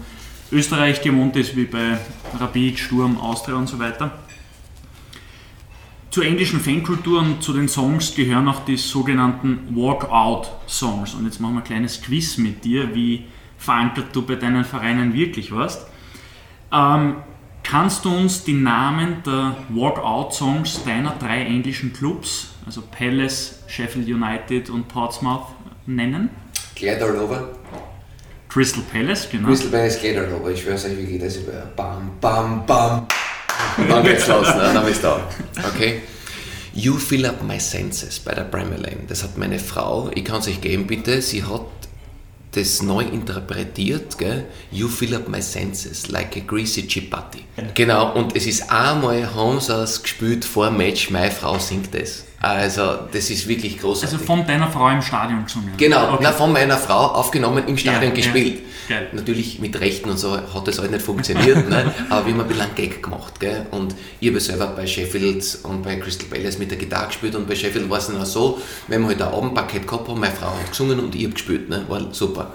Österreich 0.51 1.01
gewohnt 1.01 1.35
ist, 1.35 1.55
wie 1.55 1.65
bei 1.65 1.97
Rapid, 2.39 2.77
Sturm, 2.77 3.17
Austria 3.17 3.55
und 3.55 3.67
so 3.67 3.79
weiter. 3.79 4.11
Zur 6.15 6.23
englischen 6.23 6.61
Fankultur 6.61 7.19
und 7.19 7.43
zu 7.43 7.51
den 7.51 7.67
Songs 7.67 8.15
gehören 8.15 8.47
auch 8.47 8.63
die 8.63 8.77
sogenannten 8.77 9.75
Walkout-Songs. 9.75 11.13
Und 11.13 11.25
jetzt 11.25 11.41
machen 11.41 11.55
wir 11.55 11.59
ein 11.59 11.65
kleines 11.65 12.01
Quiz 12.01 12.37
mit 12.37 12.63
dir, 12.63 12.95
wie 12.95 13.25
verankert 13.57 14.15
du 14.15 14.21
bei 14.21 14.35
deinen 14.35 14.63
Vereinen 14.63 15.13
wirklich 15.13 15.51
warst. 15.51 15.87
Ähm, 16.71 17.17
Kannst 17.63 18.05
du 18.05 18.15
uns 18.15 18.45
die 18.45 18.53
Namen 18.53 19.23
der 19.25 19.57
Walkout-Songs 19.67 20.85
deiner 20.85 21.17
drei 21.19 21.41
englischen 21.41 21.91
Clubs, 21.91 22.51
also 22.65 22.81
Palace, 22.97 23.65
Sheffield 23.67 24.07
United 24.07 24.69
und 24.69 24.87
Portsmouth, 24.87 25.47
nennen? 25.85 26.29
Glad 26.75 27.01
all 27.01 27.17
over. 27.17 27.49
Crystal 28.47 28.83
Palace, 28.89 29.27
genau. 29.29 29.49
Crystal 29.49 29.69
Palace 29.69 29.99
Glad 29.99 30.15
all 30.15 30.33
over. 30.35 30.49
Ich 30.49 30.61
schwör's 30.61 30.85
euch 30.85 30.95
wirklich, 30.97 31.19
das 31.19 31.35
ist 31.35 31.75
bam, 31.75 32.11
bam, 32.21 32.65
bam. 32.65 33.05
Dann 33.89 34.03
geht's 34.03 34.27
los, 34.27 34.47
ne? 34.47 34.71
dann 34.73 34.85
bist 34.85 35.03
du 35.03 35.07
da. 35.07 35.29
Okay. 35.67 36.01
You 36.73 36.97
Fill 36.97 37.25
Up 37.25 37.41
My 37.43 37.59
Senses 37.59 38.19
bei 38.19 38.33
der 38.33 38.47
Lane. 38.51 39.03
Das 39.07 39.23
hat 39.23 39.37
meine 39.37 39.59
Frau, 39.59 40.11
ich 40.13 40.25
kann 40.25 40.39
es 40.39 40.47
euch 40.47 40.59
geben 40.59 40.87
bitte, 40.87 41.21
sie 41.21 41.43
hat 41.43 41.61
das 42.55 42.81
neu 42.81 43.03
interpretiert, 43.03 44.17
gell? 44.17 44.45
You 44.71 44.87
fill 44.87 45.15
up 45.15 45.27
my 45.27 45.41
senses 45.41 46.07
like 46.07 46.37
a 46.37 46.39
greasy 46.39 46.87
chipati. 46.87 47.43
Genau, 47.73 48.13
und 48.13 48.35
es 48.35 48.47
ist 48.47 48.71
einmal, 48.71 49.33
haben 49.35 49.59
sie 49.59 49.73
es 49.73 50.01
gespielt 50.01 50.45
vor 50.45 50.67
dem 50.67 50.77
Match, 50.77 51.09
meine 51.09 51.31
Frau 51.31 51.59
singt 51.59 51.93
das. 51.93 52.23
Also, 52.45 52.99
das 53.11 53.31
ist 53.31 53.47
wirklich 53.47 53.79
großartig. 53.79 54.19
Also 54.19 54.23
von 54.23 54.45
deiner 54.45 54.67
Frau 54.67 54.87
im 54.89 55.01
Stadion 55.01 55.45
gesungen? 55.45 55.73
Genau, 55.77 56.13
okay. 56.13 56.19
na, 56.21 56.31
von 56.31 56.53
meiner 56.53 56.77
Frau 56.77 57.07
aufgenommen 57.07 57.63
im 57.67 57.75
Stadion 57.75 58.11
Ja, 58.11 58.15
gespielt. 58.15 58.61
ja. 58.87 58.97
Natürlich 59.13 59.57
mit 59.57 59.79
Rechten 59.79 60.11
und 60.11 60.17
so 60.19 60.37
hat 60.37 60.67
das 60.67 60.77
halt 60.77 60.91
nicht 60.91 61.01
funktioniert, 61.03 61.67
ne? 61.67 61.91
aber 62.07 62.27
wir 62.27 62.33
haben 62.33 62.41
ein 62.41 62.47
bisschen 62.47 62.61
einen 62.65 62.75
Gag 62.75 63.01
gemacht. 63.01 63.39
Gell? 63.39 63.65
Und 63.71 63.95
ich 64.19 64.29
habe 64.29 64.39
selber 64.39 64.67
bei 64.67 64.85
Sheffield 64.85 65.57
und 65.63 65.81
bei 65.81 65.95
Crystal 65.95 66.27
Palace 66.29 66.59
mit 66.59 66.69
der 66.69 66.77
Gitarre 66.77 67.07
gespielt 67.07 67.33
und 67.33 67.47
bei 67.47 67.55
Sheffield 67.55 67.89
war 67.89 67.97
es 67.97 68.07
dann 68.07 68.21
auch 68.21 68.25
so, 68.27 68.61
wenn 68.89 69.01
wir 69.01 69.07
halt 69.07 69.23
ein 69.23 69.27
Abendpaket 69.27 69.87
gehabt 69.87 70.07
haben, 70.07 70.19
meine 70.19 70.35
Frau 70.35 70.49
hat 70.55 70.69
gesungen 70.69 70.99
und 70.99 71.15
ich 71.15 71.23
habe 71.23 71.33
gespielt. 71.33 71.67
Ne? 71.67 71.83
War 71.87 72.13
super. 72.13 72.53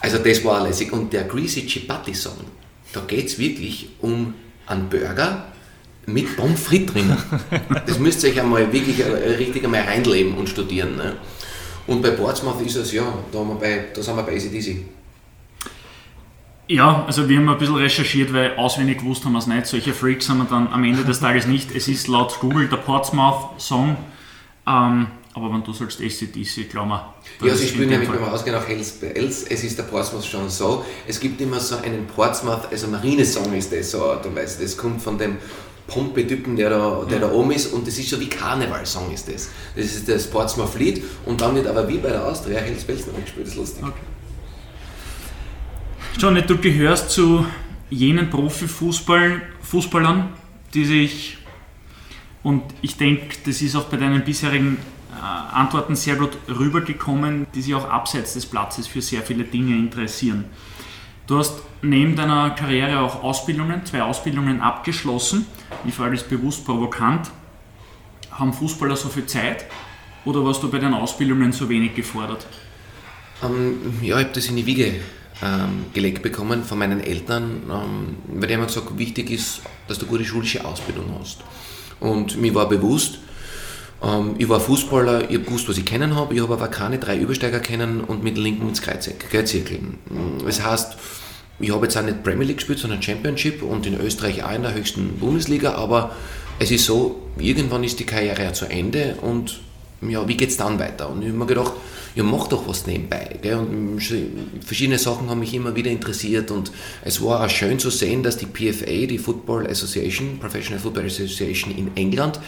Also 0.00 0.16
das 0.18 0.42
war 0.42 0.66
lässig. 0.66 0.90
Und 0.90 1.12
der 1.12 1.24
Greasy 1.24 1.66
Chipati 1.66 2.14
Song, 2.14 2.38
da 2.94 3.00
geht 3.06 3.26
es 3.26 3.38
wirklich 3.38 3.90
um 4.00 4.32
einen 4.66 4.88
Burger 4.88 5.51
mit 6.06 6.36
Pommes 6.36 6.60
frites 6.60 6.92
drin. 6.92 7.16
Das 7.86 7.98
müsst 7.98 8.24
ihr 8.24 8.30
euch 8.30 8.40
einmal 8.40 8.72
wirklich 8.72 9.00
äh, 9.00 9.04
richtig 9.36 9.64
einmal 9.64 9.82
reinleben 9.82 10.34
und 10.34 10.48
studieren. 10.48 10.96
Ne? 10.96 11.16
Und 11.86 12.02
bei 12.02 12.10
Portsmouth 12.10 12.60
ist 12.64 12.76
es, 12.76 12.92
ja, 12.92 13.04
da, 13.30 13.38
haben 13.38 13.48
wir 13.50 13.54
bei, 13.56 13.84
da 13.94 14.02
sind 14.02 14.16
wir 14.16 14.22
bei 14.22 14.36
ACDC. 14.36 14.76
Ja, 16.68 17.04
also 17.06 17.28
wir 17.28 17.36
haben 17.38 17.48
ein 17.48 17.58
bisschen 17.58 17.74
recherchiert, 17.74 18.32
weil 18.32 18.56
auswendig 18.56 18.98
gewusst 18.98 19.24
haben 19.24 19.32
wir 19.32 19.40
es 19.40 19.46
nicht. 19.46 19.66
Solche 19.66 19.92
Freaks 19.92 20.28
haben 20.28 20.38
wir 20.38 20.44
dann 20.44 20.68
am 20.68 20.84
Ende 20.84 21.04
des 21.04 21.20
Tages 21.20 21.46
nicht. 21.46 21.74
Es 21.74 21.88
ist 21.88 22.08
laut 22.08 22.38
Google 22.40 22.68
der 22.68 22.76
Portsmouth-Song, 22.78 23.96
ähm, 24.66 25.06
aber 25.34 25.52
wenn 25.52 25.64
du 25.64 25.72
sagst 25.72 26.00
ACDC, 26.00 26.70
glauben 26.70 26.90
wir. 26.90 27.14
Ja, 27.42 27.54
sie 27.54 27.66
in 27.68 27.80
dem 27.80 27.88
nämlich 27.90 28.08
Fall- 28.08 28.18
beim 28.18 28.28
Ausgehen 28.28 28.54
auch 28.54 28.66
Hells 28.66 28.92
Bells. 28.92 29.42
Es 29.44 29.64
ist 29.64 29.76
der 29.76 29.82
Portsmouth 29.84 30.24
schon 30.24 30.48
so. 30.48 30.84
Es 31.06 31.18
gibt 31.18 31.40
immer 31.40 31.58
so 31.58 31.76
einen 31.76 32.06
Portsmouth, 32.06 32.68
also 32.70 32.86
Marinesong 32.88 33.52
ist 33.54 33.72
das 33.72 33.90
so 33.90 34.04
Art 34.04 34.24
und 34.24 34.36
Weise. 34.36 34.62
Das 34.62 34.76
kommt 34.76 35.02
von 35.02 35.18
dem 35.18 35.38
Pompe-Typen, 35.92 36.56
der 36.56 36.70
da, 36.70 37.04
der 37.08 37.20
da 37.20 37.30
oben 37.30 37.50
ist 37.52 37.72
und 37.72 37.86
das 37.86 37.98
ist 37.98 38.08
so 38.08 38.18
wie 38.18 38.28
Karnevalsong 38.28 39.12
ist 39.12 39.28
das. 39.28 39.50
Das 39.76 39.84
ist 39.84 40.08
das 40.08 40.26
Portsmouth-Lied 40.28 41.02
und 41.26 41.40
dann 41.40 41.54
wird 41.54 41.66
aber 41.66 41.86
wie 41.88 41.98
bei 41.98 42.08
der 42.08 42.24
Austria 42.24 42.60
Hells 42.60 42.84
Bells 42.84 43.06
noch 43.06 43.14
gespielt. 43.14 43.46
Das 43.46 43.52
ist 43.52 43.58
lustig. 43.58 43.84
Johnny, 46.18 46.42
du 46.42 46.56
gehörst 46.58 47.10
zu 47.10 47.44
jenen 47.90 48.30
Profifußballern, 48.30 50.28
die 50.72 50.84
sich, 50.84 51.38
und 52.42 52.62
ich 52.80 52.96
denke, 52.96 53.36
das 53.44 53.60
ist 53.60 53.76
auch 53.76 53.84
bei 53.84 53.98
deinen 53.98 54.24
bisherigen 54.24 54.78
äh, 55.10 55.54
Antworten 55.54 55.94
sehr 55.94 56.16
gut 56.16 56.38
rübergekommen, 56.48 57.46
die 57.54 57.60
sich 57.60 57.74
auch 57.74 57.88
abseits 57.88 58.32
des 58.34 58.46
Platzes 58.46 58.86
für 58.86 59.02
sehr 59.02 59.22
viele 59.22 59.44
Dinge 59.44 59.76
interessieren. 59.76 60.46
Du 61.26 61.38
hast 61.38 61.62
neben 61.82 62.16
deiner 62.16 62.50
Karriere 62.50 63.00
auch 63.00 63.22
Ausbildungen, 63.22 63.84
zwei 63.84 64.02
Ausbildungen 64.02 64.60
abgeschlossen. 64.60 65.46
Ich 65.84 65.94
frage 65.94 66.16
das 66.16 66.24
bewusst 66.24 66.64
provokant. 66.64 67.30
Haben 68.30 68.52
Fußballer 68.52 68.96
so 68.96 69.08
viel 69.08 69.26
Zeit 69.26 69.66
oder 70.24 70.44
warst 70.44 70.62
du 70.62 70.70
bei 70.70 70.78
den 70.78 70.94
Ausbildungen 70.94 71.52
so 71.52 71.68
wenig 71.68 71.94
gefordert? 71.94 72.46
Ähm, 73.42 73.98
ja, 74.00 74.18
ich 74.18 74.24
habe 74.24 74.34
das 74.34 74.46
in 74.46 74.56
die 74.56 74.66
Wiege 74.66 74.94
ähm, 75.42 75.86
gelegt 75.92 76.22
bekommen 76.22 76.62
von 76.62 76.78
meinen 76.78 77.00
Eltern, 77.00 77.62
ähm, 77.68 78.16
weil 78.28 78.48
die 78.48 78.54
haben 78.54 78.66
gesagt, 78.66 78.96
wichtig 78.96 79.30
ist, 79.30 79.62
dass 79.88 79.98
du 79.98 80.06
gute 80.06 80.24
schulische 80.24 80.64
Ausbildung 80.64 81.16
hast. 81.18 81.38
Und 81.98 82.40
mir 82.40 82.54
war 82.54 82.68
bewusst, 82.68 83.18
ähm, 84.02 84.36
ich 84.38 84.48
war 84.48 84.60
Fußballer, 84.60 85.30
ich 85.30 85.36
habe 85.36 85.44
gewusst, 85.44 85.68
was 85.68 85.78
ich 85.78 85.84
kennen 85.84 86.14
habe, 86.14 86.34
ich 86.34 86.40
habe 86.40 86.54
aber 86.54 86.68
keine 86.68 86.98
drei 86.98 87.18
Übersteiger 87.18 87.58
kennen 87.58 88.02
und 88.02 88.22
mit 88.22 88.38
linken 88.38 88.68
ins 88.68 88.82
Kreuzirkeln. 88.82 89.98
Das 90.44 90.64
heißt, 90.64 90.96
ich 91.58 91.70
habe 91.70 91.86
jetzt 91.86 91.96
auch 91.96 92.02
nicht 92.02 92.22
Premier 92.22 92.46
League 92.46 92.58
gespielt, 92.58 92.78
sondern 92.78 93.02
Championship 93.02 93.62
und 93.62 93.86
in 93.86 94.00
Österreich 94.00 94.42
auch 94.42 94.52
in 94.52 94.62
der 94.62 94.74
höchsten 94.74 95.18
Bundesliga, 95.18 95.74
aber 95.74 96.14
es 96.58 96.70
ist 96.70 96.84
so, 96.84 97.20
irgendwann 97.38 97.84
ist 97.84 97.98
die 98.00 98.04
Karriere 98.04 98.42
ja 98.42 98.52
zu 98.52 98.66
Ende 98.66 99.16
und 99.22 99.60
ja, 100.00 100.26
wie 100.26 100.36
geht 100.36 100.50
es 100.50 100.56
dann 100.56 100.78
weiter? 100.78 101.08
Und 101.10 101.22
ich 101.22 101.28
habe 101.28 101.38
mir 101.38 101.46
gedacht, 101.46 101.72
ja, 102.14 102.24
mach 102.24 102.48
doch 102.48 102.66
was 102.68 102.86
nebenbei. 102.86 103.38
Gell? 103.40 103.54
Und 103.54 104.00
verschiedene 104.64 104.98
Sachen 104.98 105.30
haben 105.30 105.40
mich 105.40 105.54
immer 105.54 105.74
wieder 105.76 105.90
interessiert 105.90 106.50
und 106.50 106.72
es 107.04 107.22
war 107.22 107.44
auch 107.44 107.48
schön 107.48 107.78
zu 107.78 107.90
sehen, 107.90 108.22
dass 108.22 108.36
die 108.36 108.46
PFA, 108.46 109.06
die 109.06 109.18
Football 109.18 109.66
Association, 109.68 110.38
Professional 110.38 110.80
Football 110.80 111.06
Association 111.06 111.74
in 111.74 111.96
England, 111.96 112.40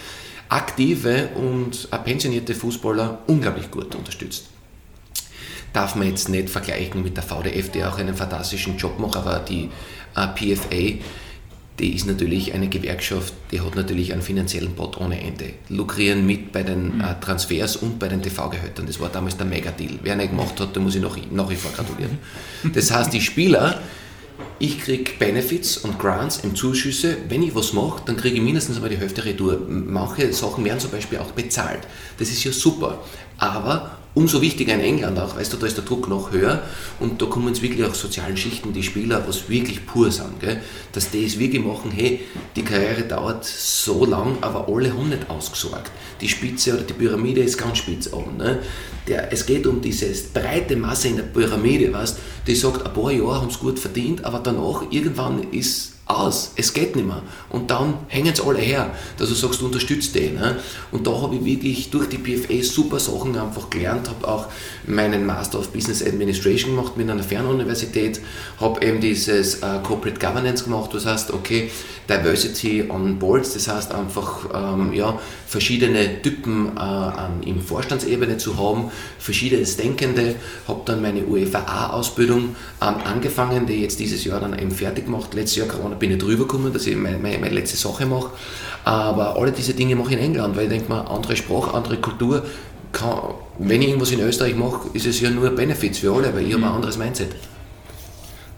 aktive 0.49 1.29
und 1.37 1.89
pensionierte 2.05 2.55
Fußballer 2.55 3.23
unglaublich 3.27 3.71
gut 3.71 3.95
unterstützt 3.95 4.54
darf 5.75 5.97
man 5.97 6.09
jetzt 6.09 6.31
nicht 6.31 6.49
vergleichen 6.49 7.03
mit 7.03 7.16
der 7.16 7.25
VDF, 7.25 7.70
die 7.70 7.85
auch 7.85 7.99
einen 7.99 8.14
fantastischen 8.14 8.79
Job 8.79 8.99
macht, 8.99 9.16
aber 9.16 9.41
die 9.41 9.68
äh, 10.16 10.27
PFA, 10.29 10.99
die 11.81 11.95
ist 11.97 12.07
natürlich 12.07 12.55
eine 12.55 12.68
Gewerkschaft, 12.68 13.35
die 13.51 13.61
hat 13.61 13.75
natürlich 13.75 14.12
einen 14.12 14.22
finanziellen 14.22 14.75
Pot 14.75 14.97
ohne 14.97 15.20
Ende. 15.20 15.51
Lukrieren 15.68 16.25
mit 16.25 16.53
bei 16.53 16.62
den 16.62 17.01
äh, 17.01 17.20
Transfers 17.20 17.77
und 17.77 17.99
bei 17.99 18.07
den 18.07 18.22
TV-Gehältern. 18.22 18.87
Das 18.87 19.01
war 19.01 19.09
damals 19.09 19.37
der 19.37 19.47
Mega-Deal. 19.47 19.99
Wer 20.03 20.14
nicht 20.14 20.31
gemacht 20.31 20.59
hat, 20.61 20.77
da 20.77 20.81
muss 20.81 20.95
ich 20.95 21.03
noch, 21.03 21.18
nach 21.33 21.51
wie 21.51 21.57
vor 21.57 21.72
gratulieren. 21.72 22.18
Das 22.72 22.93
heißt, 22.93 23.12
die 23.12 23.20
Spieler, 23.20 23.81
ich 24.61 24.81
kriege 24.81 25.11
Benefits 25.18 25.79
und 25.79 25.99
Grants 25.99 26.39
im 26.45 26.55
Zuschüsse. 26.55 27.16
Wenn 27.29 27.43
ich 27.43 27.57
was 27.57 27.72
mache, 27.72 28.03
dann 28.07 28.16
kriege 28.16 28.37
ich 28.37 28.43
mindestens 28.43 28.77
einmal 28.77 28.91
die 28.91 28.99
Hälfte 28.99 29.25
retour. 29.25 29.61
Manche 29.68 30.33
Sachen 30.33 30.64
werden 30.64 30.79
zum 30.79 30.93
Beispiel 30.93 31.18
auch 31.18 31.33
bezahlt. 31.33 31.81
Das 32.18 32.29
ist 32.29 32.45
ja 32.45 32.53
super. 32.53 33.03
Aber 33.39 33.99
umso 34.15 34.41
wichtiger 34.41 34.75
in 34.75 34.81
England 34.81 35.19
auch, 35.19 35.37
weißt 35.37 35.53
du, 35.53 35.57
da 35.57 35.67
ist 35.67 35.77
der 35.77 35.85
Druck 35.85 36.09
noch 36.09 36.33
höher 36.33 36.62
und 37.01 37.21
da 37.21 37.27
kommen 37.27 37.49
jetzt 37.49 37.62
wirklich 37.62 37.85
auch 37.85 37.95
sozialen 37.95 38.37
Schichten, 38.37 38.73
die 38.73 38.83
Spieler, 38.83 39.25
was 39.27 39.49
wirklich 39.49 39.87
pur 39.87 40.11
sind, 40.11 40.41
gell? 40.41 40.61
dass 40.93 41.11
die 41.11 41.25
es 41.25 41.39
wirklich 41.39 41.65
machen, 41.65 41.91
hey, 41.91 42.21
die 42.55 42.62
Karriere 42.62 43.03
dauert 43.03 43.45
so 43.45 44.05
lang, 44.05 44.39
aber 44.41 44.69
alle 44.69 44.93
haben 44.93 45.09
nicht 45.09 45.29
ausgesorgt. 45.29 45.91
Die 46.21 46.29
Spitze 46.29 46.75
oder 46.75 46.83
die 46.83 46.93
Pyramide 46.93 47.43
ist 47.43 47.59
ganz 47.59 47.79
spitz 47.79 48.12
oben. 48.12 48.37
Ne? 48.37 48.61
Der, 49.09 49.33
es 49.33 49.45
geht 49.45 49.67
um 49.67 49.81
diese 49.81 50.07
breite 50.33 50.77
Masse 50.77 51.09
in 51.09 51.17
der 51.17 51.25
Pyramide, 51.25 51.93
weißt, 51.93 52.19
die 52.47 52.55
sagt, 52.55 52.87
ein 52.87 52.93
paar 52.93 53.11
Jahre 53.11 53.41
haben 53.41 53.49
es 53.49 53.59
gut 53.59 53.79
verdient, 53.79 54.25
aber 54.25 54.39
danach 54.39 54.85
irgendwann 54.91 55.51
ist 55.51 55.93
aus, 56.07 56.53
es 56.57 56.73
geht 56.75 56.97
nicht 56.97 57.07
mehr. 57.07 57.23
Und 57.49 57.71
dann 57.71 57.95
hängen 58.09 58.35
sie 58.35 58.43
alle 58.45 58.59
her, 58.59 58.91
dass 59.17 59.29
du 59.31 59.35
sagst, 59.35 59.61
du 59.61 59.67
unterstützt 59.67 60.15
den. 60.15 60.35
Ne? 60.35 60.57
Und 60.93 61.07
da 61.07 61.23
habe 61.23 61.37
ich 61.37 61.45
wirklich 61.45 61.91
durch 61.91 62.09
die 62.09 62.19
PFA 62.19 62.63
super 62.63 63.01
Sachen 63.01 63.37
einfach 63.39 63.71
gelernt, 63.71 64.09
habe 64.09 64.29
auch 64.29 64.47
meinen 64.87 65.25
Master 65.25 65.59
of 65.59 65.69
Business 65.71 66.03
Administration 66.03 66.77
gemacht 66.77 66.97
mit 66.97 67.09
einer 67.09 67.23
Fernuniversität, 67.23 68.21
habe 68.61 68.85
eben 68.85 69.01
dieses 69.01 69.57
äh, 69.57 69.79
Corporate 69.83 70.19
Governance 70.19 70.65
gemacht, 70.65 70.91
das 70.93 71.07
heißt, 71.07 71.33
okay, 71.33 71.71
Diversity 72.09 72.85
on 72.91 73.19
Boards, 73.19 73.55
das 73.55 73.69
heißt 73.69 73.95
einfach 73.95 74.45
ähm, 74.53 74.93
ja, 74.93 75.19
verschiedene 75.47 76.21
Typen 76.21 76.77
äh, 76.77 76.81
an, 76.81 77.43
im 77.45 77.63
Vorstandsebene 77.63 78.37
zu 78.37 78.59
haben, 78.59 78.91
verschiedenes 79.19 79.79
Denkende, 79.79 80.35
habe 80.69 80.83
dann 80.85 81.01
meine 81.01 81.25
UEFA-Ausbildung 81.25 82.57
ähm, 82.83 82.95
angefangen, 83.05 83.67
die 83.67 83.81
jetzt 83.81 84.01
dieses 84.01 84.25
Jahr 84.25 84.41
dann 84.41 84.59
eben 84.59 84.71
fertig 84.71 85.07
gemacht. 85.07 85.33
Letztes 85.33 85.57
Jahr 85.57 85.69
Corona 85.69 85.93
bin 85.99 86.11
ich 86.11 86.18
drüber 86.18 86.45
gekommen, 86.45 86.72
dass 86.72 86.86
ich 86.86 86.97
meine, 86.97 87.18
meine, 87.18 87.38
meine 87.38 87.55
letzte 87.55 87.76
Sache 87.76 88.07
mache. 88.07 88.30
Aber 88.84 89.36
alle 89.36 89.53
diese 89.53 89.74
Dinge 89.74 89.97
mache 89.97 90.11
ich 90.11 90.18
in 90.18 90.24
England, 90.24 90.57
weil 90.57 90.64
ich 90.64 90.70
denke 90.70 90.88
mal, 90.88 91.03
andere 91.03 91.36
Sprache, 91.36 91.74
andere 91.74 91.97
Kultur. 91.97 92.45
Kann, 92.92 93.34
wenn 93.59 93.82
ich 93.82 93.88
irgendwas 93.88 94.12
in 94.12 94.20
Österreich 94.20 94.55
mache, 94.55 94.88
ist 94.92 95.07
es 95.07 95.20
ja 95.20 95.30
nur 95.30 95.51
Benefits 95.51 95.99
für 95.99 96.14
alle, 96.14 96.32
weil 96.34 96.47
ich 96.47 96.55
habe 96.55 96.64
ein 96.64 96.72
anderes 96.72 96.97
Mindset. 96.97 97.34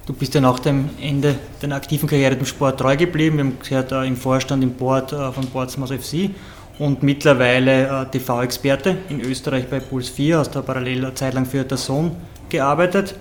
Du 0.07 0.13
bist 0.13 0.35
ja 0.35 0.41
nach 0.41 0.61
dem 0.61 0.91
Ende 1.01 1.35
deiner 1.61 1.75
aktiven 1.77 2.09
Karriere 2.09 2.37
dem 2.37 2.47
Sport 2.47 2.79
treu 2.79 2.97
geblieben. 2.97 3.39
Wir 3.39 3.45
haben 3.45 3.59
gehört, 3.61 3.93
äh, 3.93 4.07
im 4.07 4.17
Vorstand, 4.17 4.63
im 4.63 4.75
Board 4.75 5.13
äh, 5.13 5.33
von 5.33 5.47
Portsmouth 5.47 5.91
FC 5.91 6.31
und 6.79 7.03
mittlerweile 7.03 8.03
äh, 8.03 8.11
TV-Experte 8.11 8.99
in 9.09 9.21
Österreich 9.21 9.67
bei 9.69 9.81
Puls 9.81 10.09
4, 10.09 10.39
hast 10.39 10.55
da 10.55 10.63
parallel 10.63 11.07
eine 11.07 11.15
Zeit 11.15 11.35
lang 11.35 11.45
für 11.45 11.65
der 11.65 11.77
Sohn 11.77 12.13
gearbeitet. 12.49 13.15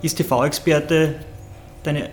Ist 0.00 0.16
TV-Experte 0.16 1.16
deine 1.82 2.08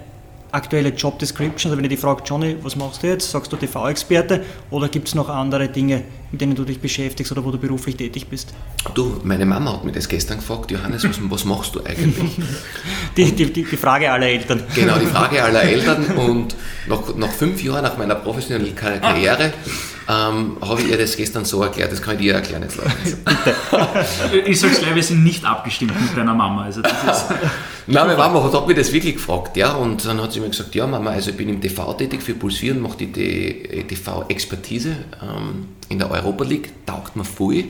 aktuelle 0.51 0.89
Job 0.89 1.19
Description? 1.19 1.71
Also 1.71 1.77
wenn 1.77 1.85
ich 1.85 1.91
dich 1.91 1.99
frage, 1.99 2.23
Johnny, 2.25 2.55
was 2.61 2.75
machst 2.75 3.03
du 3.03 3.07
jetzt? 3.07 3.29
Sagst 3.29 3.51
du 3.51 3.57
TV-Experte 3.57 4.43
oder 4.69 4.87
gibt 4.89 5.07
es 5.07 5.15
noch 5.15 5.29
andere 5.29 5.67
Dinge, 5.67 6.03
mit 6.31 6.41
denen 6.41 6.55
du 6.55 6.63
dich 6.63 6.79
beschäftigst 6.79 7.31
oder 7.31 7.43
wo 7.43 7.51
du 7.51 7.57
beruflich 7.57 7.95
tätig 7.95 8.27
bist? 8.27 8.53
Du, 8.93 9.19
meine 9.23 9.45
Mama 9.45 9.73
hat 9.73 9.85
mir 9.85 9.91
das 9.91 10.07
gestern 10.07 10.37
gefragt, 10.37 10.71
Johannes, 10.71 11.03
was, 11.07 11.19
was 11.21 11.45
machst 11.45 11.75
du 11.75 11.83
eigentlich? 11.83 12.37
die, 13.17 13.31
die, 13.31 13.51
die, 13.51 13.63
die, 13.63 13.77
Frage 13.77 14.11
aller 14.11 14.27
Eltern. 14.27 14.63
Genau, 14.75 14.97
die 14.97 15.05
Frage 15.05 15.43
aller 15.43 15.63
Eltern 15.63 16.05
und 16.17 16.55
nach, 16.87 17.15
nach 17.15 17.31
fünf 17.31 17.63
Jahren 17.63 17.83
nach 17.83 17.97
meiner 17.97 18.15
professionellen 18.15 18.75
Karriere 18.75 19.53
ähm, 20.09 20.57
habe 20.59 20.81
ich 20.81 20.89
ihr 20.89 20.97
das 20.97 21.15
gestern 21.15 21.45
so 21.45 21.61
erklärt, 21.61 21.91
das 21.91 22.01
kann 22.01 22.15
ich 22.15 22.21
dir 22.21 22.33
erklären 22.33 22.63
jetzt, 22.63 22.77
Leute. 22.77 24.39
ich 24.49 24.59
sage 24.59 24.73
gleich, 24.73 24.95
wir 24.95 25.03
sind 25.03 25.23
nicht 25.23 25.45
abgestimmt 25.45 25.93
mit 26.01 26.17
deiner 26.17 26.33
Mama. 26.33 26.63
Also 26.63 26.81
das 26.81 26.93
ist 26.93 27.25
Nein, 27.87 28.07
meine 28.07 28.17
Mama 28.17 28.43
hat, 28.43 28.53
hat 28.53 28.67
mich 28.67 28.75
das 28.75 28.91
wirklich 28.91 29.15
gefragt, 29.15 29.55
ja, 29.55 29.73
und 29.73 30.03
dann 30.05 30.19
hat 30.19 30.31
sie 30.31 30.39
mir 30.39 30.49
gesagt, 30.49 30.73
ja 30.73 30.87
Mama, 30.87 31.11
also 31.11 31.29
ich 31.29 31.37
bin 31.37 31.47
im 31.47 31.61
TV 31.61 31.93
tätig 31.93 32.23
für 32.23 32.33
Puls 32.33 32.57
4 32.57 32.73
und 32.73 32.81
mache 32.81 32.97
die 32.97 33.85
TV-Expertise 33.87 34.95
ähm, 35.21 35.67
in 35.89 35.99
der 35.99 36.09
Europa 36.09 36.43
League, 36.43 36.71
taugt 36.87 37.15
mir 37.15 37.23
voll. 37.25 37.65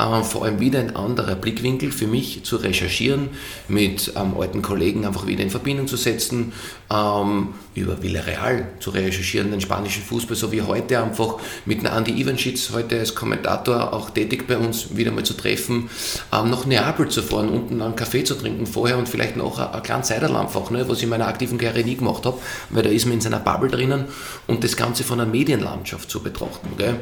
Ähm, 0.00 0.24
vor 0.24 0.44
allem 0.44 0.60
wieder 0.60 0.78
ein 0.78 0.96
anderer 0.96 1.34
Blickwinkel 1.34 1.92
für 1.92 2.06
mich 2.06 2.42
zu 2.44 2.56
recherchieren, 2.56 3.28
mit 3.68 4.12
ähm, 4.16 4.34
alten 4.38 4.62
Kollegen 4.62 5.04
einfach 5.04 5.26
wieder 5.26 5.42
in 5.42 5.50
Verbindung 5.50 5.86
zu 5.86 5.96
setzen, 5.96 6.52
ähm, 6.90 7.48
über 7.74 8.02
Villarreal 8.02 8.68
zu 8.80 8.90
recherchieren, 8.90 9.50
den 9.50 9.60
spanischen 9.60 10.02
Fußball, 10.02 10.36
so 10.36 10.52
wie 10.52 10.62
heute 10.62 11.02
einfach 11.02 11.36
mit 11.66 11.84
Andy 11.84 12.12
Ivanschitz, 12.12 12.70
heute 12.72 12.98
als 12.98 13.14
Kommentator 13.14 13.92
auch 13.92 14.10
tätig 14.10 14.46
bei 14.46 14.56
uns, 14.56 14.96
wieder 14.96 15.10
mal 15.10 15.24
zu 15.24 15.34
treffen, 15.34 15.90
ähm, 16.32 16.50
nach 16.50 16.64
Neapel 16.64 17.08
zu 17.08 17.22
fahren, 17.22 17.50
unten 17.50 17.82
einen 17.82 17.96
Kaffee 17.96 18.24
zu 18.24 18.34
trinken 18.34 18.66
vorher 18.66 18.96
und 18.96 19.08
vielleicht 19.08 19.36
noch 19.36 19.58
ein, 19.58 19.68
ein 19.74 19.82
kleines 19.82 20.08
Seiderl 20.08 20.34
einfach, 20.36 20.70
ne, 20.70 20.88
was 20.88 20.98
ich 20.98 21.04
in 21.04 21.10
meiner 21.10 21.28
aktiven 21.28 21.58
Karriere 21.58 21.84
nie 21.84 21.96
gemacht 21.96 22.24
habe, 22.24 22.38
weil 22.70 22.84
da 22.84 22.88
ist 22.88 23.04
man 23.04 23.14
in 23.14 23.20
seiner 23.20 23.40
Bubble 23.40 23.68
drinnen 23.68 24.06
und 24.46 24.64
das 24.64 24.76
Ganze 24.76 25.04
von 25.04 25.18
der 25.18 25.26
Medienlandschaft 25.26 26.10
zu 26.10 26.22
betrachten. 26.22 26.70
Gell 26.78 27.00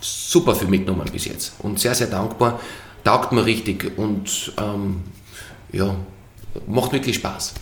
super 0.00 0.54
viel 0.54 0.68
mitgenommen 0.68 1.08
bis 1.12 1.26
jetzt 1.26 1.54
und 1.60 1.78
sehr, 1.78 1.94
sehr 1.94 2.08
dankbar. 2.08 2.60
Taugt 3.04 3.32
mir 3.32 3.44
richtig 3.44 3.96
und 3.96 4.52
ähm, 4.58 5.02
ja, 5.72 5.94
macht 6.66 6.92
wirklich 6.92 7.16
Spaß. 7.16 7.54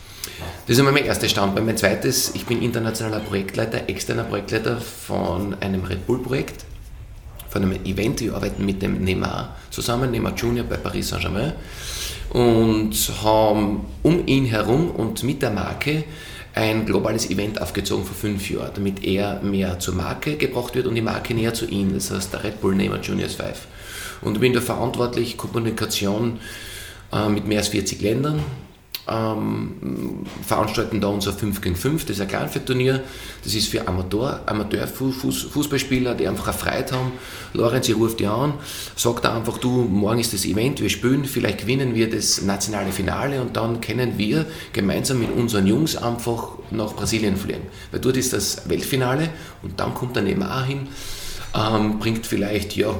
Das 0.66 0.76
ist 0.76 0.78
immer 0.78 0.92
mein 0.92 1.04
erster 1.04 1.28
Standbein. 1.28 1.64
Mein 1.64 1.76
zweites, 1.76 2.34
ich 2.34 2.46
bin 2.46 2.62
internationaler 2.62 3.20
Projektleiter, 3.20 3.88
externer 3.88 4.24
Projektleiter 4.24 4.80
von 4.80 5.56
einem 5.60 5.84
Red 5.84 6.06
Bull-Projekt, 6.06 6.64
von 7.48 7.62
einem 7.62 7.84
Event. 7.84 8.20
Wir 8.20 8.34
arbeiten 8.34 8.64
mit 8.64 8.82
dem 8.82 9.02
Neymar 9.02 9.56
zusammen, 9.70 10.10
Neymar 10.10 10.34
Junior 10.34 10.66
bei 10.66 10.76
Paris 10.76 11.08
Saint-Germain 11.08 11.52
und 12.30 12.94
haben 13.22 13.86
um 14.02 14.26
ihn 14.26 14.44
herum 14.44 14.90
und 14.90 15.22
mit 15.22 15.40
der 15.42 15.50
Marke 15.50 16.04
ein 16.58 16.86
globales 16.86 17.30
Event 17.30 17.62
aufgezogen 17.62 18.04
vor 18.04 18.16
fünf 18.16 18.50
Jahren, 18.50 18.72
damit 18.74 19.04
er 19.04 19.40
mehr 19.42 19.78
zur 19.78 19.94
Marke 19.94 20.36
gebracht 20.36 20.74
wird 20.74 20.88
und 20.88 20.96
die 20.96 21.02
Marke 21.02 21.32
näher 21.32 21.54
zu 21.54 21.66
ihm. 21.66 21.94
Das 21.94 22.10
heißt 22.10 22.32
der 22.32 22.42
Red 22.42 22.60
Bull 22.60 22.74
Nehmer 22.74 23.00
Juniors 23.00 23.36
5. 23.36 23.68
Und 24.22 24.34
ich 24.34 24.40
bin 24.40 24.52
da 24.52 24.60
verantwortlich, 24.60 25.36
Kommunikation 25.36 26.40
äh, 27.12 27.28
mit 27.28 27.46
mehr 27.46 27.58
als 27.58 27.68
40 27.68 28.00
Ländern, 28.02 28.42
ähm, 29.08 30.24
veranstalten 30.46 31.00
da 31.00 31.08
unser 31.08 31.32
5 31.32 31.60
gegen 31.60 31.76
5, 31.76 32.04
das 32.04 32.16
ist 32.16 32.22
ein 32.22 32.28
Kleinfeldturnier, 32.28 33.02
das 33.44 33.54
ist 33.54 33.68
für 33.68 33.86
Amateur, 33.86 34.40
Amateurfußballspieler, 34.46 36.14
die 36.14 36.28
einfach 36.28 36.48
eine 36.48 36.56
Freiheit 36.56 36.92
haben. 36.92 37.12
Lorenz, 37.54 37.88
ich 37.88 37.96
rufe 37.96 38.16
dich 38.16 38.28
an, 38.28 38.54
sagt 38.96 39.24
da 39.24 39.36
einfach, 39.36 39.58
du, 39.58 39.68
morgen 39.68 40.20
ist 40.20 40.32
das 40.32 40.44
Event, 40.44 40.80
wir 40.80 40.90
spielen, 40.90 41.24
vielleicht 41.24 41.58
gewinnen 41.60 41.94
wir 41.94 42.10
das 42.10 42.42
nationale 42.42 42.92
Finale 42.92 43.40
und 43.40 43.56
dann 43.56 43.80
können 43.80 44.18
wir 44.18 44.46
gemeinsam 44.72 45.20
mit 45.20 45.30
unseren 45.34 45.66
Jungs 45.66 45.96
einfach 45.96 46.48
nach 46.70 46.94
Brasilien 46.94 47.36
fliegen. 47.36 47.66
Weil 47.90 48.00
dort 48.00 48.16
ist 48.16 48.32
das 48.32 48.68
Weltfinale 48.68 49.30
und 49.62 49.80
dann 49.80 49.94
kommt 49.94 50.16
der 50.16 50.22
Neymar 50.22 50.64
hin 50.64 50.88
ähm, 51.54 51.98
bringt 51.98 52.26
vielleicht 52.26 52.76
ja, 52.76 52.94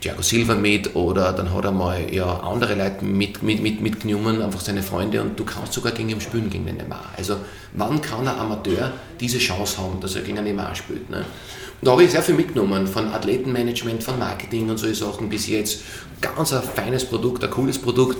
Thiago 0.00 0.22
Silva 0.22 0.54
mit 0.54 0.94
oder 0.94 1.32
dann 1.32 1.52
hat 1.52 1.64
er 1.64 1.72
mal 1.72 2.12
ja, 2.12 2.40
andere 2.40 2.76
Leute 2.76 3.04
mit, 3.04 3.42
mit, 3.42 3.60
mit, 3.60 3.80
mitgenommen, 3.80 4.40
einfach 4.40 4.60
seine 4.60 4.82
Freunde 4.82 5.20
und 5.20 5.38
du 5.38 5.44
kannst 5.44 5.72
sogar 5.72 5.92
gegen 5.92 6.10
ihn 6.10 6.20
spielen, 6.20 6.48
gegen 6.48 6.64
den 6.64 6.76
Neymar. 6.76 7.04
Also 7.16 7.36
wann 7.72 8.00
kann 8.00 8.26
ein 8.26 8.38
Amateur 8.38 8.92
diese 9.18 9.38
Chance 9.38 9.78
haben, 9.78 10.00
dass 10.00 10.14
er 10.14 10.22
gegen 10.22 10.38
einen 10.38 10.56
Neymar 10.56 10.74
spielt? 10.76 11.10
Ne? 11.10 11.18
Und 11.18 11.86
da 11.86 11.92
habe 11.92 12.04
ich 12.04 12.10
sehr 12.10 12.22
viel 12.22 12.36
mitgenommen, 12.36 12.86
von 12.86 13.08
Athletenmanagement, 13.08 14.02
von 14.02 14.18
Marketing 14.18 14.70
und 14.70 14.78
solche 14.78 14.94
Sachen 14.96 15.28
bis 15.28 15.48
jetzt. 15.48 15.80
Ganz 16.20 16.52
ein 16.52 16.62
feines 16.62 17.04
Produkt, 17.04 17.42
ein 17.42 17.50
cooles 17.50 17.78
Produkt 17.78 18.18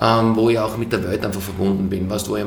ähm, 0.00 0.36
wo 0.36 0.50
ich 0.50 0.58
auch 0.58 0.76
mit 0.76 0.92
der 0.92 1.02
Welt 1.04 1.24
einfach 1.24 1.40
verbunden 1.40 1.88
bin. 1.88 2.08
Weißt, 2.08 2.28
wo 2.28 2.36
ich 2.36 2.44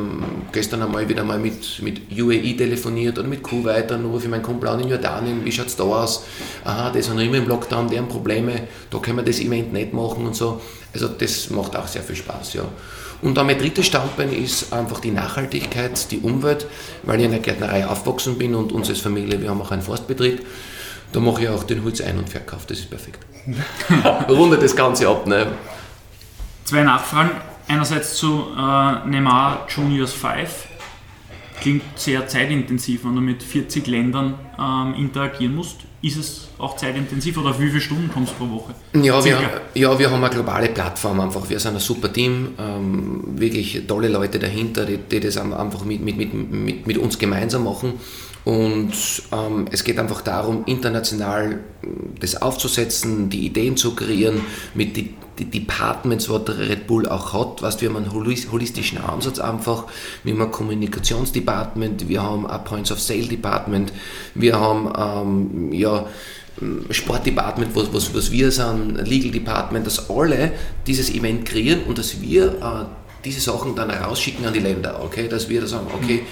gestern 0.51 0.83
einmal 0.83 1.07
wieder 1.09 1.23
mal 1.23 1.39
mit, 1.39 1.81
mit 1.81 2.01
UAE 2.11 2.55
telefoniert 2.55 3.17
oder 3.17 3.27
mit 3.27 3.41
Kuwait, 3.41 3.89
dann 3.89 4.05
rufe 4.05 4.25
ich 4.25 4.29
meinen 4.29 4.43
Kumpel 4.43 4.69
an 4.69 4.79
in 4.79 4.89
Jordanien, 4.89 5.43
wie 5.43 5.51
schaut 5.51 5.67
es 5.67 5.75
da 5.75 5.83
aus? 5.83 6.25
Aha, 6.63 6.91
die 6.91 7.01
sind 7.01 7.19
immer 7.19 7.37
im 7.37 7.47
Lockdown, 7.47 7.89
die 7.89 7.97
haben 7.97 8.07
Probleme, 8.07 8.67
da 8.91 8.99
können 8.99 9.17
wir 9.17 9.23
das 9.23 9.39
Event 9.39 9.73
nicht 9.73 9.93
machen 9.93 10.25
und 10.25 10.35
so. 10.35 10.61
Also 10.93 11.07
das 11.07 11.49
macht 11.49 11.75
auch 11.75 11.87
sehr 11.87 12.03
viel 12.03 12.15
Spaß, 12.15 12.53
ja. 12.53 12.63
Und 13.21 13.35
dann 13.35 13.47
mein 13.47 13.57
drittes 13.57 13.85
Standbein 13.85 14.31
ist 14.31 14.71
einfach 14.71 15.01
die 15.01 15.11
Nachhaltigkeit, 15.11 16.09
die 16.11 16.19
Umwelt, 16.19 16.67
weil 17.03 17.19
ich 17.19 17.25
in 17.25 17.31
der 17.31 17.41
Gärtnerei 17.41 17.85
aufgewachsen 17.85 18.37
bin 18.37 18.55
und 18.55 18.71
uns 18.71 18.89
als 18.89 18.99
Familie, 18.99 19.41
wir 19.41 19.49
haben 19.49 19.61
auch 19.61 19.71
einen 19.71 19.81
Forstbetrieb. 19.81 20.45
Da 21.11 21.19
mache 21.19 21.43
ich 21.43 21.49
auch 21.49 21.63
den 21.63 21.83
Holz 21.83 22.01
ein- 22.01 22.19
und 22.19 22.29
Verkauf, 22.29 22.65
das 22.67 22.79
ist 22.79 22.89
perfekt. 22.89 23.19
Rundet 24.29 24.61
das 24.61 24.75
Ganze 24.75 25.07
ab. 25.07 25.25
Ne? 25.25 25.47
Zwei 26.69 26.83
Nachfragen. 26.83 27.31
Einerseits 27.67 28.13
zu 28.13 28.45
äh, 28.55 29.07
Neymar 29.09 29.65
Juniors 29.75 30.13
5. 30.13 30.67
Klingt 31.59 31.81
sehr 31.95 32.27
zeitintensiv, 32.27 33.05
wenn 33.05 33.15
du 33.15 33.21
mit 33.21 33.41
40 33.41 33.87
Ländern 33.87 34.35
ähm, 34.59 34.93
interagieren 34.93 35.55
musst. 35.55 35.77
Ist 36.03 36.17
es 36.17 36.49
auch 36.59 36.75
zeitintensiv 36.75 37.39
oder 37.39 37.59
wie 37.59 37.69
viele 37.69 37.81
Stunden 37.81 38.11
kommst 38.13 38.33
du 38.33 38.45
pro 38.45 38.55
Woche? 38.55 38.75
Ja 38.93 39.25
wir, 39.25 39.61
ja, 39.73 39.97
wir 39.97 40.11
haben 40.11 40.23
eine 40.23 40.31
globale 40.31 40.69
Plattform 40.69 41.19
einfach. 41.21 41.49
Wir 41.49 41.59
sind 41.59 41.73
ein 41.73 41.79
super 41.79 42.13
Team, 42.13 42.49
ähm, 42.59 43.23
wirklich 43.29 43.87
tolle 43.87 44.07
Leute 44.07 44.37
dahinter, 44.37 44.85
die, 44.85 44.97
die 44.97 45.19
das 45.21 45.37
einfach 45.37 45.83
mit, 45.85 46.01
mit, 46.01 46.17
mit, 46.17 46.85
mit 46.85 46.97
uns 46.99 47.17
gemeinsam 47.17 47.63
machen. 47.63 47.93
Und 48.49 48.93
ähm, 49.31 49.67
es 49.71 49.83
geht 49.83 49.99
einfach 49.99 50.21
darum, 50.21 50.63
international 50.65 51.59
das 52.19 52.41
aufzusetzen, 52.41 53.29
die 53.29 53.45
Ideen 53.45 53.77
zu 53.77 53.93
kreieren, 53.93 54.41
mit 54.73 54.97
die, 54.97 55.13
die 55.37 55.45
Departments, 55.45 56.31
was 56.31 56.45
der 56.45 56.57
Red 56.57 56.87
Bull 56.87 57.07
auch 57.07 57.31
hat. 57.31 57.61
Weißt, 57.61 57.79
wir 57.81 57.89
haben 57.89 57.97
einen 57.97 58.11
holistischen 58.11 58.97
Ansatz 58.97 59.37
einfach. 59.37 59.83
Wir 60.23 60.33
haben 60.33 60.41
ein 60.41 60.49
Kommunikationsdepartment, 60.49 62.09
wir 62.09 62.23
haben 62.23 62.47
ein 62.47 62.63
Points 62.63 62.91
of 62.91 62.99
Sale 62.99 63.27
Department, 63.27 63.93
wir 64.33 64.59
haben 64.59 64.93
ähm, 64.97 65.71
ja, 65.71 66.07
Sportdepartment, 66.89 67.75
was, 67.75 67.93
was, 67.93 68.15
was 68.15 68.31
wir 68.31 68.49
sind, 68.49 69.07
Legal 69.07 69.29
Department, 69.29 69.85
dass 69.85 70.09
alle 70.09 70.53
dieses 70.87 71.11
Event 71.11 71.45
kreieren 71.45 71.83
und 71.83 71.99
dass 71.99 72.19
wir 72.19 72.45
äh, 72.47 72.85
diese 73.23 73.41
Sachen 73.41 73.75
dann 73.75 73.91
rausschicken 73.91 74.43
an 74.43 74.53
die 74.53 74.59
Länder, 74.59 75.03
okay? 75.03 75.27
Dass 75.27 75.49
wir 75.49 75.61
da 75.61 75.67
sagen, 75.67 75.85
okay, 75.93 76.23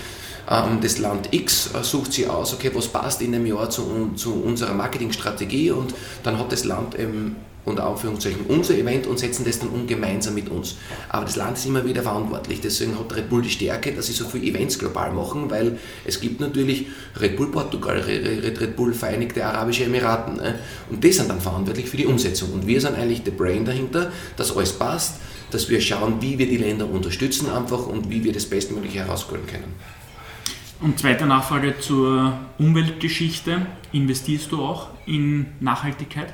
ähm, 0.50 0.80
das 0.82 0.98
Land 0.98 1.34
X 1.34 1.72
äh, 1.74 1.84
sucht 1.84 2.14
sich 2.14 2.30
aus, 2.30 2.54
okay, 2.54 2.72
was 2.74 2.88
passt 2.88 3.22
in 3.22 3.32
dem 3.32 3.46
Jahr 3.46 3.70
zu, 3.70 4.12
zu 4.16 4.34
unserer 4.34 4.74
Marketingstrategie 4.74 5.72
und 5.72 5.94
dann 6.24 6.40
hat 6.40 6.52
das 6.52 6.64
Land 6.64 6.98
eben 6.98 7.36
unter 7.68 7.86
Anführungszeichen 7.86 8.46
unser 8.48 8.76
Event 8.76 9.08
und 9.08 9.20
setzen 9.20 9.44
das 9.46 9.60
dann 9.60 9.70
um 9.70 9.86
gemeinsam 9.86 10.34
mit 10.34 10.50
uns. 10.50 10.76
Aber 11.10 11.26
das 11.26 11.36
Land 11.36 11.58
ist 11.58 11.66
immer 11.66 11.86
wieder 11.86 12.02
verantwortlich. 12.02 12.62
Deswegen 12.62 12.98
hat 12.98 13.14
Red 13.14 13.30
Bull 13.30 13.42
die 13.42 13.50
Stärke, 13.50 13.92
dass 13.92 14.08
sie 14.08 14.14
so 14.14 14.26
viele 14.26 14.46
Events 14.46 14.80
global 14.80 15.12
machen, 15.12 15.52
weil 15.52 15.78
es 16.06 16.22
gibt 16.22 16.40
natürlich 16.40 16.88
Red 17.20 17.36
Bull 17.36 17.52
Portugal, 17.52 18.00
Red, 18.00 18.76
Bull 18.78 18.94
Vereinigte 18.94 19.46
Arabische 19.46 19.84
Emiraten. 19.84 20.38
Ne? 20.38 20.60
Und 20.90 21.04
die 21.04 21.12
sind 21.12 21.30
dann 21.30 21.42
verantwortlich 21.42 21.90
für 21.90 21.98
die 21.98 22.06
Umsetzung. 22.06 22.54
Und 22.54 22.66
wir 22.66 22.80
sind 22.80 22.96
eigentlich 22.96 23.24
der 23.24 23.32
Brain 23.32 23.66
dahinter, 23.66 24.14
dass 24.38 24.56
alles 24.56 24.72
passt, 24.72 25.16
dass 25.52 25.68
wir 25.70 25.82
schauen, 25.82 26.22
wie 26.22 26.38
wir 26.38 26.48
die 26.48 26.58
Länder 26.58 26.90
unterstützen 26.90 27.50
einfach 27.50 27.86
und 27.88 28.10
wie 28.10 28.24
wir 28.24 28.32
das 28.32 28.46
Bestmögliche 28.46 29.00
herausholen 29.00 29.46
können. 29.46 29.76
Und 30.80 31.00
zweite 31.00 31.26
Nachfrage 31.26 31.80
zur 31.80 32.38
Umweltgeschichte. 32.60 33.66
Investierst 33.94 34.52
du 34.52 34.64
auch 34.64 34.90
in 35.08 35.48
Nachhaltigkeit? 35.60 36.32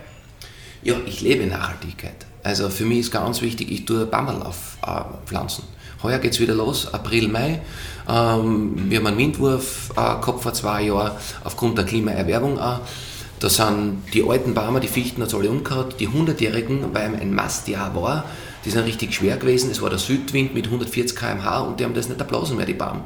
Ja, 0.82 0.96
ich 1.06 1.22
lebe 1.22 1.46
Nachhaltigkeit. 1.46 2.26
Also 2.44 2.70
für 2.70 2.84
mich 2.84 3.00
ist 3.00 3.12
ganz 3.12 3.42
wichtig, 3.42 3.72
ich 3.72 3.86
tue 3.86 4.06
Bammerl 4.06 4.44
aufpflanzen. 4.44 5.64
Äh, 5.64 6.04
Heuer 6.04 6.20
geht 6.20 6.34
es 6.34 6.42
wieder 6.42 6.56
los, 6.56 6.94
April, 6.94 7.30
Mai. 7.30 7.62
Ähm, 8.10 8.74
wir 8.90 8.98
haben 8.98 9.08
einen 9.08 9.18
Windwurf 9.18 9.92
äh, 9.92 9.96
gehabt 9.96 10.44
vor 10.44 10.54
zwei 10.54 10.84
Jahren, 10.84 11.14
aufgrund 11.46 11.78
der 11.78 11.86
Klimaerwärmung 11.86 12.60
auch. 12.60 12.82
Da 13.40 13.50
sind 13.50 14.04
die 14.14 14.28
alten 14.28 14.54
Bäume, 14.54 14.82
die 14.82 14.90
Fichten, 14.90 15.22
hat 15.22 15.34
alle 15.34 15.50
umgehauen. 15.50 15.94
Die 16.00 16.10
100-Jährigen, 16.10 16.94
weil 16.94 17.16
ein 17.16 17.34
Mastjahr 17.34 17.96
war, 17.96 18.26
die 18.66 18.70
sind 18.70 18.86
richtig 18.86 19.14
schwer 19.14 19.38
gewesen. 19.38 19.72
Es 19.72 19.82
war 19.82 19.90
der 19.90 20.00
Südwind 20.00 20.54
mit 20.54 20.66
140 20.66 21.18
km/h 21.18 21.60
und 21.62 21.80
die 21.80 21.86
haben 21.86 21.94
das 21.94 22.10
nicht 22.10 22.20
erblasen 22.20 22.58
mehr, 22.58 22.66
die 22.66 22.74
Bäume. 22.74 23.04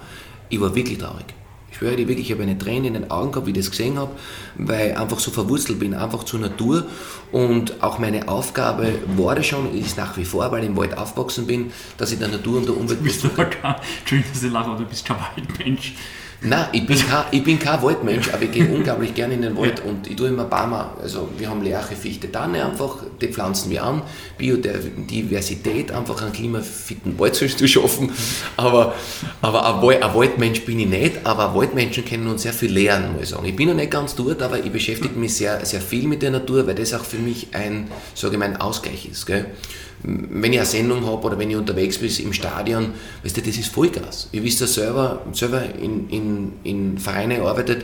Ich 0.50 0.62
war 0.62 0.74
wirklich 0.76 0.98
traurig. 0.98 1.26
Ich 1.70 1.78
schwöre 1.78 1.96
dir 1.96 2.08
wirklich, 2.08 2.28
ich 2.28 2.32
habe 2.32 2.44
eine 2.44 2.58
Träne 2.58 2.88
in 2.88 2.94
den 2.94 3.12
Augen 3.12 3.32
gehabt, 3.32 3.46
wie 3.46 3.52
ich 3.52 3.58
das 3.58 3.70
gesehen 3.70 4.00
habe, 4.00 4.12
weil 4.56 4.92
ich 4.92 4.98
einfach 4.98 5.20
so 5.20 5.32
verwurzelt 5.32 5.80
bin, 5.80 5.94
einfach 5.94 6.24
zur 6.24 6.40
Natur. 6.40 6.86
Und 7.32 7.84
auch 7.84 8.00
meine 8.00 8.28
Aufgabe 8.30 8.94
war 9.16 9.36
das 9.36 9.48
schon, 9.48 9.74
ist 9.76 9.98
nach 9.98 10.16
wie 10.18 10.26
vor, 10.26 10.50
weil 10.52 10.64
ich 10.64 10.70
im 10.70 10.78
Wald 10.78 10.98
aufgewachsen 10.98 11.46
bin, 11.46 11.72
dass 11.98 12.12
ich 12.12 12.20
der 12.20 12.30
Natur 12.30 12.58
und 12.58 12.68
der 12.68 12.78
Umwelt... 12.78 13.00
Du 13.00 13.04
bist 13.04 13.26
aber 13.26 13.46
kein, 13.46 13.76
Entschuldigung, 14.00 14.34
dass 14.34 14.44
ich 14.44 14.52
lache, 14.52 14.70
aber 14.70 14.80
du 14.80 14.86
bist 14.86 15.06
kein 15.06 15.18
Waldmensch. 15.18 15.94
Nein, 16.42 16.68
ich 16.72 16.86
bin, 16.86 16.98
kein, 16.98 17.26
ich 17.32 17.44
bin 17.44 17.58
kein 17.58 17.82
Waldmensch, 17.82 18.32
aber 18.32 18.44
ich 18.44 18.52
gehe 18.52 18.68
unglaublich 18.70 19.16
gerne 19.16 19.34
in 19.34 19.42
den 19.42 19.58
Wald 19.58 19.82
und 19.84 20.06
ich 20.06 20.16
tue 20.16 20.28
immer 20.28 20.44
ein 20.44 20.50
paar 20.50 20.68
Mal, 20.68 20.92
also 21.02 21.30
wir 21.36 21.50
haben 21.50 21.64
Lerche, 21.64 21.96
Fichte, 21.96 22.32
Tanne 22.32 22.64
einfach, 22.64 22.98
die 23.20 23.28
pflanzen 23.28 23.72
wir 23.72 23.84
an, 23.84 24.04
Biodiversität, 24.38 25.92
einfach 25.92 26.22
einen 26.22 26.34
klimafitten 26.34 27.18
Wald 27.18 27.34
zu 27.34 27.68
schaffen, 27.68 28.12
aber, 28.56 28.94
aber 29.42 29.66
ein, 29.66 30.14
Waldmensch 30.14 30.64
bin 30.64 30.80
ich 30.80 30.88
nicht, 30.88 31.26
aber 31.26 31.56
Waldmenschen 31.56 32.06
können 32.06 32.28
uns 32.28 32.44
sehr 32.44 32.54
viel 32.54 32.72
lernen, 32.72 33.14
muss 33.14 33.24
ich 33.24 33.30
sagen. 33.30 33.46
Ich 33.46 33.56
bin 33.56 33.70
noch 33.70 33.76
nicht 33.76 33.90
ganz 33.90 34.14
dort, 34.14 34.44
aber 34.44 34.64
ich 34.64 34.72
beschäftige 34.72 35.18
mich 35.18 35.36
sehr, 35.36 35.66
sehr 35.66 35.82
viel 35.82 36.08
mit 36.08 36.22
der 36.22 36.30
Natur, 36.30 36.68
weil 36.68 36.76
das 36.76 36.94
auch 36.94 37.04
für 37.04 37.18
mich 37.18 37.48
ein, 37.54 37.88
sage 38.14 38.36
ich 38.36 38.40
mal, 38.40 38.46
ein 38.46 38.58
Ausgleich 38.58 39.10
ist. 39.10 39.26
Gell? 39.26 39.48
Wenn 40.08 40.54
ich 40.54 40.60
eine 40.60 40.66
Sendung 40.66 41.06
habe 41.06 41.22
oder 41.28 41.38
wenn 41.38 41.50
ich 41.50 41.58
unterwegs 41.58 41.98
bin 41.98 42.10
im 42.26 42.34
Stadion, 42.34 42.94
weißt 43.24 43.38
du, 43.38 43.42
das 43.42 43.58
ist 43.58 43.68
Vollgas. 43.68 44.30
Ihr 44.32 44.44
wisst 44.44 44.62
ja 44.62 44.68
selber, 44.68 45.22
selber 45.34 45.64
in, 45.82 46.10
in, 46.10 46.54
in 46.64 46.98
Vereinen 46.98 47.42
arbeitet, 47.42 47.84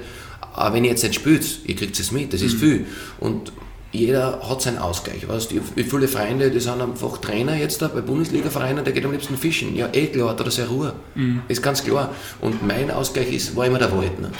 aber 0.53 0.75
wenn 0.75 0.85
ihr 0.85 0.91
jetzt 0.91 1.03
nicht 1.03 1.15
spielt, 1.15 1.59
ihr 1.65 1.75
kriegt 1.75 1.99
es 1.99 2.11
mit, 2.11 2.31
das 2.33 2.41
ist 2.41 2.55
mhm. 2.55 2.59
viel. 2.59 2.85
Und 3.19 3.51
jeder 3.91 4.39
hat 4.49 4.61
seinen 4.61 4.77
Ausgleich. 4.77 5.27
Weißt, 5.27 5.51
ich 5.51 5.59
habe 5.59 5.83
viele 5.83 6.07
Freunde, 6.07 6.49
die 6.49 6.59
sind 6.59 6.81
einfach 6.81 7.17
Trainer 7.17 7.55
jetzt 7.57 7.81
da 7.81 7.89
bei 7.89 8.01
Bundesliga-Vereinen, 8.01 8.83
der 8.83 8.93
geht 8.93 9.05
am 9.05 9.11
liebsten 9.11 9.37
fischen. 9.37 9.75
Ja, 9.75 9.89
eh 9.91 10.07
klar, 10.07 10.29
hat 10.29 10.39
er 10.39 10.49
sehr 10.49 10.67
Ruhe. 10.67 10.93
Mhm. 11.15 11.41
Ist 11.47 11.61
ganz 11.61 11.83
klar. 11.83 12.11
Und 12.39 12.65
mein 12.65 12.89
Ausgleich 12.89 13.31
ist, 13.33 13.55
war 13.55 13.65
immer 13.65 13.79
der 13.79 13.91
Wald. 13.91 14.19
Ne? 14.19 14.31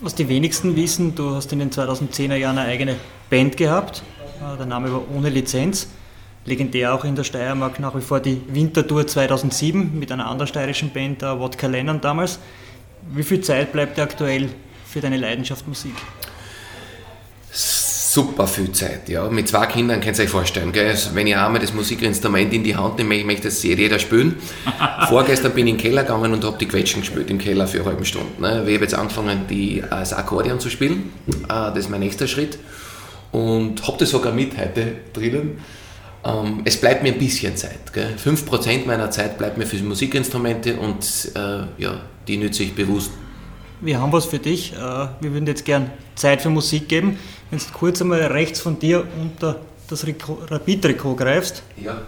Was 0.00 0.14
die 0.14 0.28
wenigsten 0.28 0.76
wissen, 0.76 1.14
du 1.14 1.34
hast 1.34 1.52
in 1.52 1.60
den 1.60 1.70
2010er 1.70 2.36
Jahren 2.36 2.58
eine 2.58 2.68
eigene 2.68 2.96
Band 3.30 3.56
gehabt. 3.56 4.02
Äh, 4.40 4.56
der 4.58 4.66
Name 4.66 4.92
war 4.92 5.02
ohne 5.14 5.30
Lizenz 5.30 5.88
legendär 6.44 6.94
auch 6.94 7.04
in 7.04 7.14
der 7.14 7.24
Steiermark 7.24 7.80
nach 7.80 7.94
wie 7.96 8.00
vor 8.00 8.20
die 8.20 8.40
Wintertour 8.48 9.06
2007 9.06 9.98
mit 9.98 10.10
einer 10.12 10.26
anderen 10.26 10.48
steirischen 10.48 10.90
Band, 10.90 11.22
der 11.22 11.38
Wodka 11.38 11.66
Lennon 11.66 12.00
damals. 12.00 12.38
Wie 13.12 13.22
viel 13.22 13.40
Zeit 13.40 13.72
bleibt 13.72 13.98
dir 13.98 14.02
aktuell 14.02 14.48
für 14.86 15.00
deine 15.00 15.16
Leidenschaft 15.16 15.66
Musik? 15.66 15.94
Super 17.52 18.46
viel 18.48 18.72
Zeit, 18.72 19.08
ja. 19.08 19.28
Mit 19.30 19.48
zwei 19.48 19.66
Kindern 19.66 20.00
könnt 20.00 20.18
ihr 20.18 20.24
euch 20.24 20.30
vorstellen, 20.30 20.72
gell? 20.72 20.88
Also, 20.88 21.14
wenn 21.14 21.28
ich 21.28 21.36
einmal 21.36 21.60
das 21.60 21.72
Musikinstrument 21.72 22.52
in 22.52 22.64
die 22.64 22.74
Hand 22.74 22.98
nehme, 22.98 23.14
ich 23.14 23.24
möchte 23.24 23.44
das 23.44 23.62
jeder 23.62 24.00
spielen. 24.00 24.36
Vorgestern 25.08 25.52
bin 25.52 25.68
ich 25.68 25.74
in 25.74 25.78
den 25.78 25.82
Keller 25.82 26.02
gegangen 26.02 26.32
und 26.32 26.44
habe 26.44 26.58
die 26.58 26.66
Quetschen 26.66 27.02
gespielt 27.02 27.30
im 27.30 27.38
Keller 27.38 27.68
für 27.68 27.78
eine 27.78 27.86
halbe 27.86 28.04
Stunde. 28.04 28.40
Ne? 28.40 28.64
Ich 28.66 28.74
habe 28.74 28.84
jetzt 28.84 28.94
angefangen, 28.94 29.46
die, 29.48 29.82
das 29.88 30.12
Akkordeon 30.12 30.58
zu 30.58 30.70
spielen. 30.70 31.12
Äh, 31.28 31.46
das 31.48 31.78
ist 31.78 31.90
mein 31.90 32.00
nächster 32.00 32.26
Schritt. 32.26 32.58
Und 33.30 33.86
habe 33.86 33.98
das 33.98 34.10
sogar 34.10 34.32
mit 34.32 34.58
heute 34.58 34.96
drinnen 35.12 35.58
ähm, 36.24 36.62
es 36.64 36.80
bleibt 36.80 37.02
mir 37.02 37.12
ein 37.12 37.18
bisschen 37.18 37.56
Zeit. 37.56 37.92
Gell? 37.92 38.14
5% 38.22 38.86
meiner 38.86 39.10
Zeit 39.10 39.38
bleibt 39.38 39.56
mir 39.56 39.66
für 39.66 39.76
Musikinstrumente 39.82 40.76
und 40.76 41.32
äh, 41.34 41.82
ja, 41.82 42.00
die 42.28 42.36
nütze 42.36 42.62
ich 42.62 42.74
bewusst. 42.74 43.10
Wir 43.80 43.98
haben 43.98 44.12
was 44.12 44.26
für 44.26 44.38
dich. 44.38 44.74
Äh, 44.74 44.78
wir 44.78 45.32
würden 45.32 45.46
jetzt 45.46 45.64
gern 45.64 45.90
Zeit 46.14 46.42
für 46.42 46.50
Musik 46.50 46.88
geben. 46.88 47.18
Wenn 47.50 47.58
du 47.58 47.64
kurz 47.72 48.02
einmal 48.02 48.20
rechts 48.20 48.60
von 48.60 48.78
dir 48.78 49.06
unter 49.20 49.60
das 49.88 50.06
Rapid-Trikot 50.06 51.16
greifst. 51.16 51.62
Ja. 51.82 52.02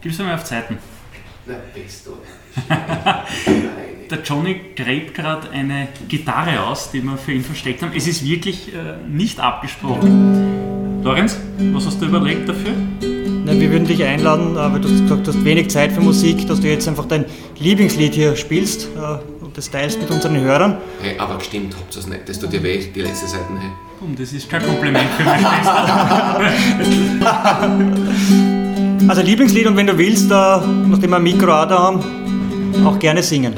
Gib 0.00 0.12
es 0.12 0.20
einmal 0.20 0.34
auf 0.34 0.44
Zeiten. 0.44 0.78
Na, 1.46 1.54
bist 1.74 2.06
du. 2.06 2.16
Der 4.10 4.22
Johnny 4.22 4.60
gräbt 4.74 5.14
gerade 5.14 5.50
eine 5.50 5.88
Gitarre 6.08 6.62
aus, 6.62 6.90
die 6.90 7.02
wir 7.02 7.16
für 7.18 7.32
ihn 7.32 7.44
versteckt 7.44 7.82
haben. 7.82 7.92
Es 7.94 8.06
ist 8.06 8.24
wirklich 8.24 8.74
äh, 8.74 8.96
nicht 9.06 9.40
abgesprochen. 9.40 10.83
Lorenz, 11.04 11.36
was 11.74 11.84
hast 11.84 12.00
du 12.00 12.06
überlegt 12.06 12.48
dafür? 12.48 12.72
Nein, 13.02 13.60
wir 13.60 13.70
würden 13.70 13.86
dich 13.86 14.02
einladen, 14.02 14.54
weil 14.54 14.80
du 14.80 14.88
hast 14.88 15.02
gesagt, 15.02 15.26
du 15.26 15.34
hast 15.34 15.44
wenig 15.44 15.68
Zeit 15.68 15.92
für 15.92 16.00
Musik, 16.00 16.48
dass 16.48 16.62
du 16.62 16.68
jetzt 16.68 16.88
einfach 16.88 17.04
dein 17.04 17.26
Lieblingslied 17.58 18.14
hier 18.14 18.34
spielst 18.36 18.88
äh, 18.96 19.44
und 19.44 19.54
das 19.54 19.70
teilst 19.70 20.00
mit 20.00 20.10
unseren 20.10 20.40
Hörern. 20.40 20.78
Hey, 21.02 21.18
aber 21.18 21.38
stimmt, 21.40 21.76
habt 21.76 21.94
ihr 21.94 22.00
es 22.00 22.06
nicht, 22.06 22.26
das 22.26 22.40
tut 22.40 22.54
dir 22.54 22.62
weh, 22.62 22.86
die 22.86 23.02
letzte 23.02 23.26
Seite. 23.26 23.44
Hey. 23.60 23.68
Komm, 24.00 24.16
das 24.16 24.32
ist 24.32 24.48
kein 24.48 24.62
Kompliment 24.62 25.10
für 25.18 25.24
meine 25.24 25.46
Schwester. 25.46 26.40
also 29.08 29.20
Lieblingslied 29.20 29.66
und 29.66 29.76
wenn 29.76 29.88
du 29.88 29.98
willst, 29.98 30.30
nachdem 30.30 31.10
wir 31.10 31.16
ein 31.16 31.22
Mikro 31.22 31.52
auch 31.52 31.68
da 31.68 31.78
haben, 31.80 32.02
auch 32.86 32.98
gerne 32.98 33.22
singen. 33.22 33.52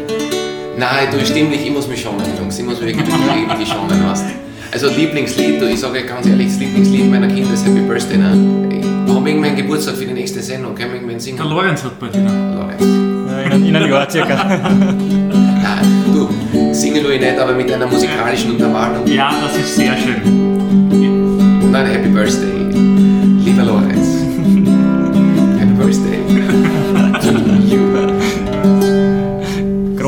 Nein, 0.77 1.09
du 1.12 1.24
stimmt 1.24 1.51
nicht, 1.51 1.64
ich 1.64 1.73
muss 1.73 1.86
mich 1.86 2.02
schonen, 2.02 2.27
Jungs, 2.36 2.59
ich 2.59 2.64
muss 2.64 2.81
mich 2.81 2.97
wirklich, 2.97 3.48
wirklich 3.48 3.68
schonen, 3.68 4.05
weißt 4.05 4.45
also 4.72 4.88
Lieblingslied, 4.88 5.62
ich 5.62 5.80
sage 5.80 6.05
ganz 6.05 6.26
ehrlich, 6.26 6.48
das 6.48 6.59
Lieblingslied 6.59 7.10
meiner 7.10 7.28
Kinder 7.28 7.52
ist 7.52 7.66
Happy 7.66 7.80
Birthday. 7.80 8.18
Ne? 8.18 8.68
Ich 9.06 9.14
habe 9.14 9.28
irgendwann 9.28 9.56
Geburtstag 9.56 9.97
für 9.97 10.06
die 10.06 10.12
nächste 10.12 10.43
Sendung, 10.43 10.74
können 10.74 10.90
wir 10.90 10.97
irgendwann 10.97 11.20
singen? 11.20 11.38
Der 11.38 11.47
Lorenz 11.47 11.84
hat 11.84 11.98
bald 11.98 12.14
wieder. 12.14 12.30
Lorenz. 12.30 12.82
Ja, 13.30 13.55
in, 13.55 13.66
in 13.66 13.76
einem 13.76 13.90
Jahr 13.90 14.10
circa. 14.10 14.44
Nein, 14.59 16.05
du, 16.12 16.74
singen 16.74 17.02
tue 17.02 17.14
ich 17.14 17.20
nicht, 17.20 17.38
aber 17.38 17.52
mit 17.52 17.70
einer 17.72 17.86
musikalischen 17.86 18.52
Untermalung. 18.52 19.06
Ja, 19.06 19.32
das 19.43 19.56
ist 19.59 19.76
sehr 19.76 19.97
schön. 19.97 21.70
Nein, 21.70 21.86
Happy 21.86 22.09
Birthday, 22.09 22.56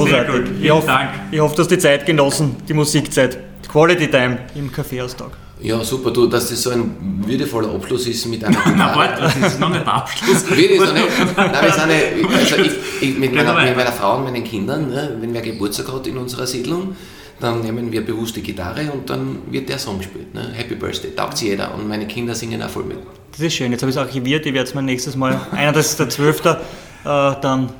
Großartig. 0.08 0.50
Ich 0.62 0.70
hoffe, 0.70 0.98
ich 1.30 1.40
hoffe, 1.40 1.56
du 1.56 1.62
hast 1.62 1.70
die 1.70 1.78
Zeit 1.78 2.06
genossen, 2.06 2.56
die 2.68 2.74
Musikzeit. 2.74 3.38
Quality 3.68 4.08
Time 4.08 4.38
im 4.54 4.72
Kaffeeaustag. 4.72 5.30
Ja, 5.60 5.82
super, 5.82 6.10
du, 6.10 6.26
dass 6.26 6.48
das 6.48 6.62
so 6.62 6.70
ein 6.70 7.22
würdevoller 7.26 7.74
Abschluss 7.74 8.06
ist 8.06 8.26
mit 8.26 8.44
einer 8.44 8.56
Na, 8.76 8.94
warte, 8.94 9.22
das 9.22 9.36
ist 9.36 9.60
noch 9.60 9.68
nicht 9.70 9.84
der 9.84 9.92
Abschluss. 9.92 10.48
Würde 10.48 10.62
ich 10.62 10.80
so 10.80 10.92
nicht. 10.92 11.36
Nein, 11.36 11.52
wir 11.60 11.72
sind 11.72 11.82
eine, 11.82 12.38
also 12.38 12.56
ich, 12.56 12.72
ich, 13.00 13.18
mit, 13.18 13.34
meiner, 13.34 13.54
mit, 13.54 13.76
meiner, 13.76 13.92
Frau 13.92 14.18
und 14.18 14.24
meinen 14.24 14.44
Kindern, 14.44 14.88
ne, 14.88 15.16
wenn 15.20 15.34
wer 15.34 15.42
Geburtstag 15.42 15.92
hat 15.92 16.06
in 16.06 16.16
unserer 16.16 16.46
Siedlung, 16.46 16.96
dann 17.40 17.60
nehmen 17.60 17.90
wir 17.90 18.04
bewusst 18.04 18.36
die 18.36 18.42
Gitarre 18.42 18.90
und 18.92 19.10
dann 19.10 19.38
wird 19.50 19.68
der 19.68 19.78
Song 19.78 19.98
gespielt. 19.98 20.32
Ne? 20.32 20.52
Happy 20.54 20.76
Birthday, 20.76 21.10
taugt 21.10 21.38
sich 21.38 21.48
jeder 21.48 21.74
und 21.74 21.88
meine 21.88 22.06
Kinder 22.06 22.34
singen 22.34 22.62
auch 22.62 22.70
voll 22.70 22.84
mit. 22.84 22.98
Das 23.32 23.40
ist 23.40 23.54
schön, 23.54 23.72
jetzt 23.72 23.82
habe 23.82 23.90
ich 23.90 23.96
es 23.96 24.00
archiviert, 24.00 24.46
ich 24.46 24.54
werde 24.54 24.68
es 24.68 24.74
mir 24.74 24.82
nächstes 24.82 25.16
Mal, 25.16 25.40
einer 25.52 25.72
das 25.72 25.90
ist 25.90 26.00
der 26.00 26.08
12. 26.08 26.44
Äh, 26.44 26.56
dann 27.04 27.70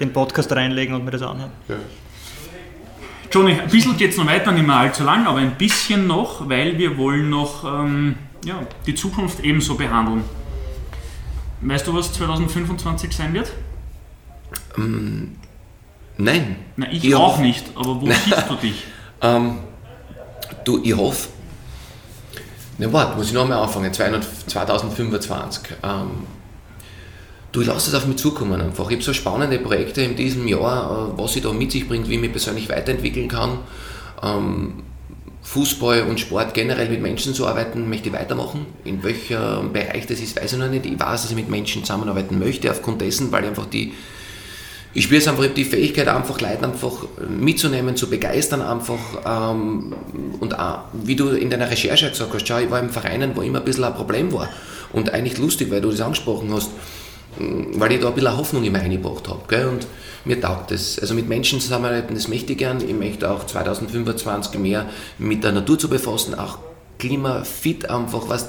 den 0.00 0.12
Podcast 0.12 0.50
reinlegen 0.52 0.94
und 0.94 1.04
mir 1.04 1.10
das 1.10 1.22
anhören. 1.22 1.52
Ja. 1.68 1.76
Johnny, 3.30 3.52
ein 3.52 3.68
bisschen 3.68 3.96
geht 3.96 4.10
es 4.10 4.16
noch 4.16 4.26
weiter, 4.26 4.50
nicht 4.50 4.66
mehr 4.66 4.76
allzu 4.76 5.04
lang, 5.04 5.26
aber 5.26 5.38
ein 5.38 5.56
bisschen 5.56 6.06
noch, 6.08 6.48
weil 6.48 6.76
wir 6.78 6.98
wollen 6.98 7.30
noch 7.30 7.64
ähm, 7.64 8.16
ja, 8.44 8.60
die 8.86 8.94
Zukunft 8.94 9.40
ebenso 9.40 9.76
behandeln. 9.76 10.24
Weißt 11.60 11.86
du, 11.86 11.94
was 11.94 12.12
2025 12.12 13.12
sein 13.12 13.32
wird? 13.34 13.52
Ähm, 14.76 15.36
nein. 16.16 16.56
Na, 16.76 16.90
ich, 16.90 17.04
ich 17.04 17.14
auch 17.14 17.38
nicht, 17.38 17.66
aber 17.76 18.00
wo 18.00 18.06
siehst 18.24 18.50
du 18.50 18.54
dich? 18.56 18.84
ähm, 19.22 19.58
du, 20.64 20.82
ich 20.82 20.96
hoffe, 20.96 21.28
na 22.78 22.92
warte, 22.92 23.16
muss 23.16 23.28
ich 23.28 23.34
nochmal 23.34 23.58
anfangen, 23.58 23.92
2025. 23.92 25.62
Ähm, 25.82 26.10
Du, 27.52 27.62
lass 27.62 27.88
es 27.88 27.94
auf 27.94 28.06
mich 28.06 28.16
zukommen 28.16 28.60
einfach. 28.60 28.88
Ich 28.90 28.96
habe 28.96 29.02
so 29.02 29.12
spannende 29.12 29.58
Projekte 29.58 30.02
in 30.02 30.14
diesem 30.14 30.46
Jahr, 30.46 31.12
äh, 31.14 31.20
was 31.20 31.32
sie 31.32 31.40
da 31.40 31.52
mit 31.52 31.72
sich 31.72 31.88
bringt, 31.88 32.08
wie 32.08 32.14
ich 32.14 32.20
mich 32.20 32.30
persönlich 32.30 32.68
weiterentwickeln 32.68 33.26
kann. 33.26 33.58
Ähm, 34.22 34.74
Fußball 35.42 36.02
und 36.02 36.20
Sport 36.20 36.54
generell 36.54 36.88
mit 36.88 37.02
Menschen 37.02 37.34
zu 37.34 37.48
arbeiten, 37.48 37.88
möchte 37.88 38.08
ich 38.08 38.14
weitermachen. 38.14 38.66
In 38.84 39.02
welchem 39.02 39.72
Bereich 39.72 40.06
das 40.06 40.20
ist, 40.20 40.40
weiß 40.40 40.52
ich 40.52 40.58
noch 40.58 40.68
nicht. 40.68 40.86
Ich 40.86 41.00
weiß, 41.00 41.22
dass 41.22 41.30
ich 41.30 41.36
mit 41.36 41.48
Menschen 41.48 41.82
zusammenarbeiten 41.82 42.38
möchte, 42.38 42.70
aufgrund 42.70 43.00
dessen, 43.00 43.32
weil 43.32 43.42
ich 43.42 43.48
einfach 43.48 43.66
die, 43.66 43.94
ich 44.94 45.04
spüre 45.04 45.18
es 45.18 45.26
einfach, 45.26 45.44
ich 45.44 45.54
die 45.54 45.64
Fähigkeit, 45.64 46.06
einfach 46.06 46.40
Leute 46.40 46.62
einfach 46.62 46.92
mitzunehmen, 47.28 47.96
zu 47.96 48.08
begeistern 48.08 48.62
einfach. 48.62 48.98
Ähm, 49.26 49.94
und 50.38 50.56
auch, 50.56 50.82
wie 50.92 51.16
du 51.16 51.30
in 51.30 51.50
deiner 51.50 51.68
Recherche 51.68 52.10
gesagt 52.10 52.32
hast, 52.32 52.46
schau, 52.46 52.58
ich 52.58 52.70
war 52.70 52.78
im 52.78 52.90
Vereinen, 52.90 53.32
wo 53.34 53.42
immer 53.42 53.58
ein 53.58 53.64
bisschen 53.64 53.84
ein 53.84 53.94
Problem 53.94 54.32
war. 54.32 54.48
Und 54.92 55.12
eigentlich 55.12 55.38
lustig, 55.38 55.70
weil 55.72 55.80
du 55.80 55.90
das 55.90 56.00
angesprochen 56.00 56.52
hast 56.52 56.70
weil 57.38 57.92
ich 57.92 58.00
da 58.00 58.08
ein 58.08 58.14
bisschen 58.14 58.36
Hoffnung 58.36 58.64
immer 58.64 58.80
eingebracht 58.80 59.28
habe. 59.28 59.68
Und 59.68 59.86
mir 60.24 60.40
taugt 60.40 60.70
das. 60.70 60.98
Also 60.98 61.14
mit 61.14 61.28
Menschen 61.28 61.60
zusammenarbeiten, 61.60 62.14
das 62.14 62.28
möchte 62.28 62.52
ich 62.52 62.58
gern. 62.58 62.80
Ich 62.80 62.94
möchte 62.94 63.30
auch 63.30 63.44
2025 63.46 64.58
mehr 64.60 64.86
mit 65.18 65.44
der 65.44 65.52
Natur 65.52 65.78
zu 65.78 65.88
befassen, 65.88 66.34
auch 66.34 66.58
klimafit 66.98 67.88
einfach, 67.88 68.28
was 68.28 68.48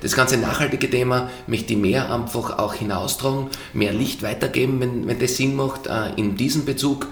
das 0.00 0.16
ganze 0.16 0.36
nachhaltige 0.36 0.90
Thema 0.90 1.30
möchte 1.46 1.74
ich 1.74 1.78
mehr 1.78 2.12
einfach 2.12 2.58
auch 2.58 2.74
hinaustragen, 2.74 3.46
mehr 3.72 3.92
Licht 3.92 4.22
weitergeben, 4.22 4.80
wenn, 4.80 5.06
wenn 5.06 5.20
das 5.20 5.36
Sinn 5.36 5.54
macht, 5.54 5.86
äh, 5.86 6.12
in 6.16 6.36
diesem 6.36 6.64
Bezug. 6.64 7.06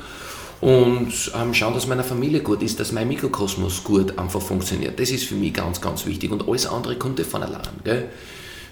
Und 0.61 1.33
ähm, 1.41 1.55
schauen, 1.55 1.73
dass 1.73 1.87
meiner 1.87 2.05
Familie 2.05 2.41
gut 2.41 2.63
ist, 2.63 2.81
dass 2.81 2.93
mein 2.93 3.09
Mikrokosmos 3.09 3.85
gut 3.85 4.19
einfach 4.19 4.43
funktioniert. 4.43 4.99
Das 5.01 5.11
ist 5.11 5.25
für 5.25 5.37
mich 5.37 5.55
ganz, 5.55 5.81
ganz 5.81 6.05
wichtig. 6.05 6.31
Und 6.33 6.49
alles 6.49 6.67
andere 6.67 6.97
kommt 6.97 7.21
von 7.21 7.43
allein. 7.43 7.63
Gell? 7.85 8.11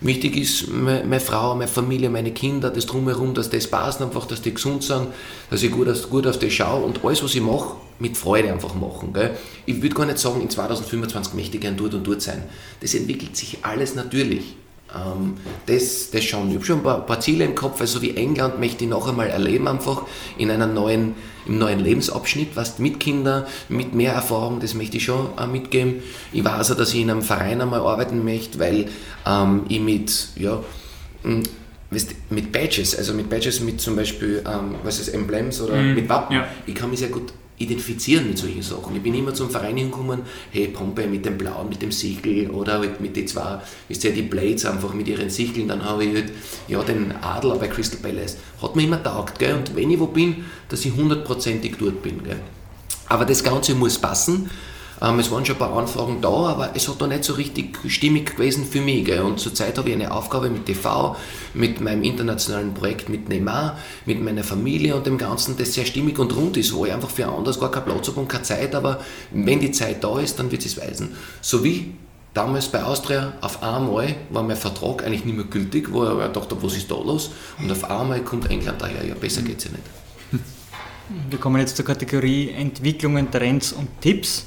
Wichtig 0.00 0.36
ist 0.36 0.68
meine 0.68 1.18
Frau, 1.18 1.54
meine 1.54 1.66
Familie, 1.66 2.08
meine 2.08 2.30
Kinder, 2.30 2.70
das 2.70 2.86
Drumherum, 2.86 3.34
dass 3.34 3.50
das 3.50 3.66
passt 3.66 4.00
einfach, 4.00 4.26
dass 4.26 4.40
die 4.40 4.54
gesund 4.54 4.84
sind, 4.84 5.08
dass 5.50 5.62
ich 5.62 5.72
gut, 5.72 5.88
gut 6.08 6.26
auf 6.26 6.38
die 6.38 6.50
schaue 6.50 6.84
und 6.84 7.04
alles, 7.04 7.22
was 7.24 7.34
ich 7.34 7.40
mache, 7.40 7.76
mit 7.98 8.16
Freude 8.16 8.52
einfach 8.52 8.74
machen. 8.74 9.12
Gell? 9.12 9.36
Ich 9.66 9.82
würde 9.82 9.96
gar 9.96 10.06
nicht 10.06 10.18
sagen, 10.18 10.40
in 10.40 10.50
2025 10.50 11.34
möchte 11.34 11.56
ich 11.56 11.60
gern 11.60 11.76
dort 11.76 11.94
und 11.94 12.06
dort 12.06 12.22
sein. 12.22 12.44
Das 12.80 12.94
entwickelt 12.94 13.36
sich 13.36 13.58
alles 13.62 13.96
natürlich. 13.96 14.54
Ähm, 14.94 15.36
das, 15.66 16.10
das 16.10 16.24
schon. 16.24 16.48
Ich 16.48 16.54
habe 16.54 16.64
schon 16.64 16.78
ein 16.78 16.82
paar, 16.82 17.04
paar, 17.04 17.20
Ziele 17.20 17.44
im 17.44 17.54
Kopf, 17.54 17.80
also 17.80 18.00
wie 18.00 18.16
England 18.16 18.58
möchte 18.58 18.84
ich 18.84 18.90
noch 18.90 19.06
einmal 19.06 19.28
erleben, 19.28 19.68
einfach 19.68 20.02
in 20.38 20.50
einem 20.50 20.72
neuen, 20.72 21.14
im 21.46 21.58
neuen 21.58 21.80
Lebensabschnitt, 21.80 22.56
was 22.56 22.78
mit 22.78 22.98
Kindern, 22.98 23.44
mit 23.68 23.94
mehr 23.94 24.14
Erfahrung, 24.14 24.60
das 24.60 24.74
möchte 24.74 24.96
ich 24.96 25.04
schon 25.04 25.28
äh, 25.38 25.46
mitgeben. 25.46 26.02
Ich 26.32 26.44
weiß 26.44 26.72
auch, 26.72 26.76
dass 26.76 26.94
ich 26.94 27.00
in 27.00 27.10
einem 27.10 27.22
Verein 27.22 27.60
einmal 27.60 27.80
arbeiten 27.80 28.24
möchte, 28.24 28.58
weil 28.58 28.88
ähm, 29.26 29.64
ich 29.68 29.80
mit, 29.80 30.28
ja, 30.36 30.60
mit 32.30 32.52
Badges, 32.52 32.96
also 32.96 33.12
mit 33.12 33.28
Badges 33.28 33.60
mit 33.60 33.80
zum 33.80 33.96
Beispiel, 33.96 34.42
ähm, 34.46 34.76
was 34.82 35.00
ist 35.00 35.08
Emblems 35.08 35.60
oder 35.60 35.74
mm, 35.74 35.94
mit 35.94 36.08
Wappen, 36.08 36.36
ja. 36.36 36.48
ich 36.66 36.74
kann 36.74 36.90
mich 36.90 37.00
sehr 37.00 37.08
gut 37.08 37.32
identifizieren 37.58 38.28
mit 38.28 38.38
solchen 38.38 38.62
Sachen. 38.62 38.96
Ich 38.96 39.02
bin 39.02 39.14
immer 39.14 39.34
zum 39.34 39.50
Verein 39.50 39.76
hingekommen, 39.76 40.22
hey 40.50 40.68
Pompe 40.68 41.06
mit 41.06 41.24
dem 41.24 41.36
Blauen, 41.36 41.68
mit 41.68 41.82
dem 41.82 41.92
Siegel 41.92 42.50
oder 42.50 42.78
mit, 42.78 43.00
mit 43.00 43.16
den 43.16 43.26
zwei, 43.26 43.60
wisst 43.88 44.04
ihr, 44.04 44.12
die 44.12 44.22
Blades 44.22 44.64
einfach 44.64 44.94
mit 44.94 45.08
ihren 45.08 45.30
Siegeln, 45.30 45.68
dann 45.68 45.84
habe 45.84 46.04
ich 46.04 46.14
halt, 46.14 46.32
ja, 46.68 46.82
den 46.82 47.12
Adler 47.20 47.56
bei 47.56 47.68
Crystal 47.68 48.00
Palace. 48.00 48.38
Hat 48.62 48.76
mir 48.76 48.84
immer 48.84 49.02
taugt, 49.02 49.38
gell? 49.38 49.54
und 49.54 49.74
wenn 49.74 49.90
ich 49.90 49.98
wo 49.98 50.06
bin, 50.06 50.44
dass 50.68 50.84
ich 50.84 50.94
hundertprozentig 50.94 51.76
dort 51.78 52.02
bin. 52.02 52.22
Gell? 52.22 52.40
Aber 53.08 53.24
das 53.24 53.42
Ganze 53.42 53.74
muss 53.74 53.98
passen 53.98 54.50
ähm, 55.00 55.18
es 55.18 55.30
waren 55.30 55.44
schon 55.44 55.56
ein 55.56 55.58
paar 55.58 55.76
Anfragen 55.76 56.20
da, 56.20 56.28
aber 56.28 56.70
es 56.74 56.88
hat 56.88 57.00
da 57.00 57.06
nicht 57.06 57.24
so 57.24 57.34
richtig 57.34 57.78
stimmig 57.86 58.36
gewesen 58.36 58.64
für 58.64 58.80
mich. 58.80 59.04
Gell? 59.04 59.20
Und 59.20 59.38
zurzeit 59.38 59.78
habe 59.78 59.88
ich 59.90 59.94
eine 59.94 60.12
Aufgabe 60.12 60.50
mit 60.50 60.66
TV, 60.66 61.16
mit 61.54 61.80
meinem 61.80 62.02
internationalen 62.02 62.74
Projekt 62.74 63.08
mit 63.08 63.28
Neymar, 63.28 63.78
mit 64.06 64.22
meiner 64.22 64.44
Familie 64.44 64.96
und 64.96 65.06
dem 65.06 65.18
Ganzen, 65.18 65.56
das 65.56 65.74
sehr 65.74 65.84
stimmig 65.84 66.18
und 66.18 66.34
rund 66.34 66.56
ist, 66.56 66.74
wo 66.74 66.86
ich 66.86 66.92
einfach 66.92 67.10
für 67.10 67.26
anderes 67.26 67.60
gar 67.60 67.70
keinen 67.70 67.84
Platz 67.84 68.08
habe 68.08 68.20
und 68.20 68.28
keine 68.28 68.42
Zeit, 68.42 68.74
aber 68.74 69.00
wenn 69.30 69.60
die 69.60 69.72
Zeit 69.72 70.02
da 70.02 70.18
ist, 70.18 70.38
dann 70.38 70.50
wird 70.50 70.64
es 70.64 70.76
weisen. 70.76 71.16
So 71.40 71.62
wie 71.62 71.92
damals 72.34 72.68
bei 72.68 72.82
Austria, 72.82 73.34
auf 73.40 73.62
einmal 73.62 74.14
war 74.30 74.42
mein 74.42 74.56
Vertrag 74.56 75.04
eigentlich 75.04 75.24
nicht 75.24 75.36
mehr 75.36 75.46
gültig, 75.46 75.92
wo 75.92 76.04
ich 76.04 76.32
dachte, 76.32 76.56
was 76.60 76.76
ist 76.76 76.90
da 76.90 76.94
los? 76.94 77.30
Und 77.60 77.70
auf 77.70 77.90
einmal 77.90 78.20
kommt 78.20 78.50
England 78.50 78.80
daher, 78.80 79.04
ja, 79.04 79.14
besser 79.14 79.42
geht 79.42 79.58
es 79.58 79.64
ja 79.64 79.70
nicht. 79.70 79.84
Wir 81.30 81.38
kommen 81.38 81.58
jetzt 81.58 81.76
zur 81.76 81.86
Kategorie 81.86 82.50
Entwicklungen, 82.50 83.30
Trends 83.30 83.72
und 83.72 83.88
Tipps. 84.00 84.44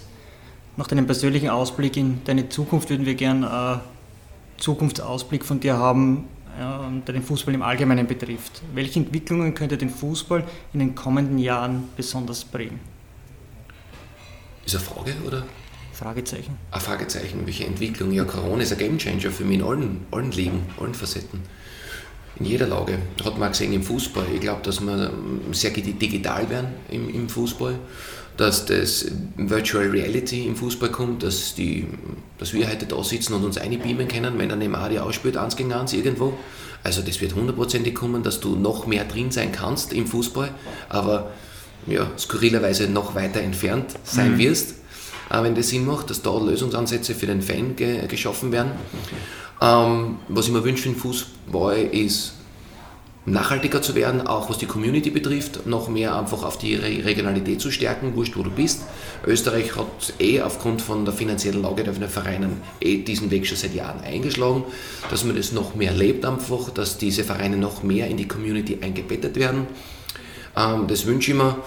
Nach 0.78 0.88
deinem 0.88 1.06
persönlichen 1.06 1.50
Ausblick 1.50 1.98
in 1.98 2.24
deine 2.24 2.48
Zukunft 2.48 2.90
würden 2.90 3.06
wir 3.06 3.16
gerne 3.16 3.52
einen 3.52 3.82
Zukunftsausblick 4.58 5.44
von 5.44 5.60
dir 5.60 5.78
haben, 5.78 6.26
äh, 6.58 7.02
der 7.06 7.14
den 7.14 7.24
Fußball 7.24 7.54
im 7.54 7.62
Allgemeinen 7.62 8.08
betrifft. 8.08 8.62
Welche 8.74 9.00
Entwicklungen 9.00 9.54
könnte 9.54 9.78
den 9.78 9.90
Fußball 9.90 10.44
in 10.74 10.80
den 10.80 10.96
kommenden 10.96 11.38
Jahren 11.40 11.90
besonders 11.98 12.46
prägen? 12.46 12.80
Ist 14.66 14.76
eine 14.76 14.84
Frage 14.84 15.14
oder? 15.28 15.44
Fragezeichen. 15.94 16.58
Ein 16.72 16.82
Fragezeichen. 16.82 17.46
Welche 17.46 17.66
Entwicklung? 17.66 18.12
Ja, 18.12 18.24
Corona 18.24 18.64
ist 18.64 18.72
ein 18.72 18.78
Gamechanger 18.78 19.30
für 19.30 19.44
mich 19.44 19.60
in 19.60 19.66
allen, 19.66 20.06
allen 20.12 20.32
Ligen, 20.32 20.64
allen 20.80 20.94
Facetten. 20.94 21.42
In 22.38 22.46
jeder 22.46 22.68
Lage. 22.68 22.98
Hat 23.24 23.38
man 23.38 23.52
gesehen 23.52 23.74
im 23.74 23.84
Fußball. 23.84 24.26
Ich 24.34 24.40
glaube, 24.40 24.62
dass 24.64 24.80
wir 24.80 25.12
sehr 25.52 25.72
digital 25.72 26.50
werden 26.50 26.70
im, 26.90 27.10
im 27.14 27.28
Fußball 27.30 27.78
dass 28.38 28.66
das 28.66 29.06
Virtual 29.38 29.88
Reality 29.88 30.46
im 30.46 30.56
Fußball 30.56 30.90
kommt, 30.90 31.24
dass, 31.24 31.54
die, 31.56 31.88
dass 32.38 32.54
wir 32.54 32.68
heute 32.70 32.86
da 32.86 33.04
sitzen 33.04 33.34
und 33.34 33.44
uns 33.44 33.58
einbeamen 33.58 34.08
können, 34.08 34.38
wenn 34.38 34.50
der 34.50 34.58
Neymar 34.58 34.90
die 34.90 35.00
ausspielt, 35.00 35.38
eins 35.38 35.56
gegen 35.56 35.74
eins 35.74 35.94
irgendwo. 35.94 36.34
Also 36.84 37.02
das 37.02 37.22
wird 37.22 37.36
hundertprozentig 37.36 37.94
kommen, 37.94 38.24
dass 38.24 38.40
du 38.40 38.56
noch 38.56 38.88
mehr 38.88 39.06
drin 39.06 39.32
sein 39.32 39.52
kannst 39.52 39.94
im 39.94 40.08
Fußball, 40.08 40.50
aber 40.90 41.32
ja, 41.88 42.10
skurrilerweise 42.18 42.88
noch 42.90 43.16
weiter 43.16 43.42
entfernt 43.42 43.96
sein 44.04 44.34
mhm. 44.34 44.38
wirst, 44.40 44.76
äh, 45.30 45.44
wenn 45.44 45.56
das 45.56 45.70
Sinn 45.70 45.86
macht, 45.86 46.10
dass 46.10 46.22
da 46.22 46.38
Lösungsansätze 46.38 47.14
für 47.14 47.28
den 47.28 47.42
Fan 47.42 47.76
ge 47.76 48.08
geschaffen 48.08 48.52
werden. 48.52 48.72
Ähm, 49.62 50.18
was 50.28 50.48
ich 50.48 50.52
mir 50.52 50.64
wünsche 50.64 50.84
für 50.84 50.90
den 50.90 50.98
Fußball 50.98 51.78
ist 51.92 52.34
nachhaltiger 53.26 53.82
zu 53.82 53.94
werden, 53.94 54.26
auch 54.26 54.50
was 54.50 54.58
die 54.58 54.66
Community 54.66 55.12
betrifft, 55.12 55.68
noch 55.68 55.90
mehr 55.90 56.18
einfach 56.18 56.44
auf 56.44 56.58
die 56.58 56.76
Regionalität 56.76 57.62
zu 57.62 57.70
stärken, 57.70 58.16
wurscht 58.16 58.36
wo 58.36 58.42
du 58.42 58.50
bist. 58.50 58.82
Österreich 59.26 59.76
hat 59.76 60.14
eh 60.20 60.42
aufgrund 60.42 60.82
von 60.82 61.06
der 61.06 61.14
finanziellen 61.14 61.62
Lage 61.62 61.84
der 61.84 62.10
Vereine 62.10 62.50
eh 62.80 62.98
diesen 62.98 63.30
Weg 63.30 63.46
schon 63.46 63.58
seit 63.58 63.76
Jahren 63.76 64.02
eingeschlagen, 64.02 64.64
dass 65.12 65.24
man 65.24 65.36
das 65.36 65.52
noch 65.52 65.76
mehr 65.76 65.94
lebt 65.94 66.26
einfach, 66.26 66.72
dass 66.72 66.98
diese 66.98 67.24
Vereine 67.24 67.58
noch 67.58 67.84
mehr 67.84 68.08
in 68.08 68.18
die 68.18 68.28
Community 68.28 68.80
eingebettet 68.82 69.36
werden. 69.36 69.68
Ähm, 70.58 70.88
das 70.88 71.06
wünsche 71.06 71.32
ich 71.32 71.38
mir. 71.38 71.58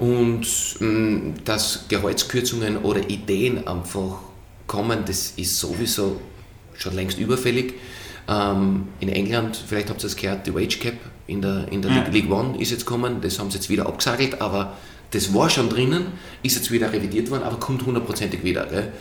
Und 0.00 0.46
mm, 0.80 1.44
dass 1.44 1.84
Gehaltskürzungen 1.88 2.78
oder 2.78 3.08
Ideen 3.08 3.66
einfach 3.68 4.18
kommen, 4.66 5.04
das 5.06 5.34
ist 5.36 5.58
sowieso 5.58 6.20
schon 6.74 6.94
längst 6.94 7.18
überfällig. 7.18 7.74
Ähm, 8.30 8.86
in 9.00 9.08
England, 9.08 9.56
vielleicht 9.66 9.90
habt 9.90 10.02
ihr 10.04 10.06
es 10.06 10.14
gehört, 10.14 10.46
die 10.46 10.54
Wage 10.54 10.78
Cap 10.78 10.94
in 11.26 11.42
der, 11.42 11.66
in 11.70 11.82
der 11.82 11.90
ja. 11.90 12.04
League 12.10 12.30
One 12.30 12.56
ist 12.60 12.70
jetzt 12.70 12.86
gekommen, 12.86 13.20
das 13.20 13.40
haben 13.40 13.50
sie 13.50 13.56
jetzt 13.56 13.68
wieder 13.68 13.86
abgesagelt, 13.86 14.40
aber 14.40 14.76
das 15.10 15.34
war 15.34 15.50
schon 15.50 15.68
drinnen, 15.68 16.06
ist 16.44 16.54
jetzt 16.54 16.70
wieder 16.70 16.92
revidiert 16.92 17.28
worden, 17.30 17.42
aber 17.42 17.58
kommt 17.58 17.84
hundertprozentig 17.84 18.44
wieder. 18.44 18.66
Gell? 18.66 18.92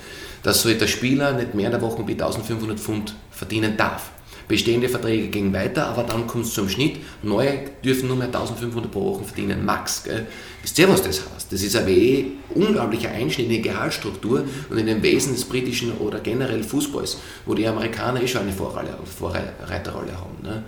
Dass 0.41 0.64
so 0.64 0.73
der 0.73 0.88
Spieler 0.88 1.34
nicht 1.34 1.53
mehr 1.53 1.68
in 1.68 1.72
der 1.72 1.81
Woche 1.81 2.07
wie 2.07 2.14
1500 2.14 2.80
Pfund 2.80 3.15
verdienen 3.30 3.77
darf. 3.77 4.10
Bestehende 4.49 4.89
Verträge 4.89 5.27
gehen 5.27 5.53
weiter, 5.53 5.85
aber 5.85 6.01
dann 6.01 6.26
kommt 6.26 6.45
es 6.45 6.55
zum 6.55 6.67
Schnitt. 6.67 6.97
Neue 7.21 7.69
dürfen 7.85 8.07
nur 8.07 8.17
mehr 8.17 8.26
1500 8.26 8.91
pro 8.91 9.13
Woche 9.13 9.23
verdienen, 9.23 9.63
max. 9.63 10.03
Gell? 10.03 10.26
Wisst 10.63 10.80
ihr, 10.80 10.89
was 10.89 11.03
das 11.03 11.21
heißt? 11.21 11.53
Das 11.53 11.61
ist 11.61 11.76
ein 11.76 11.88
eh 11.88 12.26
unglaublicher 12.55 13.11
Einschnitt 13.11 13.45
in 13.45 13.53
die 13.53 13.61
Gehaltsstruktur 13.61 14.43
und 14.71 14.77
in 14.80 14.88
den 14.88 15.03
Wesen 15.03 15.35
des 15.35 15.45
britischen 15.45 15.91
oder 15.99 16.19
generell 16.19 16.63
Fußballs, 16.63 17.19
wo 17.45 17.53
die 17.53 17.67
Amerikaner 17.67 18.23
eh 18.23 18.27
schon 18.27 18.41
eine 18.41 18.51
Vorreiterrolle 18.51 20.17
haben. 20.17 20.41
Ne? 20.41 20.63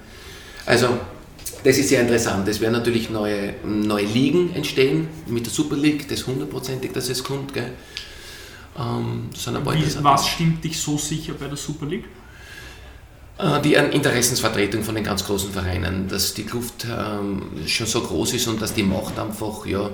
Also, 0.68 0.90
das 1.64 1.80
ist 1.80 1.90
sehr 1.90 2.02
interessant. 2.02 2.48
Es 2.48 2.62
werden 2.62 2.74
natürlich 2.74 3.10
neue, 3.10 3.56
neue 3.66 4.06
Ligen 4.06 4.54
entstehen 4.54 5.08
mit 5.26 5.48
der 5.48 5.54
Super 5.54 5.76
League, 5.76 6.08
das 6.08 6.28
hundertprozentig, 6.28 6.92
dass 6.92 7.10
es 7.10 7.24
kommt. 7.24 7.52
Gell? 7.56 7.72
Ähm, 8.78 9.30
Wie, 9.34 10.04
was 10.04 10.28
stimmt 10.28 10.64
dich 10.64 10.80
so 10.80 11.00
sicher 11.00 11.34
bei 11.34 11.48
der 11.48 11.58
Super 11.58 11.88
League? 11.88 12.06
Äh, 13.42 13.62
die 13.62 13.74
Interessensvertretung 13.74 14.84
von 14.84 14.96
den 14.96 15.04
ganz 15.04 15.26
großen 15.26 15.52
Vereinen, 15.52 16.08
dass 16.08 16.34
die 16.34 16.44
Kluft 16.44 16.86
ähm, 16.86 17.44
schon 17.66 17.88
so 17.88 18.02
groß 18.02 18.34
ist 18.34 18.48
und 18.48 18.62
dass 18.62 18.74
die 18.74 18.84
Macht 18.84 19.18
einfach 19.18 19.66
ja, 19.66 19.90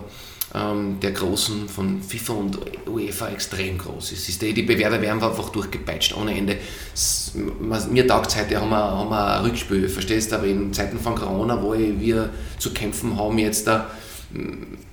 ähm, 0.53 0.99
der 1.01 1.11
Großen 1.11 1.69
von 1.69 2.01
FIFA 2.01 2.33
und 2.33 2.57
UEFA 2.87 3.29
extrem 3.29 3.77
groß 3.77 4.11
ist. 4.11 4.41
Die, 4.41 4.63
Bewerber 4.63 5.01
werden 5.01 5.23
einfach 5.23 5.49
durchgepeitscht 5.49 6.15
ohne 6.15 6.37
Ende. 6.37 6.57
Mir 7.89 8.07
taugt 8.07 8.27
es 8.27 8.37
heute, 8.37 8.59
haben 8.59 8.69
wir, 8.69 8.77
haben 8.77 9.09
wir 9.09 9.37
ein 9.37 9.45
Rückspiel, 9.45 9.87
verstehst 9.87 10.31
du, 10.31 10.35
aber 10.35 10.47
in 10.47 10.73
Zeiten 10.73 10.99
von 10.99 11.15
Corona, 11.15 11.61
wo 11.61 11.73
wir 11.73 12.29
zu 12.59 12.73
kämpfen 12.73 13.17
haben, 13.17 13.37
jetzt 13.37 13.67
da 13.67 13.89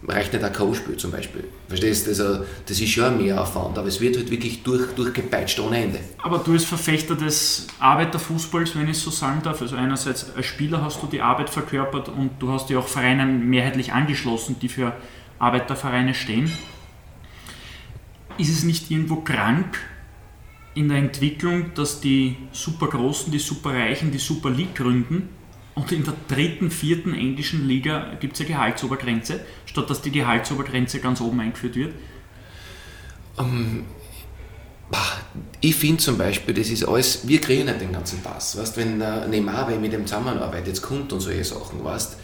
reicht 0.07 0.33
nicht 0.33 0.45
ein 0.45 0.53
K.O.-Spiel 0.53 0.97
zum 0.97 1.11
Beispiel. 1.11 1.45
Verstehst 1.69 2.07
du? 2.07 2.11
Also, 2.11 2.45
das 2.67 2.81
ist 2.81 2.91
schon 2.91 3.23
mehr 3.23 3.41
Aufwand, 3.41 3.79
aber 3.79 3.89
es 3.89 4.01
wird 4.01 4.17
halt 4.17 4.31
wirklich 4.31 4.63
durch, 4.63 4.93
durchgepeitscht 4.95 5.59
ohne 5.61 5.83
Ende. 5.83 6.01
Aber 6.23 6.39
du 6.39 6.53
als 6.53 6.65
Verfechter 6.65 7.15
des 7.15 7.67
Arbeiterfußballs, 7.79 8.77
wenn 8.77 8.89
ich 8.89 8.99
so 8.99 9.11
sagen 9.11 9.41
darf, 9.43 9.61
also 9.63 9.77
einerseits 9.77 10.35
als 10.35 10.47
Spieler 10.47 10.83
hast 10.83 11.03
du 11.03 11.07
die 11.07 11.21
Arbeit 11.21 11.51
verkörpert 11.51 12.09
und 12.09 12.31
du 12.39 12.51
hast 12.51 12.69
dich 12.69 12.77
auch 12.77 12.89
Vereinen 12.89 13.49
mehrheitlich 13.49 13.93
angeschlossen, 13.93 14.57
die 14.61 14.69
für 14.69 14.93
Arbeitervereine 15.39 16.15
stehen. 16.15 16.51
Ist 18.37 18.51
es 18.51 18.65
nicht 18.65 18.91
irgendwo 18.91 19.17
krank 19.17 19.79
in 20.75 20.89
der 20.89 20.99
Entwicklung, 20.99 21.73
dass 21.75 22.01
die 22.01 22.37
Supergroßen, 22.53 23.31
die 23.31 23.39
Superreichen 23.39 24.11
die 24.11 24.19
Super 24.19 24.51
League 24.51 24.75
gründen 24.75 25.29
und 25.75 25.91
in 25.91 26.05
der 26.05 26.15
dritten, 26.29 26.71
vierten 26.71 27.15
englischen 27.15 27.67
Liga 27.67 28.15
gibt 28.21 28.35
es 28.35 28.41
eine 28.41 28.51
Gehaltsobergrenze, 28.51 29.41
statt 29.67 29.91
dass 29.91 30.03
die 30.03 30.13
Gehaltsobergrenze 30.13 31.01
ganz 31.01 31.21
oben 31.21 31.41
eingeführt 31.41 31.77
wird? 31.77 31.95
Um, 33.37 33.47
ähm, 33.47 33.85
ich 35.61 35.75
finde 35.75 35.97
zum 35.97 36.19
Beispiel, 36.19 36.55
das 36.55 36.69
ist 36.69 36.85
alles, 36.85 37.27
wir 37.27 37.41
kriegen 37.41 37.65
nicht 37.65 37.81
den 37.81 37.93
ganzen 37.93 38.21
Pass. 38.21 38.57
Weißt, 38.57 38.77
wenn 38.77 38.99
der 38.99 39.27
Neymar 39.27 39.69
mit 39.71 39.93
dem 39.93 40.07
Zusammenarbeit 40.07 40.67
jetzt 40.67 40.83
kommt 40.83 41.13
und 41.13 41.21
solche 41.21 41.43
Sachen, 41.43 41.83
weißt, 41.83 42.17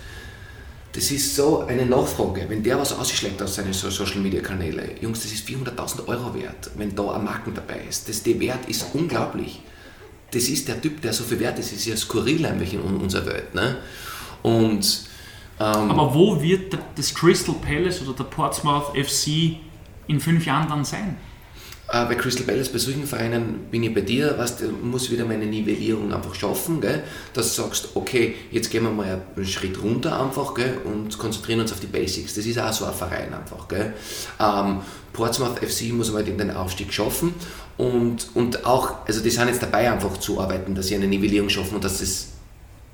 das 0.92 1.10
ist 1.10 1.36
so 1.36 1.60
eine 1.66 1.86
Nachfrage. 1.86 2.46
Wenn 2.48 2.62
der 2.62 2.78
was 2.78 2.92
ausschlägt 2.92 3.40
aus 3.42 3.54
seinen 3.54 3.72
Social 3.72 4.20
Media 4.20 4.40
Kanäle, 4.40 4.94
Jungs, 5.00 5.22
das 5.22 5.32
ist 5.32 5.48
400.000 5.48 6.06
Euro 6.06 6.34
wert, 6.34 6.70
wenn 6.76 6.94
da 6.94 7.12
ein 7.12 7.24
Marken 7.24 7.54
dabei 7.54 7.80
ist. 7.88 8.08
Das, 8.08 8.22
der 8.22 8.38
Wert 8.40 8.68
ist 8.68 8.86
unglaublich 8.92 9.62
das 10.32 10.48
ist 10.48 10.68
der 10.68 10.80
Typ, 10.80 11.00
der 11.00 11.12
so 11.12 11.24
viel 11.24 11.40
wert 11.40 11.58
ist, 11.58 11.72
ist 11.72 11.86
ja 11.86 11.96
skurril 11.96 12.44
eigentlich 12.46 12.74
in 12.74 12.80
unserer 12.80 13.26
Welt. 13.26 13.54
Ne? 13.54 13.76
Und, 14.42 15.02
ähm, 15.58 15.90
Aber 15.90 16.14
wo 16.14 16.40
wird 16.40 16.76
das 16.96 17.14
Crystal 17.14 17.54
Palace 17.54 18.02
oder 18.02 18.14
der 18.14 18.24
Portsmouth 18.24 18.96
FC 18.96 19.56
in 20.06 20.20
fünf 20.20 20.46
Jahren 20.46 20.68
dann 20.68 20.84
sein? 20.84 21.16
äh, 21.92 22.04
bei 22.06 22.14
Crystal 22.14 22.44
Palace, 22.44 22.68
bei 22.68 22.78
solchen 22.78 23.06
Vereinen 23.06 23.66
bin 23.70 23.82
ich 23.82 23.92
bei 23.92 24.00
dir, 24.02 24.38
weißt, 24.38 24.64
muss 24.82 25.10
wieder 25.10 25.24
meine 25.24 25.46
Nivellierung 25.46 26.12
einfach 26.12 26.34
schaffen, 26.34 26.80
gell? 26.80 27.02
dass 27.32 27.54
du 27.54 27.62
sagst, 27.62 27.88
okay, 27.94 28.36
jetzt 28.50 28.70
gehen 28.70 28.84
wir 28.84 28.90
mal 28.90 29.22
einen 29.36 29.46
Schritt 29.46 29.82
runter 29.82 30.20
einfach 30.20 30.54
gell? 30.54 30.78
und 30.84 31.18
konzentrieren 31.18 31.60
uns 31.60 31.72
auf 31.72 31.80
die 31.80 31.86
Basics. 31.86 32.34
Das 32.34 32.46
ist 32.46 32.58
auch 32.58 32.72
so 32.72 32.84
ein 32.84 32.94
Verein 32.94 33.34
einfach. 33.34 33.66
Gell? 33.68 33.92
Ähm, 34.38 34.80
Portsmouth 35.12 35.58
FC 35.58 35.92
muss 35.92 36.12
mal 36.12 36.22
den 36.22 36.50
Aufstieg 36.52 36.92
schaffen 36.92 37.34
und, 37.80 38.28
und 38.34 38.66
auch, 38.66 39.06
also 39.06 39.22
die 39.22 39.30
sind 39.30 39.48
jetzt 39.48 39.62
dabei 39.62 39.90
einfach 39.90 40.18
zu 40.18 40.38
arbeiten, 40.38 40.74
dass 40.74 40.88
sie 40.88 40.96
eine 40.96 41.06
Nivellierung 41.06 41.48
schaffen 41.48 41.76
und 41.76 41.84
dass 41.84 42.02
es 42.02 42.28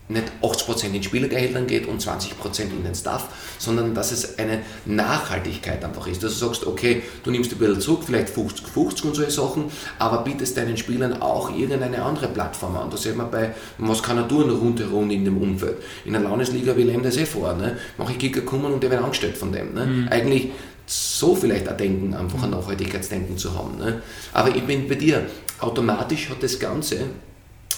nicht 0.09 0.31
80% 0.41 0.95
in 0.95 1.03
Spielergehältern 1.03 1.67
geht 1.67 1.89
und 1.89 2.01
20% 2.01 2.61
in 2.61 2.85
den 2.85 2.95
Staff, 2.95 3.57
sondern 3.59 3.93
dass 3.93 4.13
es 4.13 4.39
eine 4.39 4.61
Nachhaltigkeit 4.85 5.85
einfach 5.85 6.07
ist. 6.07 6.23
Dass 6.23 6.39
du 6.39 6.47
sagst, 6.47 6.65
okay, 6.65 7.03
du 7.25 7.33
nimmst 7.33 7.51
ein 7.51 7.59
bisschen 7.59 7.81
zurück, 7.81 8.03
vielleicht 8.07 8.29
50, 8.29 8.69
50 8.69 9.05
und 9.07 9.17
solche 9.17 9.33
Sachen, 9.33 9.65
aber 9.99 10.23
bietest 10.23 10.57
deinen 10.57 10.77
Spielern 10.77 11.21
auch 11.21 11.51
irgendeine 11.51 12.01
andere 12.05 12.29
Plattform 12.29 12.77
an. 12.77 12.89
Da 12.89 12.97
sieht 12.97 13.17
man 13.17 13.29
bei, 13.29 13.57
was 13.79 14.01
kann 14.01 14.19
er 14.19 14.29
tun 14.29 14.49
rundherum 14.49 15.11
in 15.11 15.25
dem 15.25 15.39
Umfeld. 15.39 15.79
In 16.05 16.13
der 16.13 16.23
Landesliga 16.23 16.77
will 16.77 16.89
ihm 16.89 17.03
das 17.03 17.17
eh 17.17 17.27
vor. 17.27 17.55
Ne? 17.55 17.77
Mache 17.99 18.13
ich 18.13 18.19
Kicker 18.19 18.43
kommen 18.43 18.73
und 18.73 18.81
der 18.85 18.91
wird 18.93 19.03
angestellt 19.03 19.37
von 19.37 19.51
dem. 19.51 19.75
Ne? 19.75 19.85
Mhm. 19.85 20.09
Eigentlich 20.09 20.53
so 20.87 21.35
vielleicht 21.35 21.69
ein 21.69 21.77
Denken, 21.77 22.15
einfach 22.15 22.43
ein 22.43 22.51
Nachhaltigkeitsdenken 22.51 23.37
zu 23.37 23.55
haben. 23.55 23.77
Ne? 23.79 24.03
Aber 24.33 24.55
ich 24.55 24.63
bin 24.63 24.89
bei 24.89 24.95
dir, 24.95 25.27
automatisch 25.59 26.31
hat 26.31 26.43
das 26.43 26.59
Ganze 26.59 26.99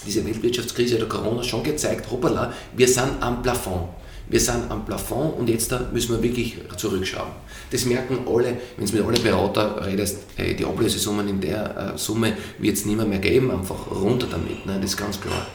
diese 0.07 0.25
Weltwirtschaftskrise 0.25 0.97
oder 0.97 1.07
Corona 1.07 1.43
schon 1.43 1.63
gezeigt, 1.63 2.11
hoppala, 2.11 2.53
wir 2.77 2.89
sind 2.89 3.21
am 3.21 3.43
Plafond. 3.43 3.89
Wir 4.31 4.41
sind 4.41 4.71
am 4.71 4.85
Plafond 4.85 5.39
und 5.39 5.49
jetzt 5.49 5.73
müssen 5.93 6.13
wir 6.13 6.23
wirklich 6.23 6.59
zurückschauen. 6.77 7.31
Das 7.71 7.87
merken 7.87 8.21
alle, 8.27 8.59
wenn 8.77 8.87
du 8.87 8.97
mit 8.97 9.05
allen 9.05 9.23
Beratern 9.23 9.83
redest, 9.83 10.19
hey, 10.37 10.55
die 10.55 10.65
Ablösesummen 10.65 11.27
in 11.29 11.41
der 11.41 11.95
äh, 11.95 11.99
Summe 11.99 12.35
wird 12.59 12.77
es 12.77 12.85
nicht 12.85 12.97
mehr, 12.97 13.07
mehr 13.07 13.19
geben, 13.19 13.51
einfach 13.51 13.91
runter 13.91 14.27
damit, 14.31 14.67
ne? 14.67 14.79
das 14.81 14.91
ist 14.93 14.97
ganz 14.97 15.19
klar. 15.21 15.47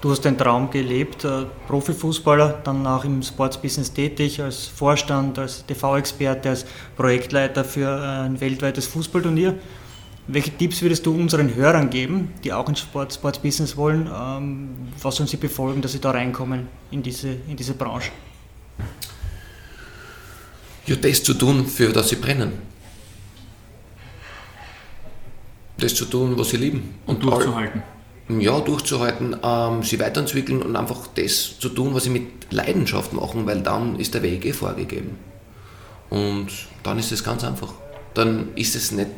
Du 0.00 0.10
hast 0.10 0.24
den 0.24 0.36
Traum 0.36 0.70
gelebt, 0.70 1.24
äh, 1.24 1.46
Profifußballer, 1.68 2.60
dann 2.64 2.86
auch 2.86 3.04
im 3.04 3.22
Sportsbusiness 3.22 3.92
tätig, 3.92 4.42
als 4.42 4.66
Vorstand, 4.66 5.38
als 5.38 5.64
TV-Experte, 5.64 6.50
als 6.50 6.66
Projektleiter 6.96 7.64
für 7.64 7.88
äh, 7.88 8.26
ein 8.26 8.38
weltweites 8.38 8.86
Fußballturnier. 8.88 9.58
Welche 10.28 10.50
Tipps 10.50 10.82
würdest 10.82 11.06
du 11.06 11.14
unseren 11.14 11.54
Hörern 11.54 11.88
geben, 11.88 12.32
die 12.44 12.52
auch 12.52 12.68
ins 12.68 12.80
Sport, 12.80 13.14
Sportsbusiness 13.14 13.76
wollen? 13.76 14.10
Ähm, 14.12 14.68
was 15.00 15.16
sollen 15.16 15.28
sie 15.28 15.38
befolgen, 15.38 15.80
dass 15.80 15.92
sie 15.92 16.00
da 16.00 16.10
reinkommen 16.10 16.68
in 16.90 17.02
diese, 17.02 17.28
in 17.48 17.56
diese 17.56 17.74
Branche? 17.74 18.10
Ja, 20.86 20.96
das 20.96 21.22
zu 21.22 21.34
tun, 21.34 21.66
für 21.66 21.92
das 21.92 22.10
sie 22.10 22.16
brennen. 22.16 22.52
Das 25.78 25.94
zu 25.94 26.04
tun, 26.04 26.36
was 26.36 26.50
sie 26.50 26.58
lieben. 26.58 26.94
Und, 27.06 27.24
und 27.24 27.32
durchzuhalten. 27.32 27.95
Ja, 28.28 28.58
durchzuhalten, 28.58 29.36
ähm, 29.42 29.82
sie 29.82 30.00
weiterentwickeln 30.00 30.60
und 30.62 30.74
einfach 30.74 31.06
das 31.14 31.58
zu 31.60 31.68
tun, 31.68 31.94
was 31.94 32.04
sie 32.04 32.10
mit 32.10 32.52
Leidenschaft 32.52 33.12
machen, 33.12 33.46
weil 33.46 33.60
dann 33.60 34.00
ist 34.00 34.14
der 34.14 34.22
Weg 34.22 34.44
eh 34.44 34.52
vorgegeben. 34.52 35.16
Und 36.10 36.48
dann 36.82 36.98
ist 36.98 37.12
es 37.12 37.22
ganz 37.22 37.44
einfach. 37.44 37.72
Dann 38.14 38.48
ist 38.56 38.74
es 38.74 38.90
nicht 38.90 39.08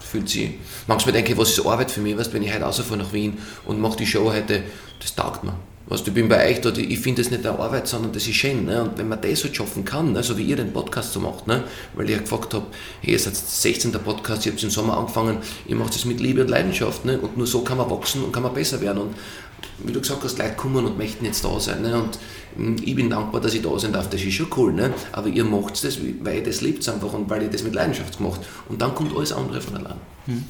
fühlt 0.00 0.28
sich. 0.28 0.50
Manchmal 0.86 1.12
denke 1.12 1.32
ich, 1.32 1.38
was 1.38 1.50
ist 1.50 1.64
Arbeit 1.64 1.90
für 1.90 2.00
mich, 2.00 2.16
weißt, 2.16 2.32
wenn 2.32 2.42
ich 2.42 2.52
heute 2.52 2.64
rausfahre 2.64 2.96
nach 2.96 3.12
Wien 3.12 3.38
und 3.66 3.80
mache 3.80 3.98
die 3.98 4.06
Show 4.06 4.32
heute, 4.32 4.62
das 5.00 5.14
taugt 5.14 5.44
mir. 5.44 5.54
Weißt, 5.88 6.06
ich 6.06 6.12
bin 6.12 6.28
bei 6.28 6.50
euch 6.50 6.60
da, 6.60 6.70
ich 6.70 6.98
finde 6.98 7.22
das 7.22 7.30
nicht 7.30 7.46
eine 7.46 7.58
Arbeit, 7.58 7.88
sondern 7.88 8.12
das 8.12 8.26
ist 8.26 8.34
schön. 8.34 8.66
Ne? 8.66 8.82
Und 8.82 8.98
wenn 8.98 9.08
man 9.08 9.20
das 9.22 9.42
halt 9.42 9.56
schaffen 9.56 9.86
kann, 9.86 10.12
ne? 10.12 10.22
so 10.22 10.36
wie 10.36 10.44
ihr 10.44 10.56
den 10.56 10.72
Podcast 10.72 11.14
so 11.14 11.20
macht, 11.20 11.46
ne? 11.46 11.64
weil 11.94 12.04
ich 12.06 12.16
ja 12.16 12.18
gefragt 12.18 12.52
habe, 12.52 12.66
hey, 13.00 13.12
ihr 13.12 13.18
seid 13.18 13.34
16. 13.34 13.92
Podcast, 13.92 14.44
ihr 14.44 14.52
habt 14.52 14.62
im 14.62 14.70
Sommer 14.70 14.98
angefangen, 14.98 15.38
ihr 15.66 15.76
macht 15.76 15.94
das 15.94 16.04
mit 16.04 16.20
Liebe 16.20 16.42
und 16.42 16.48
Leidenschaft 16.48 17.06
ne? 17.06 17.18
und 17.18 17.38
nur 17.38 17.46
so 17.46 17.62
kann 17.62 17.78
man 17.78 17.90
wachsen 17.90 18.22
und 18.22 18.32
kann 18.32 18.42
man 18.42 18.52
besser 18.52 18.80
werden. 18.82 18.98
Und 18.98 19.14
wie 19.78 19.92
du 19.92 20.00
gesagt 20.00 20.22
hast, 20.24 20.38
Leute 20.38 20.56
kommen 20.56 20.84
und 20.84 20.98
möchten 20.98 21.24
jetzt 21.24 21.42
da 21.42 21.58
sein. 21.58 21.80
Ne? 21.80 22.02
Und 22.02 22.18
hm, 22.56 22.76
ich 22.84 22.94
bin 22.94 23.08
dankbar, 23.08 23.40
dass 23.40 23.54
ich 23.54 23.62
da 23.62 23.78
sein 23.78 23.92
darf, 23.92 24.10
das 24.10 24.22
ist 24.22 24.34
schon 24.34 24.48
cool. 24.58 24.74
Ne? 24.74 24.92
Aber 25.12 25.28
ihr 25.28 25.44
macht 25.44 25.82
das, 25.82 25.98
weil 26.20 26.36
ihr 26.36 26.42
das 26.42 26.60
liebt 26.60 26.86
einfach 26.86 27.14
und 27.14 27.30
weil 27.30 27.44
ihr 27.44 27.50
das 27.50 27.62
mit 27.62 27.74
Leidenschaft 27.74 28.20
macht. 28.20 28.40
Und 28.68 28.82
dann 28.82 28.94
kommt 28.94 29.16
alles 29.16 29.32
andere 29.32 29.62
von 29.62 29.76
allein. 29.76 29.96
Hm. 30.26 30.44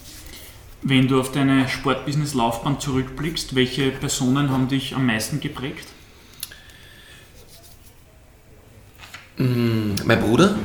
Wenn 0.83 1.09
du 1.09 1.21
auf 1.21 1.33
deine 1.33 1.69
Sportbusiness-Laufbahn 1.69 2.79
zurückblickst, 2.79 3.55
welche 3.55 3.91
Personen 3.91 4.51
haben 4.51 4.69
dich 4.69 4.95
am 4.95 5.07
meisten 5.07 5.41
geprägt? 5.41 5.89
Hm, 9.37 9.95
mein 10.05 10.21
Bruder, 10.21 10.57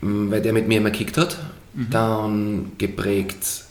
hm, 0.00 0.30
weil 0.30 0.40
der 0.40 0.52
mit 0.52 0.68
mir 0.68 0.78
immer 0.78 0.90
gekickt 0.90 1.16
hat. 1.16 1.38
Mhm. 1.74 1.90
Dann 1.90 2.72
geprägt 2.78 3.64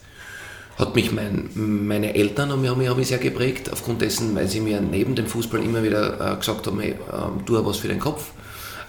hat 0.78 0.96
mich 0.96 1.12
mein, 1.12 1.50
meine 1.54 2.16
Eltern 2.16 2.52
haben 2.52 2.62
mich, 2.62 2.70
haben 2.70 2.98
mich 2.98 3.08
sehr 3.08 3.20
geprägt, 3.20 3.72
aufgrund 3.72 4.02
dessen, 4.02 4.36
weil 4.36 4.48
sie 4.48 4.60
mir 4.60 4.82
neben 4.82 5.16
dem 5.16 5.28
Fußball 5.28 5.64
immer 5.64 5.84
wieder 5.84 6.34
äh, 6.34 6.36
gesagt 6.38 6.66
haben, 6.66 6.80
hey, 6.80 6.92
äh, 6.92 7.44
tu 7.46 7.64
was 7.66 7.78
für 7.78 7.88
den 7.88 8.00
Kopf. 8.00 8.32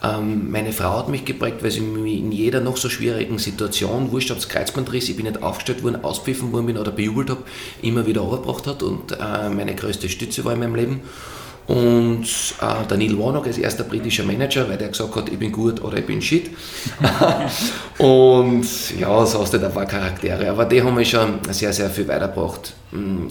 Ähm, 0.04 0.50
meine 0.50 0.72
Frau 0.72 0.98
hat 0.98 1.08
mich 1.08 1.24
geprägt, 1.24 1.62
weil 1.62 1.70
sie 1.70 1.80
mich 1.80 2.18
in 2.18 2.32
jeder 2.32 2.60
noch 2.60 2.76
so 2.76 2.88
schwierigen 2.88 3.38
Situation, 3.38 4.12
wurscht 4.12 4.30
ob 4.30 4.38
es 4.38 4.48
Kreuzbandriss, 4.48 5.08
ich 5.08 5.16
bin 5.16 5.26
nicht 5.26 5.42
aufgestellt 5.42 5.82
worden, 5.82 6.04
auspfiffen 6.04 6.52
worden 6.52 6.66
bin 6.66 6.78
oder 6.78 6.90
bejubelt 6.90 7.30
habe, 7.30 7.42
immer 7.80 8.06
wieder 8.06 8.22
overgebracht 8.22 8.66
hat 8.66 8.82
und 8.82 9.12
äh, 9.12 9.48
meine 9.48 9.74
größte 9.74 10.08
Stütze 10.08 10.44
war 10.44 10.52
in 10.52 10.60
meinem 10.60 10.74
Leben. 10.74 11.00
Und 11.66 12.26
äh, 12.60 12.96
Neil 12.96 13.18
Warnock 13.18 13.46
als 13.46 13.56
erster 13.56 13.84
britischer 13.84 14.24
Manager, 14.24 14.68
weil 14.68 14.76
der 14.76 14.88
gesagt 14.88 15.16
hat, 15.16 15.30
ich 15.30 15.38
bin 15.38 15.50
gut 15.50 15.82
oder 15.82 15.96
ich 15.96 16.04
bin 16.04 16.20
shit. 16.20 16.50
und 17.98 18.66
ja, 18.98 19.24
so 19.24 19.40
hast 19.40 19.54
du 19.54 19.58
da 19.58 19.68
ein 19.68 19.72
paar 19.72 19.86
Charaktere. 19.86 20.50
Aber 20.50 20.66
die 20.66 20.82
haben 20.82 20.94
mich 20.94 21.08
schon 21.08 21.38
sehr, 21.50 21.72
sehr 21.72 21.88
viel 21.88 22.06
weitergebracht. 22.06 22.74
Mm, 22.92 23.28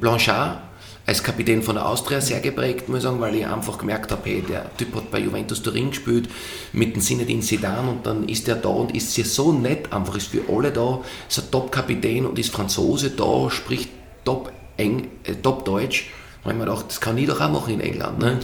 Blanchard 0.00 0.58
als 1.06 1.22
Kapitän 1.22 1.62
von 1.62 1.76
der 1.76 1.88
Austria 1.88 2.20
sehr 2.20 2.40
geprägt, 2.40 2.88
muss 2.88 2.98
ich 2.98 3.04
sagen, 3.04 3.20
weil 3.20 3.36
ich 3.36 3.46
einfach 3.46 3.78
gemerkt 3.78 4.10
habe, 4.10 4.22
hey, 4.24 4.42
der 4.42 4.76
Typ 4.76 4.94
hat 4.96 5.10
bei 5.10 5.20
Juventus 5.20 5.62
Turin 5.62 5.90
gespielt 5.90 6.28
mit 6.72 6.94
dem 6.94 7.00
Sinedin 7.00 7.42
Sedan 7.42 7.88
und 7.88 8.06
dann 8.06 8.28
ist 8.28 8.48
der 8.48 8.56
da 8.56 8.68
und 8.68 8.94
ist 8.94 9.14
sehr 9.14 9.24
so 9.24 9.52
nett, 9.52 9.92
einfach 9.92 10.16
ist 10.16 10.28
für 10.28 10.42
alle 10.52 10.72
da, 10.72 11.00
ist 11.28 11.38
ein 11.38 11.50
Top-Kapitän 11.50 12.26
und 12.26 12.38
ist 12.38 12.50
Franzose 12.50 13.10
da, 13.10 13.50
spricht 13.50 13.90
top, 14.24 14.52
Eng, 14.76 15.08
äh, 15.24 15.34
top 15.36 15.64
Deutsch 15.64 16.10
da 16.46 16.52
habe 16.52 16.60
ich 16.60 16.64
mir 16.64 16.70
gedacht, 16.70 16.86
das 16.90 17.00
kann 17.00 17.18
ich 17.18 17.26
doch 17.26 17.40
auch 17.40 17.50
machen 17.50 17.74
in 17.74 17.80
England. 17.80 18.20
Ne? 18.20 18.38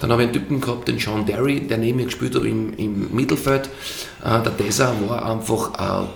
Dann 0.00 0.12
habe 0.12 0.22
ich 0.22 0.28
einen 0.28 0.34
Typen 0.34 0.60
gehabt, 0.60 0.88
den 0.88 0.98
Sean 0.98 1.24
Derry, 1.24 1.60
der 1.60 1.78
neben 1.78 1.96
mir 1.96 2.04
gespielt 2.04 2.34
hat 2.34 2.44
im, 2.44 2.74
im 2.76 3.14
Mittelfeld. 3.14 3.70
Äh, 4.22 4.42
der 4.42 4.54
Tessa 4.58 4.92
war 5.08 5.24
einfach 5.24 5.72
ein 5.72 6.06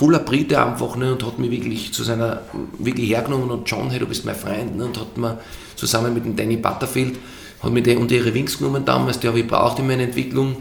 voller 0.00 0.20
Brite 0.20 0.64
einfach 0.64 0.96
ne, 0.96 1.12
und 1.12 1.26
hat 1.26 1.38
mich 1.38 1.50
wirklich 1.50 1.92
zu 1.92 2.04
seiner, 2.04 2.40
wirklich 2.78 3.10
hergenommen 3.10 3.50
und 3.50 3.70
John, 3.70 3.90
hey, 3.90 3.98
du 3.98 4.06
bist 4.06 4.24
mein 4.24 4.34
Freund 4.34 4.74
ne, 4.74 4.86
und 4.86 4.98
hat 4.98 5.18
mir 5.18 5.38
zusammen 5.76 6.14
mit 6.14 6.24
dem 6.24 6.34
Danny 6.34 6.56
Butterfield, 6.56 7.18
hat 7.62 7.70
mir 7.70 7.98
unter 7.98 8.14
ihre 8.14 8.32
Wings 8.32 8.56
genommen 8.56 8.82
damals, 8.86 9.20
die 9.20 9.28
habe 9.28 9.40
ich 9.40 9.46
braucht 9.46 9.78
in 9.78 9.86
meiner 9.86 10.04
Entwicklung. 10.04 10.56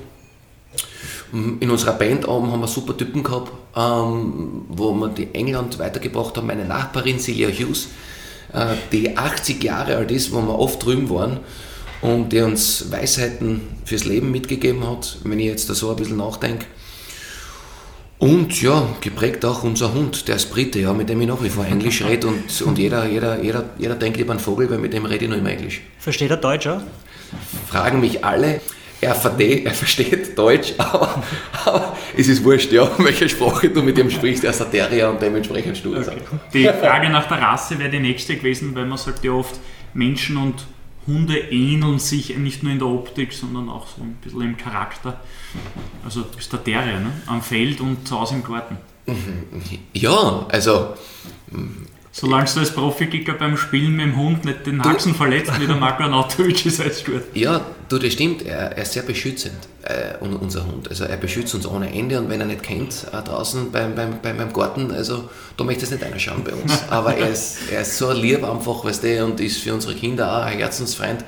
In 1.32 1.70
unserer 1.70 1.94
Band 1.94 2.28
haben 2.28 2.60
wir 2.60 2.68
super 2.68 2.98
Typen 2.98 3.24
gehabt, 3.24 3.54
ähm, 3.78 4.64
wo 4.68 4.92
wir 4.92 5.08
die 5.08 5.34
England 5.34 5.80
weitergebracht 5.80 6.36
haben. 6.36 6.48
Meine 6.48 6.66
Nachbarin 6.66 7.18
Celia 7.18 7.48
Hughes, 7.48 7.88
äh, 8.52 8.76
die 8.92 9.16
80 9.16 9.64
Jahre 9.64 9.96
alt 9.96 10.12
ist, 10.12 10.34
wo 10.34 10.42
wir 10.42 10.60
oft 10.60 10.84
drüben 10.84 11.10
waren 11.10 11.40
und 12.02 12.34
die 12.34 12.42
uns 12.42 12.92
Weisheiten 12.92 13.62
fürs 13.86 14.04
Leben 14.04 14.32
mitgegeben 14.32 14.86
hat, 14.86 15.20
wenn 15.24 15.40
ich 15.40 15.46
jetzt 15.46 15.70
da 15.70 15.76
so 15.76 15.92
ein 15.92 15.96
bisschen 15.96 16.18
nachdenke. 16.18 16.66
Und 18.20 18.62
ja, 18.62 18.86
geprägt 19.00 19.46
auch 19.46 19.64
unser 19.64 19.94
Hund, 19.94 20.28
der 20.28 20.36
ist 20.36 20.52
Brite, 20.52 20.80
ja, 20.80 20.94
mit 20.94 21.10
dem 21.10 21.22
ich 21.22 21.28
nach 21.28 21.42
wie 21.42 21.50
vor 21.50 21.66
Englisch 21.66 22.04
rede 22.04 22.28
und, 22.28 22.62
und 22.66 22.78
jeder, 22.78 23.08
jeder, 23.08 23.42
jeder, 23.42 23.70
jeder 23.78 23.96
denkt 23.96 24.18
lieber 24.18 24.34
an 24.34 24.40
Vogel, 24.40 24.70
weil 24.70 24.78
mit 24.78 24.94
dem 24.94 25.06
rede 25.06 25.26
ich 25.26 25.32
noch 25.32 25.38
immer 25.38 25.52
Englisch. 25.52 25.82
Versteht 25.98 26.30
er 26.30 26.38
Deutsch 26.38 26.68
auch? 26.68 26.82
Fragen 27.68 28.02
mich 28.02 28.24
alle 28.24 28.60
er, 29.02 29.16
versteht, 29.16 29.66
er 29.66 29.74
versteht 29.74 30.38
Deutsch, 30.38 30.74
aber, 30.78 31.24
aber, 31.66 31.98
es 32.18 32.28
ist 32.28 32.44
wurscht, 32.44 32.72
ja, 32.72 32.90
welche 32.98 33.30
Sprache 33.30 33.70
du 33.70 33.82
mit 33.82 33.98
ihm 33.98 34.10
sprichst. 34.10 34.44
Er 34.44 34.50
ist 34.50 34.62
ein 34.62 34.72
Terrier 34.72 35.10
und 35.10 35.22
dementsprechend 35.22 35.78
stur 35.78 35.98
okay. 35.98 36.18
Die 36.54 36.66
Frage 36.66 37.10
nach 37.10 37.28
der 37.28 37.42
Rasse 37.42 37.80
wäre 37.80 37.90
die 37.90 38.00
nächste 38.00 38.36
gewesen, 38.36 38.76
weil 38.76 38.86
man 38.86 38.98
sagt 38.98 39.24
ja 39.24 39.32
oft, 39.32 39.60
Menschen 39.94 40.38
und 40.38 40.66
Hunde 41.10 41.38
ähneln 41.38 42.00
sich 42.00 42.38
nicht 42.38 42.64
nur 42.64 42.72
in 42.72 42.80
der 42.80 42.88
Optik, 42.88 43.34
sondern 43.34 43.68
auch 43.68 43.88
so 43.88 44.02
ein 44.02 44.18
bisschen 44.24 44.42
im 44.42 44.58
Charakter. 44.58 45.20
Also 46.06 46.22
du 46.22 46.36
bist 46.38 46.54
der 46.54 46.64
Terrier, 46.64 47.00
ne? 47.00 47.12
am 47.26 47.42
Feld 47.42 47.82
und 47.82 48.08
zu 48.08 48.20
Hause 48.20 48.36
im 48.36 48.44
Garten. 48.44 48.78
Ja, 49.94 50.46
also 50.50 50.94
Solange 52.12 52.50
du 52.52 52.60
als 52.60 52.72
Profikicker 52.72 53.34
beim 53.34 53.56
Spielen 53.56 53.96
mit 53.96 54.08
dem 54.08 54.18
Hund 54.18 54.44
nicht 54.44 54.66
den 54.66 54.84
Haxen 54.84 55.14
verletzt, 55.14 55.52
wie 55.60 55.68
der 55.68 55.76
Marco 55.76 56.04
Anatovic 56.04 56.66
ist, 56.66 56.82
alles 56.82 57.06
gut. 57.06 57.22
Ja, 57.36 57.62
du, 57.88 58.00
das 58.00 58.14
stimmt. 58.14 58.42
Er, 58.42 58.72
er 58.72 58.82
ist 58.82 58.94
sehr 58.94 59.04
beschützend, 59.04 59.58
äh, 59.84 60.16
unser 60.20 60.66
Hund. 60.66 60.90
Also 60.90 61.04
er 61.04 61.18
beschützt 61.18 61.54
uns 61.54 61.68
ohne 61.68 61.94
Ende 61.94 62.20
und 62.20 62.30
wenn 62.30 62.40
er 62.40 62.48
nicht 62.48 62.64
kennt, 62.64 63.06
äh, 63.14 63.22
draußen 63.22 63.72
beim, 63.72 63.94
beim, 63.94 64.20
beim, 64.24 64.38
beim 64.38 64.52
Garten, 64.52 64.92
also 64.92 65.30
da 65.56 65.64
möchte 65.64 65.86
es 65.86 65.92
nicht 65.92 66.04
einer 66.04 66.18
schauen 66.18 66.44
bei 66.44 66.54
uns. 66.54 66.84
Aber 66.90 67.16
er 67.16 67.30
ist, 67.30 67.58
er 67.72 67.82
ist 67.82 67.98
so 67.98 68.12
lieb 68.12 68.44
einfach, 68.44 68.84
weißt 68.84 69.04
du, 69.04 69.26
und 69.26 69.40
ist 69.40 69.60
für 69.60 69.74
unsere 69.74 69.94
Kinder 69.94 70.36
auch 70.36 70.46
ein 70.46 70.58
Herzensfreund. 70.58 71.24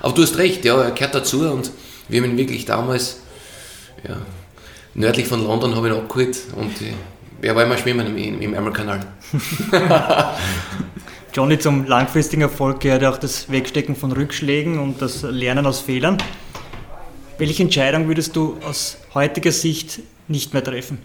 Aber 0.00 0.14
du 0.14 0.22
hast 0.22 0.38
recht, 0.38 0.64
ja, 0.64 0.80
er 0.80 0.92
gehört 0.92 1.16
dazu 1.16 1.40
und 1.50 1.72
wir 2.08 2.22
haben 2.22 2.30
ihn 2.30 2.38
wirklich 2.38 2.64
damals, 2.64 3.18
ja, 4.08 4.16
nördlich 4.94 5.26
von 5.26 5.44
London 5.44 5.74
habe 5.74 5.88
ich 5.88 5.94
ihn 5.94 6.00
abgeholt 6.00 6.36
und 6.56 6.72
Ja, 7.42 7.56
wollen 7.56 7.68
wir 7.68 7.76
schwimmen 7.76 8.16
im, 8.16 8.40
im 8.40 8.54
Ärmelkanal. 8.54 9.00
Johnny, 11.34 11.58
zum 11.58 11.86
langfristigen 11.86 12.42
Erfolg 12.42 12.78
gehört 12.78 13.04
auch 13.04 13.18
das 13.18 13.50
Wegstecken 13.50 13.96
von 13.96 14.12
Rückschlägen 14.12 14.78
und 14.78 15.02
das 15.02 15.22
Lernen 15.22 15.66
aus 15.66 15.80
Fehlern. 15.80 16.18
Welche 17.38 17.64
Entscheidung 17.64 18.06
würdest 18.06 18.36
du 18.36 18.58
aus 18.64 18.98
heutiger 19.14 19.50
Sicht 19.50 19.98
nicht 20.28 20.52
mehr 20.52 20.62
treffen? 20.62 20.98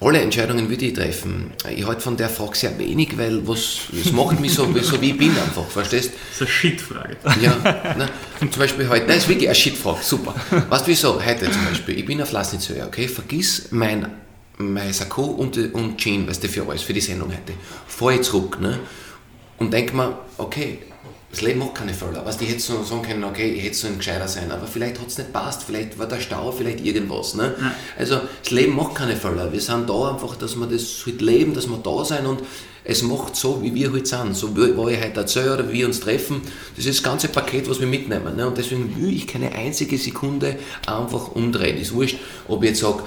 Alle 0.00 0.20
Entscheidungen 0.20 0.70
würde 0.70 0.86
ich 0.86 0.94
treffen. 0.94 1.52
Ich 1.68 1.86
halte 1.86 2.00
von 2.00 2.16
der 2.16 2.30
Frage 2.30 2.56
sehr 2.56 2.78
wenig, 2.78 3.18
weil 3.18 3.46
was, 3.46 3.80
das 3.92 4.12
macht 4.12 4.40
mich 4.40 4.54
so, 4.54 4.64
so 4.80 5.00
wie 5.02 5.10
ich 5.10 5.18
bin 5.18 5.30
einfach, 5.30 5.66
verstehst 5.66 6.12
Das 6.14 6.36
ist 6.36 6.40
eine 6.40 6.50
Shit-Frage. 6.50 7.16
Ja, 7.42 7.56
ne? 7.98 8.08
zum 8.38 8.50
Beispiel 8.58 8.88
heute, 8.88 9.06
das 9.06 9.18
ist 9.18 9.28
wirklich 9.28 9.48
eine 9.48 9.54
Shitfrage, 9.54 10.02
super. 10.02 10.34
Weißt 10.70 10.86
du 10.86 10.90
wieso? 10.90 11.22
Heute 11.22 11.50
zum 11.50 11.64
Beispiel, 11.66 11.98
ich 11.98 12.06
bin 12.06 12.22
auf 12.22 12.32
Lasnitzhöhe, 12.32 12.86
okay, 12.86 13.06
vergiss 13.06 13.68
mein, 13.70 14.06
mein 14.58 14.92
Sakko 14.92 15.22
und, 15.22 15.56
und 15.74 15.98
Jean, 15.98 16.26
weißt 16.26 16.42
du, 16.42 16.48
für 16.48 16.68
alles, 16.68 16.82
für 16.82 16.94
die 16.94 17.00
Sendung 17.00 17.28
heute. 17.28 17.52
Fahr 17.86 18.12
ich 18.12 18.22
zurück, 18.22 18.60
ne? 18.60 18.78
Und 19.58 19.72
denk 19.72 19.94
mir, 19.94 20.18
okay, 20.38 20.78
das 21.30 21.42
Leben 21.42 21.58
macht 21.58 21.74
keine 21.74 21.92
Fehler. 21.92 22.24
Weißt, 22.24 22.40
du, 22.40 22.44
ich 22.44 22.50
hätte 22.50 22.62
so 22.62 22.82
sagen 22.82 23.02
können, 23.02 23.24
okay, 23.24 23.52
ich 23.52 23.64
hätte 23.64 23.74
so 23.74 23.88
ein 23.88 23.98
Gescheiter 23.98 24.28
sein, 24.28 24.50
aber 24.50 24.66
vielleicht 24.66 24.98
hat 24.98 25.08
es 25.08 25.18
nicht 25.18 25.32
passt, 25.32 25.64
vielleicht 25.64 25.98
war 25.98 26.06
der 26.06 26.20
Stau, 26.20 26.50
vielleicht 26.52 26.84
irgendwas. 26.84 27.34
Ne? 27.34 27.54
Ja. 27.60 27.74
Also 27.98 28.20
das 28.42 28.50
Leben 28.52 28.74
macht 28.74 28.94
keine 28.94 29.16
Fehler. 29.16 29.52
Wir 29.52 29.60
sind 29.60 29.88
da 29.88 30.12
einfach, 30.12 30.36
dass 30.36 30.56
wir 30.56 30.66
das 30.66 31.02
halt 31.04 31.20
leben, 31.20 31.52
dass 31.52 31.68
wir 31.68 31.78
da 31.78 32.04
sein 32.04 32.26
und 32.26 32.42
es 32.84 33.02
macht 33.02 33.34
so, 33.34 33.62
wie 33.62 33.74
wir 33.74 33.92
halt 33.92 34.06
sind. 34.06 34.34
So 34.34 34.56
wie 34.56 34.70
ich 34.70 35.02
heute 35.02 35.20
erzähle 35.20 35.54
oder 35.54 35.68
wie 35.68 35.78
wir 35.78 35.86
uns 35.86 36.00
treffen, 36.00 36.40
das 36.76 36.86
ist 36.86 37.00
das 37.00 37.02
ganze 37.02 37.28
Paket, 37.28 37.68
was 37.68 37.80
wir 37.80 37.86
mitnehmen. 37.86 38.36
Ne? 38.36 38.46
Und 38.46 38.56
deswegen 38.56 38.96
will 38.96 39.12
ich 39.12 39.26
keine 39.26 39.52
einzige 39.52 39.98
Sekunde 39.98 40.56
einfach 40.86 41.32
umdrehen. 41.32 41.76
Ist 41.76 41.92
wurscht, 41.92 42.18
ob 42.46 42.62
ich 42.62 42.70
jetzt 42.70 42.80
sage, 42.80 43.02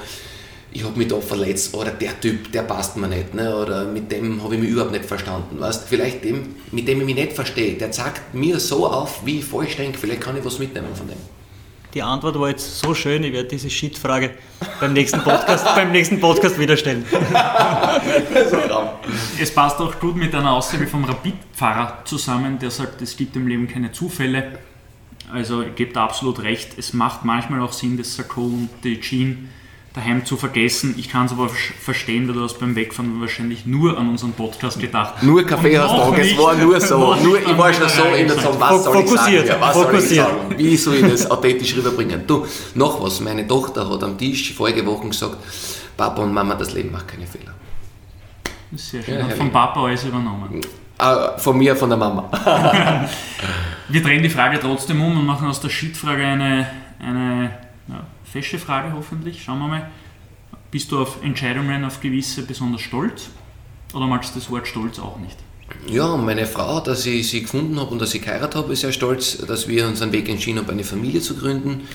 ich 0.72 0.84
habe 0.84 0.98
mich 0.98 1.08
da 1.08 1.20
verletzt 1.20 1.74
oder 1.74 1.92
der 1.92 2.20
Typ, 2.20 2.52
der 2.52 2.62
passt 2.62 2.96
mir 2.96 3.08
nicht, 3.08 3.34
ne? 3.34 3.56
oder 3.56 3.86
mit 3.86 4.12
dem 4.12 4.44
habe 4.44 4.56
ich 4.56 4.62
mich 4.62 4.70
überhaupt 4.70 4.92
nicht 4.92 5.06
verstanden. 5.06 5.60
Weißt? 5.60 5.88
Vielleicht 5.88 6.24
dem, 6.24 6.56
mit 6.72 6.88
dem 6.88 7.00
ich 7.00 7.06
mich 7.06 7.16
nicht 7.16 7.34
verstehe, 7.34 7.74
der 7.76 7.92
zeigt 7.92 8.34
mir 8.34 8.60
so 8.60 8.86
auf, 8.86 9.26
wie 9.26 9.40
ich 9.40 9.46
falsch 9.46 9.78
denke, 9.78 9.98
vielleicht 9.98 10.22
kann 10.22 10.38
ich 10.38 10.46
was 10.46 10.60
mitnehmen 10.60 10.94
von 10.94 11.08
dem. 11.08 11.18
Die 11.96 12.04
Antwort 12.04 12.40
war 12.40 12.50
jetzt 12.50 12.82
so 12.82 12.94
schön, 12.94 13.24
ich 13.24 13.34
werde 13.34 13.50
diese 13.50 13.68
Shit-Frage 13.68 14.36
beim 14.80 14.94
nächsten 14.94 15.24
Podcast, 15.24 15.66
beim 15.76 15.92
nächsten 15.92 16.20
Podcast 16.20 16.60
wieder 16.60 16.78
stellen. 16.78 17.04
Es 19.42 19.54
passt 19.54 19.80
auch 19.80 20.00
gut 20.00 20.16
mit 20.18 20.36
einer 20.36 20.52
Aussage 20.52 20.86
vom 20.86 21.06
Rapid-Pfarrer 21.06 22.04
zusammen, 22.06 22.60
der 22.60 22.70
sagt, 22.70 23.02
es 23.02 23.16
gibt 23.16 23.36
im 23.36 23.48
Leben 23.48 23.68
keine 23.68 23.92
Zufälle. 23.92 24.60
Also 25.32 25.64
gebe 25.76 25.94
da 25.94 26.04
absolut 26.04 26.44
recht. 26.44 26.78
Es 26.78 26.94
macht 26.94 27.24
manchmal 27.24 27.62
auch 27.62 27.72
Sinn, 27.72 27.98
das 27.98 28.16
Sakko 28.16 28.42
und 28.42 28.70
die 28.84 29.00
Jean 29.00 29.50
daheim 30.00 30.26
zu 30.26 30.38
vergessen. 30.38 30.96
Ich 30.98 31.10
kann 31.10 31.26
es 31.26 31.32
aber 31.32 31.50
verstehen, 31.50 32.28
weil 32.28 32.36
du 32.36 32.44
hast 32.44 32.60
beim 32.60 32.76
Wegfahren 32.76 33.20
wahrscheinlich 33.22 33.66
nur 33.66 33.98
an 33.98 34.10
unseren 34.10 34.34
Podcast 34.34 34.80
gedacht. 34.80 35.22
Nur 35.24 35.44
Kaffeehaustag, 35.46 36.20
es 36.20 36.38
war 36.38 36.56
nur 36.56 36.80
so. 36.90 37.16
Nur, 37.16 37.40
ich 37.42 37.58
war 37.58 37.74
schon 37.74 37.90
so 37.90 38.04
in 38.16 38.28
der 38.28 38.38
Zone, 38.38 38.56
was 38.60 38.84
soll 38.84 38.96
ich 38.96 39.10
sagen? 39.10 39.10
Fokussiert, 39.10 39.48
Ja, 39.48 39.62
was 39.62 39.74
soll 39.74 39.84
ich 39.84 39.90
fokussiert. 39.92 40.28
sagen? 40.28 40.54
Wie 40.58 40.78
soll 40.78 40.96
ich 40.96 41.02
das 41.08 41.30
authentisch 41.32 41.76
rüberbringen? 41.76 42.26
Du, 42.26 42.46
noch 42.76 43.02
was. 43.04 43.20
Meine 43.20 43.48
Tochter 43.48 43.90
hat 43.90 44.04
am 44.04 44.18
Tisch 44.18 44.54
vorige 44.54 44.86
Woche 44.86 45.08
gesagt, 45.10 45.38
Papa 45.98 46.22
und 46.22 46.34
Mama, 46.34 46.56
das 46.56 46.74
Leben 46.74 46.92
macht 46.92 47.08
keine 47.08 47.28
Fehler. 47.28 47.54
Das 48.72 48.82
ist 48.82 48.90
sehr 48.92 49.04
schön. 49.04 49.16
Ja, 49.20 49.24
Hat 49.26 49.34
vom 49.34 49.52
Papa 49.52 49.84
alles 49.86 50.04
übernommen. 50.06 50.62
Ah, 50.98 51.38
von 51.38 51.58
mir, 51.58 51.76
von 51.76 51.90
der 51.90 51.98
Mama. 51.98 52.30
Wir 53.88 54.04
drehen 54.04 54.22
die 54.22 54.30
Frage 54.30 54.60
trotzdem 54.60 55.02
um 55.02 55.18
und 55.18 55.26
machen 55.26 55.48
aus 55.48 55.60
der 55.62 55.70
Shit-Frage 55.70 56.24
eine, 56.24 56.70
eine 57.02 57.52
ja, 57.88 58.02
fesche 58.32 58.60
Frage 58.60 58.94
hoffentlich. 58.94 59.44
Schauen 59.44 59.60
wir 59.60 59.68
mal. 59.68 59.90
Bist 60.72 60.92
du 60.92 61.00
auf 61.02 61.24
Entscheidungen, 61.24 61.84
auf 61.84 62.00
gewisse 62.00 62.44
besonders 62.44 62.82
stolz? 62.82 63.30
Oder 63.94 64.06
magst 64.06 64.36
du 64.36 64.40
das 64.40 64.50
Wort 64.52 64.68
stolz 64.68 65.00
auch 65.00 65.18
nicht? 65.18 65.36
Ja, 65.88 66.16
meine 66.18 66.46
Frau, 66.46 66.80
dass 66.80 67.06
ich 67.06 67.30
sie 67.30 67.42
gefunden 67.42 67.80
habe 67.80 67.92
und 67.92 68.00
dass 68.00 68.14
ich 68.14 68.22
geheiratet 68.22 68.56
habe, 68.56 68.74
ist 68.74 68.82
sehr 68.82 68.92
stolz, 68.92 69.38
dass 69.38 69.68
wir 69.68 69.88
unseren 69.88 70.12
Weg 70.12 70.30
entschieden 70.30 70.60
haben, 70.60 70.70
eine 70.70 70.84
Familie 70.84 71.22
zu 71.22 71.36
gründen. 71.36 71.88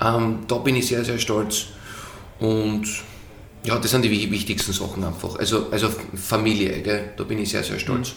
Ähm, 0.00 0.40
da 0.48 0.56
bin 0.58 0.76
ich 0.76 0.86
sehr, 0.88 1.04
sehr 1.04 1.18
stolz. 1.18 1.66
Und 2.38 2.84
ja, 3.64 3.78
das 3.78 3.90
sind 3.90 4.04
die 4.04 4.10
wi- 4.10 4.30
wichtigsten 4.30 4.72
Sachen 4.72 5.02
einfach. 5.04 5.36
Also, 5.38 5.68
also 5.70 5.88
Familie, 6.14 6.82
gell? 6.82 7.12
da 7.16 7.24
bin 7.24 7.38
ich 7.38 7.50
sehr, 7.50 7.64
sehr 7.64 7.78
stolz. 7.78 8.12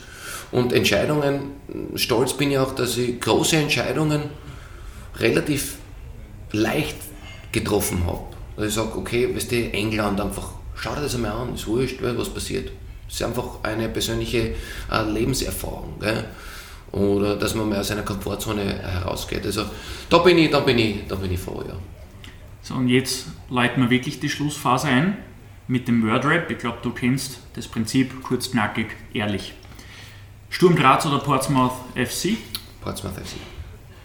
Und 0.52 0.74
Entscheidungen, 0.74 1.52
stolz 1.96 2.34
bin 2.34 2.52
ich 2.52 2.58
auch, 2.58 2.74
dass 2.74 2.98
ich 2.98 3.20
große 3.20 3.58
Entscheidungen 3.58 4.24
relativ 5.18 5.76
leicht 6.52 6.96
getroffen 7.52 8.06
habe. 8.06 8.22
Dass 8.56 8.68
ich 8.68 8.74
sage, 8.74 8.98
okay, 8.98 9.34
weißt 9.34 9.52
du, 9.52 9.72
England 9.72 10.20
einfach, 10.20 10.50
schau 10.76 10.96
dir 10.96 11.02
das 11.02 11.16
einmal 11.16 11.32
an, 11.32 11.54
ist 11.56 11.68
wurscht, 11.68 11.98
was 12.02 12.30
passiert. 12.30 12.72
Es 13.08 13.16
ist 13.16 13.24
einfach 13.24 13.64
eine 13.64 13.90
persönliche 13.90 14.54
äh, 14.92 15.04
Lebenserfahrung. 15.04 15.96
Gell? 16.00 16.26
Oder 16.92 17.36
dass 17.36 17.56
man 17.56 17.70
mal 17.70 17.80
aus 17.80 17.88
seiner 17.88 18.04
Komfortzone 18.04 18.64
herausgeht. 18.64 19.46
Also 19.46 19.66
da 20.10 20.18
bin 20.20 20.38
ich, 20.38 20.50
da 20.50 20.60
bin 20.60 20.78
ich, 20.78 21.08
da 21.08 21.16
bin 21.16 21.32
ich 21.32 21.40
froh, 21.40 21.64
ja. 21.68 21.76
So, 22.62 22.76
und 22.76 22.88
jetzt 22.88 23.28
leiten 23.50 23.82
wir 23.84 23.90
wirklich 23.90 24.20
die 24.20 24.30
Schlussphase 24.30 24.88
ein 24.88 25.18
mit 25.68 25.88
dem 25.88 26.06
Wordrap. 26.06 26.50
Ich 26.52 26.58
glaube, 26.58 26.80
du 26.82 26.92
kennst 26.92 27.40
das 27.54 27.68
Prinzip, 27.68 28.24
kurz, 28.24 28.52
knackig, 28.52 28.88
ehrlich. 29.14 29.54
Sturm 30.50 30.76
Graz 30.76 31.06
oder 31.06 31.20
Portsmouth 31.20 31.74
FC? 31.96 32.38
Portsmouth 32.82 33.14
FC. 33.14 33.38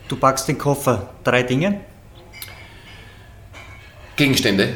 Du 0.09 0.17
packst 0.17 0.47
den 0.47 0.59
Koffer. 0.59 1.15
Drei 1.25 1.43
Dinge? 1.43 1.81
Gegenstände, 4.17 4.69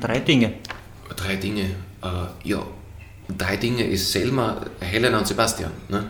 Drei 0.00 0.18
Dinge. 0.18 0.52
drei 1.16 1.36
Dinge. 1.36 1.62
Äh, 2.02 2.48
ja, 2.48 2.62
drei 3.36 3.56
Dinge 3.56 3.84
ist 3.84 4.10
Selma, 4.10 4.60
Helena 4.80 5.18
und 5.18 5.26
Sebastian. 5.26 5.70
Ne? 5.88 6.04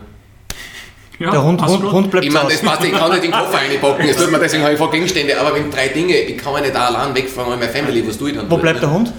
Ja, 1.19 1.31
Der 1.31 1.43
Hund, 1.43 1.61
Hund. 1.61 1.91
Hund 1.91 2.11
bleibt 2.11 2.25
Ich 2.25 2.31
meine, 2.31 2.49
das 2.49 2.61
passt, 2.61 2.83
ich 2.83 2.91
kann 2.91 3.09
nicht 3.11 3.23
in 3.23 3.31
den 3.31 3.39
Koffer 3.39 3.57
reinpacken, 3.57 4.05
jetzt 4.05 4.19
tut 4.19 4.31
mir 4.31 4.39
deswegen 4.39 4.63
habe 4.63 4.73
ich 4.73 4.77
vor 4.77 4.91
Gegenstände, 4.91 5.39
aber 5.39 5.55
wenn 5.55 5.71
drei 5.71 5.87
Dinge, 5.87 6.15
ich 6.15 6.37
kann 6.37 6.53
ja 6.53 6.61
nicht 6.61 6.75
da 6.75 6.87
allein 6.87 7.15
wegfahren, 7.15 7.51
weil 7.51 7.57
meine 7.57 7.71
Family, 7.71 8.07
was 8.07 8.17
tue 8.17 8.29
ich 8.31 8.35
dann? 8.37 8.49
Wo 8.49 8.57
bleibt 8.57 8.75
ne? 8.75 8.81
der 8.81 8.91
Hund? 8.91 9.13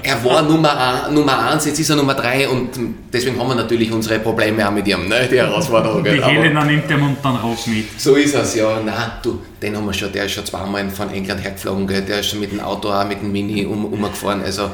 Er 0.00 0.24
war 0.24 0.42
Nummer, 0.42 1.06
ein, 1.06 1.14
Nummer 1.14 1.50
eins, 1.50 1.66
jetzt 1.66 1.78
ist 1.78 1.90
er 1.90 1.96
Nummer 1.96 2.14
drei 2.14 2.48
und 2.48 2.70
deswegen 3.12 3.38
haben 3.38 3.48
wir 3.48 3.54
natürlich 3.54 3.92
unsere 3.92 4.18
Probleme 4.20 4.66
auch 4.66 4.72
mit 4.72 4.88
ihm, 4.88 5.06
ne? 5.06 5.28
die 5.30 5.36
Herausforderung. 5.36 6.02
Die 6.02 6.10
Aber 6.22 6.32
Helena 6.32 6.64
nimmt 6.64 6.88
den 6.88 6.98
Mund 6.98 7.18
dann 7.22 7.36
raus 7.36 7.66
mit. 7.66 8.00
So 8.00 8.14
ist 8.14 8.34
es, 8.34 8.54
ja. 8.54 8.80
Nein, 8.82 9.12
du, 9.22 9.42
den 9.60 9.76
haben 9.76 9.84
wir 9.84 9.92
schon, 9.92 10.10
der 10.10 10.24
ist 10.24 10.32
schon 10.32 10.46
zweimal 10.46 10.88
von 10.88 11.10
England 11.10 11.42
hergeflogen, 11.42 11.86
gell? 11.86 12.02
der 12.02 12.20
ist 12.20 12.30
schon 12.30 12.40
mit 12.40 12.52
dem 12.52 12.60
Auto 12.60 12.90
auch 12.90 13.06
mit 13.06 13.20
dem 13.20 13.30
Mini 13.30 13.66
um, 13.66 13.84
umgefahren, 13.84 14.42
also 14.42 14.70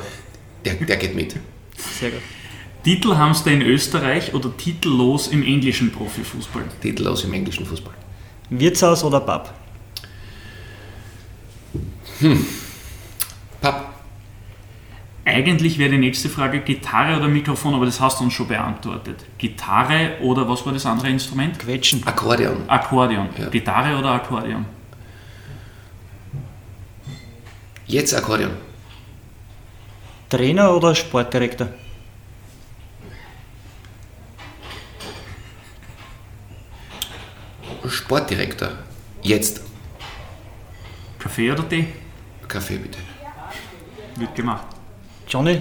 der, 0.64 0.74
der 0.74 0.96
geht 0.96 1.16
mit. 1.16 1.34
Sehr 1.98 2.10
gut. 2.10 2.20
Titelhamster 2.84 3.50
in 3.50 3.62
Österreich 3.62 4.32
oder 4.34 4.56
titellos 4.56 5.28
im 5.28 5.42
englischen 5.42 5.90
Profifußball? 5.90 6.62
Titellos 6.80 7.24
im 7.24 7.32
englischen 7.34 7.66
Fußball. 7.66 7.94
Wirtshaus 8.50 9.02
oder 9.02 9.20
Pub? 9.20 9.52
Papp, 13.60 13.97
Eigentlich 15.28 15.78
wäre 15.78 15.90
die 15.90 15.98
nächste 15.98 16.30
Frage 16.30 16.60
Gitarre 16.60 17.18
oder 17.18 17.28
Mikrofon, 17.28 17.74
aber 17.74 17.84
das 17.84 18.00
hast 18.00 18.18
du 18.18 18.24
uns 18.24 18.32
schon 18.32 18.48
beantwortet. 18.48 19.26
Gitarre 19.36 20.12
oder 20.22 20.48
was 20.48 20.64
war 20.64 20.72
das 20.72 20.86
andere 20.86 21.10
Instrument? 21.10 21.59
Quetschen. 21.59 22.02
Akkordeon. 22.06 22.66
Akkordeon. 22.66 23.28
Ja. 23.38 23.50
Gitarre 23.50 23.98
oder 23.98 24.12
Akkordeon? 24.12 24.64
Jetzt 27.86 28.14
Akkordeon. 28.14 28.52
Trainer 30.30 30.74
oder 30.74 30.94
Sportdirektor? 30.94 31.68
Sportdirektor. 37.86 38.70
Jetzt. 39.20 39.60
Kaffee 41.18 41.52
oder 41.52 41.68
Tee? 41.68 41.88
Kaffee 42.48 42.78
bitte. 42.78 42.98
Wird 44.16 44.34
gemacht. 44.34 44.77
Johnny, 45.28 45.60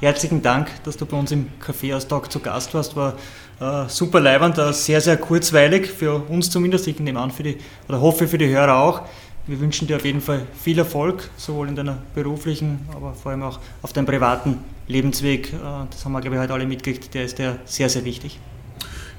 herzlichen 0.00 0.40
Dank, 0.40 0.70
dass 0.84 0.96
du 0.96 1.04
bei 1.04 1.18
uns 1.18 1.30
im 1.32 1.46
Kaffeeaustausch 1.60 2.28
zu 2.28 2.40
Gast 2.40 2.72
warst. 2.72 2.96
War 2.96 3.12
äh, 3.60 3.86
super 3.86 4.20
leibend, 4.20 4.56
äh, 4.56 4.72
sehr, 4.72 5.02
sehr 5.02 5.18
kurzweilig, 5.18 5.86
für 5.86 6.14
uns 6.30 6.48
zumindest. 6.48 6.88
Ich 6.88 6.98
nehme 6.98 7.20
an, 7.20 7.30
für 7.30 7.42
die, 7.42 7.58
oder 7.90 8.00
hoffe 8.00 8.26
für 8.26 8.38
die 8.38 8.48
Hörer 8.48 8.78
auch. 8.78 9.02
Wir 9.46 9.60
wünschen 9.60 9.86
dir 9.86 9.96
auf 9.96 10.04
jeden 10.06 10.22
Fall 10.22 10.46
viel 10.58 10.78
Erfolg, 10.78 11.28
sowohl 11.36 11.68
in 11.68 11.76
deiner 11.76 11.98
beruflichen, 12.14 12.88
aber 12.94 13.12
vor 13.12 13.32
allem 13.32 13.42
auch 13.42 13.60
auf 13.82 13.92
deinem 13.92 14.06
privaten 14.06 14.64
Lebensweg. 14.88 15.52
Äh, 15.52 15.56
das 15.90 16.06
haben 16.06 16.12
wir, 16.12 16.22
glaube 16.22 16.36
ich, 16.36 16.42
heute 16.42 16.54
alle 16.54 16.64
mitgekriegt. 16.64 17.12
Der 17.12 17.24
ist 17.24 17.38
dir 17.38 17.58
sehr, 17.66 17.90
sehr 17.90 18.06
wichtig. 18.06 18.40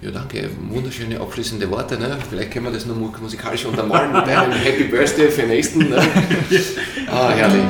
Ja, 0.03 0.11
danke. 0.11 0.49
Wunderschöne 0.69 1.19
abschließende 1.19 1.69
Worte. 1.71 1.97
Ne? 1.97 2.17
Vielleicht 2.29 2.51
können 2.51 2.65
wir 2.65 2.71
das 2.73 2.85
noch 2.85 2.95
mu- 2.95 3.11
musikalisch 3.21 3.65
untermalen 3.65 4.11
mit 4.11 4.23
einem 4.23 4.51
Happy 4.63 4.83
Birthday 4.85 5.29
für 5.29 5.41
den 5.41 5.49
nächsten. 5.51 5.79
Ne? 5.89 6.01
Ah, 7.09 7.29
herrlich. 7.33 7.63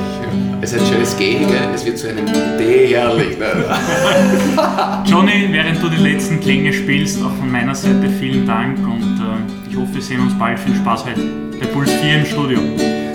Es 0.62 0.72
ist 0.74 0.80
ein 0.82 0.88
schönes 0.88 1.18
G, 1.18 1.38
es 1.76 1.86
wird 1.86 1.98
zu 1.98 2.08
einem 2.10 2.26
D, 2.58 2.88
herrlich. 2.88 3.38
Ne? 3.38 3.46
Johnny, 5.06 5.48
während 5.52 5.84
du 5.84 5.90
die 5.90 5.98
letzten 5.98 6.40
Klänge 6.40 6.72
spielst, 6.74 7.22
auch 7.22 7.36
von 7.36 7.52
meiner 7.52 7.76
Seite 7.76 8.10
vielen 8.20 8.48
Dank 8.48 8.80
und 8.80 9.20
äh, 9.20 9.70
ich 9.70 9.76
hoffe, 9.76 9.94
wir 9.96 10.02
sehen 10.02 10.22
uns 10.22 10.34
bald. 10.40 10.58
Viel 10.60 10.76
Spaß 10.76 11.06
heute 11.06 11.20
bei 11.60 11.66
Puls 11.68 11.92
4 11.92 12.18
im 12.20 12.26
Studio. 12.26 12.60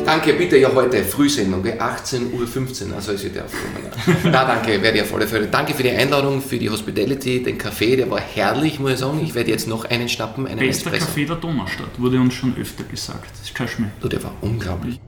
Danke, 0.09 0.33
bitte 0.33 0.57
ja 0.57 0.71
heute 0.75 1.05
Frühsendung, 1.05 1.63
18.15 1.65 2.89
Uhr, 2.89 2.97
also 2.97 3.13
ist 3.13 3.37
darf 3.37 3.53
kommen. 3.53 4.23
Na, 4.25 4.45
danke, 4.45 4.81
werde 4.83 4.99
ich 4.99 5.05
auf 5.05 5.15
alle 5.15 5.27
Fälle. 5.27 5.47
Danke 5.49 5.75
für 5.75 5.83
die 5.83 5.91
Einladung, 5.91 6.41
für 6.41 6.59
die 6.59 6.71
Hospitality, 6.71 7.43
den 7.43 7.59
Kaffee, 7.59 7.97
der 7.97 8.11
war 8.11 8.21
herrlich, 8.21 8.81
muss 8.81 8.93
ich 8.93 8.99
sagen. 8.99 9.21
Ich 9.23 9.35
werde 9.35 9.51
jetzt 9.51 9.69
noch 9.69 9.85
einen 9.85 10.09
schnappen, 10.09 10.47
einen 10.47 10.61
Bester 10.61 10.93
Espresso. 10.93 11.07
Kaffee 11.07 11.25
der 11.27 11.37
Donaustadt, 11.37 11.99
wurde 11.99 12.19
uns 12.19 12.35
schon 12.35 12.57
öfter 12.59 12.85
gesagt. 12.85 13.31
Das 13.33 13.43
ist 13.43 13.55
kein 13.55 13.69
Schmäh. 13.69 13.89
Du, 14.01 14.09
der 14.09 14.23
war 14.23 14.33
unglaublich. 14.41 14.99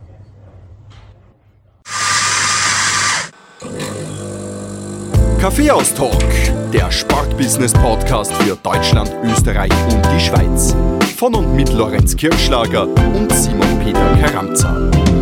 Kaffeehaus-Talk, 5.40 6.22
der 6.72 6.90
Sportbusiness-Podcast 6.90 8.32
für 8.34 8.56
Deutschland, 8.56 9.10
Österreich 9.24 9.72
und 9.90 10.04
die 10.14 10.20
Schweiz. 10.20 10.74
Von 11.20 11.34
und 11.34 11.54
mit 11.54 11.70
Lorenz 11.74 12.16
Kirschlager 12.16 12.84
und 12.88 13.30
Simon 13.30 13.78
Peter 13.84 14.16
Karamza. 14.22 15.19